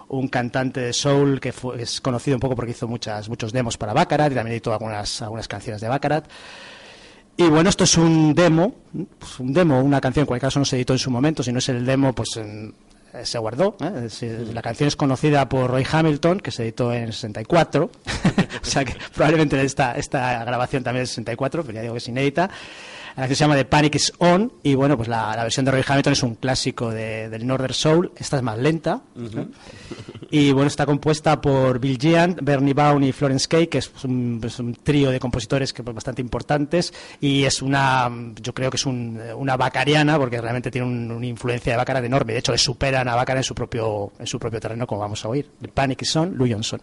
un 0.09 0.27
cantante 0.27 0.79
de 0.81 0.93
soul 0.93 1.39
que 1.39 1.51
fue- 1.51 1.81
es 1.81 1.99
conocido 2.01 2.37
un 2.37 2.41
poco 2.41 2.55
porque 2.55 2.71
hizo 2.71 2.87
muchas, 2.87 3.27
muchos 3.29 3.51
demos 3.51 3.77
para 3.77 3.93
Baccarat 3.93 4.31
y 4.31 4.35
también 4.35 4.53
editó 4.53 4.71
algunas, 4.73 5.21
algunas 5.21 5.47
canciones 5.47 5.81
de 5.81 5.87
Baccarat. 5.87 6.25
Y 7.37 7.43
bueno, 7.49 7.69
esto 7.69 7.83
es 7.83 7.97
un 7.97 8.33
demo, 8.33 8.75
pues 9.19 9.39
un 9.39 9.51
demo, 9.51 9.81
una 9.81 9.99
canción, 9.99 10.21
en 10.23 10.27
cualquier 10.27 10.47
caso 10.47 10.59
no 10.59 10.65
se 10.65 10.77
editó 10.77 10.93
en 10.93 10.99
su 10.99 11.11
momento, 11.11 11.43
si 11.43 11.51
no 11.51 11.59
es 11.59 11.67
el 11.69 11.85
demo, 11.85 12.13
pues 12.13 12.37
en- 12.37 12.73
eh, 13.13 13.25
se 13.25 13.37
guardó. 13.39 13.75
¿eh? 13.81 14.07
La 14.53 14.61
canción 14.61 14.87
es 14.87 14.95
conocida 14.95 15.47
por 15.49 15.69
Roy 15.69 15.85
Hamilton, 15.89 16.39
que 16.39 16.51
se 16.51 16.63
editó 16.63 16.93
en 16.93 17.03
el 17.03 17.13
64, 17.13 17.89
o 18.61 18.65
sea 18.65 18.85
que 18.85 18.95
probablemente 19.13 19.61
esta, 19.61 19.95
esta 19.97 20.43
grabación 20.45 20.83
también 20.83 21.03
es 21.03 21.09
64, 21.09 21.63
pero 21.63 21.73
ya 21.75 21.81
digo 21.81 21.93
que 21.93 21.97
es 21.99 22.07
inédita. 22.07 22.49
La 23.15 23.21
canción 23.21 23.35
se 23.37 23.43
llama 23.45 23.55
The 23.55 23.65
Panic 23.65 23.95
is 23.95 24.11
On 24.17 24.51
y 24.61 24.75
bueno, 24.75 24.97
pues 24.97 25.07
la, 25.07 25.33
la 25.37 25.43
versión 25.43 25.63
de 25.65 25.71
Roy 25.71 25.83
Hamilton 25.87 26.13
es 26.13 26.23
un 26.23 26.35
clásico 26.35 26.89
de- 26.91 27.29
del 27.29 27.47
Northern 27.47 27.73
Soul, 27.73 28.11
esta 28.17 28.35
es 28.35 28.43
más 28.43 28.57
lenta. 28.57 29.01
¿eh? 29.15 29.47
Y 30.31 30.51
bueno, 30.51 30.67
está 30.67 30.85
compuesta 30.85 31.39
por 31.39 31.79
Bill 31.79 31.97
Giant, 31.97 32.39
Bernie 32.41 32.73
Baum 32.73 33.01
y 33.03 33.13
Florence 33.13 33.47
Kay, 33.47 33.67
que 33.67 33.77
es 33.77 33.89
un, 34.03 34.39
pues, 34.41 34.59
un 34.59 34.73
trío 34.75 35.11
de 35.11 35.19
compositores 35.21 35.71
que 35.71 35.81
pues, 35.81 35.95
bastante 35.95 36.21
importantes. 36.21 36.93
Y 37.21 37.45
es 37.45 37.61
una, 37.61 38.11
yo 38.41 38.53
creo 38.53 38.69
que 38.69 38.75
es 38.77 38.85
un- 38.85 39.21
una 39.37 39.55
bacariana, 39.55 40.17
porque 40.19 40.41
realmente 40.41 40.69
tiene 40.69 40.85
un- 40.87 41.09
una 41.11 41.25
influencia 41.25 41.71
de 41.71 41.77
Baccarat 41.77 42.03
enorme. 42.03 42.33
De 42.33 42.39
hecho, 42.39 42.51
le 42.51 42.57
superan 42.57 43.07
a 43.07 43.15
Baccarat 43.15 43.39
en 43.39 43.43
su 43.45 43.55
propio, 43.55 44.11
en 44.19 44.27
su 44.27 44.37
propio 44.37 44.59
terreno, 44.59 44.85
como 44.85 44.99
vamos 45.01 45.23
a 45.23 45.29
oír. 45.29 45.49
The 45.61 45.69
Panic 45.69 46.01
is 46.01 46.13
On, 46.17 46.35
Lou 46.35 46.47
Johnson. 46.51 46.81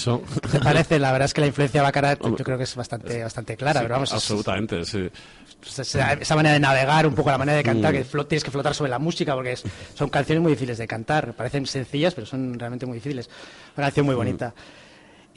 Eso. 0.00 0.22
¿Te 0.50 0.60
parece? 0.60 0.98
La 0.98 1.12
verdad 1.12 1.26
es 1.26 1.34
que 1.34 1.40
la 1.40 1.46
influencia 1.48 1.82
Baccarat 1.82 2.20
yo 2.22 2.36
creo 2.36 2.56
que 2.56 2.64
es 2.64 2.74
bastante, 2.74 3.22
bastante 3.22 3.56
clara, 3.56 3.80
Sí, 3.80 3.84
pero 3.84 3.94
vamos, 3.94 4.12
absolutamente, 4.12 4.84
sí. 4.84 5.08
es- 5.66 5.78
esa, 5.80 6.12
esa 6.14 6.36
manera 6.36 6.52
de 6.54 6.60
navegar, 6.60 7.06
un 7.06 7.14
poco 7.14 7.30
la 7.30 7.38
manera 7.38 7.56
de 7.58 7.64
cantar, 7.64 7.92
Mm. 7.92 7.96
que 7.98 8.24
tienes 8.24 8.44
que 8.44 8.50
flotar 8.50 8.74
sobre 8.74 8.90
la 8.90 8.98
música, 8.98 9.34
porque 9.34 9.52
es- 9.52 9.64
son 9.94 10.08
canciones 10.08 10.42
muy 10.42 10.52
difíciles 10.52 10.78
de 10.78 10.86
cantar. 10.86 11.32
Parecen 11.34 11.66
sencillas, 11.66 12.14
pero 12.14 12.26
son 12.26 12.58
realmente 12.58 12.86
muy 12.86 12.96
difíciles. 12.96 13.28
Una 13.76 13.86
canción 13.86 14.06
muy 14.06 14.14
bonita. 14.14 14.54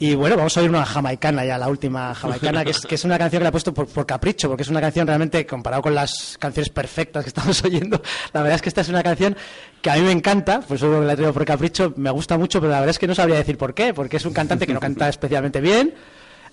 Y 0.02 0.16
bueno, 0.16 0.36
vamos 0.36 0.56
a 0.56 0.60
oír 0.60 0.68
una 0.68 0.84
jamaicana 0.84 1.44
ya, 1.44 1.56
la 1.56 1.68
última 1.68 2.12
jamaicana, 2.12 2.64
que 2.64 2.72
es, 2.72 2.80
que 2.80 2.96
es 2.96 3.04
una 3.04 3.16
canción 3.16 3.38
que 3.38 3.44
la 3.44 3.50
he 3.50 3.52
puesto 3.52 3.72
por, 3.72 3.86
por 3.86 4.04
capricho, 4.04 4.48
porque 4.48 4.64
es 4.64 4.68
una 4.68 4.80
canción 4.80 5.06
realmente, 5.06 5.46
comparado 5.46 5.80
con 5.80 5.94
las 5.94 6.36
canciones 6.40 6.70
perfectas 6.70 7.22
que 7.22 7.28
estamos 7.28 7.62
oyendo, 7.64 8.02
la 8.32 8.42
verdad 8.42 8.56
es 8.56 8.62
que 8.62 8.68
esta 8.68 8.80
es 8.80 8.88
una 8.88 9.04
canción 9.04 9.36
que 9.80 9.90
a 9.90 9.94
mí 9.94 10.00
me 10.00 10.10
encanta, 10.10 10.60
por 10.60 10.76
eso 10.76 11.00
la 11.00 11.12
he 11.12 11.14
traído 11.14 11.32
por 11.32 11.44
capricho, 11.44 11.94
me 11.94 12.10
gusta 12.10 12.36
mucho, 12.36 12.58
pero 12.60 12.72
la 12.72 12.80
verdad 12.80 12.90
es 12.90 12.98
que 12.98 13.06
no 13.06 13.14
sabría 13.14 13.36
decir 13.36 13.56
por 13.56 13.74
qué, 13.74 13.94
porque 13.94 14.16
es 14.16 14.26
un 14.26 14.32
cantante 14.32 14.66
que 14.66 14.74
no 14.74 14.80
canta 14.80 15.08
especialmente 15.08 15.60
bien, 15.60 15.94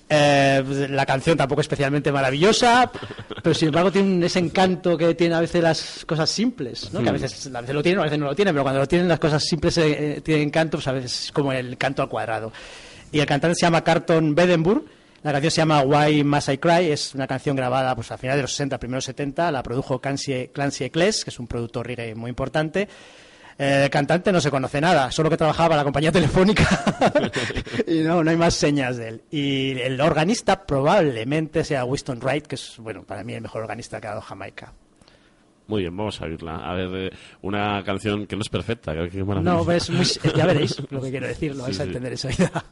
eh, 0.07 0.61
pues, 0.63 0.87
la 0.91 1.07
canción 1.07 1.35
tampoco 1.35 1.61
es 1.61 1.65
especialmente 1.65 2.11
maravillosa, 2.11 2.91
pero 3.41 3.55
sin 3.55 3.69
embargo 3.69 3.91
tiene 3.91 4.27
ese 4.27 4.37
encanto 4.37 4.95
que 4.95 5.15
tiene 5.15 5.33
a 5.33 5.39
veces 5.39 5.63
las 5.63 6.05
cosas 6.05 6.29
simples, 6.29 6.93
¿no? 6.93 7.01
que 7.01 7.09
a 7.09 7.13
veces, 7.13 7.49
a 7.51 7.61
veces 7.61 7.73
lo 7.73 7.81
tienen, 7.81 7.99
a 7.99 8.03
veces 8.03 8.19
no 8.19 8.27
lo 8.27 8.35
tienen, 8.35 8.53
pero 8.53 8.61
cuando 8.61 8.81
lo 8.81 8.87
tienen 8.87 9.07
las 9.07 9.19
cosas 9.19 9.43
simples 9.43 9.75
eh, 9.79 10.21
tienen 10.23 10.49
encanto, 10.49 10.77
pues 10.77 10.87
a 10.87 10.91
veces 10.91 11.25
es 11.25 11.31
como 11.31 11.51
el 11.51 11.79
canto 11.79 12.03
al 12.03 12.09
cuadrado. 12.09 12.51
Y 13.11 13.19
el 13.19 13.25
cantante 13.25 13.55
se 13.55 13.65
llama 13.65 13.83
Carton 13.83 14.35
Bedenburg, 14.35 14.83
la 15.23 15.31
canción 15.31 15.51
se 15.51 15.57
llama 15.57 15.81
Why 15.81 16.23
Must 16.23 16.49
I 16.49 16.57
Cry, 16.57 16.91
es 16.91 17.13
una 17.13 17.27
canción 17.27 17.55
grabada 17.55 17.95
pues, 17.95 18.11
a 18.11 18.17
finales 18.17 18.37
de 18.37 18.41
los 18.43 18.51
60, 18.51 18.79
primeros 18.79 19.03
70, 19.05 19.51
la 19.51 19.63
produjo 19.63 19.99
Clancy, 19.99 20.49
Eccles, 20.83 21.23
que 21.23 21.29
es 21.29 21.39
un 21.39 21.47
productor 21.47 21.87
reggae 21.87 22.15
muy 22.15 22.29
importante. 22.29 22.87
Eh, 23.57 23.81
el 23.83 23.89
cantante 23.89 24.31
no 24.31 24.39
se 24.39 24.49
conoce 24.49 24.79
nada, 24.79 25.11
solo 25.11 25.29
que 25.29 25.35
trabajaba 25.35 25.69
para 25.69 25.81
la 25.81 25.83
compañía 25.83 26.11
telefónica 26.13 26.65
y 27.87 27.99
no, 27.99 28.23
no 28.23 28.31
hay 28.31 28.37
más 28.37 28.53
señas 28.53 28.95
de 28.95 29.07
él. 29.09 29.21
Y 29.29 29.77
el 29.81 29.99
organista 29.99 30.65
probablemente 30.65 31.65
sea 31.65 31.83
Winston 31.83 32.19
Wright, 32.21 32.47
que 32.47 32.55
es, 32.55 32.75
bueno, 32.77 33.03
para 33.03 33.23
mí 33.23 33.33
el 33.33 33.41
mejor 33.41 33.63
organista 33.63 33.99
que 33.99 34.07
ha 34.07 34.11
dado 34.11 34.21
Jamaica. 34.21 34.71
Muy 35.69 35.83
bien, 35.83 35.95
vamos 35.95 36.19
a 36.19 36.25
oírla. 36.25 36.55
A 36.57 36.73
ver, 36.73 36.89
eh, 36.95 37.09
una 37.43 37.83
canción 37.85 38.25
que 38.25 38.35
no 38.35 38.41
es 38.41 38.49
perfecta. 38.49 38.91
que- 39.07 39.23
maravilla. 39.23 39.53
No, 39.53 39.71
es 39.71 39.89
muy, 39.91 40.03
ya 40.35 40.45
veréis 40.47 40.75
lo 40.91 40.99
que 40.99 41.11
quiero 41.11 41.27
decir, 41.27 41.51
lo 41.55 41.57
Sí, 41.57 41.61
vais 41.61 41.79
a 41.79 41.83
sí. 41.83 41.87
entender 41.89 42.11
enseguida. 42.13 42.65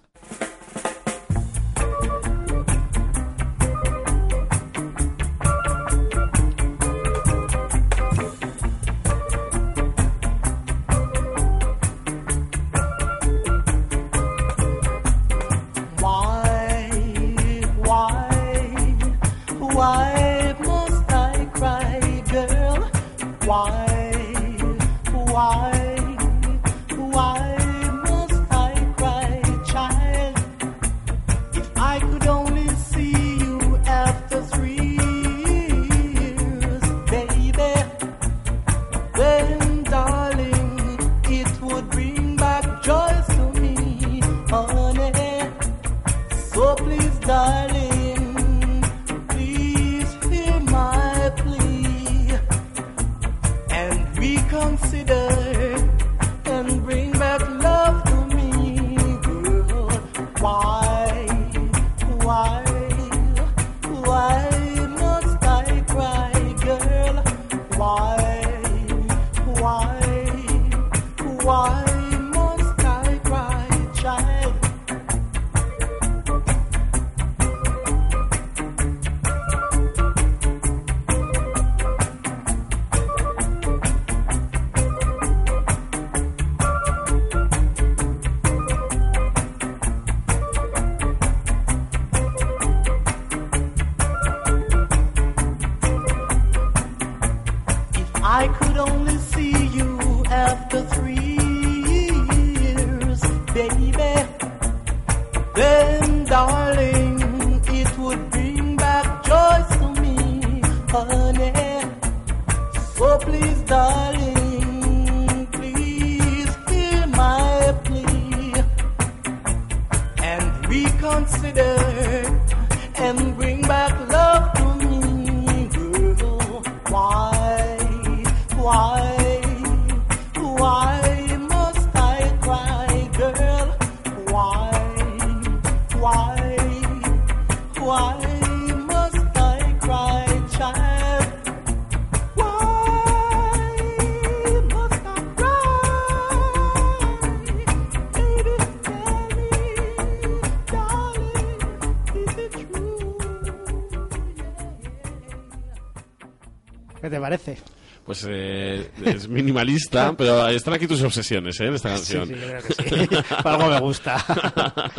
Pues 158.22 158.26
eh, 158.30 158.90
es 159.06 159.28
minimalista, 159.28 160.14
pero 160.18 160.48
están 160.48 160.74
aquí 160.74 160.88
tus 160.88 161.02
obsesiones, 161.04 161.60
¿eh? 161.60 161.66
En 161.68 161.76
esta 161.76 161.98
Sí, 161.98 162.14
canción. 162.16 162.28
sí, 162.28 162.34
yo 162.36 162.48
creo 162.48 162.62
que 162.64 162.74
sí. 162.74 163.24
Algo 163.44 163.68
me 163.68 163.80
gusta. 163.80 164.18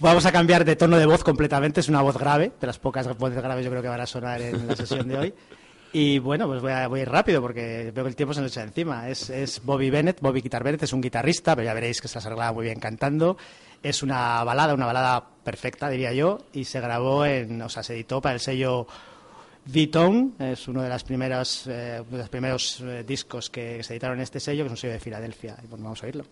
Vamos 0.00 0.26
a 0.26 0.32
cambiar 0.32 0.64
de 0.64 0.76
tono 0.76 0.96
de 0.98 1.06
voz 1.06 1.24
completamente. 1.24 1.80
Es 1.80 1.88
una 1.88 2.02
voz 2.02 2.16
grave, 2.16 2.52
de 2.60 2.66
las 2.66 2.78
pocas 2.78 3.06
voces 3.18 3.42
graves 3.42 3.64
yo 3.64 3.70
creo 3.70 3.82
que 3.82 3.88
van 3.88 4.00
a 4.00 4.06
sonar 4.06 4.40
en 4.40 4.66
la 4.66 4.76
sesión 4.76 5.08
de 5.08 5.18
hoy. 5.18 5.34
Y 5.92 6.18
bueno, 6.18 6.46
pues 6.46 6.60
voy 6.60 6.70
a, 6.72 6.86
voy 6.86 7.00
a 7.00 7.02
ir 7.02 7.08
rápido 7.08 7.40
porque 7.40 7.90
veo 7.94 8.04
que 8.04 8.10
el 8.10 8.16
tiempo 8.16 8.34
se 8.34 8.40
nos 8.42 8.52
echa 8.52 8.62
encima. 8.62 9.08
Es, 9.08 9.30
es 9.30 9.64
Bobby 9.64 9.90
Bennett, 9.90 10.20
Bobby 10.20 10.40
Guitar 10.42 10.62
Bennett, 10.62 10.82
es 10.82 10.92
un 10.92 11.00
guitarrista, 11.00 11.56
pero 11.56 11.64
ya 11.66 11.74
veréis 11.74 12.00
que 12.00 12.08
se 12.08 12.16
las 12.16 12.26
arreglaba 12.26 12.52
muy 12.52 12.64
bien 12.66 12.78
cantando. 12.78 13.36
Es 13.82 14.02
una 14.02 14.44
balada, 14.44 14.74
una 14.74 14.86
balada 14.86 15.24
perfecta, 15.42 15.88
diría 15.88 16.12
yo, 16.12 16.38
y 16.52 16.64
se 16.64 16.80
grabó 16.80 17.24
en, 17.24 17.62
o 17.62 17.68
sea, 17.68 17.82
se 17.82 17.94
editó 17.94 18.20
para 18.20 18.34
el 18.34 18.40
sello 18.40 18.86
V-Tone, 19.70 20.30
es 20.38 20.66
uno 20.66 20.82
de, 20.82 20.88
las 20.88 21.04
primeras, 21.04 21.66
eh, 21.66 22.02
de 22.10 22.18
los 22.18 22.28
primeros 22.30 22.80
eh, 22.80 23.04
discos 23.06 23.50
que 23.50 23.82
se 23.82 23.92
editaron 23.92 24.16
en 24.16 24.22
este 24.22 24.40
sello, 24.40 24.64
que 24.64 24.66
es 24.66 24.72
un 24.72 24.76
sello 24.78 24.94
de 24.94 25.00
Filadelfia. 25.00 25.58
Y 25.62 25.66
bueno, 25.66 25.84
vamos 25.84 26.02
a 26.02 26.06
oírlo. 26.06 26.24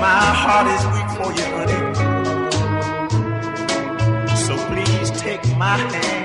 My 0.00 0.24
heart 0.42 0.66
is 0.76 0.84
weak 0.94 1.10
for 1.18 1.30
you, 1.38 1.46
honey? 1.56 1.80
So 4.46 4.52
please 4.68 5.10
take 5.20 5.44
my 5.58 5.76
hand. 5.76 6.19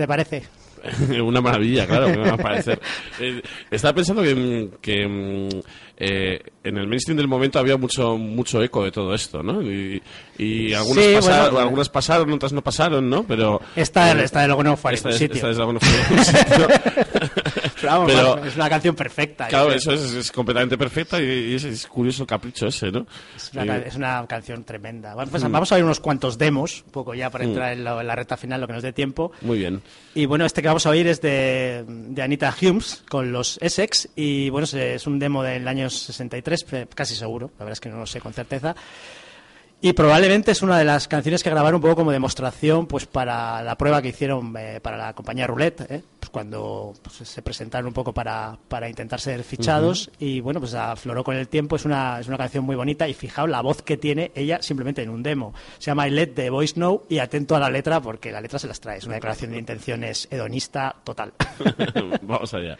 Te 0.00 0.08
parece? 0.08 0.42
Una 1.22 1.40
maravilla, 1.40 1.86
claro, 1.86 2.08
me 2.08 2.16
va 2.16 2.30
a 2.32 2.36
parecer. 2.36 2.80
Eh, 3.20 3.42
estaba 3.70 3.92
pensando 3.94 4.22
que, 4.22 4.70
que, 4.80 5.06
mm, 5.06 5.60
eh, 5.98 6.40
en 6.64 6.76
el 6.78 6.86
mainstream 6.86 7.18
del 7.18 7.28
momento 7.28 7.58
había 7.58 7.76
mucho 7.76 8.16
mucho 8.16 8.62
eco 8.62 8.82
de 8.84 8.90
todo 8.90 9.14
esto, 9.14 9.42
¿no? 9.42 9.60
Y, 9.60 10.02
y 10.38 10.72
algunas, 10.72 11.04
Sí, 11.04 11.12
pasaron, 11.16 11.44
bueno. 11.52 11.58
algunas 11.66 11.88
pasaron, 11.90 12.32
otras 12.32 12.52
no 12.54 12.62
pasaron, 12.62 13.10
¿no? 13.10 13.24
Pero 13.24 13.60
Esta, 13.76 14.10
eh, 14.12 14.24
esta 14.24 14.40
de 14.40 14.46
luego 14.46 14.62
no 14.64 14.76
fue 14.78 14.92
a 14.92 14.94
ningún 14.94 15.12
sitio. 15.12 15.34
esta 15.34 15.48
desde 15.48 15.58
luego 15.58 15.72
no 15.74 15.80
fue 15.80 15.88
a 15.90 16.08
ningún 16.08 16.24
sitio. 16.24 16.68
Pero 18.06 18.16
vamos, 18.18 18.34
Pero- 18.36 18.44
es 18.46 18.56
una 18.56 18.68
canción 18.68 18.94
perfecta. 18.94 19.48
Claro, 19.48 19.72
eso 19.72 19.92
es, 19.92 20.00
es 20.12 20.32
completamente 20.32 20.76
perfecta 20.78 21.20
y, 21.20 21.24
y 21.24 21.54
es, 21.54 21.64
es 21.64 21.86
curioso 21.86 22.22
el 22.22 22.26
capricho 22.26 22.66
ese, 22.66 22.90
¿no? 22.90 23.06
Es 23.36 23.50
una, 23.54 23.76
Eh, 23.78 23.84
es 23.86 23.96
una 23.96 24.24
canción 24.28 24.64
tremenda. 24.64 25.14
Vamos, 25.14 25.30
pues, 25.30 25.44
Mm. 25.44 25.52
vamos 25.52 25.72
a 25.72 25.74
ver 25.76 25.84
unos 25.84 26.00
cuantos 26.00 26.38
demos, 26.38 26.82
un 26.86 26.92
poco 26.92 27.14
ya 27.14 27.30
para 27.30 27.44
Mm. 27.44 27.48
entrar 27.48 27.72
en, 27.72 27.84
lo- 27.84 28.00
en 28.00 28.06
la 28.06 28.16
recta 28.16 28.36
final, 28.36 28.60
lo 28.60 28.66
que 28.66 28.72
nos 28.74 28.82
dé 28.82 28.92
tiempo. 28.92 29.32
Muy 29.42 29.58
bien. 29.58 29.82
Y 30.14 30.26
bueno, 30.26 30.44
este 30.44 30.62
que 30.62 30.68
vamos 30.68 30.86
a 30.86 30.90
oír 30.90 31.06
es 31.06 31.20
de, 31.20 31.84
de 31.86 32.22
Anita 32.22 32.54
Humes 32.62 33.02
con 33.08 33.32
los 33.32 33.58
Essex. 33.60 34.08
Y 34.16 34.50
bueno, 34.50 34.64
es- 34.64 34.74
es 34.74 35.06
un 35.06 35.18
demo 35.18 35.42
del 35.42 35.66
año 35.68 35.88
63, 35.90 36.66
eh, 36.72 36.86
casi 36.94 37.14
seguro. 37.14 37.50
La 37.58 37.64
verdad 37.64 37.72
es 37.74 37.80
que 37.80 37.88
no 37.88 37.98
lo 37.98 38.06
sé 38.06 38.20
con 38.20 38.32
certeza. 38.32 38.74
Y 39.82 39.94
probablemente 39.94 40.50
es 40.50 40.60
una 40.60 40.78
de 40.78 40.84
las 40.84 41.08
canciones 41.08 41.42
que 41.42 41.48
grabaron 41.48 41.76
un 41.76 41.80
poco 41.80 41.96
como 41.96 42.12
demostración 42.12 42.86
pues 42.86 43.06
para 43.06 43.62
la 43.62 43.78
prueba 43.78 44.02
que 44.02 44.08
hicieron 44.08 44.54
eh, 44.58 44.78
para 44.82 44.98
la 44.98 45.14
compañía 45.14 45.46
Roulette, 45.46 45.90
¿eh? 45.90 46.02
pues 46.18 46.28
cuando 46.28 46.92
pues, 47.02 47.26
se 47.26 47.40
presentaron 47.40 47.86
un 47.86 47.94
poco 47.94 48.12
para, 48.12 48.58
para 48.68 48.90
intentar 48.90 49.20
ser 49.20 49.42
fichados. 49.42 50.10
Y 50.18 50.40
bueno, 50.40 50.60
pues 50.60 50.74
afloró 50.74 51.24
con 51.24 51.34
el 51.34 51.48
tiempo. 51.48 51.76
Es 51.76 51.86
una, 51.86 52.20
es 52.20 52.28
una 52.28 52.36
canción 52.36 52.64
muy 52.64 52.76
bonita. 52.76 53.08
Y 53.08 53.14
fijaos 53.14 53.48
la 53.48 53.62
voz 53.62 53.80
que 53.80 53.96
tiene 53.96 54.32
ella 54.34 54.60
simplemente 54.60 55.02
en 55.02 55.08
un 55.08 55.22
demo. 55.22 55.54
Se 55.78 55.86
llama 55.86 56.06
I 56.06 56.10
Let 56.10 56.28
the 56.34 56.50
Voice 56.50 56.74
Know. 56.74 57.04
Y 57.08 57.18
atento 57.18 57.56
a 57.56 57.60
la 57.60 57.70
letra 57.70 58.02
porque 58.02 58.30
la 58.32 58.42
letra 58.42 58.58
se 58.58 58.66
las 58.66 58.80
trae. 58.80 58.98
Es 58.98 59.04
una 59.04 59.14
declaración 59.14 59.52
de 59.52 59.58
intenciones 59.58 60.28
hedonista 60.30 60.94
total. 61.04 61.32
Vamos 62.22 62.52
allá. 62.52 62.76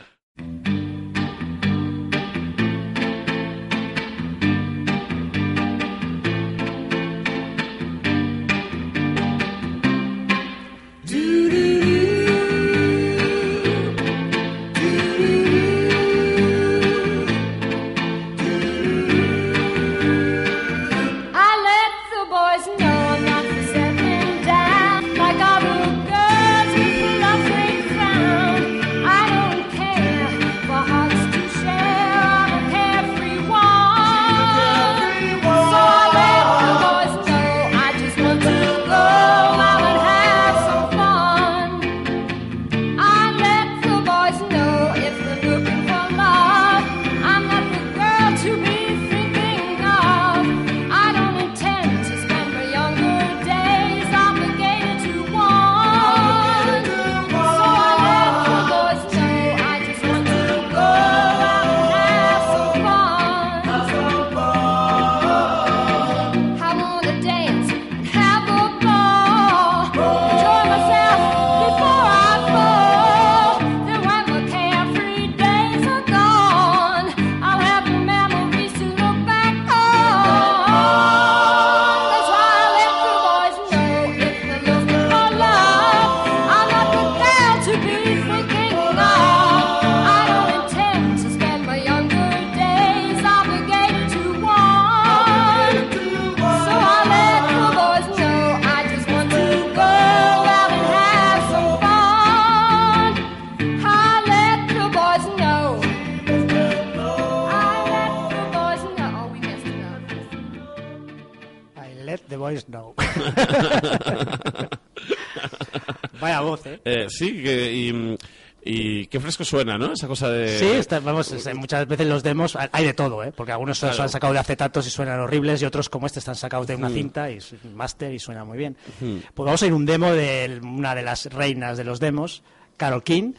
Voz, 116.51 116.67
¿eh? 116.67 116.81
Eh, 116.85 117.07
sí, 117.09 117.43
que, 117.43 117.73
y, 117.73 118.17
y 118.63 119.07
qué 119.07 119.19
fresco 119.21 119.45
suena, 119.45 119.79
¿no? 119.79 119.93
Esa 119.93 120.07
cosa 120.07 120.29
de... 120.31 120.59
Sí, 120.59 120.67
está- 120.67 121.01
vamos, 121.01 121.33
es- 121.33 121.55
muchas 121.55 121.87
veces 121.89 122.07
los 122.07 122.23
demos 122.23 122.57
hay 122.73 122.85
de 122.85 122.93
todo, 122.95 123.25
¿eh? 123.25 123.33
Porque 123.35 123.53
algunos 123.53 123.79
se 123.79 123.87
Claro. 123.89 124.03
han 124.03 124.09
sacado 124.11 124.33
de 124.35 124.39
acetatos 124.39 124.87
y 124.87 124.91
suenan 124.91 125.19
horribles 125.21 125.63
y 125.63 125.65
otros 125.65 125.89
como 125.89 126.07
este 126.07 126.19
están 126.19 126.35
sacados 126.37 126.67
de 126.67 126.75
una 126.77 126.89
Mm. 126.91 126.95
cinta 126.95 127.31
y 127.31 127.39
máster 127.75 128.13
y 128.13 128.19
suena 128.19 128.45
muy 128.45 128.59
bien. 128.59 128.77
Mm. 129.01 129.17
Pues 129.35 129.45
vamos 129.47 129.63
a 129.63 129.67
ir 129.67 129.73
un 129.73 129.87
demo 129.87 130.13
de 130.13 130.61
una 130.63 130.95
de 130.95 131.03
las 131.03 131.27
reinas 131.33 131.79
de 131.79 131.85
los 131.85 132.01
demos, 132.01 132.43
Carol 132.77 133.03
King. 133.03 133.33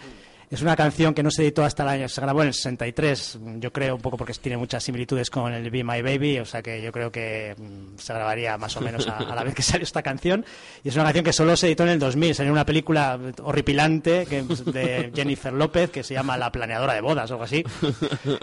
Es 0.52 0.62
una 0.62 0.76
canción 0.76 1.14
que 1.14 1.24
no 1.24 1.32
se 1.32 1.44
editó 1.44 1.64
hasta 1.64 1.84
el 1.84 1.90
año, 1.90 2.10
se 2.10 2.20
grabó 2.20 2.42
en 2.42 2.50
el 2.50 2.54
63, 2.54 3.40
yo 3.60 3.72
creo, 3.72 3.96
un 3.96 4.02
poco 4.02 4.18
porque 4.18 4.34
tiene 4.34 4.58
muchas 4.58 4.84
similitudes 4.84 5.30
con 5.30 5.54
el 5.54 5.72
Be 5.72 5.82
My 5.84 6.02
Baby, 6.02 6.40
o 6.40 6.46
sea 6.46 6.62
que 6.62 6.82
yo 6.82 6.92
creo 6.92 7.10
que 7.10 7.56
mm, 7.58 7.98
se 7.98 8.14
grabaría 8.14 8.58
más 8.58 8.76
o 8.76 8.82
menos 8.82 9.08
a, 9.08 9.34
la 9.34 9.44
vez 9.46 9.56
que 9.56 9.62
salió 9.64 9.84
esta 9.84 10.04
canción. 10.04 10.46
Y 10.84 10.90
es 10.90 10.96
una 10.96 11.06
canción 11.06 11.24
que 11.24 11.32
solo 11.32 11.56
se 11.56 11.68
editó 11.68 11.84
en 11.84 11.90
el 11.90 12.00
2000, 12.00 12.36
salió 12.36 12.52
una 12.52 12.66
película 12.66 13.18
horripilante 13.42 14.26
de 14.26 15.12
Jennifer 15.16 15.54
López 15.54 15.90
que 15.90 16.04
se 16.04 16.14
llama 16.16 16.38
La 16.38 16.52
planeadora 16.52 16.96
de 16.96 17.02
bodas 17.02 17.32
o 17.32 17.36
algo 17.36 17.46
así. 17.46 17.64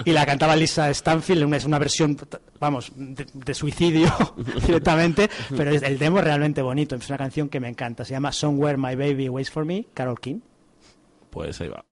Y 0.07 0.13
la 0.13 0.25
cantaba 0.25 0.57
Lisa 0.57 0.89
Stanfield, 0.95 1.45
una- 1.45 1.59
es 1.59 1.67
una 1.67 1.79
versión, 1.79 2.17
vamos, 2.59 2.91
de, 2.97 3.27
de 3.35 3.55
suicidio 3.55 4.09
directamente, 4.67 5.29
pero 5.55 5.73
el 5.73 5.99
demo 5.99 6.21
es 6.21 6.25
realmente 6.25 6.63
bonito, 6.63 6.97
es 6.97 7.07
una 7.11 7.19
canción 7.19 7.51
que 7.51 7.61
me 7.61 7.69
encanta, 7.69 8.07
se 8.07 8.13
llama 8.13 8.33
Somewhere 8.33 8.79
My 8.79 8.95
Baby 8.97 9.29
Waits 9.29 9.51
For 9.51 9.67
Me, 9.67 9.85
Carol 9.93 10.19
King. 10.19 10.41
Pues 11.31 11.61
ahí 11.61 11.69
va. 11.69 11.85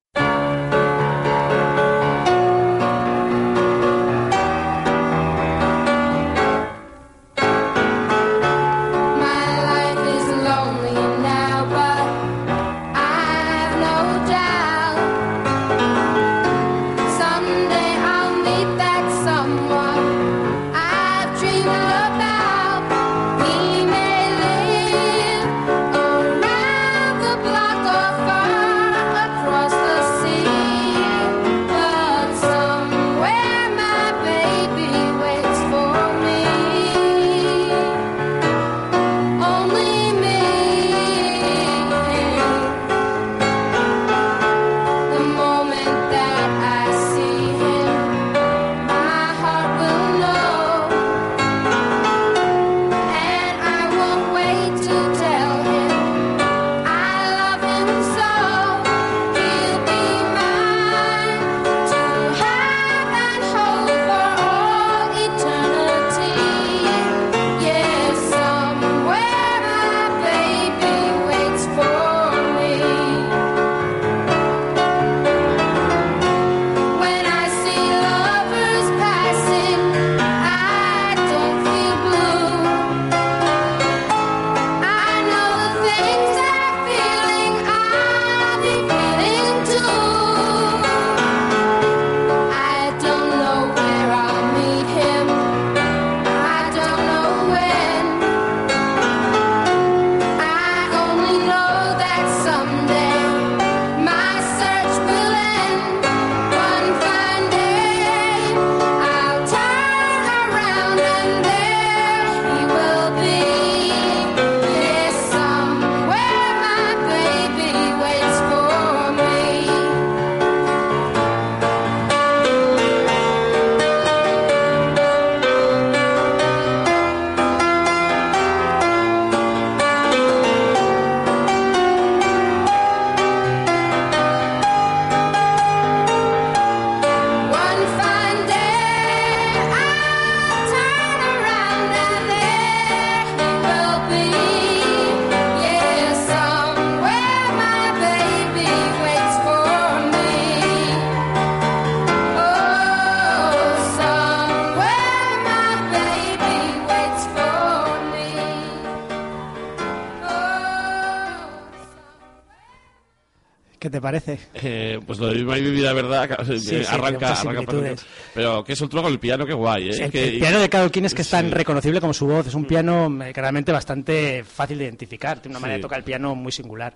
Parece? 164.20 164.38
Eh, 164.54 165.00
pues 165.06 165.18
lo 165.18 165.28
de 165.28 165.42
mi 165.44 165.70
vida, 165.70 165.92
verdad, 165.92 166.28
Sí, 166.46 166.58
sí, 166.58 166.68
tiene 166.70 166.86
arranca, 166.86 167.32
arranca. 167.32 167.94
Pero 168.34 168.64
que 168.64 168.72
es 168.72 168.80
un 168.80 168.88
truco 168.88 169.04
con 169.04 169.12
el 169.12 169.18
piano, 169.18 169.46
qué 169.46 169.52
guay, 169.54 169.88
¿eh? 169.90 169.92
Sí, 169.92 170.02
el, 170.02 170.10
Que- 170.10 170.28
el 170.28 170.38
piano 170.38 170.58
de 170.60 170.68
Carol 170.68 170.90
King 170.90 171.04
es 171.04 171.14
que 171.14 171.22
es 171.22 171.30
tan 171.30 171.46
Sí. 171.48 171.52
reconocible 171.54 172.00
como 172.00 172.12
su 172.14 172.26
voz. 172.26 172.46
Es 172.46 172.54
un 172.54 172.64
piano 172.64 173.06
eh, 173.24 173.32
que 173.32 173.40
realmente 173.40 173.72
bastante 173.72 174.44
fácil 174.44 174.78
de 174.78 174.84
identificar. 174.84 175.40
Tiene 175.40 175.52
una 175.56 175.60
manera 175.60 175.76
Sí. 175.76 175.78
de 175.78 175.82
tocar 175.82 175.98
el 175.98 176.04
piano 176.04 176.34
muy 176.34 176.52
singular. 176.52 176.94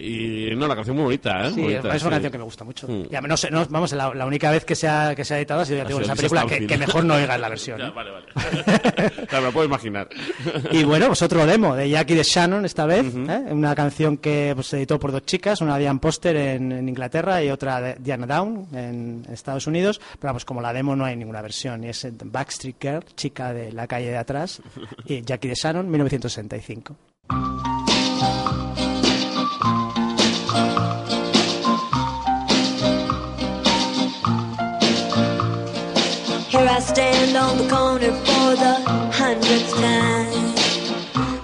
Y 0.00 0.54
no, 0.54 0.66
la 0.66 0.76
canción 0.76 0.96
muy 0.96 1.04
bonita, 1.04 1.46
¿eh? 1.46 1.52
Sí, 1.52 1.60
Bonita, 1.62 1.78
es 1.78 1.84
una 1.84 1.98
sí. 1.98 2.08
canción 2.08 2.32
que 2.32 2.38
me 2.38 2.44
gusta 2.44 2.64
mucho. 2.64 2.86
Mm. 2.86 3.02
Y 3.10 3.14
además, 3.14 3.28
no 3.28 3.36
sé, 3.36 3.50
no, 3.50 3.66
vamos, 3.66 3.92
la, 3.92 4.14
la 4.14 4.26
única 4.26 4.50
vez 4.50 4.64
que 4.64 4.74
se 4.74 4.86
ha, 4.86 5.14
que 5.14 5.24
se 5.24 5.34
ha 5.34 5.38
editado 5.38 5.60
ha 5.60 5.64
sido, 5.64 5.78
ya 5.78 5.84
digo, 5.84 6.00
esa 6.00 6.14
película, 6.14 6.46
que, 6.46 6.66
que 6.66 6.78
mejor 6.78 7.04
no 7.04 7.14
oigas 7.14 7.40
la 7.40 7.48
versión. 7.48 7.78
Ya, 7.78 7.88
¿eh? 7.88 7.92
vale, 7.94 8.10
vale. 8.10 8.26
Claro, 9.28 9.42
me 9.42 9.48
lo 9.48 9.52
puedo 9.52 9.66
imaginar. 9.66 10.08
Y 10.72 10.84
bueno, 10.84 11.06
pues 11.08 11.22
otro 11.22 11.46
demo 11.46 11.74
de 11.76 11.88
Jackie 11.88 12.14
de 12.14 12.22
Shannon 12.22 12.64
esta 12.64 12.86
vez, 12.86 13.06
¿eh? 13.14 13.44
una 13.50 13.74
canción 13.74 14.16
que 14.16 14.52
pues, 14.54 14.68
se 14.68 14.78
editó 14.78 14.98
por 14.98 15.12
dos 15.12 15.24
chicas, 15.24 15.60
una 15.60 15.78
Diane 15.78 15.98
Poster 15.98 16.36
en, 16.36 16.72
en 16.72 16.88
Inglaterra 16.88 17.42
y 17.42 17.50
otra 17.50 17.80
de 17.80 17.96
Diana 17.98 18.26
Down 18.26 18.68
en 18.72 19.26
Estados 19.30 19.66
Unidos, 19.66 20.00
pero 20.18 20.30
vamos, 20.30 20.44
como 20.44 20.60
la 20.60 20.72
demo 20.72 20.96
no 20.96 21.04
hay 21.04 21.16
ninguna 21.16 21.42
versión, 21.42 21.84
y 21.84 21.88
es 21.88 22.06
Backstreet 22.24 22.76
Girl, 22.80 23.04
chica 23.16 23.52
de 23.52 23.72
la 23.72 23.86
calle 23.86 24.10
de 24.10 24.16
atrás, 24.16 24.60
y 25.06 25.22
Jackie 25.22 25.48
de 25.48 25.54
Shannon, 25.54 25.90
1965. 25.90 26.96
I 36.78 36.80
stand 36.80 37.36
on 37.36 37.58
the 37.58 37.68
corner 37.68 38.12
for 38.22 38.54
the 38.54 38.74
hundredth 39.10 39.74
time. 39.74 40.30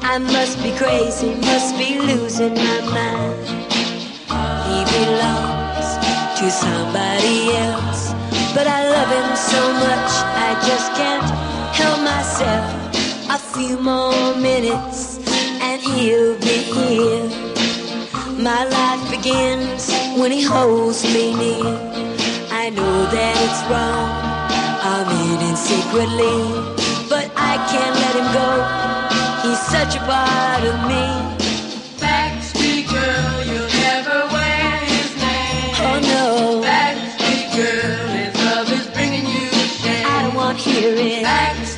I 0.00 0.18
must 0.18 0.62
be 0.62 0.70
crazy, 0.78 1.34
must 1.34 1.76
be 1.76 1.98
losing 1.98 2.54
my 2.54 2.80
mind. 2.94 3.42
He 4.70 4.78
belongs 4.94 5.88
to 6.38 6.46
somebody 6.48 7.50
else, 7.50 8.14
but 8.54 8.68
I 8.68 8.80
love 8.94 9.10
him 9.10 9.30
so 9.34 9.62
much 9.82 10.10
I 10.38 10.50
just 10.68 10.92
can't 10.94 11.28
help 11.74 11.98
myself. 12.06 12.70
A 13.34 13.38
few 13.54 13.76
more 13.80 14.36
minutes 14.36 15.18
and 15.60 15.82
he'll 15.82 16.38
be 16.38 16.58
here. 16.78 17.26
My 18.38 18.62
life 18.66 19.10
begins 19.10 19.90
when 20.16 20.30
he 20.30 20.44
holds 20.44 21.02
me 21.02 21.34
near. 21.34 21.74
I 22.52 22.70
know 22.70 23.06
that 23.10 23.34
it's 23.42 23.68
wrong 23.68 24.33
secretly, 25.64 26.36
but 27.08 27.26
I 27.36 27.54
can't 27.72 27.96
let 28.04 28.14
him 28.20 28.28
go. 28.40 28.50
He's 29.44 29.60
such 29.74 29.96
a 29.96 30.02
part 30.04 30.62
of 30.70 30.76
me. 30.90 31.04
Backstreet 32.04 32.84
Girl, 32.92 33.34
you'll 33.48 33.72
never 33.88 34.18
wear 34.34 34.70
his 34.92 35.10
name. 35.16 35.74
Oh 35.88 35.98
no. 36.12 36.60
Backstreet 36.68 37.46
Girl, 37.56 38.08
his 38.20 38.34
love 38.44 38.68
is 38.72 38.86
bringing 38.94 39.26
you 39.26 39.48
shame. 39.82 40.06
I 40.06 40.22
don't 40.24 40.34
want 40.34 40.58
to 40.60 40.70
hearing. 40.70 41.24
Backstreet 41.24 41.73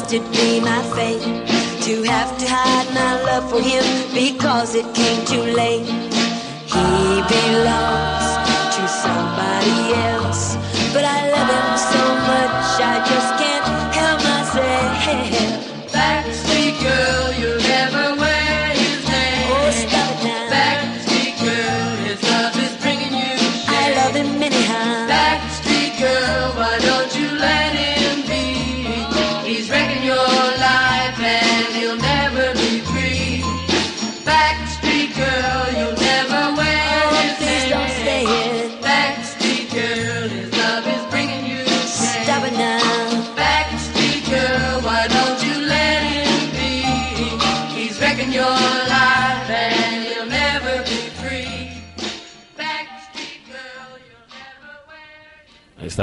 must 0.00 0.14
it 0.14 0.32
be 0.32 0.60
my 0.60 0.82
fate 0.94 1.20
to 1.82 2.02
have 2.04 2.36
to 2.38 2.46
hide 2.48 2.88
my 2.94 3.22
love 3.22 3.50
for 3.50 3.60
him 3.60 3.84
because 4.14 4.74
it 4.74 4.86
came 4.94 5.24
too 5.26 5.42
late? 5.42 5.86
He 6.74 7.20
belongs 7.36 8.28
to 8.76 8.82
somebody 8.88 9.92
else, 10.10 10.56
but 10.94 11.04
I 11.04 11.18
love 11.34 11.50
him 11.56 11.70
so 11.92 12.02
much 12.32 12.80
I 12.80 12.96
just 13.10 13.30
can't 13.42 13.66
help 13.94 14.18
myself. 14.24 15.49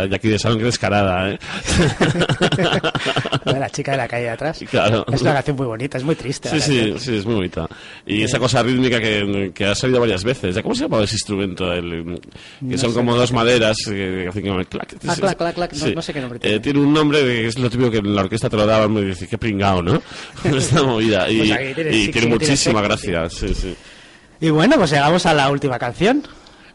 Está 0.04 0.06
Jackie 0.10 0.30
de 0.30 0.40
sangre 0.40 0.66
descarada, 0.66 1.32
¿eh? 1.32 1.40
La 3.46 3.70
chica 3.70 3.92
de 3.92 3.98
la 3.98 4.08
calle 4.08 4.24
de 4.26 4.30
atrás. 4.30 4.60
Claro. 4.70 5.06
Es 5.12 5.22
una 5.22 5.34
canción 5.34 5.56
muy 5.58 5.66
bonita, 5.66 5.98
es 5.98 6.04
muy 6.04 6.16
triste. 6.16 6.50
Sí, 6.50 6.60
sí, 6.60 6.78
canción. 6.78 7.00
sí, 7.00 7.16
es 7.18 7.26
muy 7.26 7.36
bonita. 7.36 7.68
Y 8.06 8.24
esa 8.24 8.40
cosa 8.40 8.62
rítmica 8.64 9.00
que, 9.00 9.52
que 9.54 9.66
ha 9.66 9.76
salido 9.76 10.00
varias 10.00 10.24
veces. 10.24 10.56
¿Ya 10.56 10.62
¿Cómo 10.62 10.76
se 10.76 10.82
llama 10.84 11.02
ese 11.04 11.16
instrumento? 11.16 11.72
El, 11.72 12.20
que 12.60 12.66
No 12.66 12.78
son 12.78 12.94
como 12.94 13.16
dos 13.16 13.32
maderas 13.32 13.78
eh, 13.90 14.22
que 14.24 14.30
hacen 14.30 14.48
como 14.48 14.60
el 14.60 14.68
clac. 14.68 14.96
Ah, 15.08 15.16
clac, 15.16 15.38
clac, 15.38 15.56
clac. 15.56 15.74
No- 15.74 15.88
no 15.96 16.02
sé 16.02 16.14
qué 16.14 16.22
nombre 16.22 16.40
tiene. 16.40 16.56
Eh, 16.56 16.60
tiene 16.60 16.80
un 16.80 16.94
nombre 16.94 17.22
que 17.22 17.48
es 17.48 17.58
lo 17.58 17.70
típico 17.70 17.90
que 17.92 17.98
en 17.98 18.14
la 18.16 18.22
orquesta 18.22 18.50
te 18.50 18.58
lo 18.58 18.66
daban 18.66 18.94
y 18.98 19.06
dices, 19.06 19.28
qué 19.30 19.38
pringao, 19.38 19.82
¿no? 19.82 20.02
Esta 20.44 20.84
movida. 20.84 21.30
Y, 21.30 21.38
Pues 21.40 21.50
y 21.50 21.94
sí, 21.94 22.06
sí 22.06 22.12
tiene 22.12 22.28
muchísima 22.28 22.82
gracia. 22.82 23.30
Sí, 23.30 23.54
sí. 23.54 23.76
Y 24.40 24.50
bueno, 24.50 24.76
pues 24.78 24.92
llegamos 24.92 25.26
a 25.26 25.34
la 25.34 25.50
última 25.50 25.80
canción. 25.80 26.24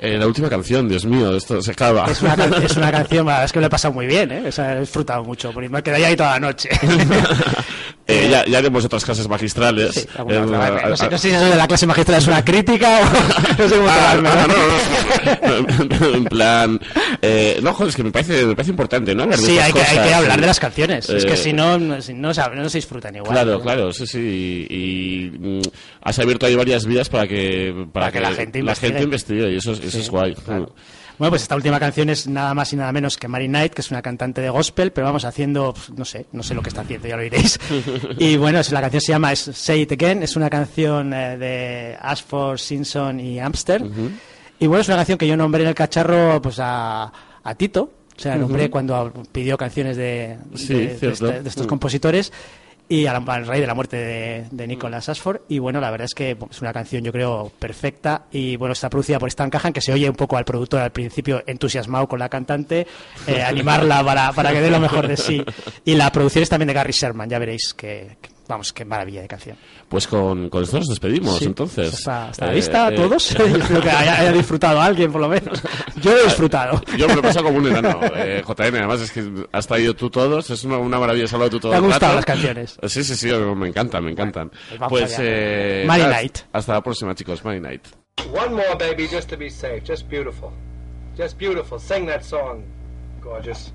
Eh, 0.05 0.19
la 0.19 0.27
última 0.27 0.51
canción, 0.51 0.89
Dios 0.89 1.07
mío, 1.07 1.37
esto 1.37 1.63
se 1.63 1.71
acaba. 1.71 2.07
Es 2.11 2.21
una, 2.23 2.35
es 2.35 2.77
una 2.77 2.91
canción, 2.91 3.25
la 3.25 3.35
verdad 3.35 3.45
es 3.45 3.53
que 3.53 3.61
lo 3.61 3.67
he 3.67 3.71
pasado 3.71 3.95
muy 3.95 4.07
bien, 4.07 4.33
¿eh? 4.33 4.43
O 4.49 4.51
sea, 4.51 4.75
he 4.77 4.81
disfrutado 4.81 5.23
mucho, 5.23 5.53
porque 5.53 5.69
me 5.69 5.81
quedado 5.81 6.05
ahí 6.05 6.17
toda 6.17 6.33
la 6.33 6.41
noche. 6.41 6.71
Eh, 8.09 8.29
ya, 8.31 8.45
ya 8.47 8.59
haremos 8.59 8.85
otras 8.85 9.05
clases 9.05 9.29
magistrales. 9.29 9.93
Sí, 9.95 10.01
Eh, 10.01 10.23
otra, 10.39 10.59
vale. 10.59 10.81
a- 10.83 10.89
no, 10.89 10.97
sé, 10.97 11.05
a- 11.05 11.11
no 11.11 11.19
sé 11.19 11.29
si 11.31 11.35
eso 11.35 11.45
de 11.45 11.55
la 11.57 11.69
clase 11.69 11.87
magistral 11.87 12.19
es 12.19 12.27
una 12.27 12.45
crítica 12.45 13.01
o 13.01 13.05
no 13.63 13.69
sé 13.69 13.75
cómo 13.77 13.89
Ah, 13.89 14.11
ah, 14.11 14.17
¿no? 14.17 14.23
no, 15.53 15.87
no, 16.01 16.09
no. 16.11 16.15
en 16.17 16.25
plan 16.25 16.81
eh, 17.21 17.61
no 17.63 17.73
joder 17.75 17.91
es 17.91 17.97
que 17.97 18.03
me 18.05 18.11
parece 18.11 18.45
me 18.45 18.55
parece 18.57 18.71
importante 18.73 19.15
no 19.15 19.23
hablar 19.23 19.39
de 19.39 19.47
Sí, 19.47 19.59
hay 19.59 19.73
que, 19.73 19.81
hay 19.81 19.87
cosas, 19.97 20.09
que 20.09 20.15
hablar 20.15 20.41
de 20.41 20.47
las 20.47 20.59
canciones. 20.61 21.09
es 21.09 21.25
que 21.25 21.35
Eh, 21.35 21.37
si 21.37 21.53
no, 21.53 21.79
no, 21.79 22.03
si 22.03 22.13
no, 22.15 22.35
se- 22.35 22.43
no 22.51 22.69
se 22.69 22.79
disfrutan 22.79 23.15
igual. 23.15 23.31
Claro, 23.33 23.61
claro, 23.61 23.93
sí, 23.93 24.07
sí. 24.07 24.67
Y, 24.69 24.75
y, 24.77 25.31
mm, 25.39 25.63
has 26.03 26.19
abierto 26.19 26.47
ahí 26.47 26.57
varias 26.57 26.85
vías 26.87 27.09
para 27.09 27.27
que, 27.29 27.73
para, 27.93 28.07
Para 28.07 28.13
que 28.13 28.21
la 28.21 28.33
gente 28.33 28.59
la 28.59 28.63
investigue. 28.63 28.93
gente 28.93 29.05
investigue 29.05 29.53
y 29.53 29.57
eso, 29.59 29.73
es- 29.73 29.81
eso 29.85 29.99
es 29.99 30.11
guay. 30.11 30.35
claro. 30.35 30.75
Bueno, 31.19 31.31
pues 31.31 31.43
esta 31.43 31.55
última 31.55 31.79
canción 31.79 32.09
es 32.11 32.27
nada 32.27 32.53
más 32.55 32.73
y 32.73 32.77
nada 32.77 32.91
menos 32.91 33.17
que 33.17 33.29
Mary 33.29 33.47
Knight, 33.47 33.75
que 33.75 33.81
es 33.83 33.91
una 33.91 34.03
cantante 34.03 34.41
de 34.41 34.51
gospel, 34.51 34.93
pero 34.93 35.07
vamos 35.07 35.25
haciendo, 35.25 35.73
no 35.97 36.05
sé, 36.05 36.27
no 36.33 36.43
sé 36.43 36.55
lo 36.55 36.63
que 36.63 36.71
está 36.71 36.81
haciendo, 36.81 37.07
ya 37.07 37.17
lo 37.17 37.23
diréis. 37.23 37.61
Y 38.19 38.37
bueno, 38.37 38.61
la 38.71 38.81
canción 38.81 39.01
se 39.01 39.13
llama 39.13 39.35
Say 39.37 39.83
It 39.83 39.93
Again, 39.93 40.23
es 40.23 40.35
una 40.37 40.51
canción 40.51 41.13
eh, 41.15 41.37
de 41.39 41.97
Ashford, 42.01 42.59
Simpson 42.59 43.21
y 43.21 43.39
Amster. 43.39 43.85
Y 44.59 44.67
bueno, 44.67 44.81
es 44.81 44.89
una 44.89 44.97
canción 44.97 45.19
que 45.19 45.27
yo 45.29 45.37
nombré 45.37 45.63
en 45.63 45.69
el 45.69 45.75
cacharro 45.75 46.41
pues 46.43 46.59
a, 46.59 47.13
a 47.45 47.55
Tito, 47.55 47.91
o 48.17 48.21
sea, 48.21 48.37
nombré 48.37 48.69
cuando 48.71 49.13
pidió 49.33 49.57
canciones 49.57 49.97
de, 49.97 50.39
Sí, 50.55 50.75
de- 50.75 50.99
de 50.99 51.09
este- 51.13 51.43
de 51.43 51.49
estos 51.49 51.67
Mm. 51.67 51.69
compositores 51.69 52.33
y 52.89 53.07
al, 53.07 53.23
al 53.27 53.47
raíz 53.47 53.61
de 53.63 53.67
la 53.67 53.75
muerte 53.75 53.97
de, 53.97 54.47
de 54.51 54.67
Nicholas 54.67 55.09
Ashford. 55.09 55.43
Y 55.49 55.59
bueno 55.61 55.81
la 55.81 55.91
verdad 55.91 56.05
es 56.07 56.15
que 56.15 56.37
es 56.51 56.61
una 56.61 56.73
canción 56.73 57.03
yo 57.05 57.13
creo 57.13 57.51
perfecta. 57.59 58.25
Y 58.33 58.57
bueno 58.57 58.73
está 58.73 58.91
producida 58.91 59.19
por 59.19 59.29
Stan 59.29 59.49
Cahan 59.51 59.73
que 59.73 59.81
se 59.81 59.93
oye 59.93 60.09
un 60.11 60.17
poco 60.17 60.37
al 60.37 60.45
productor 60.45 60.81
al 60.81 60.93
principio 60.93 61.43
entusiasmado 61.47 62.07
con 62.09 62.19
la 62.19 62.29
cantante 62.29 62.87
eh, 63.27 63.43
animarla 63.47 64.05
para, 64.05 64.33
para 64.33 64.53
que 64.53 64.61
dé 64.61 64.71
lo 64.71 64.81
mejor 64.81 65.09
de 65.09 65.17
sí. 65.17 65.43
Y 65.85 65.95
la 65.95 66.11
producción 66.13 66.43
es 66.43 66.49
también 66.49 66.69
de 66.69 66.75
Gary 66.75 66.93
Sherman 66.93 67.29
ya 67.31 67.39
veréis 67.39 67.73
que, 67.75 68.17
que- 68.21 68.32
vamos 68.53 68.73
qué 68.73 68.85
maravilla 68.85 69.23
de 69.23 69.29
canción 69.29 69.57
Pues 69.89 70.07
con, 70.07 70.49
con 70.49 70.63
esto 70.63 70.79
nos 70.79 70.89
despedimos, 70.89 71.39
Sí, 71.39 71.45
entonces. 71.47 71.93
hasta, 71.95 72.29
hasta 72.29 72.47
la 72.47 72.53
Eh, 72.53 72.55
vista 72.57 72.89
eh, 72.89 72.97
todos 72.97 73.31
yo 73.39 73.45
espero 73.47 73.81
que 73.81 73.91
haya, 73.91 74.21
haya 74.21 74.33
disfrutado 74.33 74.81
alguien 74.81 75.11
por 75.13 75.21
lo 75.21 75.29
menos 75.29 75.61
yo 76.01 76.13
lo 76.13 76.19
he 76.21 76.25
disfrutado 76.25 76.81
Yo 76.97 77.07
me 77.09 77.15
lo 77.15 77.21
he 77.21 77.23
pasado 77.23 77.47
como 77.47 77.59
un 77.59 77.67
enano, 77.67 78.01
eh, 78.17 78.43
JN. 78.47 78.77
Además, 78.77 79.01
es 79.01 79.11
que 79.13 79.47
has 79.53 79.67
traído 79.67 79.95
tú 79.95 80.11
todos. 80.11 80.51
Es 80.51 80.65
una, 80.65 80.79
una 80.79 80.99
maravilla, 80.99 81.25
has 81.25 81.33
hablado 81.33 81.51
tú 81.51 81.61
todo 81.61 81.73
¿Te 81.73 81.79
han 81.79 81.85
gustado 81.85 82.05
rato. 82.13 82.17
las 82.17 82.25
canciones? 82.25 82.79
Sí, 82.87 83.05
sí, 83.05 83.15
sí, 83.17 83.29
me 83.57 83.69
encantan, 83.69 84.05
me 84.05 84.11
encantan. 84.13 84.51
pues 84.51 84.79
vamos 84.81 84.89
pues, 85.01 85.19
allá. 85.19 85.29
eh, 85.29 85.85
Mary 85.87 86.03
Night. 86.05 86.39
Hasta 86.53 86.75
la 86.75 86.83
próxima, 86.83 87.15
chicos. 87.15 87.45
Mary 87.45 87.61
Night. 87.61 87.83
One 88.33 88.51
more, 88.55 88.77
baby, 88.79 89.09
just 89.09 89.29
to 89.31 89.37
be 89.37 89.49
safe. 89.51 89.83
Just 89.87 90.09
beautiful. 90.09 90.51
Just 91.17 91.39
beautiful. 91.39 91.79
Sing 91.79 92.07
that 92.07 92.23
song, 92.23 92.63
gorgeous. 93.23 93.73